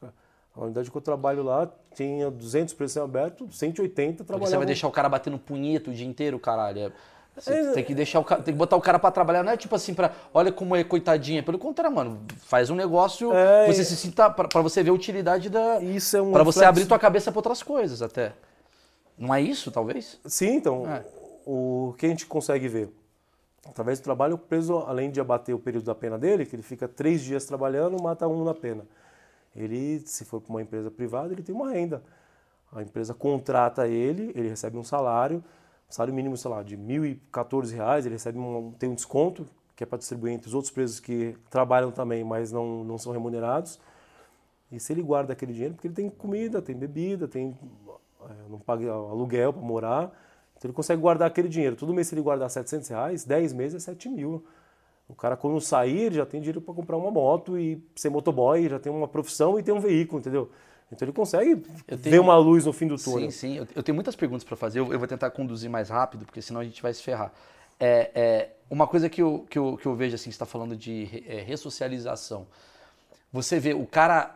A 0.54 0.64
unidade 0.64 0.90
que 0.90 0.96
eu 0.96 1.00
trabalho 1.00 1.42
lá 1.42 1.70
tinha 1.94 2.30
200 2.30 2.74
presos 2.74 2.92
semiabertos, 2.92 3.58
180 3.58 4.18
Porque 4.18 4.26
trabalhavam. 4.26 4.50
você 4.50 4.56
vai 4.58 4.66
deixar 4.66 4.88
o 4.88 4.92
cara 4.92 5.08
batendo 5.08 5.38
punheta 5.38 5.90
o 5.90 5.94
dia 5.94 6.06
inteiro, 6.06 6.38
caralho. 6.38 6.78
É- 6.80 6.92
Você 7.36 7.72
tem 7.72 7.84
que 7.84 7.94
deixar 7.94 8.18
o 8.20 8.24
cara, 8.24 8.42
tem 8.42 8.54
que 8.54 8.58
botar 8.58 8.76
o 8.76 8.80
cara 8.80 8.98
pra 8.98 9.10
trabalhar, 9.10 9.42
não 9.42 9.52
é 9.52 9.56
tipo 9.56 9.74
assim 9.74 9.92
pra, 9.92 10.10
olha 10.32 10.50
como 10.50 10.74
é 10.74 10.82
coitadinha, 10.82 11.42
pelo 11.42 11.58
contrário, 11.58 11.94
mano, 11.94 12.20
faz 12.38 12.70
um 12.70 12.74
negócio, 12.74 13.32
É, 13.32 13.66
você 13.66 13.84
se 13.84 13.96
sinta 13.96 14.30
pra 14.30 14.62
você 14.62 14.82
ver 14.82 14.90
a 14.90 14.94
utilidade 14.94 15.50
da 15.50 15.80
Isso 15.80 16.16
é 16.16 16.22
um 16.22 16.32
Pra 16.32 16.42
você 16.42 16.64
abrir 16.64 16.86
tua 16.86 16.98
cabeça 16.98 17.30
pra 17.30 17.38
outras 17.38 17.62
coisas 17.62 18.00
até. 18.00 18.32
Não 19.18 19.34
é 19.34 19.40
isso, 19.40 19.70
talvez? 19.70 20.18
Sim, 20.24 20.54
então, 20.56 20.86
É. 20.90 21.04
o 21.46 21.94
que 21.98 22.06
a 22.06 22.08
gente 22.08 22.26
consegue 22.26 22.68
ver? 22.68 22.90
Através 23.68 23.98
do 23.98 24.04
trabalho, 24.04 24.36
o 24.36 24.38
preso, 24.38 24.78
além 24.86 25.10
de 25.10 25.20
abater 25.20 25.54
o 25.54 25.58
período 25.58 25.84
da 25.84 25.94
pena 25.94 26.16
dele, 26.18 26.46
que 26.46 26.54
ele 26.54 26.62
fica 26.62 26.86
três 26.86 27.20
dias 27.22 27.44
trabalhando, 27.44 28.00
mata 28.00 28.26
um 28.28 28.44
na 28.44 28.54
pena. 28.54 28.84
Ele, 29.54 30.00
se 30.06 30.24
for 30.24 30.40
para 30.40 30.50
uma 30.50 30.62
empresa 30.62 30.90
privada, 30.90 31.32
ele 31.32 31.42
tem 31.42 31.54
uma 31.54 31.70
renda. 31.70 32.02
A 32.72 32.82
empresa 32.82 33.14
contrata 33.14 33.88
ele, 33.88 34.32
ele 34.36 34.48
recebe 34.48 34.76
um 34.76 34.84
salário, 34.84 35.42
salário 35.88 36.14
mínimo, 36.14 36.36
sei 36.36 36.50
lá, 36.50 36.62
de 36.62 36.76
1.014 36.76 37.74
reais, 37.74 38.06
ele 38.06 38.14
recebe 38.14 38.38
um, 38.38 38.72
tem 38.72 38.88
um 38.88 38.94
desconto, 38.94 39.46
que 39.74 39.84
é 39.84 39.86
para 39.86 39.98
distribuir 39.98 40.32
entre 40.32 40.48
os 40.48 40.54
outros 40.54 40.72
presos 40.72 40.98
que 40.98 41.36
trabalham 41.50 41.90
também, 41.90 42.24
mas 42.24 42.50
não, 42.50 42.82
não 42.82 42.98
são 42.98 43.12
remunerados. 43.12 43.78
E 44.72 44.80
se 44.80 44.92
ele 44.92 45.02
guarda 45.02 45.32
aquele 45.32 45.52
dinheiro, 45.52 45.74
porque 45.74 45.88
ele 45.88 45.94
tem 45.94 46.10
comida, 46.10 46.60
tem 46.60 46.74
bebida, 46.74 47.28
tem 47.28 47.56
é, 48.28 48.48
não 48.48 48.58
paga 48.58 48.90
aluguel 48.90 49.52
para 49.52 49.62
morar, 49.62 50.04
então 50.56 50.68
ele 50.68 50.72
consegue 50.72 51.00
guardar 51.00 51.28
aquele 51.28 51.48
dinheiro. 51.48 51.76
Todo 51.76 51.94
mês 51.94 52.08
se 52.08 52.14
ele 52.14 52.22
guardar 52.22 52.50
700 52.50 52.88
reais, 52.88 53.24
10 53.24 53.52
meses 53.52 53.82
é 53.82 53.92
7 53.92 54.08
mil. 54.08 54.44
O 55.08 55.14
cara 55.14 55.36
quando 55.36 55.60
sair, 55.60 56.12
já 56.12 56.26
tem 56.26 56.40
dinheiro 56.40 56.60
para 56.60 56.74
comprar 56.74 56.96
uma 56.96 57.10
moto 57.10 57.56
e 57.58 57.80
ser 57.94 58.10
motoboy, 58.10 58.68
já 58.68 58.78
tem 58.78 58.90
uma 58.90 59.06
profissão 59.06 59.58
e 59.58 59.62
tem 59.62 59.72
um 59.72 59.78
veículo, 59.78 60.20
entendeu? 60.20 60.50
Então 60.92 61.04
ele 61.06 61.12
consegue 61.12 61.50
Eu 61.88 61.96
ver 61.96 62.10
tenho- 62.10 62.22
uma 62.22 62.36
luz 62.36 62.64
no 62.64 62.72
fim 62.72 62.86
do 62.86 62.96
túnel. 62.96 63.30
Sim, 63.30 63.54
sim. 63.54 63.56
Eu, 63.56 63.66
eu 63.74 63.82
tenho 63.82 63.94
muitas 63.94 64.14
perguntas 64.14 64.44
pra 64.44 64.56
fazer. 64.56 64.78
Eu, 64.78 64.92
eu 64.92 64.98
vou 64.98 65.08
tentar 65.08 65.30
conduzir 65.30 65.68
mais 65.68 65.88
rápido, 65.88 66.24
porque 66.24 66.40
senão 66.40 66.60
a 66.60 66.64
gente 66.64 66.80
vai 66.80 66.94
se 66.94 67.02
ferrar. 67.02 67.32
É, 67.78 68.10
é, 68.14 68.50
uma 68.70 68.86
coisa 68.86 69.08
que 69.08 69.20
eu, 69.20 69.44
que, 69.50 69.58
eu, 69.58 69.76
que 69.76 69.86
eu 69.86 69.94
vejo 69.94 70.14
assim, 70.14 70.24
você 70.24 70.30
está 70.30 70.46
falando 70.46 70.76
de 70.76 71.24
é, 71.26 71.40
ressocialização. 71.42 72.46
Você 73.32 73.58
vê 73.58 73.74
o 73.74 73.84
cara. 73.86 74.34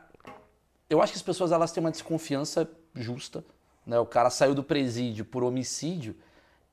Eu 0.89 1.01
acho 1.01 1.13
que 1.13 1.19
as 1.19 1.23
pessoas 1.23 1.53
elas 1.53 1.71
têm 1.73 1.81
uma 1.83 1.91
desconfiança 1.91 2.69
justa. 2.95 3.45
Né? 3.87 3.99
O 3.99 4.07
cara 4.07 4.29
saiu 4.29 4.55
do 4.55 4.63
presídio 4.65 5.25
por 5.25 5.45
homicídio 5.45 6.17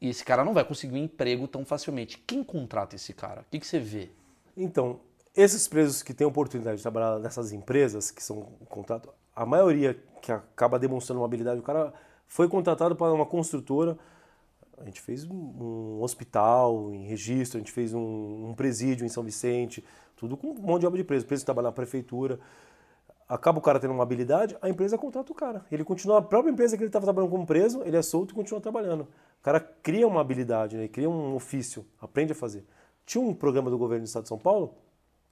e 0.01 0.09
esse 0.09 0.25
cara 0.25 0.43
não 0.43 0.53
vai 0.53 0.65
conseguir 0.65 0.95
um 0.95 0.97
emprego 1.03 1.47
tão 1.47 1.63
facilmente. 1.63 2.17
Quem 2.25 2.43
contrata 2.43 2.95
esse 2.95 3.13
cara? 3.13 3.41
O 3.41 3.45
que, 3.51 3.59
que 3.59 3.67
você 3.67 3.79
vê? 3.79 4.09
Então, 4.55 4.99
esses 5.35 5.67
presos 5.67 6.01
que 6.01 6.13
têm 6.15 6.25
oportunidade 6.25 6.77
de 6.77 6.81
trabalhar 6.81 7.19
nessas 7.19 7.51
empresas, 7.51 8.09
que 8.09 8.23
são 8.23 8.41
contrato, 8.67 9.09
a 9.37 9.45
maioria 9.45 9.95
que 10.19 10.31
acaba 10.31 10.79
demonstrando 10.79 11.21
uma 11.21 11.27
habilidade, 11.27 11.59
o 11.59 11.63
cara 11.63 11.93
foi 12.25 12.49
contratado 12.49 12.95
para 12.95 13.13
uma 13.13 13.25
construtora, 13.25 13.95
a 14.79 14.83
gente 14.83 14.99
fez 14.99 15.23
um, 15.25 16.01
hospital 16.01 16.91
em 16.91 17.05
registro, 17.05 17.57
a 17.57 17.61
gente 17.61 17.71
fez 17.71 17.93
um, 17.93 18.49
um, 18.49 18.53
presídio 18.55 19.05
em 19.05 19.09
São 19.09 19.23
Vicente, 19.23 19.83
tudo 20.15 20.35
com 20.35 20.47
um 20.47 20.55
monte 20.55 20.81
de 20.81 20.87
obra 20.87 20.97
de 20.97 21.03
preso. 21.03 21.23
O 21.23 21.27
preso 21.27 21.45
trabalha 21.45 21.67
na 21.67 21.71
prefeitura. 21.71 22.39
Acaba 23.29 23.59
o 23.59 23.61
cara 23.61 23.79
tendo 23.79 23.93
uma 23.93 24.03
habilidade, 24.03 24.57
a 24.61 24.69
empresa 24.69 24.97
contrata 24.97 25.31
o 25.31 25.35
cara. 25.35 25.65
Ele 25.71 25.83
continua, 25.83 26.19
a 26.19 26.21
própria 26.21 26.51
empresa 26.51 26.75
que 26.77 26.83
ele 26.83 26.89
estava 26.89 27.05
trabalhando 27.05 27.29
como 27.29 27.45
preso, 27.45 27.81
ele 27.83 27.97
é 27.97 28.01
solto 28.01 28.31
e 28.31 28.35
continua 28.35 28.61
trabalhando. 28.61 29.01
O 29.01 29.43
cara 29.43 29.59
cria 29.59 30.07
uma 30.07 30.21
habilidade, 30.21 30.77
né? 30.77 30.87
cria 30.87 31.09
um 31.09 31.35
ofício, 31.35 31.85
aprende 32.01 32.31
a 32.31 32.35
fazer. 32.35 32.65
Tinha 33.05 33.23
um 33.23 33.33
programa 33.33 33.69
do 33.69 33.77
governo 33.77 34.03
do 34.03 34.07
estado 34.07 34.23
de 34.23 34.29
São 34.29 34.37
Paulo, 34.37 34.73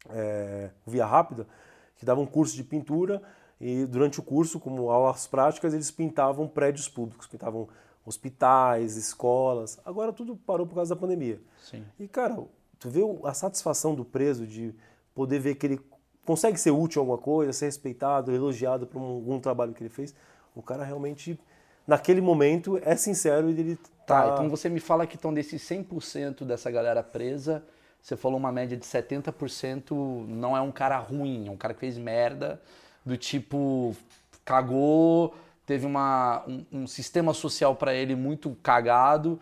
é, 0.09 0.71
Via 0.85 1.05
Rápida, 1.05 1.47
que 1.95 2.05
dava 2.05 2.19
um 2.19 2.25
curso 2.25 2.55
de 2.55 2.63
pintura 2.63 3.21
e 3.59 3.85
durante 3.85 4.19
o 4.19 4.23
curso, 4.23 4.59
como 4.59 4.89
aulas 4.89 5.27
práticas, 5.27 5.73
eles 5.73 5.89
pintavam 5.89 6.47
prédios 6.47 6.89
públicos, 6.89 7.27
pintavam 7.27 7.67
hospitais, 8.05 8.97
escolas. 8.97 9.79
Agora 9.85 10.13
tudo 10.13 10.35
parou 10.35 10.67
por 10.67 10.75
causa 10.75 10.93
da 10.93 10.99
pandemia. 10.99 11.41
Sim. 11.61 11.83
E, 11.99 12.07
cara, 12.07 12.37
tu 12.77 12.89
vê 12.89 13.01
a 13.23 13.33
satisfação 13.33 13.95
do 13.95 14.05
preso 14.05 14.45
de 14.45 14.75
poder 15.13 15.39
ver 15.39 15.55
que 15.55 15.65
ele 15.65 15.81
consegue 16.25 16.59
ser 16.59 16.71
útil 16.71 16.99
em 16.99 17.03
alguma 17.03 17.17
coisa, 17.17 17.53
ser 17.53 17.65
respeitado, 17.65 18.31
elogiado 18.31 18.85
por 18.85 18.99
algum 19.01 19.39
trabalho 19.39 19.73
que 19.73 19.81
ele 19.81 19.89
fez. 19.89 20.13
O 20.53 20.61
cara 20.61 20.83
realmente, 20.83 21.39
naquele 21.87 22.21
momento, 22.21 22.79
é 22.83 22.95
sincero 22.95 23.49
e 23.49 23.59
ele 23.59 23.75
tá... 24.05 24.23
Tá, 24.23 24.33
então 24.33 24.49
você 24.49 24.69
me 24.69 24.79
fala 24.79 25.07
que 25.07 25.15
estão 25.15 25.33
desses 25.33 25.61
100% 25.63 26.43
dessa 26.45 26.69
galera 26.69 27.01
presa, 27.01 27.63
você 28.01 28.15
falou 28.15 28.37
uma 28.37 28.51
média 28.51 28.77
de 28.77 28.85
70% 28.85 30.27
não 30.27 30.55
é 30.55 30.61
um 30.61 30.71
cara 30.71 30.97
ruim, 30.99 31.47
é 31.47 31.51
um 31.51 31.57
cara 31.57 31.73
que 31.73 31.79
fez 31.79 31.97
merda, 31.97 32.61
do 33.05 33.17
tipo, 33.17 33.95
cagou 34.43 35.33
teve 35.65 35.85
uma, 35.85 36.43
um, 36.47 36.65
um 36.71 36.87
sistema 36.87 37.33
social 37.33 37.75
para 37.75 37.93
ele 37.93 38.15
muito 38.15 38.55
cagado. 38.61 39.39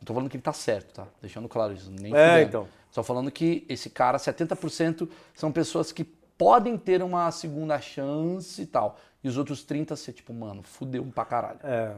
Não 0.00 0.04
tô 0.04 0.14
falando 0.14 0.30
que 0.30 0.36
ele 0.36 0.42
tá 0.42 0.52
certo, 0.52 0.94
tá? 0.94 1.06
Deixando 1.20 1.48
claro 1.48 1.72
isso. 1.72 1.90
Nem 1.90 2.16
é, 2.16 2.42
então. 2.42 2.66
Só 2.90 3.02
falando 3.02 3.30
que 3.30 3.66
esse 3.68 3.90
cara, 3.90 4.18
70% 4.18 5.08
são 5.34 5.52
pessoas 5.52 5.92
que 5.92 6.04
podem 6.04 6.78
ter 6.78 7.02
uma 7.02 7.30
segunda 7.30 7.78
chance 7.80 8.62
e 8.62 8.66
tal. 8.66 8.98
E 9.22 9.28
os 9.28 9.36
outros 9.36 9.62
30 9.64 9.96
ser 9.96 10.12
tipo, 10.12 10.32
mano, 10.32 10.62
fudeu 10.62 11.04
pra 11.14 11.24
caralho. 11.24 11.58
É. 11.62 11.94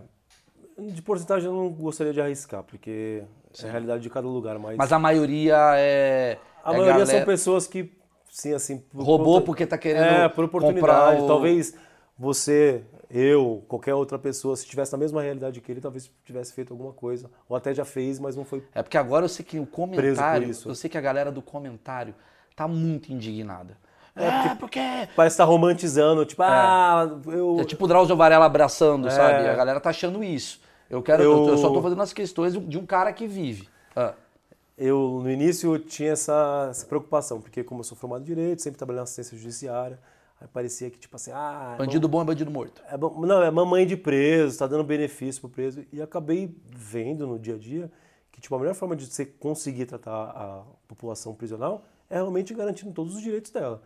De 0.78 1.02
porcentagem 1.02 1.46
eu 1.46 1.54
não 1.54 1.68
gostaria 1.70 2.12
de 2.12 2.20
arriscar, 2.20 2.62
porque 2.62 3.24
sim. 3.52 3.66
é 3.66 3.68
a 3.68 3.72
realidade 3.72 4.02
de 4.02 4.10
cada 4.10 4.26
lugar. 4.26 4.58
Mas, 4.58 4.76
mas 4.76 4.92
a 4.92 4.98
maioria 4.98 5.56
é. 5.76 6.38
A 6.64 6.70
é 6.70 6.72
maioria 6.72 6.92
galera... 6.92 7.18
são 7.18 7.24
pessoas 7.24 7.66
que, 7.66 7.92
sim, 8.40 8.54
assim. 8.54 8.82
Roubou 8.94 9.40
por... 9.40 9.46
porque 9.46 9.66
tá 9.66 9.78
querendo. 9.78 10.04
É, 10.04 10.28
por 10.28 10.44
oportunidade. 10.44 11.22
O... 11.22 11.26
Talvez 11.26 11.74
você 12.18 12.82
eu, 13.10 13.64
qualquer 13.68 13.94
outra 13.94 14.18
pessoa, 14.18 14.54
se 14.54 14.66
tivesse 14.66 14.92
na 14.92 14.98
mesma 14.98 15.22
realidade 15.22 15.60
que 15.60 15.72
ele, 15.72 15.80
talvez 15.80 16.10
tivesse 16.24 16.52
feito 16.52 16.72
alguma 16.72 16.92
coisa. 16.92 17.30
Ou 17.48 17.56
até 17.56 17.72
já 17.72 17.84
fez, 17.84 18.18
mas 18.18 18.36
não 18.36 18.44
foi. 18.44 18.62
É 18.74 18.82
porque 18.82 18.98
agora 18.98 19.24
eu 19.24 19.28
sei 19.28 19.44
que 19.44 19.58
o 19.58 19.66
comentário. 19.66 20.50
Eu 20.66 20.74
sei 20.74 20.90
que 20.90 20.98
a 20.98 21.00
galera 21.00 21.32
do 21.32 21.40
comentário 21.40 22.14
tá 22.54 22.68
muito 22.68 23.12
indignada. 23.12 23.76
É, 24.14 24.30
porque, 24.30 24.48
é, 24.48 24.54
porque... 24.54 24.80
Parece 25.14 25.34
estar 25.34 25.44
tá 25.44 25.50
romantizando, 25.50 26.24
tipo, 26.26 26.42
é. 26.42 26.46
ah, 26.48 27.08
eu. 27.26 27.58
É 27.60 27.64
tipo 27.64 27.84
o 27.84 27.88
Drauzio 27.88 28.16
Varela 28.16 28.46
abraçando, 28.46 29.08
é. 29.08 29.10
sabe? 29.10 29.48
A 29.48 29.54
galera 29.54 29.80
tá 29.80 29.90
achando 29.90 30.22
isso. 30.22 30.60
Eu 30.90 31.02
quero. 31.02 31.22
Eu, 31.22 31.48
eu 31.48 31.58
só 31.58 31.70
tô 31.70 31.80
fazendo 31.80 32.02
as 32.02 32.12
questões 32.12 32.52
de 32.52 32.78
um 32.78 32.84
cara 32.84 33.12
que 33.12 33.26
vive. 33.26 33.68
Ah. 33.94 34.12
Eu, 34.78 35.20
no 35.24 35.28
início, 35.28 35.74
eu 35.74 35.78
tinha 35.80 36.12
essa, 36.12 36.68
essa 36.70 36.86
preocupação, 36.86 37.40
porque 37.40 37.64
como 37.64 37.80
eu 37.80 37.84
sou 37.84 37.98
formado 37.98 38.22
em 38.22 38.24
Direito, 38.24 38.62
sempre 38.62 38.78
trabalhei 38.78 38.98
na 38.98 39.02
assistência 39.02 39.36
judiciária. 39.36 39.98
Aí 40.40 40.46
parecia 40.46 40.88
que, 40.88 40.96
tipo 40.96 41.16
assim, 41.16 41.32
ah. 41.34 41.74
Bandido 41.76 42.06
bom 42.06 42.22
é 42.22 42.24
bandido 42.24 42.48
morto. 42.48 42.80
É 42.88 42.96
não, 42.96 43.42
é 43.42 43.50
mamãe 43.50 43.84
de 43.84 43.96
preso, 43.96 44.56
tá 44.56 44.68
dando 44.68 44.84
benefício 44.84 45.40
pro 45.40 45.50
preso. 45.50 45.84
E 45.92 46.00
acabei 46.00 46.56
vendo 46.64 47.26
no 47.26 47.40
dia 47.40 47.56
a 47.56 47.58
dia 47.58 47.90
que, 48.30 48.40
tipo, 48.40 48.54
a 48.54 48.58
melhor 48.60 48.74
forma 48.74 48.94
de 48.94 49.04
você 49.06 49.26
conseguir 49.26 49.86
tratar 49.86 50.12
a 50.12 50.62
população 50.86 51.34
prisional 51.34 51.84
é 52.08 52.14
realmente 52.14 52.54
garantindo 52.54 52.92
todos 52.92 53.16
os 53.16 53.20
direitos 53.20 53.50
dela. 53.50 53.82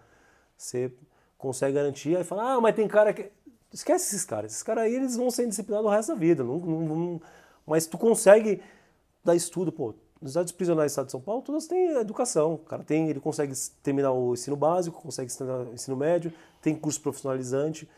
Você 0.59 0.93
consegue 1.39 1.75
garantir, 1.75 2.15
aí 2.19 2.23
fala, 2.23 2.53
ah, 2.53 2.61
mas 2.61 2.77
tem 2.77 2.87
cara 2.87 3.15
que. 3.15 3.31
Esquece 3.73 4.15
esses 4.15 4.27
caras. 4.27 4.53
Esses 4.53 4.63
caras 4.63 4.85
aí, 4.85 4.95
eles 4.95 5.17
vão 5.17 5.31
ser 5.31 5.47
disciplinados 5.47 5.87
o 5.87 5.91
resto 5.91 6.13
da 6.13 6.15
vida. 6.19 6.45
Não, 6.45 6.59
não, 6.59 6.81
não... 6.81 7.23
Mas 7.67 7.87
tu 7.87 7.97
consegue 7.97 8.61
dar 9.25 9.35
estudo, 9.35 9.73
pô, 9.73 9.95
nas 10.23 10.31
unidades 10.31 10.53
prisionais 10.53 10.91
do 10.91 10.93
Estado 10.93 11.07
de 11.07 11.13
São 11.13 11.21
Paulo, 11.21 11.43
todas 11.43 11.67
têm 11.67 11.97
educação. 11.97 12.55
O 12.55 12.59
cara 12.59 12.85
tem, 12.85 13.09
ele 13.09 13.19
consegue 13.19 13.53
terminar 13.83 14.13
o 14.13 14.35
ensino 14.35 14.57
básico, 14.57 15.03
consegue 15.03 15.37
terminar 15.37 15.67
o 15.67 15.75
ensino 15.75 15.97
médio, 15.97 16.33
tem 16.63 16.77
curso 16.77 17.01
profissionalizante, 17.01 17.89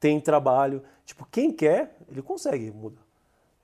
tem 0.00 0.18
trabalho. 0.18 0.82
Tipo, 1.04 1.26
quem 1.30 1.52
quer, 1.52 1.96
ele 2.08 2.22
consegue 2.22 2.70
mudar. 2.70 3.02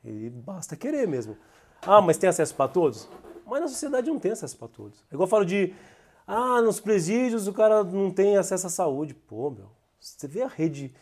Ele 0.05 0.29
basta 0.29 0.77
querer 0.77 1.09
mesmo. 1.09 1.37
Ah, 1.83 2.03
mas 2.03 2.19
tem 2.19 2.29
acesso 2.29 2.55
para 2.55 2.69
todos? 2.69 3.09
Mas 3.47 3.63
na 3.63 3.69
sociedade 3.69 4.11
não 4.11 4.19
tem 4.19 4.33
acesso 4.33 4.57
para 4.57 4.69
todos. 4.69 5.01
É 5.11 5.15
igual 5.15 5.27
eu 5.27 5.31
falo 5.31 5.45
de, 5.45 5.75
ah, 6.27 6.61
nos 6.61 6.79
presídios 6.79 7.49
o 7.49 7.53
cara 7.55 7.83
não 7.83 8.11
tem 8.11 8.37
acesso 8.37 8.67
à 8.67 8.71
saúde. 8.71 9.15
Pô, 9.15 9.51
meu, 9.51 9.71
você 9.99 10.29
vê 10.29 10.43
a 10.43 10.47
rede 10.47 10.95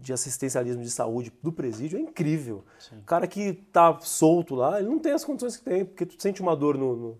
de 0.00 0.12
assistencialismo 0.12 0.82
de 0.82 0.90
saúde 0.90 1.32
do 1.42 1.52
presídio 1.52 1.98
é 1.98 2.02
incrível. 2.02 2.64
Sim. 2.78 2.98
O 2.98 3.02
cara 3.02 3.26
que 3.26 3.52
tá 3.52 3.98
solto 4.00 4.54
lá, 4.54 4.80
ele 4.80 4.88
não 4.88 4.98
tem 4.98 5.12
as 5.12 5.24
condições 5.24 5.56
que 5.56 5.64
tem, 5.64 5.84
porque 5.84 6.06
tu 6.06 6.20
sente 6.20 6.40
uma 6.40 6.56
dor 6.56 6.76
no, 6.76 6.96
no 6.96 7.18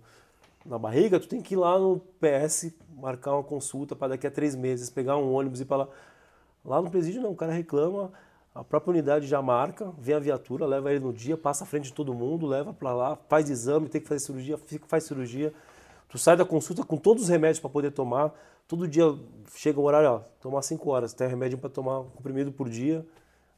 na 0.64 0.78
barriga, 0.78 1.18
tu 1.18 1.26
tem 1.26 1.40
que 1.40 1.54
ir 1.54 1.56
lá 1.56 1.78
no 1.78 2.00
PS 2.20 2.72
marcar 3.00 3.32
uma 3.32 3.42
consulta 3.42 3.96
para 3.96 4.08
daqui 4.08 4.26
a 4.26 4.30
três 4.30 4.54
meses, 4.54 4.90
pegar 4.90 5.16
um 5.16 5.32
ônibus 5.32 5.60
e 5.60 5.64
para 5.64 5.78
lá. 5.78 5.88
Lá 6.64 6.82
no 6.82 6.90
presídio 6.90 7.22
não, 7.22 7.30
o 7.30 7.36
cara 7.36 7.52
reclama, 7.52 8.12
a 8.54 8.62
própria 8.62 8.90
unidade 8.90 9.26
já 9.26 9.40
marca, 9.40 9.92
vem 9.98 10.14
a 10.14 10.18
viatura, 10.18 10.66
leva 10.66 10.90
ele 10.90 11.00
no 11.00 11.12
dia, 11.12 11.36
passa 11.36 11.64
à 11.64 11.66
frente 11.66 11.84
de 11.84 11.92
todo 11.94 12.12
mundo, 12.12 12.46
leva 12.46 12.74
para 12.74 12.92
lá, 12.92 13.18
faz 13.28 13.48
exame, 13.48 13.88
tem 13.88 14.00
que 14.00 14.08
fazer 14.08 14.20
cirurgia, 14.20 14.58
fica, 14.58 14.86
faz 14.86 15.04
cirurgia. 15.04 15.52
Tu 16.08 16.18
sai 16.18 16.36
da 16.36 16.44
consulta 16.44 16.84
com 16.84 16.96
todos 16.96 17.22
os 17.22 17.28
remédios 17.28 17.60
para 17.60 17.70
poder 17.70 17.92
tomar. 17.92 18.32
Todo 18.70 18.86
dia 18.86 19.18
chega 19.52 19.80
o 19.80 19.82
horário, 19.82 20.08
ó, 20.08 20.18
tomar 20.40 20.62
5 20.62 20.88
horas, 20.88 21.12
tem 21.12 21.26
remédio 21.26 21.58
para 21.58 21.68
tomar 21.68 21.98
um 21.98 22.10
comprimido 22.10 22.52
por 22.52 22.70
dia, 22.70 23.04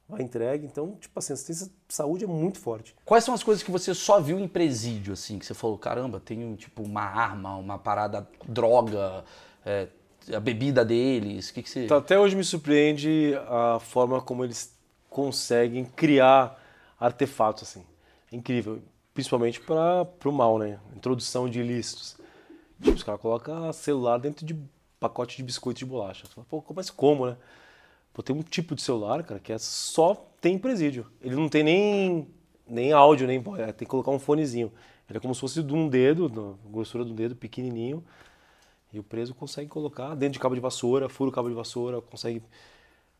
vai 0.08 0.22
entregue. 0.22 0.64
Então, 0.64 0.96
tipo 0.98 1.18
assim, 1.18 1.34
a 1.34 1.34
assistência 1.34 1.66
de 1.66 1.94
saúde 1.94 2.24
é 2.24 2.26
muito 2.26 2.58
forte. 2.58 2.96
Quais 3.04 3.22
são 3.22 3.34
as 3.34 3.42
coisas 3.42 3.62
que 3.62 3.70
você 3.70 3.92
só 3.92 4.22
viu 4.22 4.40
em 4.40 4.48
presídio, 4.48 5.12
assim, 5.12 5.38
que 5.38 5.44
você 5.44 5.52
falou, 5.52 5.76
caramba, 5.76 6.18
tem 6.18 6.54
tipo 6.54 6.82
uma 6.82 7.02
arma, 7.02 7.54
uma 7.56 7.78
parada, 7.78 8.26
droga, 8.48 9.22
é, 9.66 9.88
a 10.34 10.40
bebida 10.40 10.82
deles, 10.82 11.50
o 11.50 11.52
que, 11.52 11.62
que 11.62 11.68
você... 11.68 11.84
Então, 11.84 11.98
até 11.98 12.18
hoje 12.18 12.34
me 12.34 12.42
surpreende 12.42 13.34
a 13.50 13.80
forma 13.80 14.18
como 14.22 14.42
eles 14.42 14.74
conseguem 15.10 15.84
criar 15.84 16.58
artefatos, 16.98 17.64
assim. 17.64 17.84
É 18.32 18.36
incrível, 18.36 18.80
principalmente 19.12 19.60
para 19.60 20.06
o 20.24 20.32
mal, 20.32 20.58
né? 20.58 20.80
Introdução 20.96 21.50
de 21.50 21.60
ilícitos. 21.60 22.16
Tipo, 22.80 22.96
os 22.96 23.02
caras 23.02 23.20
colocam 23.20 23.70
celular 23.74 24.16
dentro 24.16 24.46
de 24.46 24.58
pacote 25.02 25.36
de 25.36 25.42
biscoito 25.42 25.80
de 25.80 25.84
bolacha. 25.84 26.24
Você 26.24 26.32
fala, 26.32 26.46
Pô, 26.48 26.64
mas 26.74 26.88
como, 26.88 27.26
né? 27.26 27.36
Pô, 28.14 28.22
tem 28.22 28.34
um 28.34 28.42
tipo 28.42 28.74
de 28.74 28.82
celular, 28.82 29.22
cara, 29.24 29.40
que 29.40 29.52
é 29.52 29.58
só 29.58 30.14
tem 30.40 30.58
presídio. 30.58 31.06
Ele 31.20 31.34
não 31.34 31.48
tem 31.48 31.64
nem, 31.64 32.28
nem 32.66 32.92
áudio, 32.92 33.26
nem 33.26 33.42
é, 33.58 33.66
tem 33.72 33.84
que 33.84 33.86
colocar 33.86 34.10
um 34.10 34.18
fonezinho. 34.18 34.72
Ele 35.08 35.18
é 35.18 35.20
como 35.20 35.34
se 35.34 35.40
fosse 35.40 35.62
de 35.62 35.74
um 35.74 35.88
dedo, 35.88 36.58
grossura 36.66 37.04
do 37.04 37.12
dedo, 37.12 37.34
pequenininho. 37.34 38.04
E 38.92 38.98
o 38.98 39.02
preso 39.02 39.34
consegue 39.34 39.68
colocar 39.68 40.14
dentro 40.14 40.34
de 40.34 40.38
cabo 40.38 40.54
de 40.54 40.60
vassoura, 40.60 41.08
fura 41.08 41.30
o 41.30 41.32
cabo 41.32 41.48
de 41.48 41.54
vassoura, 41.54 42.00
consegue 42.00 42.42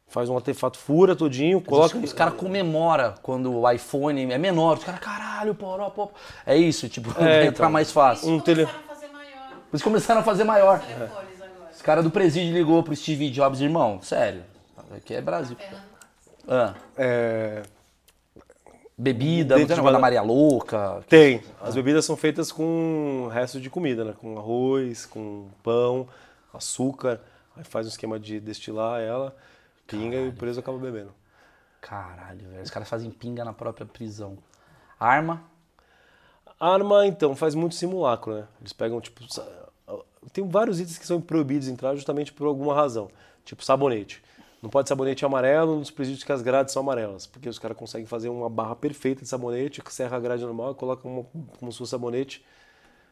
faz 0.07 0.29
um 0.29 0.37
artefato, 0.37 0.77
fura 0.77 1.17
todinho, 1.17 1.61
coloca. 1.63 1.97
Os, 1.97 2.13
caras 2.13 2.35
comemoram 2.35 3.15
quando 3.23 3.51
o 3.51 3.71
iPhone 3.71 4.31
é 4.31 4.37
menor. 4.37 4.77
Os 4.77 4.85
caras, 4.85 5.01
caralho, 5.01 5.55
poró, 5.55 5.89
pô. 5.89 6.11
É 6.45 6.55
isso, 6.55 6.87
tipo, 6.89 7.09
é, 7.19 7.47
entrar 7.47 7.65
então, 7.65 7.71
mais 7.71 7.91
fácil. 7.91 8.29
Um 8.29 8.39
tele... 8.39 8.69
Eles 9.73 9.83
começaram 9.83 10.21
a 10.21 10.25
fazer 10.25 10.45
maior. 10.45 10.83
É. 10.87 11.32
Os 11.83 11.85
caras 11.85 12.05
do 12.05 12.13
presídio 12.13 12.55
ligou 12.55 12.81
pro 12.81 12.95
Steve 12.95 13.29
Jobs, 13.29 13.61
irmão, 13.61 14.01
sério, 14.01 14.45
aqui 14.97 15.15
é 15.15 15.21
Brasil. 15.21 15.57
Ah. 16.47 16.77
É... 16.97 17.65
Bebida, 18.97 19.59
não 19.59 19.67
tem 19.67 19.75
negócio 19.75 19.93
da 19.93 19.99
Maria 19.99 20.23
Louca? 20.23 21.03
Tem. 21.09 21.43
As 21.61 21.75
bebidas 21.75 22.05
são 22.05 22.17
feitas 22.17 22.53
com 22.53 23.29
resto 23.33 23.61
de 23.61 23.69
comida, 23.69 24.05
né? 24.05 24.15
Com 24.17 24.39
arroz, 24.39 25.07
com 25.07 25.49
pão, 25.61 26.07
açúcar. 26.55 27.21
Aí 27.57 27.65
faz 27.65 27.85
um 27.87 27.91
esquema 27.91 28.17
de 28.17 28.39
destilar 28.39 29.01
ela, 29.01 29.35
pinga 29.85 30.13
Caralho, 30.13 30.27
e 30.27 30.29
o 30.29 30.33
preso 30.35 30.61
acaba 30.61 30.79
bebendo. 30.79 31.13
Caralho, 31.81 32.49
velho. 32.49 32.63
Os 32.63 32.71
caras 32.71 32.89
fazem 32.89 33.11
pinga 33.11 33.45
na 33.45 33.53
própria 33.53 33.85
prisão. 33.85 34.39
Arma? 35.01 35.43
Arma, 36.61 37.09
então, 37.09 37.35
faz 37.35 37.57
muito 37.57 37.75
simulacro, 37.75 38.35
né? 38.35 38.47
Eles 38.61 38.73
pegam, 38.73 39.01
tipo, 39.01 39.21
tem 40.31 40.47
vários 40.49 40.81
itens 40.81 40.99
que 40.99 41.07
são 41.07 41.21
proibidos 41.21 41.67
de 41.67 41.73
entrar 41.73 41.95
justamente 41.95 42.33
por 42.33 42.47
alguma 42.47 42.75
razão. 42.75 43.11
Tipo 43.45 43.65
sabonete. 43.65 44.23
Não 44.63 44.71
pode 44.71 44.89
sabonete 44.89 45.25
amarelo 45.25 45.77
nos 45.77 45.91
presídios 45.91 46.23
que 46.23 46.31
as 46.31 46.41
grades 46.41 46.73
são 46.73 46.83
amarelas, 46.83 47.27
porque 47.27 47.49
os 47.49 47.59
caras 47.59 47.77
conseguem 47.77 48.07
fazer 48.07 48.29
uma 48.29 48.49
barra 48.49 48.77
perfeita 48.77 49.23
de 49.23 49.29
sabonete, 49.29 49.83
que 49.83 49.93
serra 49.93 50.17
a 50.17 50.21
grade 50.21 50.45
normal 50.45 50.71
e 50.71 50.75
coloca 50.77 51.03
como 51.03 51.73
se 51.73 51.79
fosse 51.79 51.91
sabonete. 51.91 52.45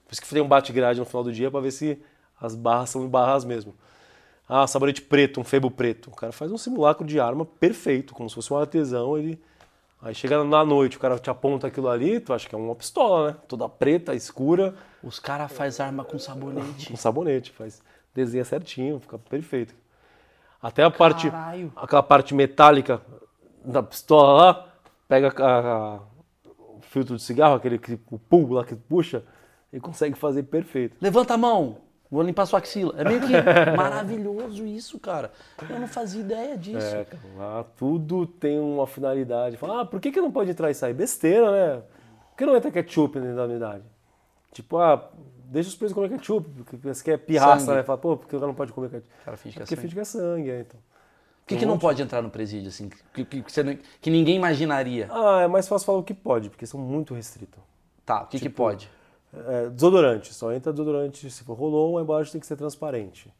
Por 0.06 0.12
isso 0.12 0.22
que 0.22 0.28
tem 0.28 0.40
um 0.40 0.46
bate-grade 0.46 1.00
no 1.00 1.04
final 1.04 1.24
do 1.24 1.32
dia 1.32 1.50
para 1.50 1.60
ver 1.60 1.72
se 1.72 2.00
as 2.40 2.54
barras 2.54 2.90
são 2.90 3.08
barras 3.08 3.44
mesmo. 3.44 3.74
Ah, 4.48 4.66
sabonete 4.66 5.02
preto, 5.02 5.40
um 5.40 5.44
febo 5.44 5.70
preto. 5.70 6.10
O 6.10 6.14
cara 6.14 6.32
faz 6.32 6.52
um 6.52 6.58
simulacro 6.58 7.06
de 7.06 7.18
arma 7.18 7.44
perfeito, 7.44 8.14
como 8.14 8.28
se 8.28 8.34
fosse 8.34 8.52
um 8.52 8.56
artesão, 8.56 9.18
ele... 9.18 9.40
Aí 10.02 10.14
chega 10.14 10.42
na 10.44 10.64
noite, 10.64 10.96
o 10.96 11.00
cara 11.00 11.18
te 11.18 11.28
aponta 11.28 11.66
aquilo 11.66 11.88
ali, 11.88 12.20
tu 12.20 12.32
acha 12.32 12.48
que 12.48 12.54
é 12.54 12.58
uma 12.58 12.74
pistola, 12.74 13.32
né? 13.32 13.36
Toda 13.46 13.68
preta, 13.68 14.14
escura, 14.14 14.74
Os 15.02 15.18
caras 15.18 15.52
fazem 15.52 15.84
arma 15.84 16.04
com 16.04 16.18
sabonete. 16.18 16.90
um 16.92 16.96
sabonete, 16.96 17.50
faz 17.50 17.82
desenha 18.14 18.44
certinho, 18.44 18.98
fica 18.98 19.18
perfeito. 19.18 19.74
Até 20.62 20.82
a 20.84 20.90
parte, 20.90 21.30
Caralho. 21.30 21.70
aquela 21.76 22.02
parte 22.02 22.34
metálica 22.34 23.00
da 23.64 23.82
pistola 23.82 24.32
lá, 24.42 24.68
pega 25.06 25.32
a- 25.42 25.58
a- 25.96 26.00
o 26.46 26.80
filtro 26.80 27.16
de 27.16 27.22
cigarro, 27.22 27.54
aquele 27.54 27.78
que, 27.78 27.98
o 28.10 28.18
pulgo 28.18 28.54
lá 28.54 28.64
que 28.64 28.74
puxa, 28.74 29.22
e 29.72 29.78
consegue 29.78 30.16
fazer 30.16 30.44
perfeito. 30.44 30.96
Levanta 31.00 31.34
a 31.34 31.38
mão. 31.38 31.76
Vou 32.10 32.22
limpar 32.22 32.44
sua 32.46 32.58
axila. 32.58 32.94
É 32.98 33.04
meio 33.04 33.20
que 33.20 33.32
maravilhoso 33.76 34.66
isso, 34.66 34.98
cara. 34.98 35.30
Eu 35.68 35.78
não 35.78 35.86
fazia 35.86 36.20
ideia 36.20 36.56
disso. 36.58 36.78
É, 36.96 37.06
lá 37.36 37.64
tudo 37.76 38.26
tem 38.26 38.58
uma 38.58 38.86
finalidade. 38.86 39.56
Fala, 39.56 39.82
ah, 39.82 39.84
por 39.86 40.00
que, 40.00 40.10
que 40.10 40.20
não 40.20 40.32
pode 40.32 40.50
entrar 40.50 40.70
isso 40.70 40.84
aí? 40.84 40.92
Besteira, 40.92 41.50
né? 41.76 41.82
Por 42.30 42.36
que 42.38 42.46
não 42.46 42.56
entra 42.56 42.70
ketchup 42.70 43.20
dentro 43.20 43.36
da 43.36 43.44
unidade? 43.44 43.84
Tipo, 44.52 44.78
ah, 44.78 45.08
deixa 45.44 45.68
os 45.68 45.76
presos 45.76 45.94
comer 45.94 46.08
ketchup, 46.08 46.48
porque 46.64 46.76
você 46.76 47.04
quer 47.04 47.18
pirraça, 47.18 47.66
Sangue. 47.66 47.76
né? 47.78 47.82
Fala, 47.84 47.98
pô, 47.98 48.16
por 48.16 48.26
que 48.28 48.34
o 48.34 48.38
cara 48.40 48.48
não 48.48 48.54
pode 48.56 48.72
comer 48.72 48.90
ketchup? 48.90 49.08
O 49.20 49.24
cara 49.24 49.36
finge 49.36 49.54
que 49.56 49.62
é 49.62 49.64
Porque 49.64 49.76
sangue. 49.76 49.82
finge 49.82 49.94
que 49.94 50.00
é 50.00 50.04
sangue, 50.04 50.50
é, 50.50 50.60
então. 50.62 50.80
O 50.80 51.46
que, 51.50 51.56
que 51.56 51.66
não 51.66 51.78
pode 51.78 52.00
entrar 52.02 52.22
no 52.22 52.30
presídio, 52.30 52.68
assim? 52.68 52.88
Que, 53.12 53.24
que, 53.24 53.42
que 53.42 53.62
não- 53.62 53.78
que 54.00 54.10
ninguém 54.10 54.36
imaginaria. 54.36 55.08
Ah, 55.10 55.42
é 55.42 55.48
mais 55.48 55.66
fácil 55.68 55.86
falar 55.86 55.98
o 55.98 56.02
que 56.04 56.14
pode, 56.14 56.48
porque 56.50 56.64
são 56.66 56.78
muito 56.80 57.12
restritos. 57.14 57.60
Tá, 58.04 58.22
o 58.22 58.26
que, 58.26 58.38
que 58.38 58.44
Tipo, 58.44 58.56
pode? 58.56 58.90
É, 59.32 59.68
desodorante, 59.68 60.34
só 60.34 60.52
entra 60.52 60.72
desodorante 60.72 61.30
se 61.30 61.44
for 61.44 61.54
rolon, 61.54 61.98
a 61.98 62.02
embalagem 62.02 62.32
tem 62.32 62.40
que 62.40 62.46
ser 62.46 62.56
transparente. 62.56 63.32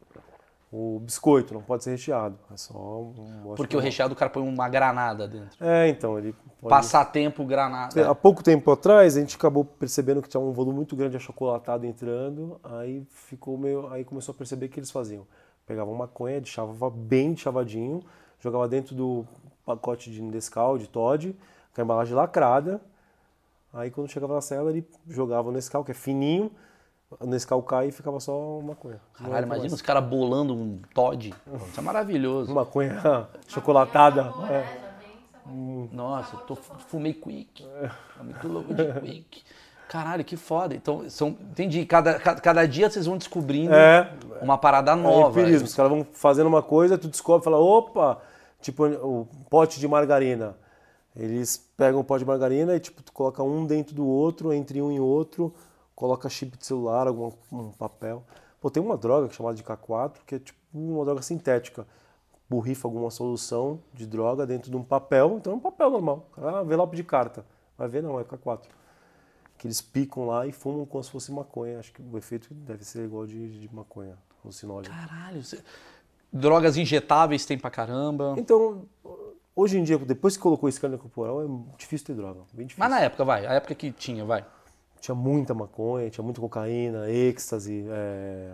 O 0.72 1.01
biscoito 1.01 1.53
não 1.53 1.62
pode 1.62 1.82
ser 1.82 1.91
recheado, 1.91 2.38
é 2.53 2.57
só 2.57 2.78
um... 2.78 3.55
Porque 3.57 3.76
o 3.76 3.80
recheado 3.80 4.14
o 4.14 4.16
cara 4.16 4.30
põe 4.30 4.41
uma 4.41 4.68
granada 4.68 5.26
dentro. 5.26 5.57
É, 5.61 5.88
então, 5.88 6.16
ele 6.16 6.32
pode... 6.61 6.70
Passatempo, 6.70 7.45
granada. 7.45 8.09
Há 8.09 8.14
pouco 8.14 8.41
tempo 8.41 8.70
atrás, 8.70 9.16
a 9.16 9.20
gente 9.20 9.34
acabou 9.34 9.64
percebendo 9.64 10.22
que 10.22 10.28
tinha 10.28 10.41
um 10.41 10.53
volume 10.53 10.76
muito 10.76 10.95
grande 10.95 11.11
de 11.11 11.16
achocolatado 11.16 11.84
entrando, 11.84 12.61
aí 12.62 13.05
ficou 13.11 13.59
meio, 13.59 13.88
aí 13.93 14.05
começou 14.05 14.32
a 14.32 14.38
perceber 14.38 14.66
o 14.66 14.68
que 14.68 14.78
eles 14.78 14.93
faziam. 14.93 15.26
Pegavam 15.66 15.93
maconha, 15.93 16.41
deixava 16.41 16.88
bem 16.88 17.36
chavadinho, 17.36 18.01
jogava 18.38 18.68
dentro 18.68 18.95
do 18.95 19.26
pacote 19.66 20.09
de 20.09 20.22
Nescau, 20.22 20.78
de 20.78 20.88
Todd, 20.88 21.36
com 21.74 21.80
a 21.80 21.84
embalagem 21.84 22.14
lacrada. 22.14 22.80
Aí 23.73 23.91
quando 23.91 24.09
chegava 24.09 24.35
na 24.35 24.41
cela, 24.41 24.71
ele 24.71 24.87
jogava 25.09 25.49
o 25.49 25.53
Nescau, 25.53 25.85
que 25.85 25.93
é 25.93 25.95
fininho, 25.95 26.51
o 27.21 27.27
Nescau 27.27 27.62
cai 27.62 27.89
e 27.89 27.93
ficava 27.93 28.18
só 28.21 28.61
maconha. 28.62 29.01
Não 29.18 29.27
Caralho, 29.27 29.33
entra 29.35 29.47
imagina 29.47 29.62
mais. 29.62 29.73
os 29.73 29.83
caras 29.83 30.05
bolando 30.05 30.55
um 30.55 30.81
Todd. 30.95 31.35
Isso 31.68 31.79
é 31.81 31.83
maravilhoso. 31.83 32.53
Maconha 32.55 33.29
chocolatada. 33.49 34.33
É. 34.51 34.91
Nossa, 35.93 36.37
eu 36.37 36.41
tô, 36.41 36.55
fumei 36.55 37.12
quick. 37.14 37.64
Tô 38.16 38.25
muito 38.25 38.49
louco 38.49 38.75
de 38.75 38.85
quick. 39.01 39.43
Caralho, 39.89 40.25
que 40.25 40.37
foda. 40.37 40.75
Então, 40.75 41.09
são, 41.11 41.29
entendi. 41.29 41.85
Cada, 41.85 42.14
cada, 42.21 42.41
cada 42.41 42.66
dia 42.68 42.89
vocês 42.89 43.07
vão 43.07 43.18
descobrindo 43.18 43.75
É, 43.75 44.12
uma 44.41 44.57
parada 44.57 44.93
É 44.93 44.95
nova. 44.95 45.41
empirismo. 45.41 45.66
Os 45.66 45.75
caras 45.75 45.91
vão 45.91 46.07
fazendo 46.12 46.47
uma 46.47 46.62
coisa, 46.62 46.97
tu 46.97 47.09
descobre 47.09 47.41
e 47.43 47.45
fala, 47.45 47.59
opa, 47.59 48.21
tipo 48.61 48.87
o 48.87 49.27
pote 49.49 49.81
de 49.81 49.89
margarina. 49.89 50.55
Eles 51.17 51.57
pegam 51.77 52.01
o 52.01 52.05
pote 52.05 52.21
de 52.21 52.29
margarina 52.29 52.75
e 52.77 52.81
tipo, 52.81 53.03
tu 53.03 53.13
coloca 53.13 53.43
um 53.43 53.67
dentro 53.67 53.95
do 53.95 54.07
outro, 54.07 54.53
entre 54.53 54.81
um 54.81 54.93
e 54.93 55.01
outro, 55.01 55.53
coloca 55.95 56.29
chip 56.29 56.57
de 56.57 56.65
celular, 56.65 57.07
algum 57.09 57.33
um 57.53 57.73
papel. 57.73 58.23
Pô, 58.61 58.71
tem 58.71 58.83
uma 58.83 58.97
droga 58.97 59.27
é 59.27 59.31
chamada 59.31 59.57
de 59.57 59.65
K4, 59.65 60.13
que 60.27 60.35
é 60.37 60.39
tipo 60.39 60.59
uma 60.73 61.05
droga 61.05 61.23
sintética. 61.23 61.87
Borrifa 62.49 62.87
alguma 62.89 63.11
solução 63.11 63.81
de 63.95 64.07
droga 64.07 64.47
dentro 64.47 64.71
de 64.71 64.77
um 64.77 64.83
papel, 64.83 65.37
então 65.39 65.53
é 65.53 65.57
um 65.57 65.61
papel 65.61 65.91
normal. 65.91 66.27
Ah, 66.37 66.63
envelope 66.65 66.97
de 66.97 67.05
carta. 67.05 67.45
Vai 67.79 67.89
ver, 67.89 68.03
não, 68.03 68.19
é 68.21 68.25
K4. 68.25 68.63
Que 69.57 69.67
eles 69.67 69.81
picam 69.81 70.27
lá 70.27 70.47
e 70.47 70.53
fumam 70.53 70.85
como 70.87 71.03
se 71.03 71.11
fosse 71.11 71.31
maconha. 71.33 71.79
Acho 71.79 71.93
que 71.93 72.03
o 72.03 72.17
efeito 72.19 72.53
deve 72.55 72.85
ser 72.85 73.05
igual 73.05 73.27
de, 73.27 73.61
de 73.61 73.75
maconha, 73.75 74.17
alucinógeno. 74.45 74.95
Caralho. 74.95 75.43
você- 75.45 75.63
Drogas 76.33 76.77
injetáveis 76.77 77.45
tem 77.45 77.59
pra 77.59 77.71
caramba. 77.71 78.35
Então, 78.39 78.85
hoje 79.55 79.79
em 79.79 79.83
dia, 79.83 79.99
depois 79.99 80.37
que 80.37 80.43
colocou 80.43 80.69
escândalo 80.69 81.01
corporal, 81.01 81.43
é 81.43 81.47
difícil 81.79 82.07
ter 82.07 82.15
droga. 82.15 82.41
Bem 82.53 82.67
difícil. 82.67 82.79
Mas 82.79 82.91
na 82.91 83.01
época, 83.01 83.25
vai. 83.25 83.47
A 83.47 83.53
época 83.55 83.75
que 83.75 83.91
tinha, 83.91 84.25
vai. 84.25 84.45
Tinha 85.01 85.15
muita 85.15 85.55
maconha, 85.55 86.11
tinha 86.11 86.23
muita 86.23 86.41
cocaína, 86.41 87.11
êxtase, 87.11 87.87
é, 87.89 88.53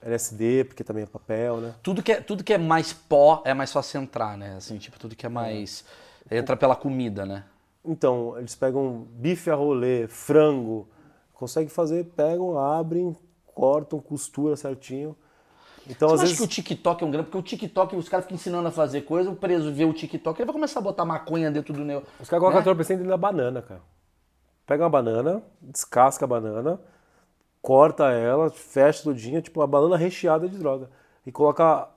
LSD, 0.00 0.64
porque 0.64 0.84
também 0.84 1.02
é 1.02 1.06
papel, 1.06 1.58
né? 1.58 1.74
Tudo 1.82 2.02
que, 2.02 2.12
é, 2.12 2.20
tudo 2.20 2.44
que 2.44 2.52
é 2.52 2.58
mais 2.58 2.92
pó 2.92 3.42
é 3.44 3.52
mais 3.52 3.72
fácil 3.72 4.00
entrar, 4.00 4.36
né? 4.38 4.54
Assim, 4.56 4.78
tipo, 4.78 4.98
tudo 4.98 5.16
que 5.16 5.26
é 5.26 5.28
mais. 5.28 5.84
Entra 6.30 6.56
pela 6.56 6.76
comida, 6.76 7.26
né? 7.26 7.44
Então, 7.84 8.38
eles 8.38 8.54
pegam 8.54 9.06
bife 9.12 9.50
a 9.50 9.54
rolê, 9.54 10.06
frango, 10.06 10.88
conseguem 11.32 11.68
fazer, 11.68 12.04
pegam, 12.04 12.58
abrem, 12.58 13.16
cortam, 13.46 13.98
costura 13.98 14.56
certinho. 14.56 15.16
Então, 15.88 16.08
Você 16.08 16.14
às 16.14 16.20
vezes. 16.22 16.38
que 16.38 16.44
o 16.44 16.46
TikTok 16.46 17.02
é 17.02 17.06
um 17.06 17.10
grande. 17.10 17.26
Porque 17.26 17.38
o 17.38 17.42
TikTok, 17.42 17.96
os 17.96 18.08
caras 18.08 18.24
ficam 18.24 18.36
ensinando 18.36 18.68
a 18.68 18.70
fazer 18.70 19.02
coisa, 19.02 19.30
o 19.30 19.36
preso 19.36 19.72
vê 19.72 19.84
o 19.84 19.92
TikTok, 19.92 20.40
ele 20.40 20.46
vai 20.46 20.52
começar 20.52 20.80
a 20.80 20.82
botar 20.82 21.04
maconha 21.04 21.50
dentro 21.50 21.72
do 21.72 21.84
neo. 21.84 22.02
Os 22.20 22.28
caras 22.28 22.40
colocam 22.40 22.58
né? 22.58 22.60
entorpecente 22.60 22.98
dentro 22.98 23.10
da 23.10 23.16
banana, 23.16 23.62
cara. 23.62 23.80
Pega 24.66 24.84
uma 24.84 24.90
banana, 24.90 25.42
descasca 25.60 26.24
a 26.24 26.28
banana, 26.28 26.80
corta 27.60 28.10
ela, 28.12 28.50
fecha 28.50 29.02
tudinho, 29.02 29.42
tipo 29.42 29.60
uma 29.60 29.66
banana 29.66 29.96
recheada 29.96 30.48
de 30.48 30.56
droga. 30.56 30.90
E 31.26 31.32
coloca, 31.32 31.88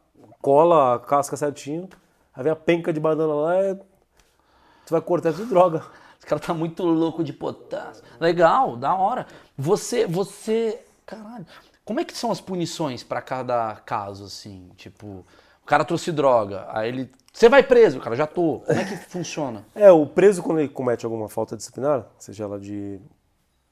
cola 0.42 0.96
a 0.96 1.00
casca 1.00 1.38
certinho, 1.38 1.88
aí 2.34 2.44
vem 2.44 2.52
a 2.52 2.56
penca 2.56 2.92
de 2.92 3.00
banana 3.00 3.34
lá 3.34 3.62
e 3.62 3.76
tu 3.76 4.92
vai 4.92 5.02
cortar 5.02 5.34
tudo 5.34 5.46
droga. 5.46 5.84
Esse 6.18 6.26
cara 6.26 6.40
tá 6.40 6.54
muito 6.54 6.84
louco 6.84 7.24
de 7.24 7.34
potássio. 7.34 8.04
Legal, 8.20 8.78
da 8.78 8.96
hora. 8.96 9.28
Você, 9.58 10.08
você. 10.08 10.82
Caralho. 11.06 11.46
Como 11.86 12.00
é 12.00 12.06
que 12.06 12.18
são 12.18 12.32
as 12.32 12.40
punições 12.40 13.04
pra 13.04 13.22
cada 13.22 13.76
caso, 13.78 14.26
assim? 14.26 14.70
Tipo, 14.78 15.08
o 15.08 15.66
cara 15.66 15.84
trouxe 15.84 16.12
droga, 16.12 16.66
aí 16.70 16.90
ele. 16.90 17.12
Você 17.34 17.50
vai 17.50 17.64
preso, 17.64 18.00
cara, 18.00 18.16
já 18.16 18.26
tô. 18.28 18.60
Como 18.66 18.80
é 18.80 18.86
que 18.86 18.96
funciona? 19.10 19.66
É, 19.76 19.92
o 19.92 20.06
preso 20.06 20.42
quando 20.44 20.60
ele 20.60 20.70
comete 20.70 21.06
alguma 21.06 21.28
falta 21.28 21.58
disciplinar, 21.58 22.08
seja 22.18 22.44
ela 22.46 22.60
de 22.60 23.00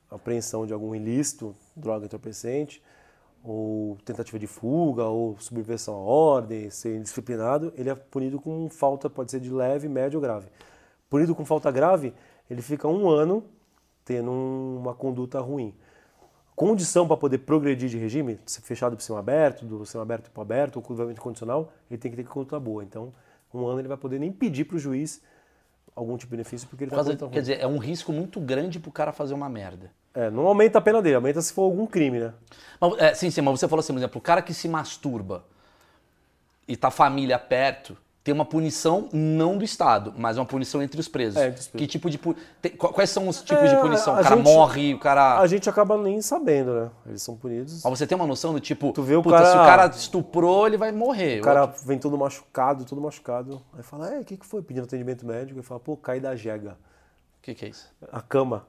apreensão 0.10 0.66
de 0.66 0.74
algum 0.74 0.94
ilícito, 0.94 1.56
droga 1.76 2.06
entorpecente, 2.06 2.82
ou 3.44 3.98
tentativa 4.04 4.38
de 4.38 4.48
fuga, 4.48 5.06
ou 5.06 5.38
subversão 5.40 5.96
à 5.96 5.98
ordem, 6.00 6.70
ser 6.70 6.98
indisciplinado, 6.98 7.72
ele 7.78 7.90
é 7.90 7.96
punido 7.96 8.40
com 8.42 8.70
falta, 8.70 9.10
pode 9.10 9.32
ser 9.32 9.40
de 9.40 9.50
leve, 9.50 9.88
médio 9.88 10.18
ou 10.18 10.22
grave. 10.22 10.48
Punido 11.10 11.34
com 11.34 11.46
falta 11.46 11.72
grave, 11.72 12.14
ele 12.50 12.62
fica 12.62 12.88
um 12.88 13.10
ano 13.10 13.44
tendo 14.04 14.30
um- 14.32 14.78
uma 14.80 14.94
conduta 14.94 15.40
ruim. 15.40 15.74
Condição 16.62 17.08
para 17.08 17.18
poder 17.18 17.40
progredir 17.40 17.90
de 17.90 17.98
regime, 17.98 18.40
ser 18.46 18.62
fechado 18.62 18.96
para 18.96 19.04
cima 19.04 19.18
aberto, 19.18 19.66
do 19.66 19.84
cima 19.84 20.04
aberto 20.04 20.30
para 20.30 20.44
aberto, 20.44 20.76
ou 20.76 20.82
curvamento 20.84 21.20
condicional, 21.20 21.74
ele 21.90 21.98
tem 21.98 22.12
que 22.12 22.18
ter 22.18 22.24
conduta 22.24 22.60
boa. 22.60 22.84
Então, 22.84 23.12
um 23.52 23.66
ano 23.66 23.80
ele 23.80 23.88
vai 23.88 23.98
poder 23.98 24.20
nem 24.20 24.32
pedir 24.32 24.66
para 24.66 24.76
o 24.76 24.80
juiz 24.80 25.24
algum 25.96 26.16
tipo 26.18 26.30
de 26.30 26.38
benefício 26.38 26.68
porque 26.68 26.84
ele 26.84 26.92
Por 26.92 27.04
ruim. 27.04 27.18
quer 27.32 27.40
dizer, 27.40 27.60
é 27.60 27.66
um 27.66 27.80
risco 27.80 28.14
muito 28.14 28.40
grande 28.40 28.80
pro 28.80 28.92
cara 28.92 29.12
fazer 29.12 29.34
uma 29.34 29.50
merda. 29.50 29.92
É, 30.14 30.30
não 30.30 30.46
aumenta 30.46 30.78
a 30.78 30.82
pena 30.82 31.02
dele, 31.02 31.16
aumenta 31.16 31.42
se 31.42 31.52
for 31.52 31.64
algum 31.64 31.88
crime, 31.88 32.20
né? 32.20 32.34
Mas, 32.80 32.94
é, 33.00 33.14
sim, 33.16 33.32
sim, 33.32 33.42
mas 33.42 33.60
você 33.60 33.68
falou 33.68 33.80
assim, 33.80 33.94
por 33.94 33.98
exemplo, 34.00 34.20
o 34.20 34.22
cara 34.22 34.44
que 34.44 34.54
se 34.54 34.70
masturba 34.70 35.44
e 36.68 36.78
tá 36.78 36.90
a 36.90 36.92
família 36.92 37.40
perto, 37.40 37.98
tem 38.24 38.34
uma 38.34 38.46
punição 38.46 39.10
não 39.12 39.58
do 39.58 39.64
Estado, 39.66 40.14
mas 40.16 40.38
uma 40.38 40.46
punição 40.46 40.82
entre 40.84 41.00
os 41.00 41.08
presos. 41.08 41.42
É. 41.42 41.50
Que 41.52 41.88
tipo 41.88 42.08
de 42.10 42.20
tem- 42.62 42.72
qu- 42.72 42.90
Quais 42.94 43.10
são 43.10 43.28
os 43.28 43.42
tipos 43.42 43.64
É, 43.64 43.76
de 43.76 43.82
punição? 43.82 44.14
O 44.14 44.22
cara 44.22 44.36
gente- 44.36 44.44
morre, 44.46 44.94
o 44.94 45.00
cara. 45.00 45.40
A 45.40 45.48
gente 45.48 45.68
acaba 45.68 45.98
nem 45.98 46.22
sabendo, 46.22 46.72
né? 46.74 46.90
Eles 47.08 47.22
são 47.24 47.36
punidos. 47.36 47.84
Mas 47.84 47.98
você 47.98 48.06
tem 48.06 48.16
uma 48.16 48.28
noção 48.28 48.54
do 48.54 48.60
tipo, 48.60 48.92
Tu 48.94 49.02
vê 49.02 49.16
o 49.16 49.24
puta, 49.24 49.38
cara- 49.38 49.52
se 49.52 49.58
o 49.58 49.60
cara 49.62 49.86
estuprou, 49.88 50.68
ele 50.68 50.78
vai 50.78 50.92
morrer. 50.92 51.40
O 51.40 51.44
cara 51.44 51.66
vem 51.66 51.98
todo 51.98 52.16
machucado, 52.18 52.86
todo 52.86 53.02
machucado. 53.02 53.60
Aí 53.76 53.82
fala, 53.82 54.14
é, 54.14 54.20
o 54.20 54.24
que, 54.24 54.38
que 54.38 54.46
foi? 54.46 54.62
Pedindo 54.62 54.84
atendimento 54.84 55.26
médico. 55.26 55.58
Ele 55.60 55.66
fala, 55.66 55.80
pô, 55.80 55.98
cai 55.98 56.20
da 56.20 56.36
jega. 56.36 56.72
O 57.40 57.42
que, 57.42 57.56
que 57.56 57.66
é 57.66 57.70
isso? 57.70 57.92
A 58.12 58.22
cama. 58.22 58.68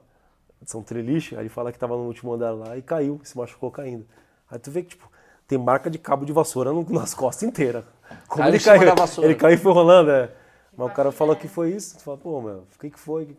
São 0.65 0.81
treliche. 0.81 1.35
Aí 1.35 1.41
ele 1.43 1.49
fala 1.49 1.71
que 1.71 1.77
tava 1.77 1.95
no 1.95 2.03
último 2.07 2.33
andar 2.33 2.51
lá 2.53 2.75
e 2.77 2.81
caiu, 2.81 3.19
se 3.23 3.37
machucou 3.37 3.69
caindo. 3.69 4.05
Aí 4.49 4.57
tu 4.57 4.71
vê 4.71 4.81
que, 4.81 4.89
tipo, 4.89 5.07
tem 5.47 5.57
marca 5.57 5.89
de 5.89 5.97
cabo 5.97 6.25
de 6.25 6.31
vassoura 6.33 6.71
no- 6.71 6.85
nas 6.89 7.13
costas 7.13 7.43
inteiras. 7.43 7.83
Como 8.27 8.43
Caiu 8.43 8.55
ele 8.55 8.63
caiu? 8.63 8.81
Ele 9.23 9.35
caiu 9.35 9.55
e 9.55 9.57
foi 9.57 9.71
rolando, 9.73 10.11
é. 10.11 10.31
Mas 10.75 10.87
o 10.87 10.93
cara 10.93 11.11
falou 11.11 11.35
que 11.35 11.47
foi 11.47 11.71
isso. 11.71 11.97
Tu 11.97 12.03
fala, 12.03 12.17
pô, 12.17 12.41
meu, 12.41 12.65
o 12.75 12.79
que, 12.79 12.89
que 12.89 12.99
foi? 12.99 13.35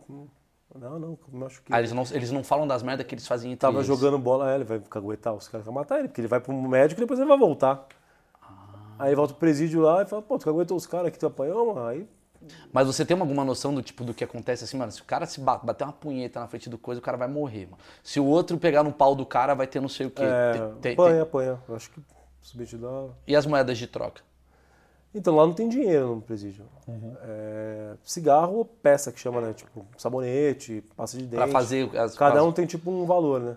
Não, 0.73 0.99
não, 0.99 1.17
me 1.31 1.39
machuquei. 1.39 1.73
Ah, 1.75 1.79
eles 1.79 1.91
não, 1.93 2.03
eles 2.11 2.31
não 2.31 2.43
falam 2.43 2.67
das 2.67 2.83
merdas 2.83 3.05
que 3.05 3.15
eles 3.15 3.27
fazem 3.27 3.51
entre 3.51 3.61
Tava 3.61 3.77
eles. 3.77 3.87
jogando 3.87 4.17
bola, 4.17 4.51
é, 4.51 4.55
ele 4.55 4.63
vai 4.65 4.79
caguetar, 4.79 5.33
os 5.33 5.47
caras 5.47 5.65
vão 5.65 5.73
matar 5.73 5.99
ele, 5.99 6.07
porque 6.09 6.19
ele 6.21 6.27
vai 6.27 6.39
pro 6.39 6.53
médico 6.53 6.99
e 6.99 7.03
depois 7.03 7.19
ele 7.19 7.29
vai 7.29 7.37
voltar. 7.37 7.85
Aí 8.97 9.13
volta 9.15 9.33
pro 9.33 9.39
presídio 9.41 9.81
lá 9.81 10.03
e 10.03 10.05
fala, 10.05 10.21
pô, 10.21 10.37
tu 10.37 10.45
caguetou 10.45 10.75
os 10.77 10.85
caras 10.85 11.11
que 11.11 11.19
tu 11.19 11.25
apanhou, 11.27 11.73
mano? 11.73 11.87
Aí 11.87 12.07
Mas 12.71 12.87
você 12.87 13.05
tem 13.05 13.19
alguma 13.19 13.43
noção 13.43 13.73
do 13.73 13.81
tipo 13.81 14.03
do 14.03 14.13
que 14.13 14.23
acontece 14.23 14.63
assim, 14.63 14.77
mano? 14.77 14.91
Se 14.91 15.01
o 15.01 15.05
cara 15.05 15.25
se 15.25 15.39
ba- 15.39 15.57
bater 15.57 15.83
uma 15.83 15.93
punheta 15.93 16.39
na 16.39 16.47
frente 16.47 16.69
do 16.69 16.77
coisa, 16.77 16.99
o 16.99 17.03
cara 17.03 17.17
vai 17.17 17.27
morrer, 17.27 17.65
mano. 17.65 17.77
Se 18.03 18.19
o 18.19 18.25
outro 18.25 18.57
pegar 18.57 18.83
no 18.83 18.91
pau 18.91 19.15
do 19.15 19.25
cara, 19.25 19.53
vai 19.53 19.67
ter 19.67 19.79
não 19.81 19.89
sei 19.89 20.07
o 20.07 20.11
quê. 20.11 20.23
é, 20.23 20.51
Tem- 20.53 20.77
tem- 20.81 20.93
apanha, 20.93 21.21
apanha. 21.23 21.59
Eu 21.67 21.75
acho 21.75 21.89
que 21.91 22.01
submetido 22.41 22.87
a... 22.87 23.09
E 23.27 23.35
as 23.35 23.45
moedas 23.45 23.77
de 23.77 23.87
troca? 23.87 24.21
Então 25.13 25.33
lá 25.35 25.47
não 25.47 25.53
tem 25.53 25.69
dinheiro 25.69 26.15
no 26.15 26.21
presídio. 26.21 26.65
Uhum. 26.87 27.15
É, 27.21 27.95
cigarro 28.03 28.57
ou 28.57 28.65
peça 28.65 29.11
que 29.13 29.19
chama, 29.19 29.39
né? 29.39 29.53
Tipo, 29.53 29.85
sabonete, 29.97 30.83
pasta 30.95 31.17
de 31.17 31.23
dente. 31.25 31.37
Pra 31.37 31.47
fazer 31.47 31.89
as 31.97 32.17
Cada 32.17 32.43
um 32.43 32.51
tem 32.51 32.65
tipo 32.65 32.91
um 32.91 33.05
valor, 33.05 33.39
né? 33.39 33.55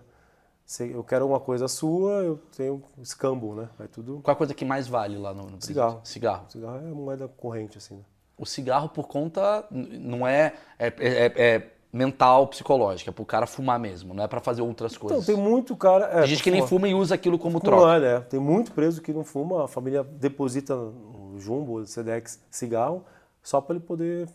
Se 0.65 0.89
eu 0.91 1.03
quero 1.03 1.27
uma 1.27 1.41
coisa 1.41 1.67
sua, 1.67 2.23
eu 2.23 2.37
tenho 2.57 2.81
escambo, 3.03 3.55
né? 3.55 3.69
Vai 3.77 3.89
tudo. 3.89 4.21
Qual 4.23 4.33
a 4.33 4.37
coisa 4.37 4.55
que 4.55 4.65
mais 4.65 4.87
vale 4.87 5.17
lá 5.17 5.31
no, 5.35 5.45
no 5.45 5.49
presídio? 5.57 5.67
Cigarro. 5.67 6.01
Cigarro. 6.05 6.45
Cigarro 6.51 6.77
é 6.77 6.83
moeda 6.93 7.27
corrente, 7.27 7.77
assim, 7.79 7.97
né? 7.97 8.05
O 8.39 8.47
cigarro 8.47 8.89
por 8.89 9.09
conta 9.09 9.65
não 9.71 10.27
é, 10.27 10.53
é, 10.79 10.87
é- 10.99 11.33
é 11.57 11.67
mental, 11.93 12.47
psicológica, 12.47 13.11
é 13.11 13.13
pro 13.13 13.25
cara 13.25 13.47
fumar 13.47 13.79
mesmo, 13.81 14.15
não 14.15 14.23
é 14.23 14.29
pra 14.29 14.41
fazer 14.41 14.63
outras 14.63 14.93
Então, 14.95 15.09
coisas. 15.09 15.27
tem 15.27 15.37
muito 15.37 15.75
cara. 15.77 16.05
É, 16.07 16.19
Tem 16.21 16.27
gente 16.29 16.43
que 16.43 16.51
nem 16.51 16.67
fuma. 16.67 16.87
e 16.87 16.95
usa 16.95 17.15
aquilo 17.15 17.39
como 17.39 17.61
troca. 17.61 17.97
é, 17.97 18.01
né? 18.01 18.21
Tem 18.29 18.39
muito 18.39 18.73
preso 18.73 19.01
que 19.03 19.13
não 19.13 19.25
fuma, 19.25 19.65
a 19.65 19.69
família 19.69 20.05
deposita 20.05 20.75
o 20.77 21.35
Jumbo, 21.39 21.79
o 21.81 21.87
Sedex, 21.87 22.41
cigarro, 22.51 23.05
só 23.43 23.61
para 23.61 23.77
ele 23.77 23.85
poder 23.85 24.29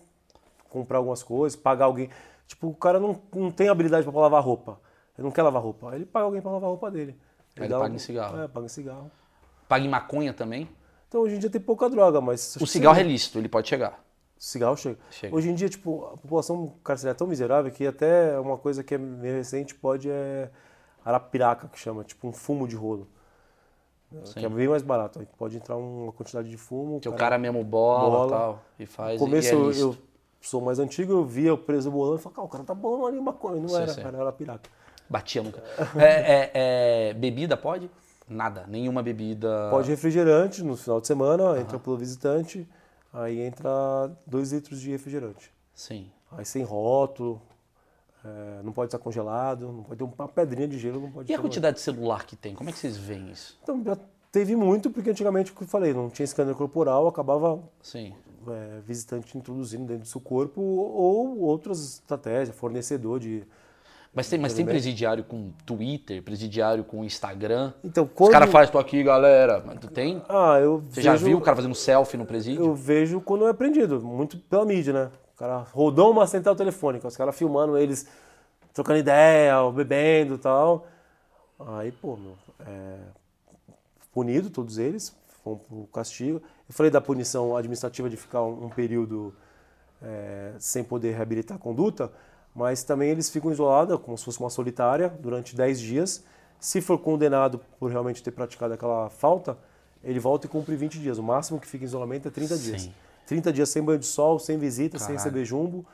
comprar 0.69 0.97
algumas 0.97 1.21
coisas, 1.23 1.55
pagar 1.55 1.85
alguém. 1.85 2.09
Tipo, 2.47 2.67
o 2.67 2.75
cara 2.75 2.99
não, 2.99 3.21
não 3.33 3.51
tem 3.51 3.69
habilidade 3.69 4.05
para 4.05 4.19
lavar 4.19 4.43
roupa. 4.43 4.79
Ele 5.17 5.23
não 5.25 5.31
quer 5.31 5.43
lavar 5.43 5.61
roupa. 5.61 5.95
Ele 5.95 6.05
paga 6.05 6.25
alguém 6.25 6.41
para 6.41 6.51
lavar 6.51 6.67
a 6.67 6.71
roupa 6.71 6.89
dele. 6.91 7.15
Ele 7.55 7.67
dá 7.67 7.79
paga 7.79 7.93
em 7.95 7.99
cigarro. 7.99 8.41
É, 8.41 8.47
paga 8.47 8.65
em 8.65 8.69
cigarro. 8.69 9.11
Paga 9.69 9.85
em 9.85 9.89
maconha 9.89 10.33
também. 10.33 10.67
Então 11.13 11.21
hoje 11.21 11.35
em 11.35 11.37
dia 11.37 11.47
tem 11.47 11.61
pouca 11.61 11.87
droga, 11.87 12.19
mas. 12.19 12.55
O 12.55 12.65
cigarro 12.65 12.99
é 12.99 13.03
lícito, 13.03 13.37
ele 13.37 13.47
pode 13.47 13.69
chegar. 13.69 14.03
Cigarro 14.35 14.75
chega. 14.75 14.97
Chega. 15.11 15.35
Hoje 15.35 15.47
em 15.47 15.53
dia, 15.53 15.69
tipo, 15.69 16.05
a 16.05 16.17
população 16.17 16.73
carcerária 16.83 17.15
é 17.15 17.19
tão 17.19 17.27
miserável 17.27 17.71
que 17.71 17.85
até 17.85 18.39
uma 18.39 18.57
coisa 18.57 18.83
que 18.83 18.95
é 18.95 18.97
meio 18.97 19.35
recente 19.35 19.75
pode 19.75 20.09
é 20.09 20.49
arapiraca, 21.05 21.67
que 21.67 21.77
chama, 21.77 22.03
tipo 22.03 22.27
um 22.27 22.33
fumo 22.33 22.67
de 22.67 22.75
rolo. 22.75 23.07
Que 24.33 24.43
é 24.43 24.49
bem 24.49 24.67
mais 24.67 24.81
barato. 24.81 25.19
Aí 25.19 25.27
pode 25.37 25.55
entrar 25.55 25.75
uma 25.77 26.11
quantidade 26.13 26.49
de 26.49 26.57
fumo. 26.57 26.99
Que 26.99 27.07
o 27.07 27.13
cara 27.13 27.37
mesmo 27.37 27.63
bola, 27.63 28.09
Bola. 28.09 28.29
tal, 28.31 28.63
e 28.79 28.87
faz. 28.87 29.21
No 29.21 29.27
começo 29.27 29.53
e 29.71 29.79
é 29.79 29.83
eu, 29.83 29.95
sou 30.41 30.61
mais 30.61 30.79
antigo, 30.79 31.13
eu 31.13 31.23
via 31.23 31.53
o 31.53 31.57
preso 31.59 31.91
bolando 31.91 32.17
e 32.17 32.23
falava, 32.23 32.37
cara, 32.37 32.45
o 32.47 32.49
cara 32.49 32.63
tá 32.63 32.73
bolando 32.73 33.05
ali 33.05 33.21
maconha. 33.21 33.61
Não 33.61 33.69
Sim, 33.69 33.75
era, 33.75 33.87
sim. 33.93 34.01
cara, 34.01 34.17
era 34.17 34.23
arapiraca. 34.23 34.67
Batia 35.07 35.43
cara. 35.43 35.63
É, 35.95 36.33
é- 36.33 36.51
é- 37.09 37.13
bebida 37.13 37.55
pode? 37.55 37.87
Nada, 38.27 38.65
nenhuma 38.67 39.03
bebida. 39.03 39.67
Pode 39.69 39.89
refrigerante 39.89 40.63
no 40.63 40.77
final 40.77 41.01
de 41.01 41.07
semana, 41.07 41.59
entra 41.59 41.77
pelo 41.77 41.97
visitante, 41.97 42.67
aí 43.11 43.41
entra 43.41 43.69
2 44.25 44.53
litros 44.53 44.79
de 44.79 44.91
refrigerante. 44.91 45.51
Sim. 45.73 46.09
Aí 46.31 46.45
sem 46.45 46.63
rótulo, 46.63 47.41
é, 48.23 48.63
não 48.63 48.71
pode 48.71 48.87
estar 48.87 48.99
congelado, 48.99 49.71
não 49.71 49.83
pode 49.83 49.97
ter 49.97 50.03
uma 50.03 50.27
pedrinha 50.27 50.67
de 50.67 50.79
gelo, 50.79 51.01
não 51.01 51.11
pode 51.11 51.31
E 51.31 51.35
a 51.35 51.39
quantidade 51.39 51.75
de 51.75 51.81
celular 51.81 52.25
que 52.25 52.35
tem? 52.35 52.55
Como 52.55 52.69
é 52.69 52.73
que 52.73 52.79
vocês 52.79 52.97
veem 52.97 53.29
isso? 53.29 53.59
Então 53.61 53.83
já 53.83 53.97
teve 54.31 54.55
muito, 54.55 54.89
porque 54.89 55.09
antigamente, 55.09 55.51
o 55.51 55.55
que 55.55 55.63
eu 55.63 55.67
falei, 55.67 55.93
não 55.93 56.09
tinha 56.09 56.23
escândalo 56.23 56.57
corporal, 56.57 57.07
acabava 57.07 57.61
Sim. 57.81 58.13
é, 58.47 58.79
visitante 58.85 59.37
introduzindo 59.37 59.85
dentro 59.85 60.03
do 60.03 60.07
seu 60.07 60.21
corpo 60.21 60.61
ou 60.61 61.39
outras 61.39 61.95
estratégias, 61.95 62.55
fornecedor 62.55 63.19
de... 63.19 63.43
Mas 64.15 64.29
tem, 64.29 64.37
mas 64.39 64.53
tem 64.53 64.63
bem. 64.63 64.73
presidiário 64.73 65.23
com 65.23 65.51
Twitter, 65.65 66.21
presidiário 66.21 66.83
com 66.83 67.03
Instagram. 67.03 67.73
Então, 67.83 68.03
Os 68.03 68.11
quando... 68.13 68.31
caras 68.31 68.51
fazem, 68.51 68.71
tô 68.71 68.77
aqui, 68.77 69.01
galera. 69.03 69.63
Mas 69.65 69.79
tu 69.79 69.87
tem? 69.87 70.21
Ah, 70.29 70.59
eu 70.61 70.83
Você 70.89 71.01
já 71.01 71.13
vejo- 71.13 71.25
viu 71.25 71.37
o 71.39 71.41
cara 71.41 71.55
fazendo 71.55 71.73
selfie 71.73 72.15
no 72.17 72.25
presídio? 72.25 72.63
Eu 72.63 72.75
vejo 72.75 73.19
quando 73.21 73.47
é 73.47 73.49
apreendido, 73.49 73.99
muito 74.01 74.37
pela 74.37 74.65
mídia, 74.65 74.93
né? 74.93 75.11
O 75.35 75.39
cara 75.39 75.57
rodou 75.71 76.11
uma 76.11 76.27
central 76.27 76.55
telefônica, 76.55 77.07
os 77.07 77.17
caras 77.17 77.35
filmando 77.35 77.75
eles 77.75 78.07
trocando 78.71 78.99
ideia, 78.99 79.55
bebendo 79.71 80.35
e 80.35 80.37
tal. 80.37 80.85
Aí, 81.77 81.91
pô, 81.91 82.15
meu, 82.15 82.35
é, 82.67 82.97
punido 84.13 84.49
todos 84.49 84.77
eles, 84.77 85.15
foram 85.43 85.57
pro 85.57 85.87
castigo. 85.91 86.37
Eu 86.69 86.73
falei 86.73 86.91
da 86.91 87.01
punição 87.01 87.55
administrativa 87.57 88.09
de 88.09 88.17
ficar 88.17 88.43
um, 88.43 88.65
um 88.65 88.69
período 88.69 89.33
é, 90.01 90.51
sem 90.59 90.83
poder 90.83 91.15
reabilitar 91.15 91.57
a 91.57 91.59
conduta, 91.59 92.11
mas 92.55 92.83
também 92.83 93.09
eles 93.09 93.29
ficam 93.29 93.51
isolados, 93.51 93.99
como 94.01 94.17
se 94.17 94.25
fosse 94.25 94.39
uma 94.39 94.49
solitária, 94.49 95.09
durante 95.19 95.55
10 95.55 95.79
dias. 95.79 96.23
Se 96.59 96.81
for 96.81 96.97
condenado 96.97 97.59
por 97.79 97.91
realmente 97.91 98.21
ter 98.21 98.31
praticado 98.31 98.73
aquela 98.73 99.09
falta, 99.09 99.57
ele 100.03 100.19
volta 100.19 100.45
e 100.45 100.49
cumpre 100.49 100.75
20 100.75 100.99
dias. 100.99 101.17
O 101.17 101.23
máximo 101.23 101.59
que 101.59 101.67
fica 101.67 101.83
em 101.83 101.87
isolamento 101.87 102.27
é 102.27 102.31
30 102.31 102.57
dias. 102.57 102.81
Sim. 102.83 102.93
30 103.25 103.53
dias 103.53 103.69
sem 103.69 103.81
banho 103.81 103.99
de 103.99 104.05
sol, 104.05 104.37
sem 104.37 104.57
visita, 104.57 104.97
sem 104.97 105.07
Caralho. 105.07 105.23
receber 105.23 105.45
jumbo 105.45 105.85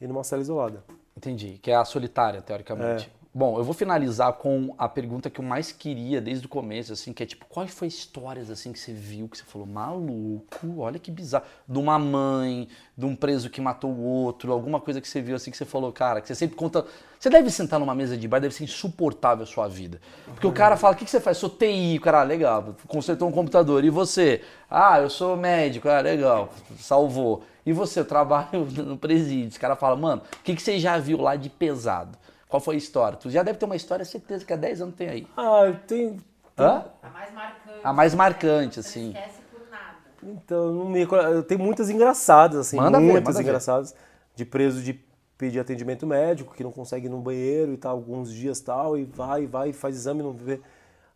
e 0.00 0.06
numa 0.06 0.24
cela 0.24 0.42
isolada. 0.42 0.84
Entendi, 1.16 1.58
que 1.62 1.70
é 1.70 1.76
a 1.76 1.84
solitária, 1.84 2.42
teoricamente. 2.42 3.10
Bom, 3.38 3.58
eu 3.58 3.64
vou 3.64 3.74
finalizar 3.74 4.32
com 4.32 4.74
a 4.78 4.88
pergunta 4.88 5.28
que 5.28 5.40
eu 5.40 5.44
mais 5.44 5.70
queria 5.70 6.22
desde 6.22 6.46
o 6.46 6.48
começo, 6.48 6.94
assim, 6.94 7.12
que 7.12 7.22
é 7.22 7.26
tipo, 7.26 7.44
quais 7.44 7.70
foram 7.70 7.88
histórias 7.88 8.48
assim 8.48 8.72
que 8.72 8.78
você 8.78 8.94
viu, 8.94 9.28
que 9.28 9.36
você 9.36 9.44
falou, 9.44 9.66
maluco, 9.66 10.78
olha 10.78 10.98
que 10.98 11.10
bizarro. 11.10 11.44
De 11.68 11.78
uma 11.78 11.98
mãe, 11.98 12.66
de 12.96 13.04
um 13.04 13.14
preso 13.14 13.50
que 13.50 13.60
matou 13.60 13.90
o 13.90 14.00
outro, 14.00 14.50
alguma 14.50 14.80
coisa 14.80 15.02
que 15.02 15.06
você 15.06 15.20
viu 15.20 15.36
assim 15.36 15.50
que 15.50 15.56
você 15.58 15.66
falou, 15.66 15.92
cara, 15.92 16.22
que 16.22 16.28
você 16.28 16.34
sempre 16.34 16.56
conta. 16.56 16.86
Você 17.20 17.28
deve 17.28 17.50
sentar 17.50 17.78
numa 17.78 17.94
mesa 17.94 18.16
de 18.16 18.26
bar, 18.26 18.38
deve 18.38 18.54
ser 18.54 18.64
insuportável 18.64 19.42
a 19.42 19.46
sua 19.46 19.68
vida. 19.68 20.00
Porque 20.24 20.46
o 20.46 20.52
cara 20.52 20.74
fala, 20.78 20.94
o 20.94 20.96
que, 20.96 21.04
que 21.04 21.10
você 21.10 21.20
faz? 21.20 21.36
Sou 21.36 21.50
TI, 21.50 21.98
o 21.98 22.00
cara, 22.00 22.22
ah, 22.22 22.24
legal, 22.24 22.74
consertou 22.88 23.28
um 23.28 23.32
computador. 23.32 23.84
E 23.84 23.90
você? 23.90 24.40
Ah, 24.70 24.98
eu 24.98 25.10
sou 25.10 25.36
médico, 25.36 25.90
ah, 25.90 26.00
legal, 26.00 26.48
salvou. 26.78 27.42
E 27.66 27.72
você, 27.74 28.00
eu 28.00 28.06
trabalho 28.06 28.64
no 28.82 28.96
presídio. 28.96 29.48
Os 29.48 29.58
cara 29.58 29.76
fala, 29.76 29.94
mano, 29.94 30.22
o 30.22 30.42
que, 30.42 30.56
que 30.56 30.62
você 30.62 30.78
já 30.78 30.96
viu 30.96 31.20
lá 31.20 31.36
de 31.36 31.50
pesado? 31.50 32.16
Qual 32.56 32.60
foi 32.62 32.76
a 32.76 32.78
história? 32.78 33.18
Tu 33.18 33.28
já 33.28 33.42
deve 33.42 33.58
ter 33.58 33.66
uma 33.66 33.76
história, 33.76 34.02
certeza 34.02 34.42
que 34.42 34.50
há 34.50 34.56
10 34.56 34.80
anos 34.80 34.94
tem 34.94 35.10
aí. 35.10 35.26
Ah, 35.36 35.74
tem. 35.86 36.16
Hã? 36.58 36.86
A 37.02 37.10
mais 37.10 37.34
marcante. 37.34 37.80
A 37.84 37.92
mais 37.92 38.14
marcante, 38.14 38.80
assim. 38.80 39.12
Não 39.12 39.20
esquece 39.20 39.40
por 39.52 39.70
nada. 39.70 39.96
Então, 40.22 40.72
não 40.72 40.88
me. 40.88 41.02
Eu 41.02 41.42
tenho 41.42 41.60
muitas 41.60 41.90
engraçadas, 41.90 42.58
assim, 42.60 42.78
Manda 42.78 42.98
ver, 42.98 43.12
muitas 43.12 43.36
ver. 43.36 43.42
engraçadas. 43.42 43.94
De 44.34 44.46
preso 44.46 44.80
de 44.82 44.94
pedir 45.36 45.60
atendimento 45.60 46.06
médico, 46.06 46.54
que 46.54 46.64
não 46.64 46.72
consegue 46.72 47.08
ir 47.08 47.10
no 47.10 47.18
banheiro 47.18 47.74
e 47.74 47.76
tal, 47.76 47.94
alguns 47.94 48.32
dias 48.32 48.58
tal, 48.58 48.96
e 48.96 49.04
vai, 49.04 49.46
vai, 49.46 49.74
faz 49.74 49.94
exame, 49.94 50.22
não 50.22 50.32
vê. 50.32 50.58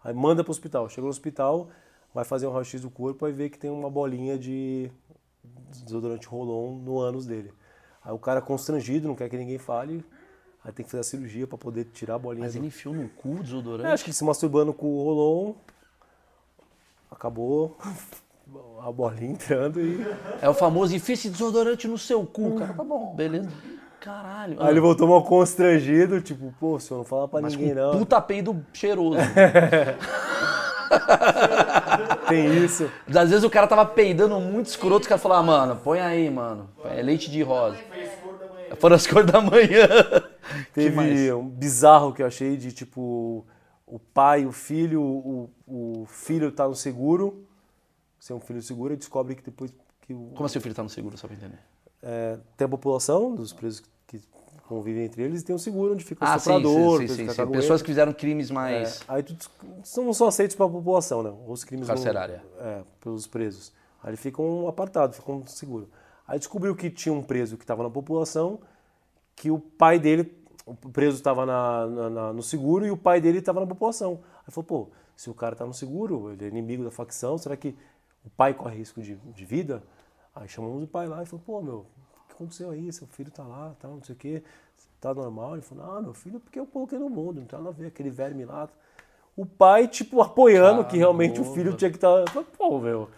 Aí 0.04 0.12
manda 0.12 0.44
pro 0.44 0.50
hospital. 0.50 0.90
Chega 0.90 1.06
no 1.06 1.08
hospital, 1.08 1.70
vai 2.12 2.26
fazer 2.26 2.48
um 2.48 2.52
raio-x 2.52 2.82
do 2.82 2.90
corpo, 2.90 3.24
aí 3.24 3.32
vê 3.32 3.48
que 3.48 3.58
tem 3.58 3.70
uma 3.70 3.88
bolinha 3.88 4.38
de 4.38 4.92
desodorante 5.82 6.26
Rolon 6.28 6.74
no 6.74 7.00
ânus 7.00 7.24
dele. 7.24 7.50
Aí 8.04 8.12
o 8.12 8.18
cara 8.18 8.42
constrangido, 8.42 9.08
não 9.08 9.14
quer 9.14 9.30
que 9.30 9.38
ninguém 9.38 9.56
fale, 9.56 10.04
aí 10.64 10.72
tem 10.72 10.84
que 10.84 10.90
fazer 10.90 11.00
a 11.00 11.04
cirurgia 11.04 11.46
para 11.46 11.56
poder 11.58 11.84
tirar 11.86 12.14
a 12.16 12.18
bolinha. 12.18 12.44
Mas 12.44 12.54
do- 12.54 12.58
ele 12.58 12.66
enfiou 12.66 12.94
no 12.94 13.08
cu 13.08 13.30
o 13.30 13.38
É, 13.38 13.42
desodorante? 13.42 13.86
acho 13.92 14.04
que 14.04 14.12
se 14.12 14.24
masturbando 14.24 14.72
com 14.72 14.86
o 14.86 15.04
Rolon, 15.04 15.54
acabou 17.10 17.76
a 18.82 18.90
bolinha 18.92 19.32
entrando 19.32 19.80
e... 19.80 20.04
É 20.40 20.48
o 20.48 20.54
famoso 20.54 20.94
enfia 20.94 21.14
esse 21.14 21.28
desodorante 21.30 21.86
no 21.88 21.96
seu 21.98 22.24
cu. 22.26 22.56
Cara, 22.56 22.72
tá 22.74 22.84
bom, 22.84 23.14
beleza. 23.14 23.48
Caralho. 24.00 24.56
Aí 24.62 24.70
ele 24.70 24.80
voltou 24.80 25.06
mal 25.06 25.22
constrangido, 25.22 26.20
tipo, 26.22 26.54
pô, 26.58 26.78
senhor, 26.80 26.98
não 27.00 27.04
fala 27.04 27.28
pra 27.28 27.42
Mas 27.42 27.54
ninguém 27.54 27.74
com 27.74 27.80
não. 27.80 27.98
puta 27.98 28.18
peido 28.20 28.64
cheiroso. 28.72 29.18
Tem 32.28 32.64
isso. 32.64 32.90
Às 33.08 33.28
vezes 33.30 33.44
o 33.44 33.50
cara 33.50 33.66
tava 33.66 33.84
peidando 33.84 34.38
muito 34.40 34.66
escroto, 34.66 35.02
os 35.02 35.06
caras 35.06 35.22
falaram, 35.22 35.42
ah, 35.42 35.46
mano, 35.46 35.76
põe 35.82 36.00
aí, 36.00 36.30
mano. 36.30 36.68
É 36.84 37.02
leite 37.02 37.30
de 37.30 37.42
rosa. 37.42 37.76
Foram 38.78 38.96
as 38.96 39.06
cores 39.08 39.30
da 39.30 39.40
manhã. 39.40 39.86
Teve 40.72 41.32
um 41.32 41.48
bizarro 41.48 42.12
que 42.12 42.22
eu 42.22 42.26
achei 42.26 42.56
de, 42.56 42.72
tipo, 42.72 43.44
o 43.86 43.98
pai, 43.98 44.46
o 44.46 44.52
filho, 44.52 45.02
o, 45.02 45.50
o 45.66 46.06
filho 46.06 46.50
tá 46.52 46.66
no 46.68 46.74
seguro, 46.74 47.44
ser 48.18 48.32
um 48.34 48.40
filho 48.40 48.62
seguro, 48.62 48.94
e 48.94 48.96
descobre 48.96 49.34
que 49.34 49.42
depois 49.42 49.72
que 50.02 50.12
o, 50.14 50.30
Como 50.34 50.46
assim 50.46 50.58
o 50.58 50.62
filho 50.62 50.74
tá 50.74 50.82
no 50.82 50.88
seguro, 50.88 51.16
só 51.16 51.26
pra 51.26 51.36
entender? 51.36 51.58
é, 52.02 52.38
tem 52.56 52.64
a 52.64 52.68
população 52.68 53.34
dos 53.34 53.52
presos 53.52 53.82
que 54.06 54.20
convivem 54.66 55.04
entre 55.04 55.22
eles 55.22 55.42
e 55.42 55.44
tem 55.44 55.54
um 55.54 55.58
seguro 55.58 55.92
onde 55.92 56.04
fica 56.04 56.24
o 56.24 56.28
Ah, 56.28 56.38
soprador, 56.38 57.00
sim, 57.00 57.08
sim, 57.08 57.14
sim, 57.28 57.28
sim. 57.28 57.46
Pessoas 57.50 57.82
que 57.82 57.88
fizeram 57.88 58.12
crimes 58.12 58.50
É, 58.50 58.54
mais... 58.54 59.00
aí 59.06 59.22
tu, 59.22 59.36
não 59.98 60.12
são 60.14 60.26
aceitos 60.28 60.56
pela 60.56 60.70
população, 60.70 61.22
né? 61.22 61.32
Os 61.46 61.62
crimes 61.64 61.86
Carcerária. 61.86 62.42
é, 62.58 62.82
pelos 63.00 63.26
presos. 63.26 63.72
Aí 64.02 64.10
eles 64.10 64.20
ficam 64.20 64.66
apartados, 64.66 65.16
ficam 65.18 65.44
seguros. 65.46 65.88
Aí 66.30 66.38
descobriu 66.38 66.76
que 66.76 66.88
tinha 66.88 67.12
um 67.12 67.24
preso 67.24 67.56
que 67.56 67.64
estava 67.64 67.82
na 67.82 67.90
população, 67.90 68.60
que 69.34 69.50
o 69.50 69.58
pai 69.58 69.98
dele, 69.98 70.32
o 70.64 70.76
preso 70.76 71.16
estava 71.16 71.44
no 72.32 72.40
seguro 72.40 72.86
e 72.86 72.90
o 72.92 72.96
pai 72.96 73.20
dele 73.20 73.38
estava 73.38 73.58
na 73.58 73.66
população. 73.66 74.20
Aí 74.46 74.54
falou, 74.54 74.64
pô, 74.64 74.88
se 75.16 75.28
o 75.28 75.34
cara 75.34 75.54
está 75.54 75.66
no 75.66 75.74
seguro, 75.74 76.30
ele 76.30 76.44
é 76.44 76.48
inimigo 76.48 76.84
da 76.84 76.90
facção, 76.92 77.36
será 77.36 77.56
que 77.56 77.76
o 78.24 78.30
pai 78.30 78.54
corre 78.54 78.76
risco 78.76 79.02
de, 79.02 79.16
de 79.16 79.44
vida? 79.44 79.82
Aí 80.32 80.48
chamamos 80.48 80.84
o 80.84 80.86
pai 80.86 81.08
lá 81.08 81.20
e 81.20 81.26
falou, 81.26 81.42
pô, 81.44 81.60
meu, 81.60 81.78
o 81.78 82.28
que 82.28 82.34
aconteceu 82.34 82.70
aí? 82.70 82.92
Seu 82.92 83.08
filho 83.08 83.32
tá 83.32 83.42
lá, 83.42 83.74
tal, 83.80 83.96
não 83.96 84.04
sei 84.04 84.14
o 84.14 84.18
quê, 84.18 84.44
tá 85.00 85.12
normal? 85.12 85.54
Ele 85.54 85.62
falou, 85.62 85.96
ah, 85.96 86.00
meu 86.00 86.14
filho, 86.14 86.36
é 86.36 86.38
porque 86.38 86.60
eu 86.60 86.66
coloquei 86.66 86.96
no 86.96 87.10
mundo, 87.10 87.40
não 87.40 87.46
tem 87.48 87.58
nada 87.58 87.70
a 87.70 87.72
ver, 87.72 87.88
aquele 87.88 88.08
verme 88.08 88.44
lá. 88.44 88.68
O 89.36 89.44
pai, 89.44 89.88
tipo, 89.88 90.22
apoiando 90.22 90.84
que 90.84 90.96
realmente 90.96 91.40
o 91.40 91.44
filho 91.44 91.72
Caramba. 91.72 91.76
tinha 91.76 91.90
que 91.90 91.96
estar. 91.96 92.24
Tá... 92.26 92.44
Pô, 92.56 92.78
meu. 92.78 93.10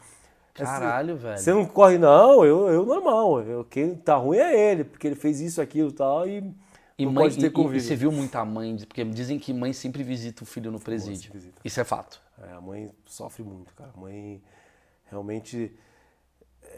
Caralho, 0.55 1.17
velho. 1.17 1.39
Você 1.39 1.53
não 1.53 1.65
corre, 1.65 1.97
não, 1.99 2.45
eu, 2.45 2.69
eu 2.69 2.85
normal. 2.87 3.41
Eu, 3.43 3.65
quem 3.65 3.95
tá 3.95 4.17
ruim 4.17 4.37
é 4.39 4.71
ele, 4.73 4.85
porque 4.85 5.07
ele 5.07 5.17
fez 5.17 5.41
isso, 5.41 5.61
aquilo 5.63 5.89
e 5.91 5.93
tal, 5.93 6.29
e 6.29 6.55
E, 6.99 7.05
não 7.07 7.13
mãe, 7.13 7.25
pode 7.25 7.37
ter 7.37 7.43
e- 7.43 7.45
e, 7.45 7.49
e 7.49 7.51
convívio. 7.51 7.81
você 7.81 7.97
viu 7.97 8.13
muita 8.13 8.45
mãe, 8.45 8.77
porque 8.87 9.03
dizem 9.05 9.39
que 9.39 9.53
mãe 9.53 9.73
sempre 9.73 10.03
visita 10.03 10.43
o 10.43 10.47
filho 10.47 10.71
no 10.71 10.79
presídio. 10.79 11.33
visita. 11.33 11.59
Isso 11.65 11.81
é 11.81 11.85
fato. 11.85 12.21
É, 12.43 12.53
a 12.53 12.61
mãe 12.61 12.91
sofre 13.07 13.43
muito, 13.43 13.73
cara. 13.75 13.91
A 13.97 14.01
mãe 14.01 14.43
realmente. 15.11 15.73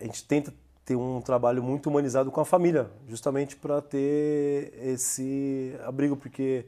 A 0.01 0.05
gente 0.05 0.25
tenta 0.25 0.53
ter 0.85 0.97
um 0.97 1.21
trabalho 1.21 1.63
muito 1.63 1.89
humanizado 1.89 2.31
com 2.31 2.41
a 2.41 2.45
família, 2.45 2.91
justamente 3.09 3.57
para 3.57 3.81
ter 3.81 4.73
esse 4.83 5.75
abrigo, 5.85 6.17
porque 6.17 6.67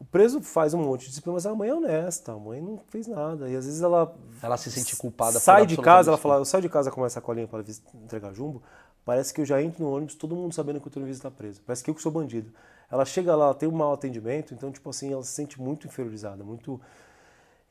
o 0.00 0.04
preso 0.06 0.40
faz 0.40 0.72
um 0.72 0.78
monte 0.78 1.02
de 1.02 1.08
disciplina, 1.08 1.34
mas 1.34 1.44
a 1.44 1.54
mãe 1.54 1.68
é 1.68 1.74
honesta, 1.74 2.32
a 2.32 2.38
mãe 2.38 2.58
não 2.58 2.78
fez 2.88 3.06
nada. 3.06 3.50
E 3.50 3.54
às 3.54 3.66
vezes 3.66 3.82
ela. 3.82 4.16
Ela 4.42 4.56
se 4.56 4.72
sente 4.72 4.96
culpada 4.96 5.38
Sai 5.38 5.66
de 5.66 5.76
casa, 5.76 6.10
ela 6.10 6.16
fala, 6.16 6.36
eu 6.36 6.44
saio 6.46 6.62
de 6.62 6.70
casa 6.70 6.90
com 6.90 7.04
essa 7.04 7.20
colinha 7.20 7.46
para 7.46 7.62
entregar 8.02 8.32
jumbo, 8.32 8.62
parece 9.04 9.34
que 9.34 9.42
eu 9.42 9.44
já 9.44 9.62
entro 9.62 9.84
no 9.84 9.94
ônibus, 9.94 10.14
todo 10.14 10.34
mundo 10.34 10.54
sabendo 10.54 10.80
que 10.80 10.88
eu 10.88 10.90
tô 10.90 11.00
indo 11.00 11.06
visitar 11.06 11.30
preso. 11.30 11.60
Parece 11.66 11.84
que 11.84 11.90
eu 11.90 11.94
que 11.94 12.00
sou 12.00 12.10
bandido. 12.10 12.50
Ela 12.90 13.04
chega 13.04 13.36
lá, 13.36 13.52
tem 13.52 13.68
um 13.68 13.72
mau 13.72 13.92
atendimento, 13.92 14.54
então, 14.54 14.72
tipo 14.72 14.88
assim, 14.88 15.12
ela 15.12 15.22
se 15.22 15.32
sente 15.32 15.60
muito 15.60 15.86
inferiorizada, 15.86 16.42
muito. 16.42 16.80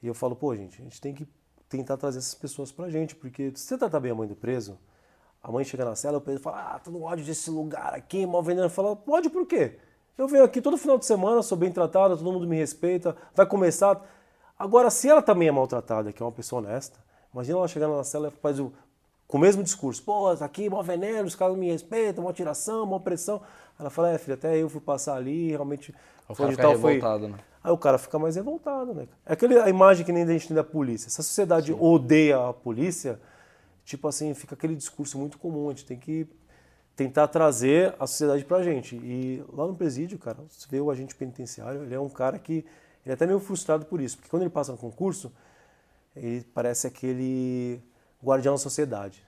E 0.01 0.05
eu 0.05 0.13
falo, 0.13 0.35
pô, 0.35 0.55
gente, 0.55 0.79
a 0.79 0.83
gente 0.83 1.01
tem 1.01 1.15
que 1.15 1.27
tentar 1.67 1.97
trazer 1.97 2.19
essas 2.19 2.35
pessoas 2.35 2.71
pra 2.71 2.91
gente, 2.91 3.15
porque 3.15 3.51
se 3.55 3.63
você 3.63 3.77
tratar 3.77 3.99
bem 3.99 4.11
a 4.11 4.15
mãe 4.15 4.27
do 4.27 4.35
preso, 4.35 4.77
a 5.41 5.51
mãe 5.51 5.65
chega 5.65 5.83
na 5.83 5.95
cela, 5.95 6.19
o 6.19 6.21
preso 6.21 6.41
fala, 6.41 6.75
ah, 6.75 6.79
tô 6.79 6.91
no 6.91 7.01
ódio 7.01 7.25
desse 7.25 7.49
lugar 7.49 7.95
aqui, 7.95 8.23
mal 8.27 8.43
veneno. 8.43 8.69
Fala, 8.69 8.97
ódio 9.07 9.31
por 9.31 9.47
quê? 9.47 9.79
Eu 10.19 10.27
venho 10.27 10.43
aqui 10.43 10.61
todo 10.61 10.77
final 10.77 10.97
de 10.97 11.05
semana, 11.05 11.41
sou 11.41 11.57
bem 11.57 11.71
tratada, 11.71 12.17
todo 12.17 12.29
mundo 12.29 12.45
me 12.45 12.57
respeita, 12.57 13.15
vai 13.33 13.45
começar. 13.45 14.05
Agora, 14.57 14.89
se 14.89 15.07
ela 15.07 15.21
também 15.21 15.47
é 15.47 15.51
maltratada, 15.51 16.11
que 16.11 16.21
é 16.21 16.25
uma 16.25 16.31
pessoa 16.33 16.61
honesta, 16.61 16.99
imagina 17.33 17.57
ela 17.57 17.67
chegando 17.69 17.95
na 17.95 18.03
cela 18.03 18.27
e 18.27 18.41
faz 18.41 18.59
o, 18.59 18.73
com 19.25 19.37
o 19.37 19.39
mesmo 19.39 19.63
discurso, 19.63 20.03
pô, 20.03 20.35
tá 20.35 20.43
aqui, 20.43 20.69
mal 20.69 20.83
veneno, 20.83 21.25
os 21.25 21.35
caras 21.35 21.53
não 21.53 21.61
me 21.61 21.71
respeitam, 21.71 22.25
mal 22.25 22.33
tiração, 22.33 22.85
mal 22.85 22.99
pressão. 22.99 23.41
Ela 23.79 23.89
fala, 23.89 24.11
é, 24.11 24.17
filha, 24.17 24.33
até 24.33 24.57
eu 24.57 24.67
fui 24.67 24.81
passar 24.81 25.15
ali, 25.15 25.51
realmente. 25.51 25.95
O 26.27 26.35
fulano 26.35 26.57
cara 26.57 26.67
de 26.67 26.75
fica 26.75 26.89
revoltado, 26.89 27.27
né? 27.29 27.37
Aí 27.63 27.71
o 27.71 27.77
cara 27.77 27.97
fica 27.97 28.19
mais 28.19 28.35
revoltado, 28.35 28.93
né? 28.93 29.07
É 29.25 29.31
aquele, 29.31 29.57
a 29.57 29.69
imagem 29.69 30.05
que 30.05 30.11
nem 30.11 30.23
a 30.23 30.27
gente 30.27 30.49
tem 30.49 30.55
da 30.55 30.65
polícia. 30.65 31.09
Se 31.09 31.21
a 31.21 31.23
sociedade 31.23 31.71
odeia 31.71 32.49
a 32.49 32.51
polícia, 32.51 33.21
tipo 33.85 34.05
assim, 34.05 34.33
fica 34.33 34.53
aquele 34.53 34.75
discurso 34.75 35.17
muito 35.17 35.37
comum. 35.37 35.67
A 35.67 35.69
gente 35.69 35.85
tem 35.85 35.97
que 35.97 36.27
tentar 36.99 37.29
trazer 37.29 37.95
a 37.97 38.05
sociedade 38.05 38.43
pra 38.43 38.61
gente. 38.61 38.97
E 38.97 39.41
lá 39.53 39.65
no 39.65 39.73
presídio, 39.73 40.19
cara, 40.19 40.37
você 40.49 40.67
vê 40.69 40.81
o 40.81 40.91
agente 40.91 41.15
penitenciário, 41.15 41.83
ele 41.83 41.95
é 41.95 41.99
um 41.99 42.09
cara 42.09 42.37
que. 42.37 42.65
Ele 43.05 43.11
é 43.11 43.13
até 43.13 43.25
meio 43.25 43.39
frustrado 43.39 43.85
por 43.85 44.01
isso, 44.01 44.17
porque 44.17 44.29
quando 44.29 44.43
ele 44.43 44.49
passa 44.49 44.73
no 44.73 44.77
concurso, 44.77 45.31
ele 46.13 46.43
parece 46.53 46.85
aquele 46.85 47.81
guardião 48.21 48.53
da 48.53 48.57
sociedade. 48.57 49.25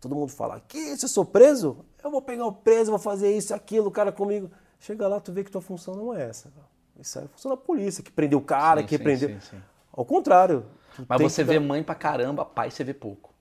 Todo 0.00 0.16
mundo 0.16 0.32
fala, 0.32 0.60
que 0.66 0.96
se 0.96 1.04
eu 1.04 1.08
sou 1.08 1.26
preso, 1.26 1.84
eu 2.02 2.10
vou 2.10 2.22
pegar 2.22 2.46
o 2.46 2.52
preso, 2.52 2.90
vou 2.90 2.98
fazer 2.98 3.36
isso, 3.36 3.54
aquilo, 3.54 3.88
o 3.88 3.90
cara 3.90 4.10
comigo. 4.10 4.50
Chega 4.80 5.06
lá, 5.06 5.20
tu 5.20 5.30
vê 5.30 5.44
que 5.44 5.50
tua 5.50 5.60
função 5.60 5.94
não 5.94 6.14
é 6.14 6.22
essa. 6.22 6.48
Cara. 6.48 6.66
Isso 6.98 7.18
é 7.18 7.24
a 7.24 7.28
função 7.28 7.50
da 7.50 7.56
polícia, 7.58 8.02
que 8.02 8.10
prendeu 8.10 8.38
o 8.38 8.42
cara, 8.42 8.80
Sim, 8.80 8.86
que 8.86 8.96
sim, 8.96 9.02
prendeu. 9.04 9.28
sim, 9.28 9.40
sim. 9.40 9.62
Ao 9.92 10.04
contrário. 10.04 10.64
Mas 11.06 11.20
você 11.20 11.42
que 11.44 11.50
vê 11.50 11.58
mãe 11.58 11.82
pra 11.82 11.94
caramba, 11.94 12.46
pai 12.46 12.70
você 12.70 12.82
vê 12.82 12.94
pouco. 12.94 13.34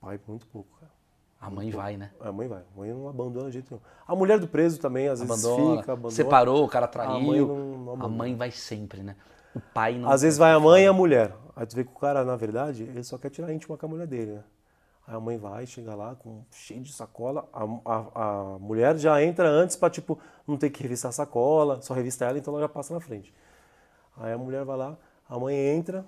Pai, 0.00 0.18
muito 0.26 0.46
pouco. 0.48 0.68
A 1.46 1.50
mãe 1.50 1.70
vai, 1.70 1.96
né? 1.96 2.10
A 2.20 2.32
mãe 2.32 2.48
vai. 2.48 2.60
A 2.60 2.78
mãe 2.78 2.90
não 2.92 3.08
abandona 3.08 3.46
de 3.46 3.52
jeito 3.54 3.70
nenhum. 3.70 3.82
A 4.06 4.16
mulher 4.16 4.38
do 4.38 4.48
preso 4.48 4.80
também, 4.80 5.08
às 5.08 5.20
vezes 5.20 5.44
Abandona. 5.44 5.80
fica, 5.80 5.92
abandona. 5.92 6.14
Separou, 6.14 6.64
o 6.64 6.68
cara 6.68 6.86
A 6.86 6.88
traiu. 6.88 7.20
mãe 7.20 7.40
não- 7.40 7.96
não 7.96 8.04
a 8.04 8.08
mãe 8.08 8.34
vai 8.34 8.50
sempre, 8.50 9.02
né? 9.02 9.14
O 9.54 9.60
pai 9.60 9.98
não. 9.98 10.10
Às 10.10 10.22
vezes 10.22 10.38
vai 10.38 10.52
a 10.52 10.58
mãe 10.60 10.84
e 10.84 10.86
a 10.86 10.92
mulher. 10.92 11.34
Aí 11.54 11.66
tu 11.66 11.76
vê 11.76 11.84
que 11.84 11.90
o 11.90 11.98
cara, 11.98 12.24
na 12.24 12.34
verdade, 12.34 12.82
ele 12.84 13.04
só 13.04 13.16
quer 13.18 13.30
tirar 13.30 13.52
íntima 13.52 13.76
com 13.76 13.86
a 13.86 13.88
mulher 13.88 14.06
dele, 14.06 14.32
né? 14.32 14.44
Aí 15.06 15.14
a 15.14 15.20
mãe 15.20 15.36
vai, 15.36 15.66
chega 15.66 15.94
lá 15.94 16.14
com 16.14 16.42
cheio 16.50 16.80
de 16.80 16.92
sacola. 16.92 17.46
A, 17.52 17.64
a, 17.84 18.54
a 18.54 18.58
mulher 18.58 18.96
já 18.96 19.22
entra 19.22 19.46
antes 19.48 19.76
pra, 19.76 19.90
tipo, 19.90 20.18
não 20.48 20.56
ter 20.56 20.70
que 20.70 20.82
revistar 20.82 21.10
a 21.10 21.12
sacola, 21.12 21.80
só 21.82 21.92
revista 21.92 22.24
ela, 22.24 22.38
então 22.38 22.54
ela 22.54 22.62
já 22.62 22.68
passa 22.68 22.94
na 22.94 23.00
frente. 23.00 23.32
Aí 24.16 24.32
a 24.32 24.38
mulher 24.38 24.64
vai 24.64 24.76
lá, 24.78 24.96
a 25.28 25.38
mãe 25.38 25.54
entra, 25.54 26.06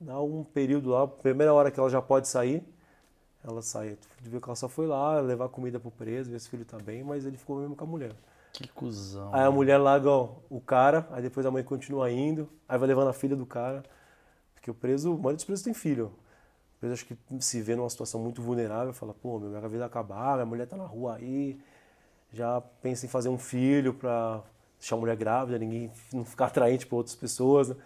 dá 0.00 0.18
um 0.20 0.42
período 0.42 0.90
lá, 0.90 1.06
primeira 1.06 1.52
hora 1.52 1.70
que 1.70 1.78
ela 1.78 1.90
já 1.90 2.00
pode 2.00 2.28
sair, 2.28 2.64
ela 3.44 3.62
sai. 3.62 3.96
Tu 4.22 4.30
vê 4.30 4.40
que 4.40 4.48
ela 4.48 4.56
só 4.56 4.68
foi 4.68 4.86
lá 4.86 5.20
levar 5.20 5.48
comida 5.48 5.78
pro 5.80 5.90
preso, 5.90 6.30
ver 6.30 6.40
se 6.40 6.48
o 6.48 6.50
filho 6.50 6.64
tá 6.64 6.78
bem, 6.78 7.02
mas 7.02 7.24
ele 7.24 7.36
ficou 7.36 7.58
mesmo 7.58 7.74
com 7.74 7.84
a 7.84 7.86
mulher. 7.86 8.12
Que 8.52 8.68
cuzão. 8.68 9.30
Aí 9.32 9.42
a 9.42 9.50
mulher 9.50 9.78
larga 9.78 10.10
ó, 10.10 10.30
o 10.48 10.60
cara, 10.60 11.08
aí 11.12 11.22
depois 11.22 11.46
a 11.46 11.50
mãe 11.50 11.62
continua 11.62 12.10
indo, 12.10 12.48
aí 12.68 12.78
vai 12.78 12.88
levando 12.88 13.08
a 13.08 13.12
filha 13.12 13.36
do 13.36 13.46
cara. 13.46 13.82
Porque 14.54 14.70
o 14.70 14.74
preso, 14.74 15.12
a 15.12 15.14
maioria 15.14 15.36
dos 15.36 15.44
presos 15.44 15.64
tem 15.64 15.72
filho. 15.72 16.06
O 16.76 16.80
preso 16.80 16.94
acho 16.94 17.06
que 17.06 17.16
se 17.40 17.62
vê 17.62 17.76
numa 17.76 17.88
situação 17.88 18.20
muito 18.20 18.42
vulnerável, 18.42 18.92
fala, 18.92 19.14
pô, 19.14 19.38
meu, 19.38 19.50
minha 19.50 19.68
vida 19.68 19.84
acabar, 19.84 20.34
minha 20.34 20.46
mulher 20.46 20.66
tá 20.66 20.76
na 20.76 20.84
rua 20.84 21.16
aí, 21.16 21.58
já 22.32 22.60
pensa 22.82 23.06
em 23.06 23.08
fazer 23.08 23.28
um 23.28 23.38
filho 23.38 23.94
pra 23.94 24.42
deixar 24.78 24.96
a 24.96 24.98
mulher 24.98 25.16
grávida, 25.16 25.58
ninguém 25.58 25.90
não 26.12 26.24
ficar 26.24 26.46
atraente 26.46 26.86
pra 26.86 26.96
outras 26.96 27.14
pessoas. 27.14 27.68
né? 27.70 27.76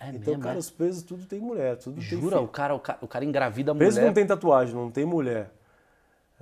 É 0.00 0.08
então, 0.08 0.32
mesmo, 0.32 0.42
cara, 0.42 0.56
é? 0.56 0.58
os 0.58 0.70
presos 0.70 1.02
tudo 1.02 1.26
tem 1.26 1.38
mulher, 1.40 1.76
tudo 1.76 1.96
tem 1.96 2.04
Jura? 2.04 2.36
filho. 2.36 2.44
O 2.44 2.48
cara, 2.48 2.74
o, 2.74 2.80
cara, 2.80 2.98
o 3.02 3.06
cara 3.06 3.24
engravida 3.24 3.72
a 3.72 3.74
Preso 3.74 3.96
mulher. 3.96 4.06
não 4.06 4.14
tem 4.14 4.26
tatuagem, 4.26 4.74
não 4.74 4.90
tem 4.90 5.04
mulher. 5.04 5.52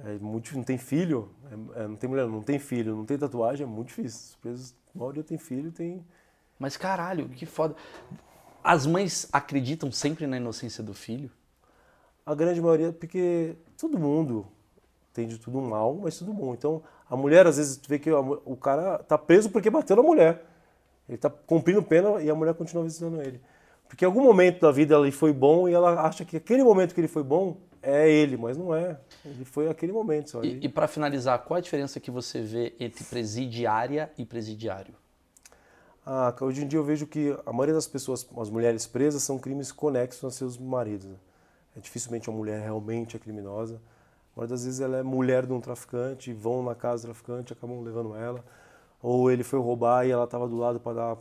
É 0.05 0.15
muito, 0.19 0.57
não 0.57 0.63
tem 0.63 0.79
filho, 0.79 1.29
é- 1.75 1.83
é, 1.83 1.89
não 1.89 1.97
tem 1.97 2.09
mulher, 2.09 2.27
não 2.29 2.41
tem 2.41 2.59
filho, 2.61 2.95
não 2.95 3.05
tem 3.05 3.19
tatuagem, 3.19 3.65
é 3.65 3.69
muito 3.69 3.89
difícil. 3.89 4.21
Os 4.31 4.37
presos, 4.37 4.75
a 4.95 4.99
maioria 4.99 5.25
tem 5.25 5.37
filho, 5.37 5.73
tem. 5.73 6.05
Mas 6.57 6.77
caralho, 6.77 7.29
que 7.29 7.45
foda. 7.47 7.75
As 8.63 8.87
mães 8.87 9.29
acreditam 9.33 9.91
sempre 9.91 10.27
na 10.27 10.37
inocência 10.37 10.85
do 10.85 10.95
filho? 10.95 11.31
A 12.25 12.35
grande 12.35 12.61
maioria, 12.61 12.93
porque 12.93 13.57
todo 13.77 13.99
mundo 13.99 14.47
tem 15.13 15.27
de 15.27 15.39
tudo 15.39 15.61
mal, 15.61 15.95
mas 15.97 16.17
tudo 16.17 16.33
bom. 16.33 16.55
Então, 16.55 16.83
a 17.11 17.17
mulher, 17.17 17.47
às 17.47 17.57
vezes, 17.57 17.77
tu 17.77 17.89
vê 17.89 17.99
que 17.99 18.11
o 18.13 18.57
cara 18.57 18.99
tá 18.99 19.19
preso 19.19 19.51
porque 19.51 19.69
bateu 19.71 19.97
na 19.97 20.03
mulher. 20.03 20.45
Ele 21.09 21.19
tá 21.19 21.31
cumprindo 21.31 21.83
pena 21.83 22.23
e 22.23 22.29
a 22.29 22.35
mulher 22.35 22.55
continua 22.55 22.85
visitando 22.85 23.21
ele. 23.23 23.41
Porque 23.89 24.05
em 24.05 24.07
algum 24.07 24.23
momento 24.23 24.61
da 24.61 24.71
vida 24.71 24.97
ele 24.97 25.11
foi 25.11 25.33
bom 25.33 25.69
e 25.69 25.73
ela 25.73 26.03
acha 26.03 26.25
que 26.25 26.37
aquele 26.37 26.63
momento 26.63 26.95
que 26.95 27.01
ele 27.01 27.09
foi 27.09 27.23
bom 27.23 27.57
é 27.83 28.09
ele, 28.09 28.37
mas 28.37 28.57
não 28.57 28.75
é. 28.75 28.99
Ele 29.25 29.45
foi 29.45 29.69
aquele 29.69 29.93
momento 29.93 30.31
só. 30.31 30.45
E, 30.45 30.61
e 30.63 30.69
para 30.69 30.87
finalizar, 30.87 31.39
qual 31.41 31.57
a 31.57 31.61
diferença 31.61 31.99
que 31.99 32.11
você 32.11 32.43
vê 32.43 32.75
entre 32.79 33.03
presidiária 33.05 34.11
e 34.19 34.27
presidiário? 34.27 34.95
Ah, 36.05 36.35
hoje 36.41 36.65
em 36.65 36.67
dia 36.67 36.79
eu 36.79 36.85
vejo 36.85 37.07
que 37.07 37.37
a 37.45 37.53
maioria 37.53 37.75
das 37.75 37.87
pessoas, 37.87 38.27
as 38.39 38.51
mulheres 38.51 38.87
presas, 38.87 39.23
são 39.23 39.39
crimes 39.39 39.73
conexos 39.73 40.25
aos 40.25 40.35
seus 40.35 40.59
maridos. 40.59 41.11
É 41.77 41.81
dificilmente 41.81 42.29
uma 42.29 42.37
mulher 42.37 42.61
realmente 42.61 43.17
é 43.17 43.19
criminosa. 43.19 43.77
A 44.35 44.41
maioria 44.41 44.55
das 44.55 44.65
vezes 44.65 44.81
ela 44.81 44.99
é 44.99 45.03
mulher 45.03 45.47
de 45.47 45.53
um 45.53 45.61
traficante, 45.61 46.33
vão 46.33 46.63
na 46.63 46.75
casa 46.75 47.03
do 47.03 47.07
traficante, 47.07 47.53
acabam 47.53 47.83
levando 47.83 48.15
ela. 48.17 48.45
Ou 49.03 49.31
ele 49.31 49.45
foi 49.45 49.59
roubar 49.61 50.07
e 50.07 50.11
ela 50.11 50.25
estava 50.25 50.49
do 50.49 50.57
lado 50.57 50.81
para 50.81 50.93
dar 50.95 51.17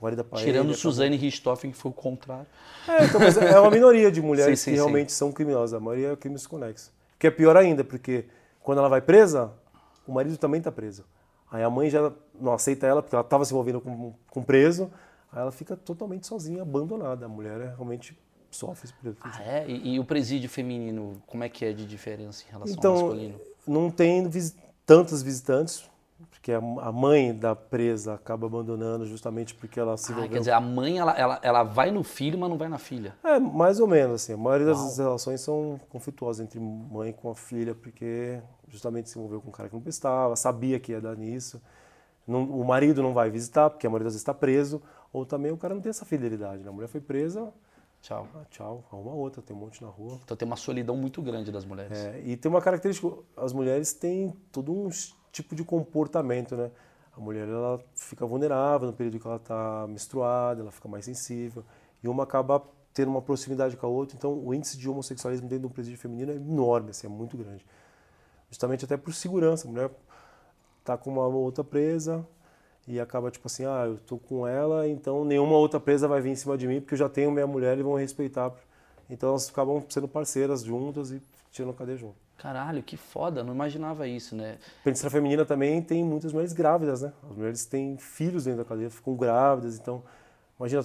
guarida 0.00 0.24
para 0.24 0.38
ele. 0.40 0.46
Tirando 0.52 0.74
Suzane 0.74 1.16
Richthofen, 1.16 1.70
que 1.70 1.76
foi 1.76 1.90
o 1.90 1.94
contrário. 1.94 2.46
É, 2.86 3.04
então, 3.04 3.20
mas 3.20 3.36
é 3.36 3.58
uma 3.60 3.70
minoria 3.70 4.10
de 4.10 4.22
mulheres 4.22 4.60
Sim, 4.60 4.64
sim, 4.70 4.70
que 4.70 4.76
sim. 4.76 4.82
realmente 4.82 5.12
são 5.12 5.30
criminosas. 5.32 5.74
A 5.74 5.80
maioria 5.80 6.12
é 6.12 6.16
crimes 6.16 6.46
conexos. 6.46 6.90
Que 7.18 7.26
é 7.26 7.30
pior 7.30 7.56
ainda, 7.56 7.82
porque 7.84 8.24
quando 8.62 8.78
ela 8.78 8.88
vai 8.88 9.00
presa, 9.00 9.52
o 10.06 10.12
marido 10.12 10.36
também 10.38 10.58
está 10.58 10.70
preso. 10.72 11.04
Aí 11.50 11.62
a 11.62 11.70
mãe 11.70 11.90
já 11.90 12.12
não 12.40 12.52
aceita 12.52 12.86
ela, 12.86 13.02
porque 13.02 13.14
ela 13.14 13.24
estava 13.24 13.44
se 13.44 13.52
envolvendo 13.52 13.80
com, 13.80 14.14
com 14.30 14.42
preso. 14.42 14.90
Aí 15.32 15.40
ela 15.40 15.50
fica 15.52 15.76
totalmente 15.76 16.26
sozinha, 16.26 16.62
abandonada. 16.62 17.26
A 17.26 17.28
mulher 17.28 17.60
é, 17.60 17.66
realmente 17.74 18.16
sofre 18.50 18.84
esse 18.86 18.94
preso. 18.94 19.16
Ah, 19.22 19.42
é? 19.42 19.64
E, 19.68 19.94
e 19.94 20.00
o 20.00 20.04
presídio 20.04 20.48
feminino, 20.48 21.20
como 21.26 21.42
é 21.44 21.48
que 21.48 21.64
é 21.64 21.72
de 21.72 21.84
diferença 21.84 22.44
em 22.46 22.50
relação 22.52 22.74
ao 22.74 22.78
Então, 22.78 22.92
masculino? 22.94 23.40
não 23.66 23.90
tem 23.90 24.26
vis- 24.28 24.56
tantos 24.86 25.22
visitantes, 25.22 25.84
porque 26.30 26.52
a 26.52 26.60
mãe 26.92 27.34
da 27.34 27.54
presa 27.54 28.14
acaba 28.14 28.46
abandonando 28.46 29.06
justamente 29.06 29.54
porque 29.54 29.78
ela 29.78 29.96
se 29.96 30.10
Ah, 30.10 30.12
envolveu 30.12 30.32
quer 30.32 30.38
dizer, 30.40 30.52
a 30.52 30.60
mãe, 30.60 30.98
ela, 30.98 31.12
ela, 31.12 31.38
ela 31.42 31.62
vai 31.62 31.90
no 31.90 32.02
filho, 32.02 32.38
mas 32.38 32.50
não 32.50 32.58
vai 32.58 32.68
na 32.68 32.78
filha. 32.78 33.14
É, 33.22 33.38
mais 33.38 33.78
ou 33.80 33.86
menos, 33.86 34.22
assim. 34.22 34.32
A 34.32 34.36
maioria 34.36 34.66
das 34.66 34.98
relações 34.98 35.40
são 35.40 35.78
conflituosas 35.88 36.44
entre 36.44 36.58
mãe 36.58 37.12
com 37.12 37.30
a 37.30 37.34
filha, 37.34 37.74
porque 37.74 38.40
justamente 38.68 39.08
se 39.10 39.18
envolveu 39.18 39.40
com 39.40 39.48
um 39.48 39.52
cara 39.52 39.68
que 39.68 39.74
não 39.74 39.82
prestava, 39.82 40.34
sabia 40.36 40.78
que 40.80 40.92
ia 40.92 41.00
dar 41.00 41.16
nisso. 41.16 41.60
Não- 42.26 42.44
o 42.44 42.64
marido 42.64 43.02
não 43.02 43.12
vai 43.14 43.30
visitar, 43.30 43.70
porque 43.70 43.86
a 43.86 43.90
maioria 43.90 44.04
das 44.04 44.12
vezes 44.14 44.22
está 44.22 44.34
preso, 44.34 44.82
ou 45.12 45.24
também 45.24 45.50
o 45.52 45.56
cara 45.56 45.74
não 45.74 45.80
tem 45.80 45.90
essa 45.90 46.04
fidelidade. 46.04 46.62
Né? 46.62 46.68
A 46.68 46.72
mulher 46.72 46.88
foi 46.88 47.00
presa, 47.00 47.52
Tchau. 48.02 48.28
ah, 48.34 48.44
tchau, 48.50 48.84
arruma 48.92 49.12
outra, 49.12 49.40
tem 49.42 49.56
um 49.56 49.60
monte 49.60 49.82
na 49.82 49.88
rua. 49.88 50.18
Então 50.24 50.36
tem 50.36 50.46
uma 50.46 50.56
solidão 50.56 50.96
muito 50.96 51.20
grande 51.22 51.50
das 51.50 51.64
mulheres. 51.64 51.98
É, 51.98 52.20
e 52.24 52.36
tem 52.36 52.50
uma 52.50 52.60
característica, 52.60 53.08
as 53.36 53.52
mulheres 53.52 53.92
têm 53.92 54.32
todo 54.52 54.72
um 54.72 54.88
tipo 55.42 55.54
de 55.54 55.64
comportamento, 55.64 56.56
né? 56.56 56.70
A 57.16 57.20
mulher 57.20 57.48
ela 57.48 57.80
fica 57.94 58.26
vulnerável 58.26 58.88
no 58.88 58.92
período 58.92 59.18
que 59.18 59.26
ela 59.26 59.36
está 59.36 59.86
menstruada, 59.88 60.60
ela 60.60 60.70
fica 60.70 60.88
mais 60.88 61.04
sensível, 61.04 61.64
e 62.02 62.08
uma 62.08 62.22
acaba 62.24 62.62
tendo 62.94 63.10
uma 63.10 63.22
proximidade 63.22 63.76
com 63.76 63.86
a 63.86 63.88
outra, 63.88 64.16
então 64.16 64.32
o 64.44 64.52
índice 64.54 64.76
de 64.76 64.88
homossexualismo 64.88 65.48
dentro 65.48 65.62
de 65.62 65.66
um 65.66 65.74
presídio 65.74 65.98
feminino 65.98 66.32
é 66.32 66.34
enorme, 66.34 66.90
assim, 66.90 67.06
é 67.06 67.10
muito 67.10 67.36
grande. 67.36 67.64
Justamente 68.50 68.84
até 68.84 68.96
por 68.96 69.12
segurança, 69.14 69.68
a 69.68 69.70
mulher 69.70 69.90
tá 70.84 70.96
com 70.96 71.10
uma 71.10 71.26
outra 71.26 71.62
presa 71.62 72.26
e 72.86 72.98
acaba 72.98 73.30
tipo 73.30 73.46
assim, 73.46 73.64
ah, 73.64 73.84
eu 73.86 73.98
tô 73.98 74.18
com 74.18 74.46
ela, 74.46 74.88
então 74.88 75.24
nenhuma 75.24 75.56
outra 75.56 75.78
presa 75.78 76.08
vai 76.08 76.20
vir 76.20 76.30
em 76.30 76.36
cima 76.36 76.56
de 76.56 76.66
mim 76.66 76.80
porque 76.80 76.94
eu 76.94 76.98
já 76.98 77.08
tenho 77.08 77.30
minha 77.30 77.46
mulher 77.46 77.78
e 77.78 77.82
vão 77.82 77.94
respeitar. 77.94 78.52
Então 79.08 79.30
elas 79.30 79.48
acabam 79.48 79.84
sendo 79.88 80.08
parceiras 80.08 80.62
juntas 80.64 81.10
e 81.10 81.22
tirando 81.50 81.70
a 81.70 81.74
cadeia 81.74 81.98
junto. 81.98 82.27
Caralho, 82.38 82.82
que 82.84 82.96
foda, 82.96 83.42
não 83.42 83.52
imaginava 83.52 84.06
isso, 84.06 84.36
né? 84.36 84.58
Penitenciária 84.84 85.10
feminina 85.10 85.44
também 85.44 85.82
tem 85.82 86.04
muitas 86.04 86.32
mulheres 86.32 86.52
grávidas, 86.52 87.02
né? 87.02 87.12
As 87.28 87.36
mulheres 87.36 87.66
têm 87.66 87.98
filhos 87.98 88.44
dentro 88.44 88.62
da 88.62 88.64
cadeia, 88.64 88.88
ficam 88.88 89.16
grávidas, 89.16 89.76
então, 89.76 90.04
imagina, 90.58 90.82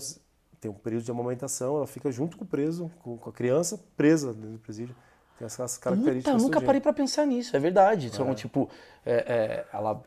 tem 0.60 0.72
um 0.72 0.74
período 0.74 1.04
de 1.04 1.12
amamentação, 1.12 1.78
ela 1.78 1.86
fica 1.86 2.12
junto 2.12 2.38
com 2.38 2.44
o 2.44 2.48
preso, 2.48 2.90
com, 3.04 3.20
a 3.30 3.32
criança 3.32 3.80
presa 3.96 4.34
dentro 4.34 4.54
do 4.54 4.60
presídio. 4.60 4.96
Tem 5.38 5.46
essas 5.46 5.78
características. 5.78 6.34
Puta, 6.34 6.44
eu 6.44 6.48
nunca 6.48 6.62
parei 6.62 6.82
pra 6.82 6.92
pensar 6.92 7.26
nisso, 7.28 7.56
é 7.56 7.60
verdade. 7.60 8.10
São, 8.10 8.34
tipo, 8.34 8.68
é, 9.06 9.14
é, 9.14 9.66
ela, 9.78 10.02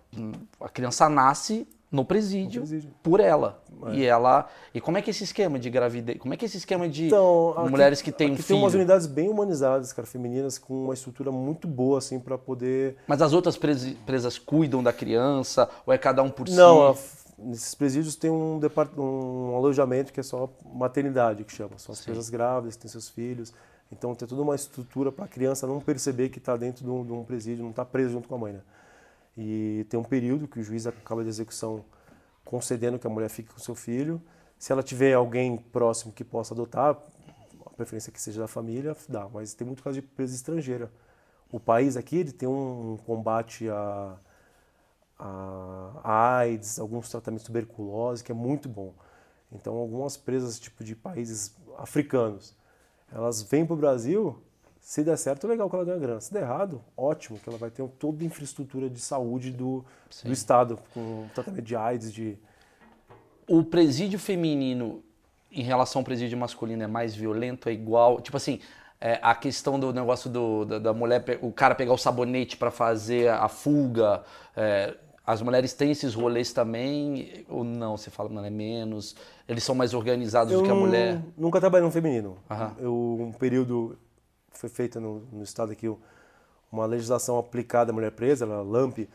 a 0.60 0.68
criança 0.68 1.08
nasce 1.08 1.68
no 1.90 2.04
presídio, 2.04 2.62
No 2.62 2.66
presídio. 2.68 2.94
por 3.02 3.20
ela. 3.20 3.62
É. 3.86 3.94
E 3.94 4.04
ela. 4.04 4.48
E 4.74 4.80
como 4.80 4.98
é 4.98 5.02
que 5.02 5.10
é 5.10 5.12
esse 5.12 5.24
esquema 5.24 5.58
de 5.58 5.70
gravidez? 5.70 6.18
Como 6.18 6.32
é 6.34 6.36
que 6.36 6.44
é 6.44 6.46
esse 6.48 6.56
esquema 6.56 6.88
de 6.88 7.06
Então, 7.06 7.54
aqui- 7.56 7.70
mulheres 7.70 8.02
que 8.02 8.10
têm 8.10 8.28
aqui 8.32 8.36
filho? 8.42 8.48
tem 8.48 8.58
umas 8.58 8.74
unidades 8.74 9.06
bem 9.06 9.28
humanizadas, 9.28 9.92
cara, 9.92 10.06
femininas, 10.06 10.58
com 10.58 10.84
uma 10.84 10.94
estrutura 10.94 11.30
muito 11.30 11.68
boa, 11.68 11.98
assim, 11.98 12.18
para 12.18 12.36
poder... 12.36 12.96
Mas 13.06 13.22
as 13.22 13.32
outras 13.32 13.56
presas 13.56 14.38
cuidam 14.38 14.82
da 14.82 14.92
criança? 14.92 15.68
Ou 15.86 15.92
é 15.92 15.98
cada 15.98 16.22
um 16.22 16.30
por 16.30 16.48
si? 16.48 16.54
Não, 16.56 16.88
a- 16.88 16.94
nesses 17.38 17.74
presídios 17.74 18.16
tem 18.16 18.30
um, 18.30 18.58
depart... 18.58 18.90
um 18.98 19.54
alojamento 19.54 20.12
que 20.12 20.20
é 20.20 20.22
só 20.22 20.50
maternidade, 20.74 21.44
que 21.44 21.52
chama. 21.52 21.78
São 21.78 21.92
as 21.92 21.98
Sim. 21.98 22.06
presas 22.06 22.28
grávidas, 22.30 22.76
têm 22.76 22.90
seus 22.90 23.08
filhos. 23.08 23.52
Então 23.92 24.12
tem 24.16 24.26
toda 24.26 24.42
uma 24.42 24.54
estrutura 24.56 25.12
para 25.12 25.26
a 25.26 25.28
criança 25.28 25.64
não 25.66 25.78
perceber 25.80 26.28
que 26.30 26.38
está 26.38 26.56
dentro 26.56 26.82
de 26.84 26.90
um, 26.90 27.04
de 27.04 27.12
um 27.12 27.22
presídio, 27.22 27.62
não 27.62 27.70
está 27.70 27.84
preso 27.84 28.10
junto 28.12 28.26
com 28.28 28.34
a 28.34 28.38
mãe, 28.38 28.52
né? 28.54 28.60
E 29.36 29.86
tem 29.88 29.98
um 29.98 30.04
período 30.04 30.48
que 30.48 30.58
o 30.58 30.62
juiz 30.62 30.86
acaba 30.86 31.22
de 31.22 31.28
execução 31.28 31.84
concedendo 32.44 32.98
que 32.98 33.06
a 33.06 33.10
mulher 33.10 33.28
fique 33.28 33.52
com 33.52 33.58
seu 33.58 33.74
filho. 33.74 34.22
Se 34.58 34.72
ela 34.72 34.82
tiver 34.82 35.12
alguém 35.12 35.56
próximo 35.56 36.12
que 36.12 36.24
possa 36.24 36.54
adotar, 36.54 36.96
a 37.66 37.70
preferência 37.70 38.10
é 38.10 38.12
que 38.12 38.20
seja 38.20 38.40
da 38.40 38.48
família, 38.48 38.96
dá. 39.08 39.28
Mas 39.28 39.52
tem 39.52 39.66
muito 39.66 39.82
caso 39.82 40.00
de 40.00 40.02
presa 40.02 40.34
estrangeira. 40.34 40.90
O 41.52 41.60
país 41.60 41.96
aqui 41.96 42.16
ele 42.16 42.32
tem 42.32 42.48
um 42.48 42.96
combate 43.04 43.68
a, 43.68 44.16
a, 45.18 46.00
a 46.02 46.36
AIDS, 46.38 46.78
alguns 46.78 47.10
tratamentos 47.10 47.44
de 47.44 47.48
tuberculose, 47.48 48.24
que 48.24 48.32
é 48.32 48.34
muito 48.34 48.68
bom. 48.68 48.94
Então, 49.52 49.74
algumas 49.76 50.16
presas 50.16 50.58
tipo 50.58 50.82
de 50.82 50.96
países 50.96 51.54
africanos, 51.78 52.54
elas 53.12 53.42
vêm 53.42 53.64
para 53.64 53.74
o 53.74 53.76
Brasil, 53.76 54.42
se 54.86 55.02
der 55.02 55.18
certo, 55.18 55.48
é 55.48 55.50
legal 55.50 55.68
que 55.68 55.74
ela 55.74 55.84
ganha 55.84 55.98
grana. 55.98 56.20
Se 56.20 56.32
der 56.32 56.42
errado, 56.42 56.80
ótimo, 56.96 57.40
que 57.40 57.48
ela 57.48 57.58
vai 57.58 57.70
ter 57.70 57.84
toda 57.98 58.22
a 58.22 58.24
infraestrutura 58.24 58.88
de 58.88 59.00
saúde 59.00 59.50
do, 59.50 59.84
do 60.22 60.32
Estado, 60.32 60.78
com 60.94 61.26
tratamento 61.34 61.64
de 61.64 61.74
AIDS, 61.74 62.12
de... 62.12 62.38
O 63.48 63.64
presídio 63.64 64.16
feminino 64.16 65.02
em 65.50 65.64
relação 65.64 65.98
ao 65.98 66.04
presídio 66.04 66.38
masculino 66.38 66.84
é 66.84 66.86
mais 66.86 67.16
violento, 67.16 67.68
é 67.68 67.72
igual? 67.72 68.20
Tipo 68.20 68.36
assim, 68.36 68.60
é, 69.00 69.18
a 69.20 69.34
questão 69.34 69.76
do 69.76 69.92
negócio 69.92 70.30
do, 70.30 70.64
da, 70.64 70.78
da 70.78 70.94
mulher, 70.94 71.40
o 71.42 71.50
cara 71.50 71.74
pegar 71.74 71.92
o 71.92 71.98
sabonete 71.98 72.56
pra 72.56 72.70
fazer 72.70 73.28
a 73.28 73.48
fuga, 73.48 74.22
é, 74.56 74.94
as 75.26 75.42
mulheres 75.42 75.72
têm 75.72 75.90
esses 75.90 76.14
rolês 76.14 76.52
também? 76.52 77.44
Ou 77.48 77.64
não? 77.64 77.96
Você 77.96 78.08
fala, 78.08 78.28
não, 78.28 78.44
é 78.44 78.50
menos? 78.50 79.16
Eles 79.48 79.64
são 79.64 79.74
mais 79.74 79.94
organizados 79.94 80.54
do 80.54 80.62
que 80.62 80.70
a 80.70 80.74
mulher? 80.76 81.20
nunca 81.36 81.58
trabalhei 81.58 81.84
no 81.84 81.90
feminino. 81.90 82.36
Aham. 82.48 82.76
Eu, 82.78 82.94
um 82.94 83.32
período, 83.32 83.98
foi 84.58 84.68
feita 84.68 84.98
no, 85.00 85.20
no 85.32 85.42
estado 85.42 85.72
aqui 85.72 85.88
uma 86.70 86.84
legislação 86.86 87.38
aplicada 87.38 87.90
à 87.90 87.94
mulher 87.94 88.10
presa, 88.12 88.44
a 88.44 88.62
LAMP, 88.62 89.08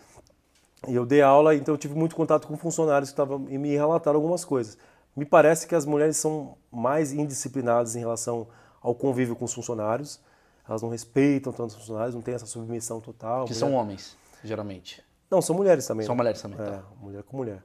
e 0.88 0.96
eu 0.96 1.06
dei 1.06 1.22
aula, 1.22 1.54
então 1.54 1.74
eu 1.74 1.78
tive 1.78 1.94
muito 1.94 2.16
contato 2.16 2.48
com 2.48 2.58
funcionários 2.58 3.10
que 3.10 3.14
estavam 3.14 3.46
e 3.50 3.58
me 3.58 3.70
relataram 3.76 4.18
algumas 4.18 4.44
coisas. 4.44 4.78
Me 5.16 5.26
parece 5.26 5.68
que 5.68 5.76
as 5.76 5.86
mulheres 5.86 6.18
são 6.18 6.58
mais 6.72 7.12
indisciplinadas 7.14 7.96
em 7.96 8.00
relação 8.00 8.48
ao 8.82 8.96
convívio 8.96 9.36
com 9.36 9.46
os 9.46 9.54
funcionários. 9.54 10.20
Elas 10.68 10.82
não 10.82 10.90
respeitam 10.90 11.52
tanto 11.54 11.72
os 11.72 11.76
funcionários, 11.76 12.16
não 12.16 12.22
têm 12.22 12.34
essa 12.34 12.46
submissão 12.46 13.00
total. 13.02 13.46
Que 13.46 13.52
Mulher- 13.54 13.60
são 13.60 13.74
homens, 13.74 14.18
geralmente. 14.44 15.04
Não, 15.30 15.42
são 15.42 15.56
mulheres 15.56 15.86
também. 15.86 16.06
São 16.06 16.16
né? 16.16 16.18
mulheres 16.18 16.42
também, 16.42 16.60
É, 16.60 16.64
tá. 16.72 16.84
mulher 17.00 17.24
com 17.24 17.38
mulher. 17.38 17.62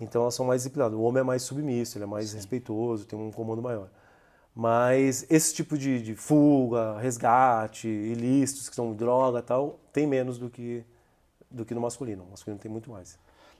Então 0.00 0.22
elas 0.22 0.34
são 0.34 0.44
mais 0.44 0.60
disciplinadas. 0.62 0.98
O 0.98 1.02
homem 1.02 1.20
é 1.20 1.24
mais 1.24 1.42
submisso, 1.42 1.96
ele 1.96 2.04
é 2.04 2.06
mais 2.06 2.32
respeitoso, 2.34 3.06
tem 3.06 3.18
um 3.18 3.30
comando 3.30 3.62
maior. 3.62 3.88
Mas 4.58 5.26
esse 5.28 5.54
tipo 5.54 5.76
de, 5.76 6.00
de 6.00 6.14
fuga, 6.14 6.98
resgate, 6.98 7.86
ilícitos, 7.86 8.70
que 8.70 8.74
são 8.74 8.94
droga 8.94 9.42
tal, 9.42 9.78
tem 9.92 10.06
menos 10.06 10.38
do 10.38 10.48
que, 10.48 10.82
do 11.50 11.62
que 11.62 11.74
no 11.74 11.80
masculino. 11.82 12.24
O 12.24 12.30
masculino 12.30 12.58
tem 12.58 12.70
muito 12.70 12.90
mais. 12.90 13.18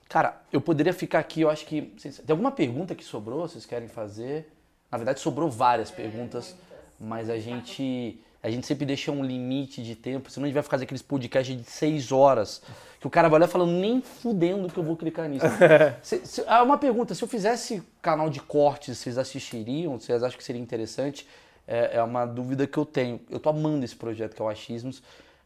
Cara, 0.09 0.41
eu 0.51 0.59
poderia 0.59 0.95
ficar 0.95 1.19
aqui, 1.19 1.43
eu 1.43 1.51
acho 1.51 1.67
que. 1.67 1.83
Tem 1.83 2.13
alguma 2.31 2.51
pergunta 2.51 2.95
que 2.95 3.05
sobrou? 3.05 3.47
Vocês 3.47 3.67
querem 3.67 3.89
fazer? 3.89 4.51
Na 4.91 4.97
verdade, 4.97 5.21
sobrou 5.21 5.51
várias 5.51 5.91
perguntas, 5.91 6.57
mas 6.99 7.29
a 7.29 7.39
gente. 7.39 8.19
A 8.47 8.51
gente 8.51 8.67
sempre 8.67 8.87
deixa 8.87 9.11
um 9.11 9.25
limite 9.25 9.83
de 9.83 9.97
tempo, 9.97 10.31
senão 10.31 10.45
a 10.45 10.47
gente 10.49 10.55
vai 10.55 10.63
fazer 10.63 10.85
aqueles 10.85 11.03
podcasts 11.03 11.57
de 11.57 11.65
seis 11.69 12.13
horas, 12.13 12.63
que 13.01 13.07
o 13.07 13.11
cara 13.11 13.29
vai 13.29 13.39
olhar 13.41 13.49
falando, 13.49 13.73
nem 13.73 14.01
fudendo 14.01 14.69
que 14.69 14.79
eu 14.79 14.85
vou 14.85 14.97
clicar 14.97 15.29
nisso. 15.29 15.45
Se- 16.03 16.25
se- 16.25 16.45
ah, 16.47 16.63
uma 16.63 16.79
pergunta, 16.79 17.15
se 17.15 17.23
eu 17.25 17.29
fizesse 17.29 17.83
canal 18.01 18.31
de 18.31 18.41
cortes, 18.41 18.99
vocês 18.99 19.19
assistiriam? 19.19 19.99
Vocês 19.99 20.23
acham 20.23 20.39
que 20.39 20.45
seria 20.45 20.61
interessante? 20.63 21.27
É, 21.67 21.97
é 21.97 22.03
uma 22.03 22.25
dúvida 22.25 22.67
que 22.69 22.79
eu 22.79 22.85
tenho. 22.85 23.21
Eu 23.29 23.41
tô 23.41 23.49
amando 23.49 23.85
esse 23.85 23.97
projeto 23.97 24.37
que 24.37 24.41
é 24.41 24.45
o 24.45 24.49
Achismos. 24.49 25.03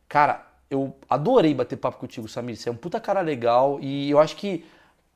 Cara, 0.06 0.46
eu 0.70 0.94
adorei 1.08 1.54
bater 1.54 1.76
papo 1.76 1.96
contigo, 1.98 2.28
Samir. 2.28 2.56
Você 2.56 2.68
é 2.68 2.72
um 2.72 2.76
puta 2.76 3.00
cara 3.00 3.22
legal 3.22 3.78
e 3.80 4.10
eu 4.10 4.18
acho 4.18 4.36
que 4.36 4.62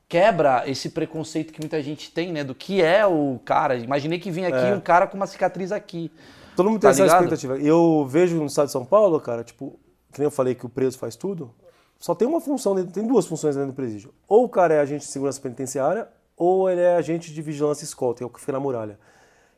quebra 0.09 0.63
esse 0.67 0.89
preconceito 0.89 1.53
que 1.53 1.59
muita 1.59 1.81
gente 1.83 2.11
tem, 2.11 2.31
né? 2.31 2.43
Do 2.43 2.55
que 2.55 2.81
é 2.81 3.05
o 3.05 3.39
cara. 3.45 3.75
Imaginei 3.75 4.17
que 4.19 4.31
vinha 4.31 4.47
aqui 4.47 4.57
um 4.73 4.79
cara 4.79 5.05
com 5.05 5.15
uma 5.17 5.27
cicatriz 5.27 5.71
aqui. 5.71 6.11
Todo 6.55 6.69
mundo 6.69 6.79
Tá 6.81 6.87
tem 6.87 6.91
essa 6.91 7.03
ligado? 7.03 7.23
expectativa. 7.33 7.57
Eu 7.57 8.05
vejo 8.07 8.35
no 8.37 8.45
estado 8.45 8.67
de 8.67 8.71
São 8.71 8.85
Paulo, 8.85 9.19
cara, 9.19 9.43
tipo, 9.43 9.79
que 10.11 10.19
nem 10.19 10.25
eu 10.25 10.31
falei 10.31 10.55
que 10.55 10.65
o 10.65 10.69
preso 10.69 10.97
faz 10.97 11.15
tudo, 11.15 11.53
só 11.99 12.13
tem 12.15 12.27
uma 12.27 12.39
função, 12.41 12.75
dentro- 12.75 12.91
tem 12.93 13.05
duas 13.05 13.25
funções 13.25 13.55
dentro 13.55 13.71
do 13.71 13.75
presídio. 13.75 14.13
Ou 14.27 14.45
o 14.45 14.49
cara 14.49 14.73
é 14.73 14.79
agente 14.79 15.05
de 15.05 15.11
segurança 15.11 15.39
penitenciária, 15.41 16.07
ou 16.37 16.69
ele 16.69 16.81
é 16.81 16.95
agente 16.95 17.33
de 17.33 17.41
vigilância 17.41 17.83
e 17.83 17.87
escolta, 17.87 18.17
que 18.19 18.23
é 18.23 18.27
o 18.27 18.29
que 18.29 18.39
fica 18.39 18.51
na 18.51 18.59
muralha. 18.59 18.99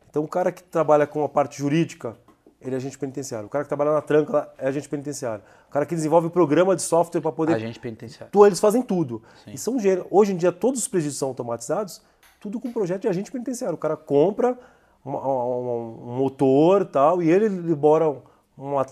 Então 0.09 0.23
o 0.23 0.27
cara 0.27 0.51
que 0.51 0.63
trabalha 0.63 1.05
com 1.05 1.23
a 1.23 1.29
parte 1.29 1.57
jurídica, 1.59 2.15
ele 2.61 2.73
é 2.73 2.77
agente 2.77 2.97
penitenciário. 2.97 3.45
O 3.47 3.49
cara 3.49 3.63
que 3.63 3.67
trabalha 3.67 3.91
na 3.91 4.01
tranca 4.01 4.49
é 4.57 4.67
agente 4.67 4.87
penitenciário. 4.89 5.43
O 5.67 5.71
cara 5.71 5.85
que 5.85 5.93
desenvolve 5.93 6.27
o 6.27 6.29
programa 6.31 6.75
de 6.75 6.81
software 6.81 7.21
para 7.21 7.31
poder 7.31 7.53
Agente 7.53 7.79
penitenciário. 7.79 8.31
Tu- 8.31 8.45
eles 8.45 8.59
fazem 8.59 8.81
tudo. 8.81 9.21
E 9.47 9.57
são. 9.57 9.75
Hoje 10.09 10.33
em 10.33 10.37
dia, 10.37 10.51
todos 10.51 10.79
os 10.81 10.87
presídios 10.87 11.17
são 11.19 11.27
automatizados, 11.29 12.01
tudo 12.39 12.59
com 12.59 12.71
projeto 12.71 13.01
de 13.03 13.07
agente 13.07 13.31
penitenciário. 13.31 13.75
O 13.75 13.77
cara 13.77 13.95
compra 13.97 14.57
uma- 15.07 15.21
uma- 15.21 16.11
um 16.11 16.17
motor 16.17 16.85
tal, 16.85 17.21
e 17.21 17.29
ele 17.29 17.47
libera 17.47 18.09
uma, 18.57 18.85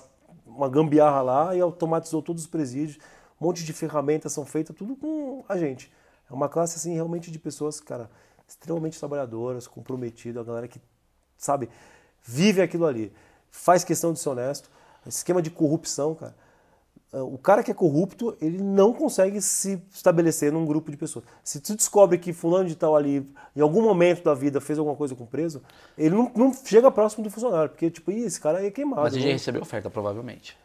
uma 0.45 0.69
gambiarra 0.69 1.21
lá 1.21 1.55
e 1.55 1.61
automatizou 1.61 2.21
todos 2.21 2.43
os 2.43 2.47
presídios. 2.47 2.97
Um 3.39 3.45
monte 3.47 3.63
de 3.63 3.73
ferramentas 3.73 4.31
são 4.31 4.45
feitas, 4.45 4.75
tudo 4.75 4.95
com 4.95 5.43
a 5.47 5.57
gente. 5.57 5.91
É 6.29 6.33
uma 6.33 6.47
classe, 6.49 6.77
assim, 6.77 6.93
realmente 6.93 7.29
de 7.29 7.37
pessoas, 7.37 7.79
cara, 7.79 8.09
extremamente 8.47 8.97
trabalhadoras, 8.97 9.67
comprometidas, 9.67 10.41
a 10.41 10.45
galera 10.45 10.67
que, 10.67 10.79
sabe, 11.37 11.69
vive 12.23 12.61
aquilo 12.61 12.85
ali. 12.85 13.11
Faz 13.51 13.83
questão 13.83 14.13
de 14.13 14.19
ser 14.19 14.29
honesto. 14.29 14.69
Esquema 15.05 15.41
de 15.41 15.51
corrupção, 15.51 16.15
cara. 16.15 16.35
Uh, 17.17 17.33
o 17.33 17.37
cara 17.37 17.63
que 17.63 17.71
é 17.71 17.73
corrupto, 17.73 18.35
ele 18.41 18.61
não 18.61 18.91
consegue 18.91 19.41
se 19.41 19.81
estabelecer 19.89 20.51
num 20.51 20.65
grupo 20.65 20.91
de 20.91 20.97
pessoas. 20.97 21.23
Se 21.43 21.61
tu 21.61 21.73
descobre 21.73 22.17
que 22.17 22.33
fulano 22.33 22.67
de 22.67 22.75
tal 22.75 22.93
ali, 22.93 23.25
em 23.55 23.61
algum 23.61 23.81
momento 23.81 24.21
da 24.23 24.33
vida, 24.33 24.59
fez 24.59 24.77
alguma 24.77 24.97
coisa 24.97 25.15
com 25.15 25.23
o 25.23 25.27
preso, 25.27 25.61
ele 25.97 26.13
não, 26.13 26.29
não 26.35 26.53
chega 26.53 26.91
próximo 26.91 27.23
do 27.23 27.29
funcionário, 27.31 27.69
porque, 27.69 27.89
tipo, 27.89 28.11
Ih, 28.11 28.25
esse 28.25 28.39
cara 28.41 28.57
aí 28.57 28.67
é 28.67 28.71
queimado. 28.71 29.03
Mas 29.03 29.13
você 29.13 29.21
já 29.21 29.29
recebeu 29.29 29.61
oferta, 29.61 29.89
provavelmente. 29.89 30.57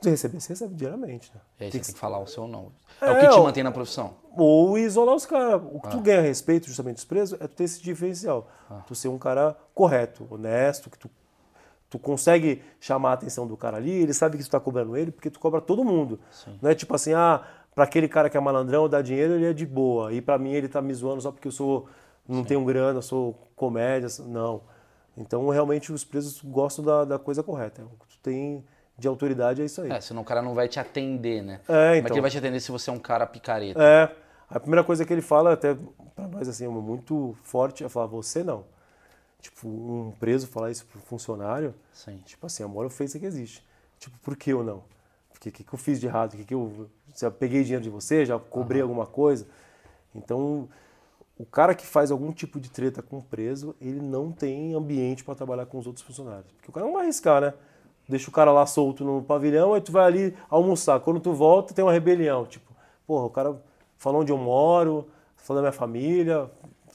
Se 0.00 0.10
receber, 0.10 0.40
você 0.40 0.48
recebe 0.54 0.74
diariamente, 0.74 1.30
né? 1.34 1.40
E 1.60 1.64
aí 1.64 1.70
Tem 1.70 1.78
você 1.78 1.78
que- 1.78 1.86
tem 1.86 1.94
que 1.94 2.00
falar 2.00 2.18
o 2.18 2.26
seu 2.26 2.48
não. 2.48 2.72
É, 3.00 3.06
o 3.08 3.12
É, 3.12 3.20
que 3.20 3.28
te 3.34 3.40
mantém 3.40 3.62
na 3.62 3.70
profissão. 3.72 4.14
Ou 4.36 4.76
isolar 4.76 5.14
os 5.14 5.24
caras. 5.24 5.62
O 5.72 5.78
Ah. 5.78 5.80
que 5.82 5.90
tu 5.96 6.00
ganha 6.00 6.18
a 6.18 6.22
respeito 6.22 6.66
justamente 6.66 6.96
dos 6.96 7.04
presos 7.04 7.40
é 7.40 7.46
tu 7.46 7.54
ter 7.54 7.64
esse 7.64 7.80
diferencial. 7.80 8.46
Ah. 8.68 8.82
Tu 8.86 8.94
ser 8.94 9.08
um 9.08 9.16
cara 9.18 9.56
correto, 9.74 10.26
honesto, 10.30 10.90
que 10.90 10.98
tu, 10.98 11.08
tu 11.88 11.98
consegue 11.98 12.62
chamar 12.80 13.10
a 13.10 13.12
atenção 13.14 13.46
do 13.46 13.56
cara 13.56 13.76
ali, 13.76 13.90
ele 13.90 14.12
sabe 14.12 14.36
que 14.36 14.44
tu 14.44 14.50
tá 14.50 14.60
cobrando 14.60 14.96
ele, 14.96 15.10
porque 15.10 15.30
tu 15.30 15.38
cobra 15.38 15.60
todo 15.60 15.84
mundo. 15.84 16.18
Não 16.60 16.70
é 16.70 16.74
tipo 16.74 16.94
assim, 16.94 17.12
ah, 17.12 17.42
pra 17.74 17.84
aquele 17.84 18.08
cara 18.08 18.28
que 18.28 18.36
é 18.36 18.40
malandrão, 18.40 18.88
dá 18.88 19.00
dinheiro, 19.00 19.34
ele 19.34 19.46
é 19.46 19.52
de 19.52 19.66
boa. 19.66 20.12
E 20.12 20.20
pra 20.20 20.38
mim 20.38 20.52
ele 20.52 20.68
tá 20.68 20.82
me 20.82 20.92
zoando 20.94 21.20
só 21.20 21.30
porque 21.30 21.48
eu 21.48 21.52
sou 21.52 21.88
não 22.28 22.44
tenho 22.44 22.64
grana, 22.64 23.00
sou 23.00 23.38
comédia, 23.54 24.08
não. 24.26 24.62
Então 25.16 25.48
realmente 25.48 25.92
os 25.92 26.04
presos 26.04 26.40
gostam 26.42 26.84
da, 26.84 27.04
da 27.04 27.18
coisa 27.18 27.42
correta. 27.42 27.82
O 27.82 28.04
que 28.04 28.16
tu 28.16 28.18
tem 28.22 28.64
de 28.98 29.06
autoridade 29.06 29.62
é 29.62 29.64
isso 29.64 29.80
aí. 29.82 29.90
É, 29.90 30.00
senão 30.00 30.22
o 30.22 30.24
cara 30.24 30.42
não 30.42 30.54
vai 30.54 30.68
te 30.68 30.80
atender, 30.80 31.42
né? 31.42 31.60
É, 31.68 31.72
é 31.72 31.92
que 31.92 31.98
então. 32.00 32.16
ele 32.16 32.20
vai 32.20 32.30
te 32.30 32.38
atender 32.38 32.60
se 32.60 32.70
você 32.70 32.90
é 32.90 32.92
um 32.92 32.98
cara 32.98 33.26
picareta? 33.26 33.80
É, 33.80 34.10
a 34.48 34.58
primeira 34.58 34.84
coisa 34.84 35.04
que 35.04 35.12
ele 35.12 35.22
fala, 35.22 35.52
até 35.52 35.76
pra 36.14 36.26
nós, 36.26 36.48
assim, 36.48 36.64
é 36.64 36.68
muito 36.68 37.36
forte, 37.42 37.84
é 37.84 37.88
falar, 37.88 38.06
você 38.06 38.42
não. 38.42 38.64
Tipo, 39.40 39.68
um 39.68 40.12
preso 40.18 40.46
falar 40.46 40.70
isso 40.70 40.86
pro 40.86 41.00
funcionário, 41.00 41.74
Sim. 41.92 42.20
tipo 42.24 42.46
assim, 42.46 42.62
a 42.62 42.68
maior 42.68 42.86
ofensa 42.86 43.18
que 43.18 43.26
existe. 43.26 43.62
Tipo, 43.98 44.18
por 44.18 44.36
que 44.36 44.50
eu 44.50 44.64
não? 44.64 44.82
Porque 45.30 45.50
o 45.50 45.52
que, 45.52 45.62
que 45.62 45.74
eu 45.74 45.78
fiz 45.78 46.00
de 46.00 46.06
errado? 46.06 46.34
O 46.34 46.36
que, 46.36 46.44
que 46.44 46.54
eu. 46.54 46.90
Já 47.14 47.30
peguei 47.30 47.62
dinheiro 47.62 47.82
de 47.82 47.90
você? 47.90 48.24
Já 48.24 48.38
cobrei 48.38 48.82
alguma 48.82 49.06
coisa? 49.06 49.46
Então, 50.14 50.68
o 51.38 51.44
cara 51.44 51.74
que 51.74 51.86
faz 51.86 52.10
algum 52.10 52.32
tipo 52.32 52.58
de 52.58 52.70
treta 52.70 53.02
com 53.02 53.18
o 53.18 53.22
preso, 53.22 53.76
ele 53.80 54.00
não 54.00 54.32
tem 54.32 54.74
ambiente 54.74 55.22
para 55.22 55.34
trabalhar 55.34 55.66
com 55.66 55.78
os 55.78 55.86
outros 55.86 56.04
funcionários. 56.04 56.50
Porque 56.52 56.70
o 56.70 56.72
cara 56.72 56.86
não 56.86 56.94
vai 56.94 57.04
arriscar, 57.04 57.40
né? 57.40 57.54
deixa 58.08 58.28
o 58.28 58.32
cara 58.32 58.52
lá 58.52 58.64
solto 58.66 59.04
no 59.04 59.22
pavilhão, 59.22 59.74
aí 59.74 59.80
tu 59.80 59.92
vai 59.92 60.06
ali 60.06 60.36
almoçar. 60.48 61.00
Quando 61.00 61.20
tu 61.20 61.32
volta, 61.32 61.74
tem 61.74 61.84
uma 61.84 61.92
rebelião. 61.92 62.44
Tipo, 62.46 62.72
porra, 63.06 63.26
o 63.26 63.30
cara 63.30 63.60
falou 63.96 64.22
onde 64.22 64.32
eu 64.32 64.38
moro, 64.38 65.08
falou 65.36 65.62
da 65.62 65.68
minha 65.68 65.78
família, 65.78 66.50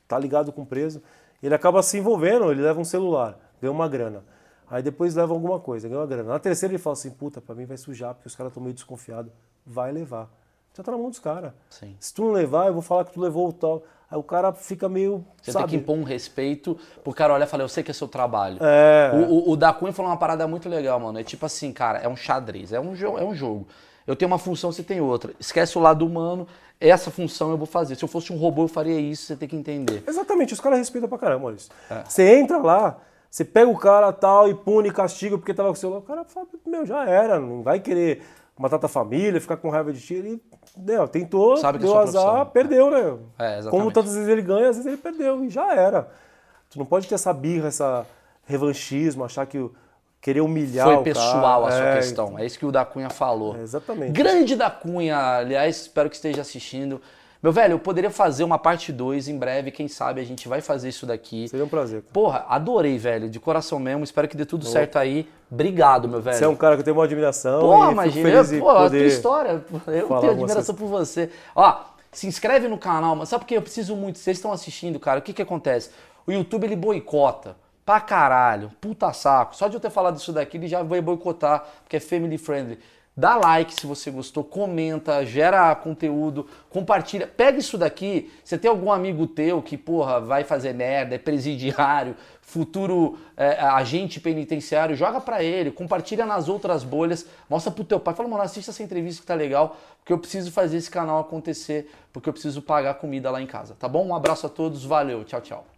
tá 0.08 0.18
ligado 0.18 0.52
com 0.52 0.62
o 0.62 0.66
preso. 0.66 1.02
Ele 1.42 1.56
acaba 1.56 1.82
se 1.82 1.98
envolvendo, 1.98 2.52
ele 2.52 2.62
leva 2.62 2.80
um 2.80 2.86
celular, 2.86 3.38
ganha 3.62 3.72
uma 3.72 3.88
grana. 3.88 4.24
Aí 4.70 4.82
depois 4.82 5.16
leva 5.16 5.34
alguma 5.34 5.60
coisa, 5.60 5.88
ganha 5.88 6.00
uma 6.00 6.08
grana. 6.08 6.30
Na 6.30 6.40
terceira 6.40 6.74
ele 6.74 6.82
fala 6.82 6.94
assim, 6.94 7.10
puta, 7.10 7.42
pra 7.42 7.54
mim 7.54 7.66
vai 7.66 7.78
sujar, 7.78 8.14
porque 8.14 8.28
os 8.28 8.36
caras 8.36 8.52
estão 8.52 8.64
meio 8.64 8.74
desconfiados. 8.74 9.32
Vai 9.66 9.92
levar. 9.92 10.30
Já 10.74 10.84
tá 10.84 10.92
na 10.92 10.98
mão 10.98 11.10
dos 11.10 11.20
caras. 11.20 11.52
Se 12.00 12.14
tu 12.14 12.24
não 12.24 12.32
levar, 12.32 12.68
eu 12.68 12.74
vou 12.74 12.82
falar 12.82 13.04
que 13.04 13.12
tu 13.12 13.20
levou 13.20 13.50
o 13.50 13.54
tal. 13.54 13.84
Aí 14.10 14.18
o 14.18 14.24
cara 14.24 14.54
fica 14.54 14.88
meio. 14.88 15.26
Você 15.42 15.52
sabe? 15.52 15.66
tem 15.66 15.78
que 15.78 15.84
impor 15.84 15.98
um 15.98 16.04
respeito 16.04 16.78
pro 17.04 17.14
cara 17.14 17.34
olhar 17.34 17.46
e 17.46 17.50
falar, 17.50 17.64
eu 17.64 17.70
sei 17.70 17.84
que 17.84 17.92
é 17.92 17.94
seu 17.94 18.08
trabalho. 18.08 18.58
É. 18.62 19.12
O, 19.14 19.50
o, 19.50 19.52
o 19.52 19.58
da 19.58 19.74
Cunha 19.74 19.92
falou 19.92 20.12
uma 20.12 20.18
parada 20.18 20.48
muito 20.48 20.70
legal, 20.70 21.00
mano. 21.00 21.20
É 21.20 21.24
tipo 21.24 21.46
assim, 21.46 21.74
cara, 21.74 22.00
é 22.00 22.08
um 22.08 22.16
xadrez, 22.16 22.72
é 22.72 22.80
um, 22.80 22.94
é 23.18 23.24
um 23.24 23.34
jogo. 23.36 23.68
Eu 24.08 24.16
tenho 24.16 24.30
uma 24.32 24.38
função, 24.40 24.72
você 24.72 24.84
tem 24.84 25.00
outra. 25.02 25.32
Esquece 25.40 25.78
o 25.78 25.82
lado 25.82 26.06
humano, 26.06 26.48
essa 26.80 27.12
função 27.12 27.52
eu 27.52 27.58
vou 27.58 27.68
fazer. 27.68 27.96
Se 27.96 28.04
eu 28.04 28.08
fosse 28.10 28.34
um 28.34 28.38
robô, 28.38 28.64
eu 28.64 28.68
faria 28.68 29.00
isso, 29.00 29.26
você 29.28 29.36
tem 29.36 29.48
que 29.48 29.56
entender. 29.56 30.04
Exatamente, 30.08 30.54
os 30.54 30.60
caras 30.60 30.80
respeitam 30.80 31.08
pra 31.08 31.18
caramba, 31.18 31.44
Maurício. 31.44 31.72
É. 31.90 32.04
Você 32.08 32.36
entra 32.40 32.58
lá, 32.58 32.98
você 33.30 33.46
pega 33.46 33.70
o 33.70 33.78
cara 33.78 34.12
tal 34.12 34.50
e 34.50 34.56
pune, 34.56 34.92
castiga 34.92 35.38
porque 35.38 35.54
tava 35.54 35.70
com 35.70 35.74
o 35.74 35.78
celular. 35.78 36.00
O 36.00 36.04
cara 36.04 36.24
fala, 36.26 36.48
meu, 36.66 36.86
já 36.86 37.06
era, 37.08 37.40
não 37.40 37.62
vai 37.62 37.80
querer 37.80 38.22
matar 38.58 38.78
tua 38.80 38.90
família, 38.90 39.40
ficar 39.40 39.58
com 39.58 39.70
raiva 39.70 39.94
de 39.94 40.02
ti. 40.02 40.16
Ele 40.16 40.42
né, 40.78 41.06
tentou, 41.08 41.58
Sabe 41.58 41.78
que 41.78 41.84
deu 41.86 41.98
azar, 41.98 42.24
profissão. 42.24 42.46
perdeu, 42.48 42.90
né? 42.92 43.18
É. 43.40 43.62
Como 43.70 43.92
tantas 43.92 44.14
vezes 44.16 44.28
ele 44.30 44.42
ganha, 44.42 44.70
às 44.70 44.76
vezes 44.78 44.86
ele 44.86 44.98
perdeu 44.98 45.44
e 45.44 45.50
já 45.50 45.74
era. 45.76 46.10
Tu 46.70 46.78
não 46.80 46.86
pode 46.86 47.08
ter 47.08 47.16
essa 47.16 47.32
birra, 47.34 47.68
essa 47.68 48.06
revanchismo, 48.46 49.24
achar 49.24 49.46
que 49.46 49.58
o- 49.58 49.72
querer 50.22 50.42
humilhar 50.42 50.88
Foi 50.88 51.04
pessoal 51.04 51.64
cara. 51.64 51.74
a 51.74 51.78
sua 51.78 51.88
É, 51.90 51.96
questão. 51.96 52.40
É 52.40 52.46
isso 52.46 52.60
que 52.60 52.66
o 52.66 52.72
da 52.72 52.86
Cunha 52.86 53.10
falou. 53.10 53.58
É, 53.58 53.62
exatamente. 53.62 54.12
Grande 54.12 54.56
da 54.56 54.70
Cunha, 54.70 55.18
aliás, 55.18 55.82
espero 55.82 56.10
que 56.10 56.16
esteja 56.16 56.42
assistindo. 56.42 57.02
Meu 57.42 57.52
velho, 57.52 57.74
eu 57.74 57.80
poderia 57.80 58.12
fazer 58.12 58.44
uma 58.44 58.60
parte 58.60 58.94
2 58.94 59.28
em 59.28 59.36
breve, 59.36 59.72
quem 59.72 59.88
sabe 59.88 60.22
a 60.22 60.24
gente 60.24 60.48
vai 60.48 60.62
fazer 60.62 60.90
isso 60.90 61.08
daqui. 61.08 61.48
Seria 61.48 61.66
um 61.66 61.68
prazer. 61.68 62.02
cara. 62.02 62.14
Porra, 62.14 62.46
adorei, 62.48 63.00
velho, 63.00 63.28
de 63.28 63.40
coração 63.40 63.80
mesmo. 63.80 64.04
Espero 64.04 64.28
que 64.28 64.38
dê 64.38 64.46
tudo 64.46 64.64
certo 64.64 65.00
aí. 65.00 65.28
Obrigado, 65.50 66.08
meu 66.08 66.22
velho. 66.22 66.38
Você 66.38 66.46
é 66.46 66.48
um 66.48 66.56
cara 66.56 66.76
que 66.76 66.82
eu 66.82 66.86
tenho 66.86 66.96
uma 66.96 67.04
admiração 67.04 67.62
Porra, 67.62 67.92
imagina, 67.92 68.30
em 68.30 68.60
pô, 68.60 68.70
a 68.70 68.88
tua 68.88 68.98
história, 69.00 69.64
eu 69.88 70.08
tenho 70.08 70.32
admiração 70.32 70.76
por 70.76 70.86
você. 70.88 71.32
Ó, 71.56 71.82
se 72.12 72.28
inscreve 72.28 72.68
no 72.68 72.78
canal, 72.78 73.16
mas 73.16 73.30
sabe 73.30 73.44
por 73.44 73.48
que 73.48 73.56
eu 73.56 73.62
preciso 73.62 73.96
muito? 73.96 74.20
Vocês 74.20 74.38
estão 74.38 74.52
assistindo, 74.52 75.00
cara, 75.00 75.18
o 75.18 75.24
que 75.24 75.34
que 75.34 75.42
acontece? 75.42 75.90
O 76.28 76.32
YouTube, 76.32 76.66
ele 76.66 76.76
boicota 76.76 77.56
pra 77.92 78.00
caralho, 78.00 78.72
puta 78.80 79.12
saco. 79.12 79.54
Só 79.54 79.68
de 79.68 79.76
eu 79.76 79.80
ter 79.80 79.90
falado 79.90 80.16
isso 80.16 80.32
daqui, 80.32 80.56
ele 80.56 80.68
já 80.68 80.82
vai 80.82 81.02
boicotar, 81.02 81.66
porque 81.84 81.98
é 81.98 82.00
family 82.00 82.38
friendly. 82.38 82.80
Dá 83.18 83.36
like 83.36 83.74
se 83.74 83.86
você 83.86 84.10
gostou, 84.10 84.46
comenta, 84.46 85.26
gera 85.26 85.76
conteúdo, 85.76 86.48
compartilha. 86.70 87.28
Pega 87.28 87.60
isso 87.60 87.78
daqui, 87.78 88.32
você 88.42 88.58
tem 88.58 88.72
algum 88.72 88.90
amigo 88.90 89.28
teu 89.28 89.62
que, 89.62 89.78
porra, 89.78 90.22
vai 90.22 90.46
fazer 90.46 90.74
merda, 90.74 91.16
é 91.16 91.18
presidiário, 91.18 92.16
futuro 92.42 93.18
é, 93.36 93.60
agente 93.60 94.22
penitenciário, 94.22 94.96
joga 94.96 95.20
pra 95.20 95.44
ele, 95.44 95.70
compartilha 95.70 96.26
nas 96.26 96.48
outras 96.48 96.86
bolhas, 96.86 97.28
mostra 97.50 97.74
pro 97.74 97.84
teu 97.84 98.00
pai, 98.00 98.14
fala, 98.14 98.30
mano, 98.30 98.44
assista 98.44 98.72
essa 98.72 98.82
entrevista 98.82 99.20
que 99.20 99.28
tá 99.28 99.36
legal, 99.36 99.76
porque 100.00 100.14
eu 100.14 100.18
preciso 100.18 100.50
fazer 100.50 100.78
esse 100.78 100.90
canal 100.90 101.20
acontecer, 101.20 101.92
porque 102.14 102.30
eu 102.30 102.34
preciso 102.34 102.62
pagar 102.62 102.94
comida 102.94 103.30
lá 103.30 103.42
em 103.42 103.48
casa, 103.48 103.76
tá 103.78 103.90
bom? 103.90 104.08
Um 104.08 104.16
abraço 104.16 104.46
a 104.46 104.50
todos, 104.50 104.86
valeu, 104.86 105.26
tchau, 105.26 105.42
tchau. 105.42 105.72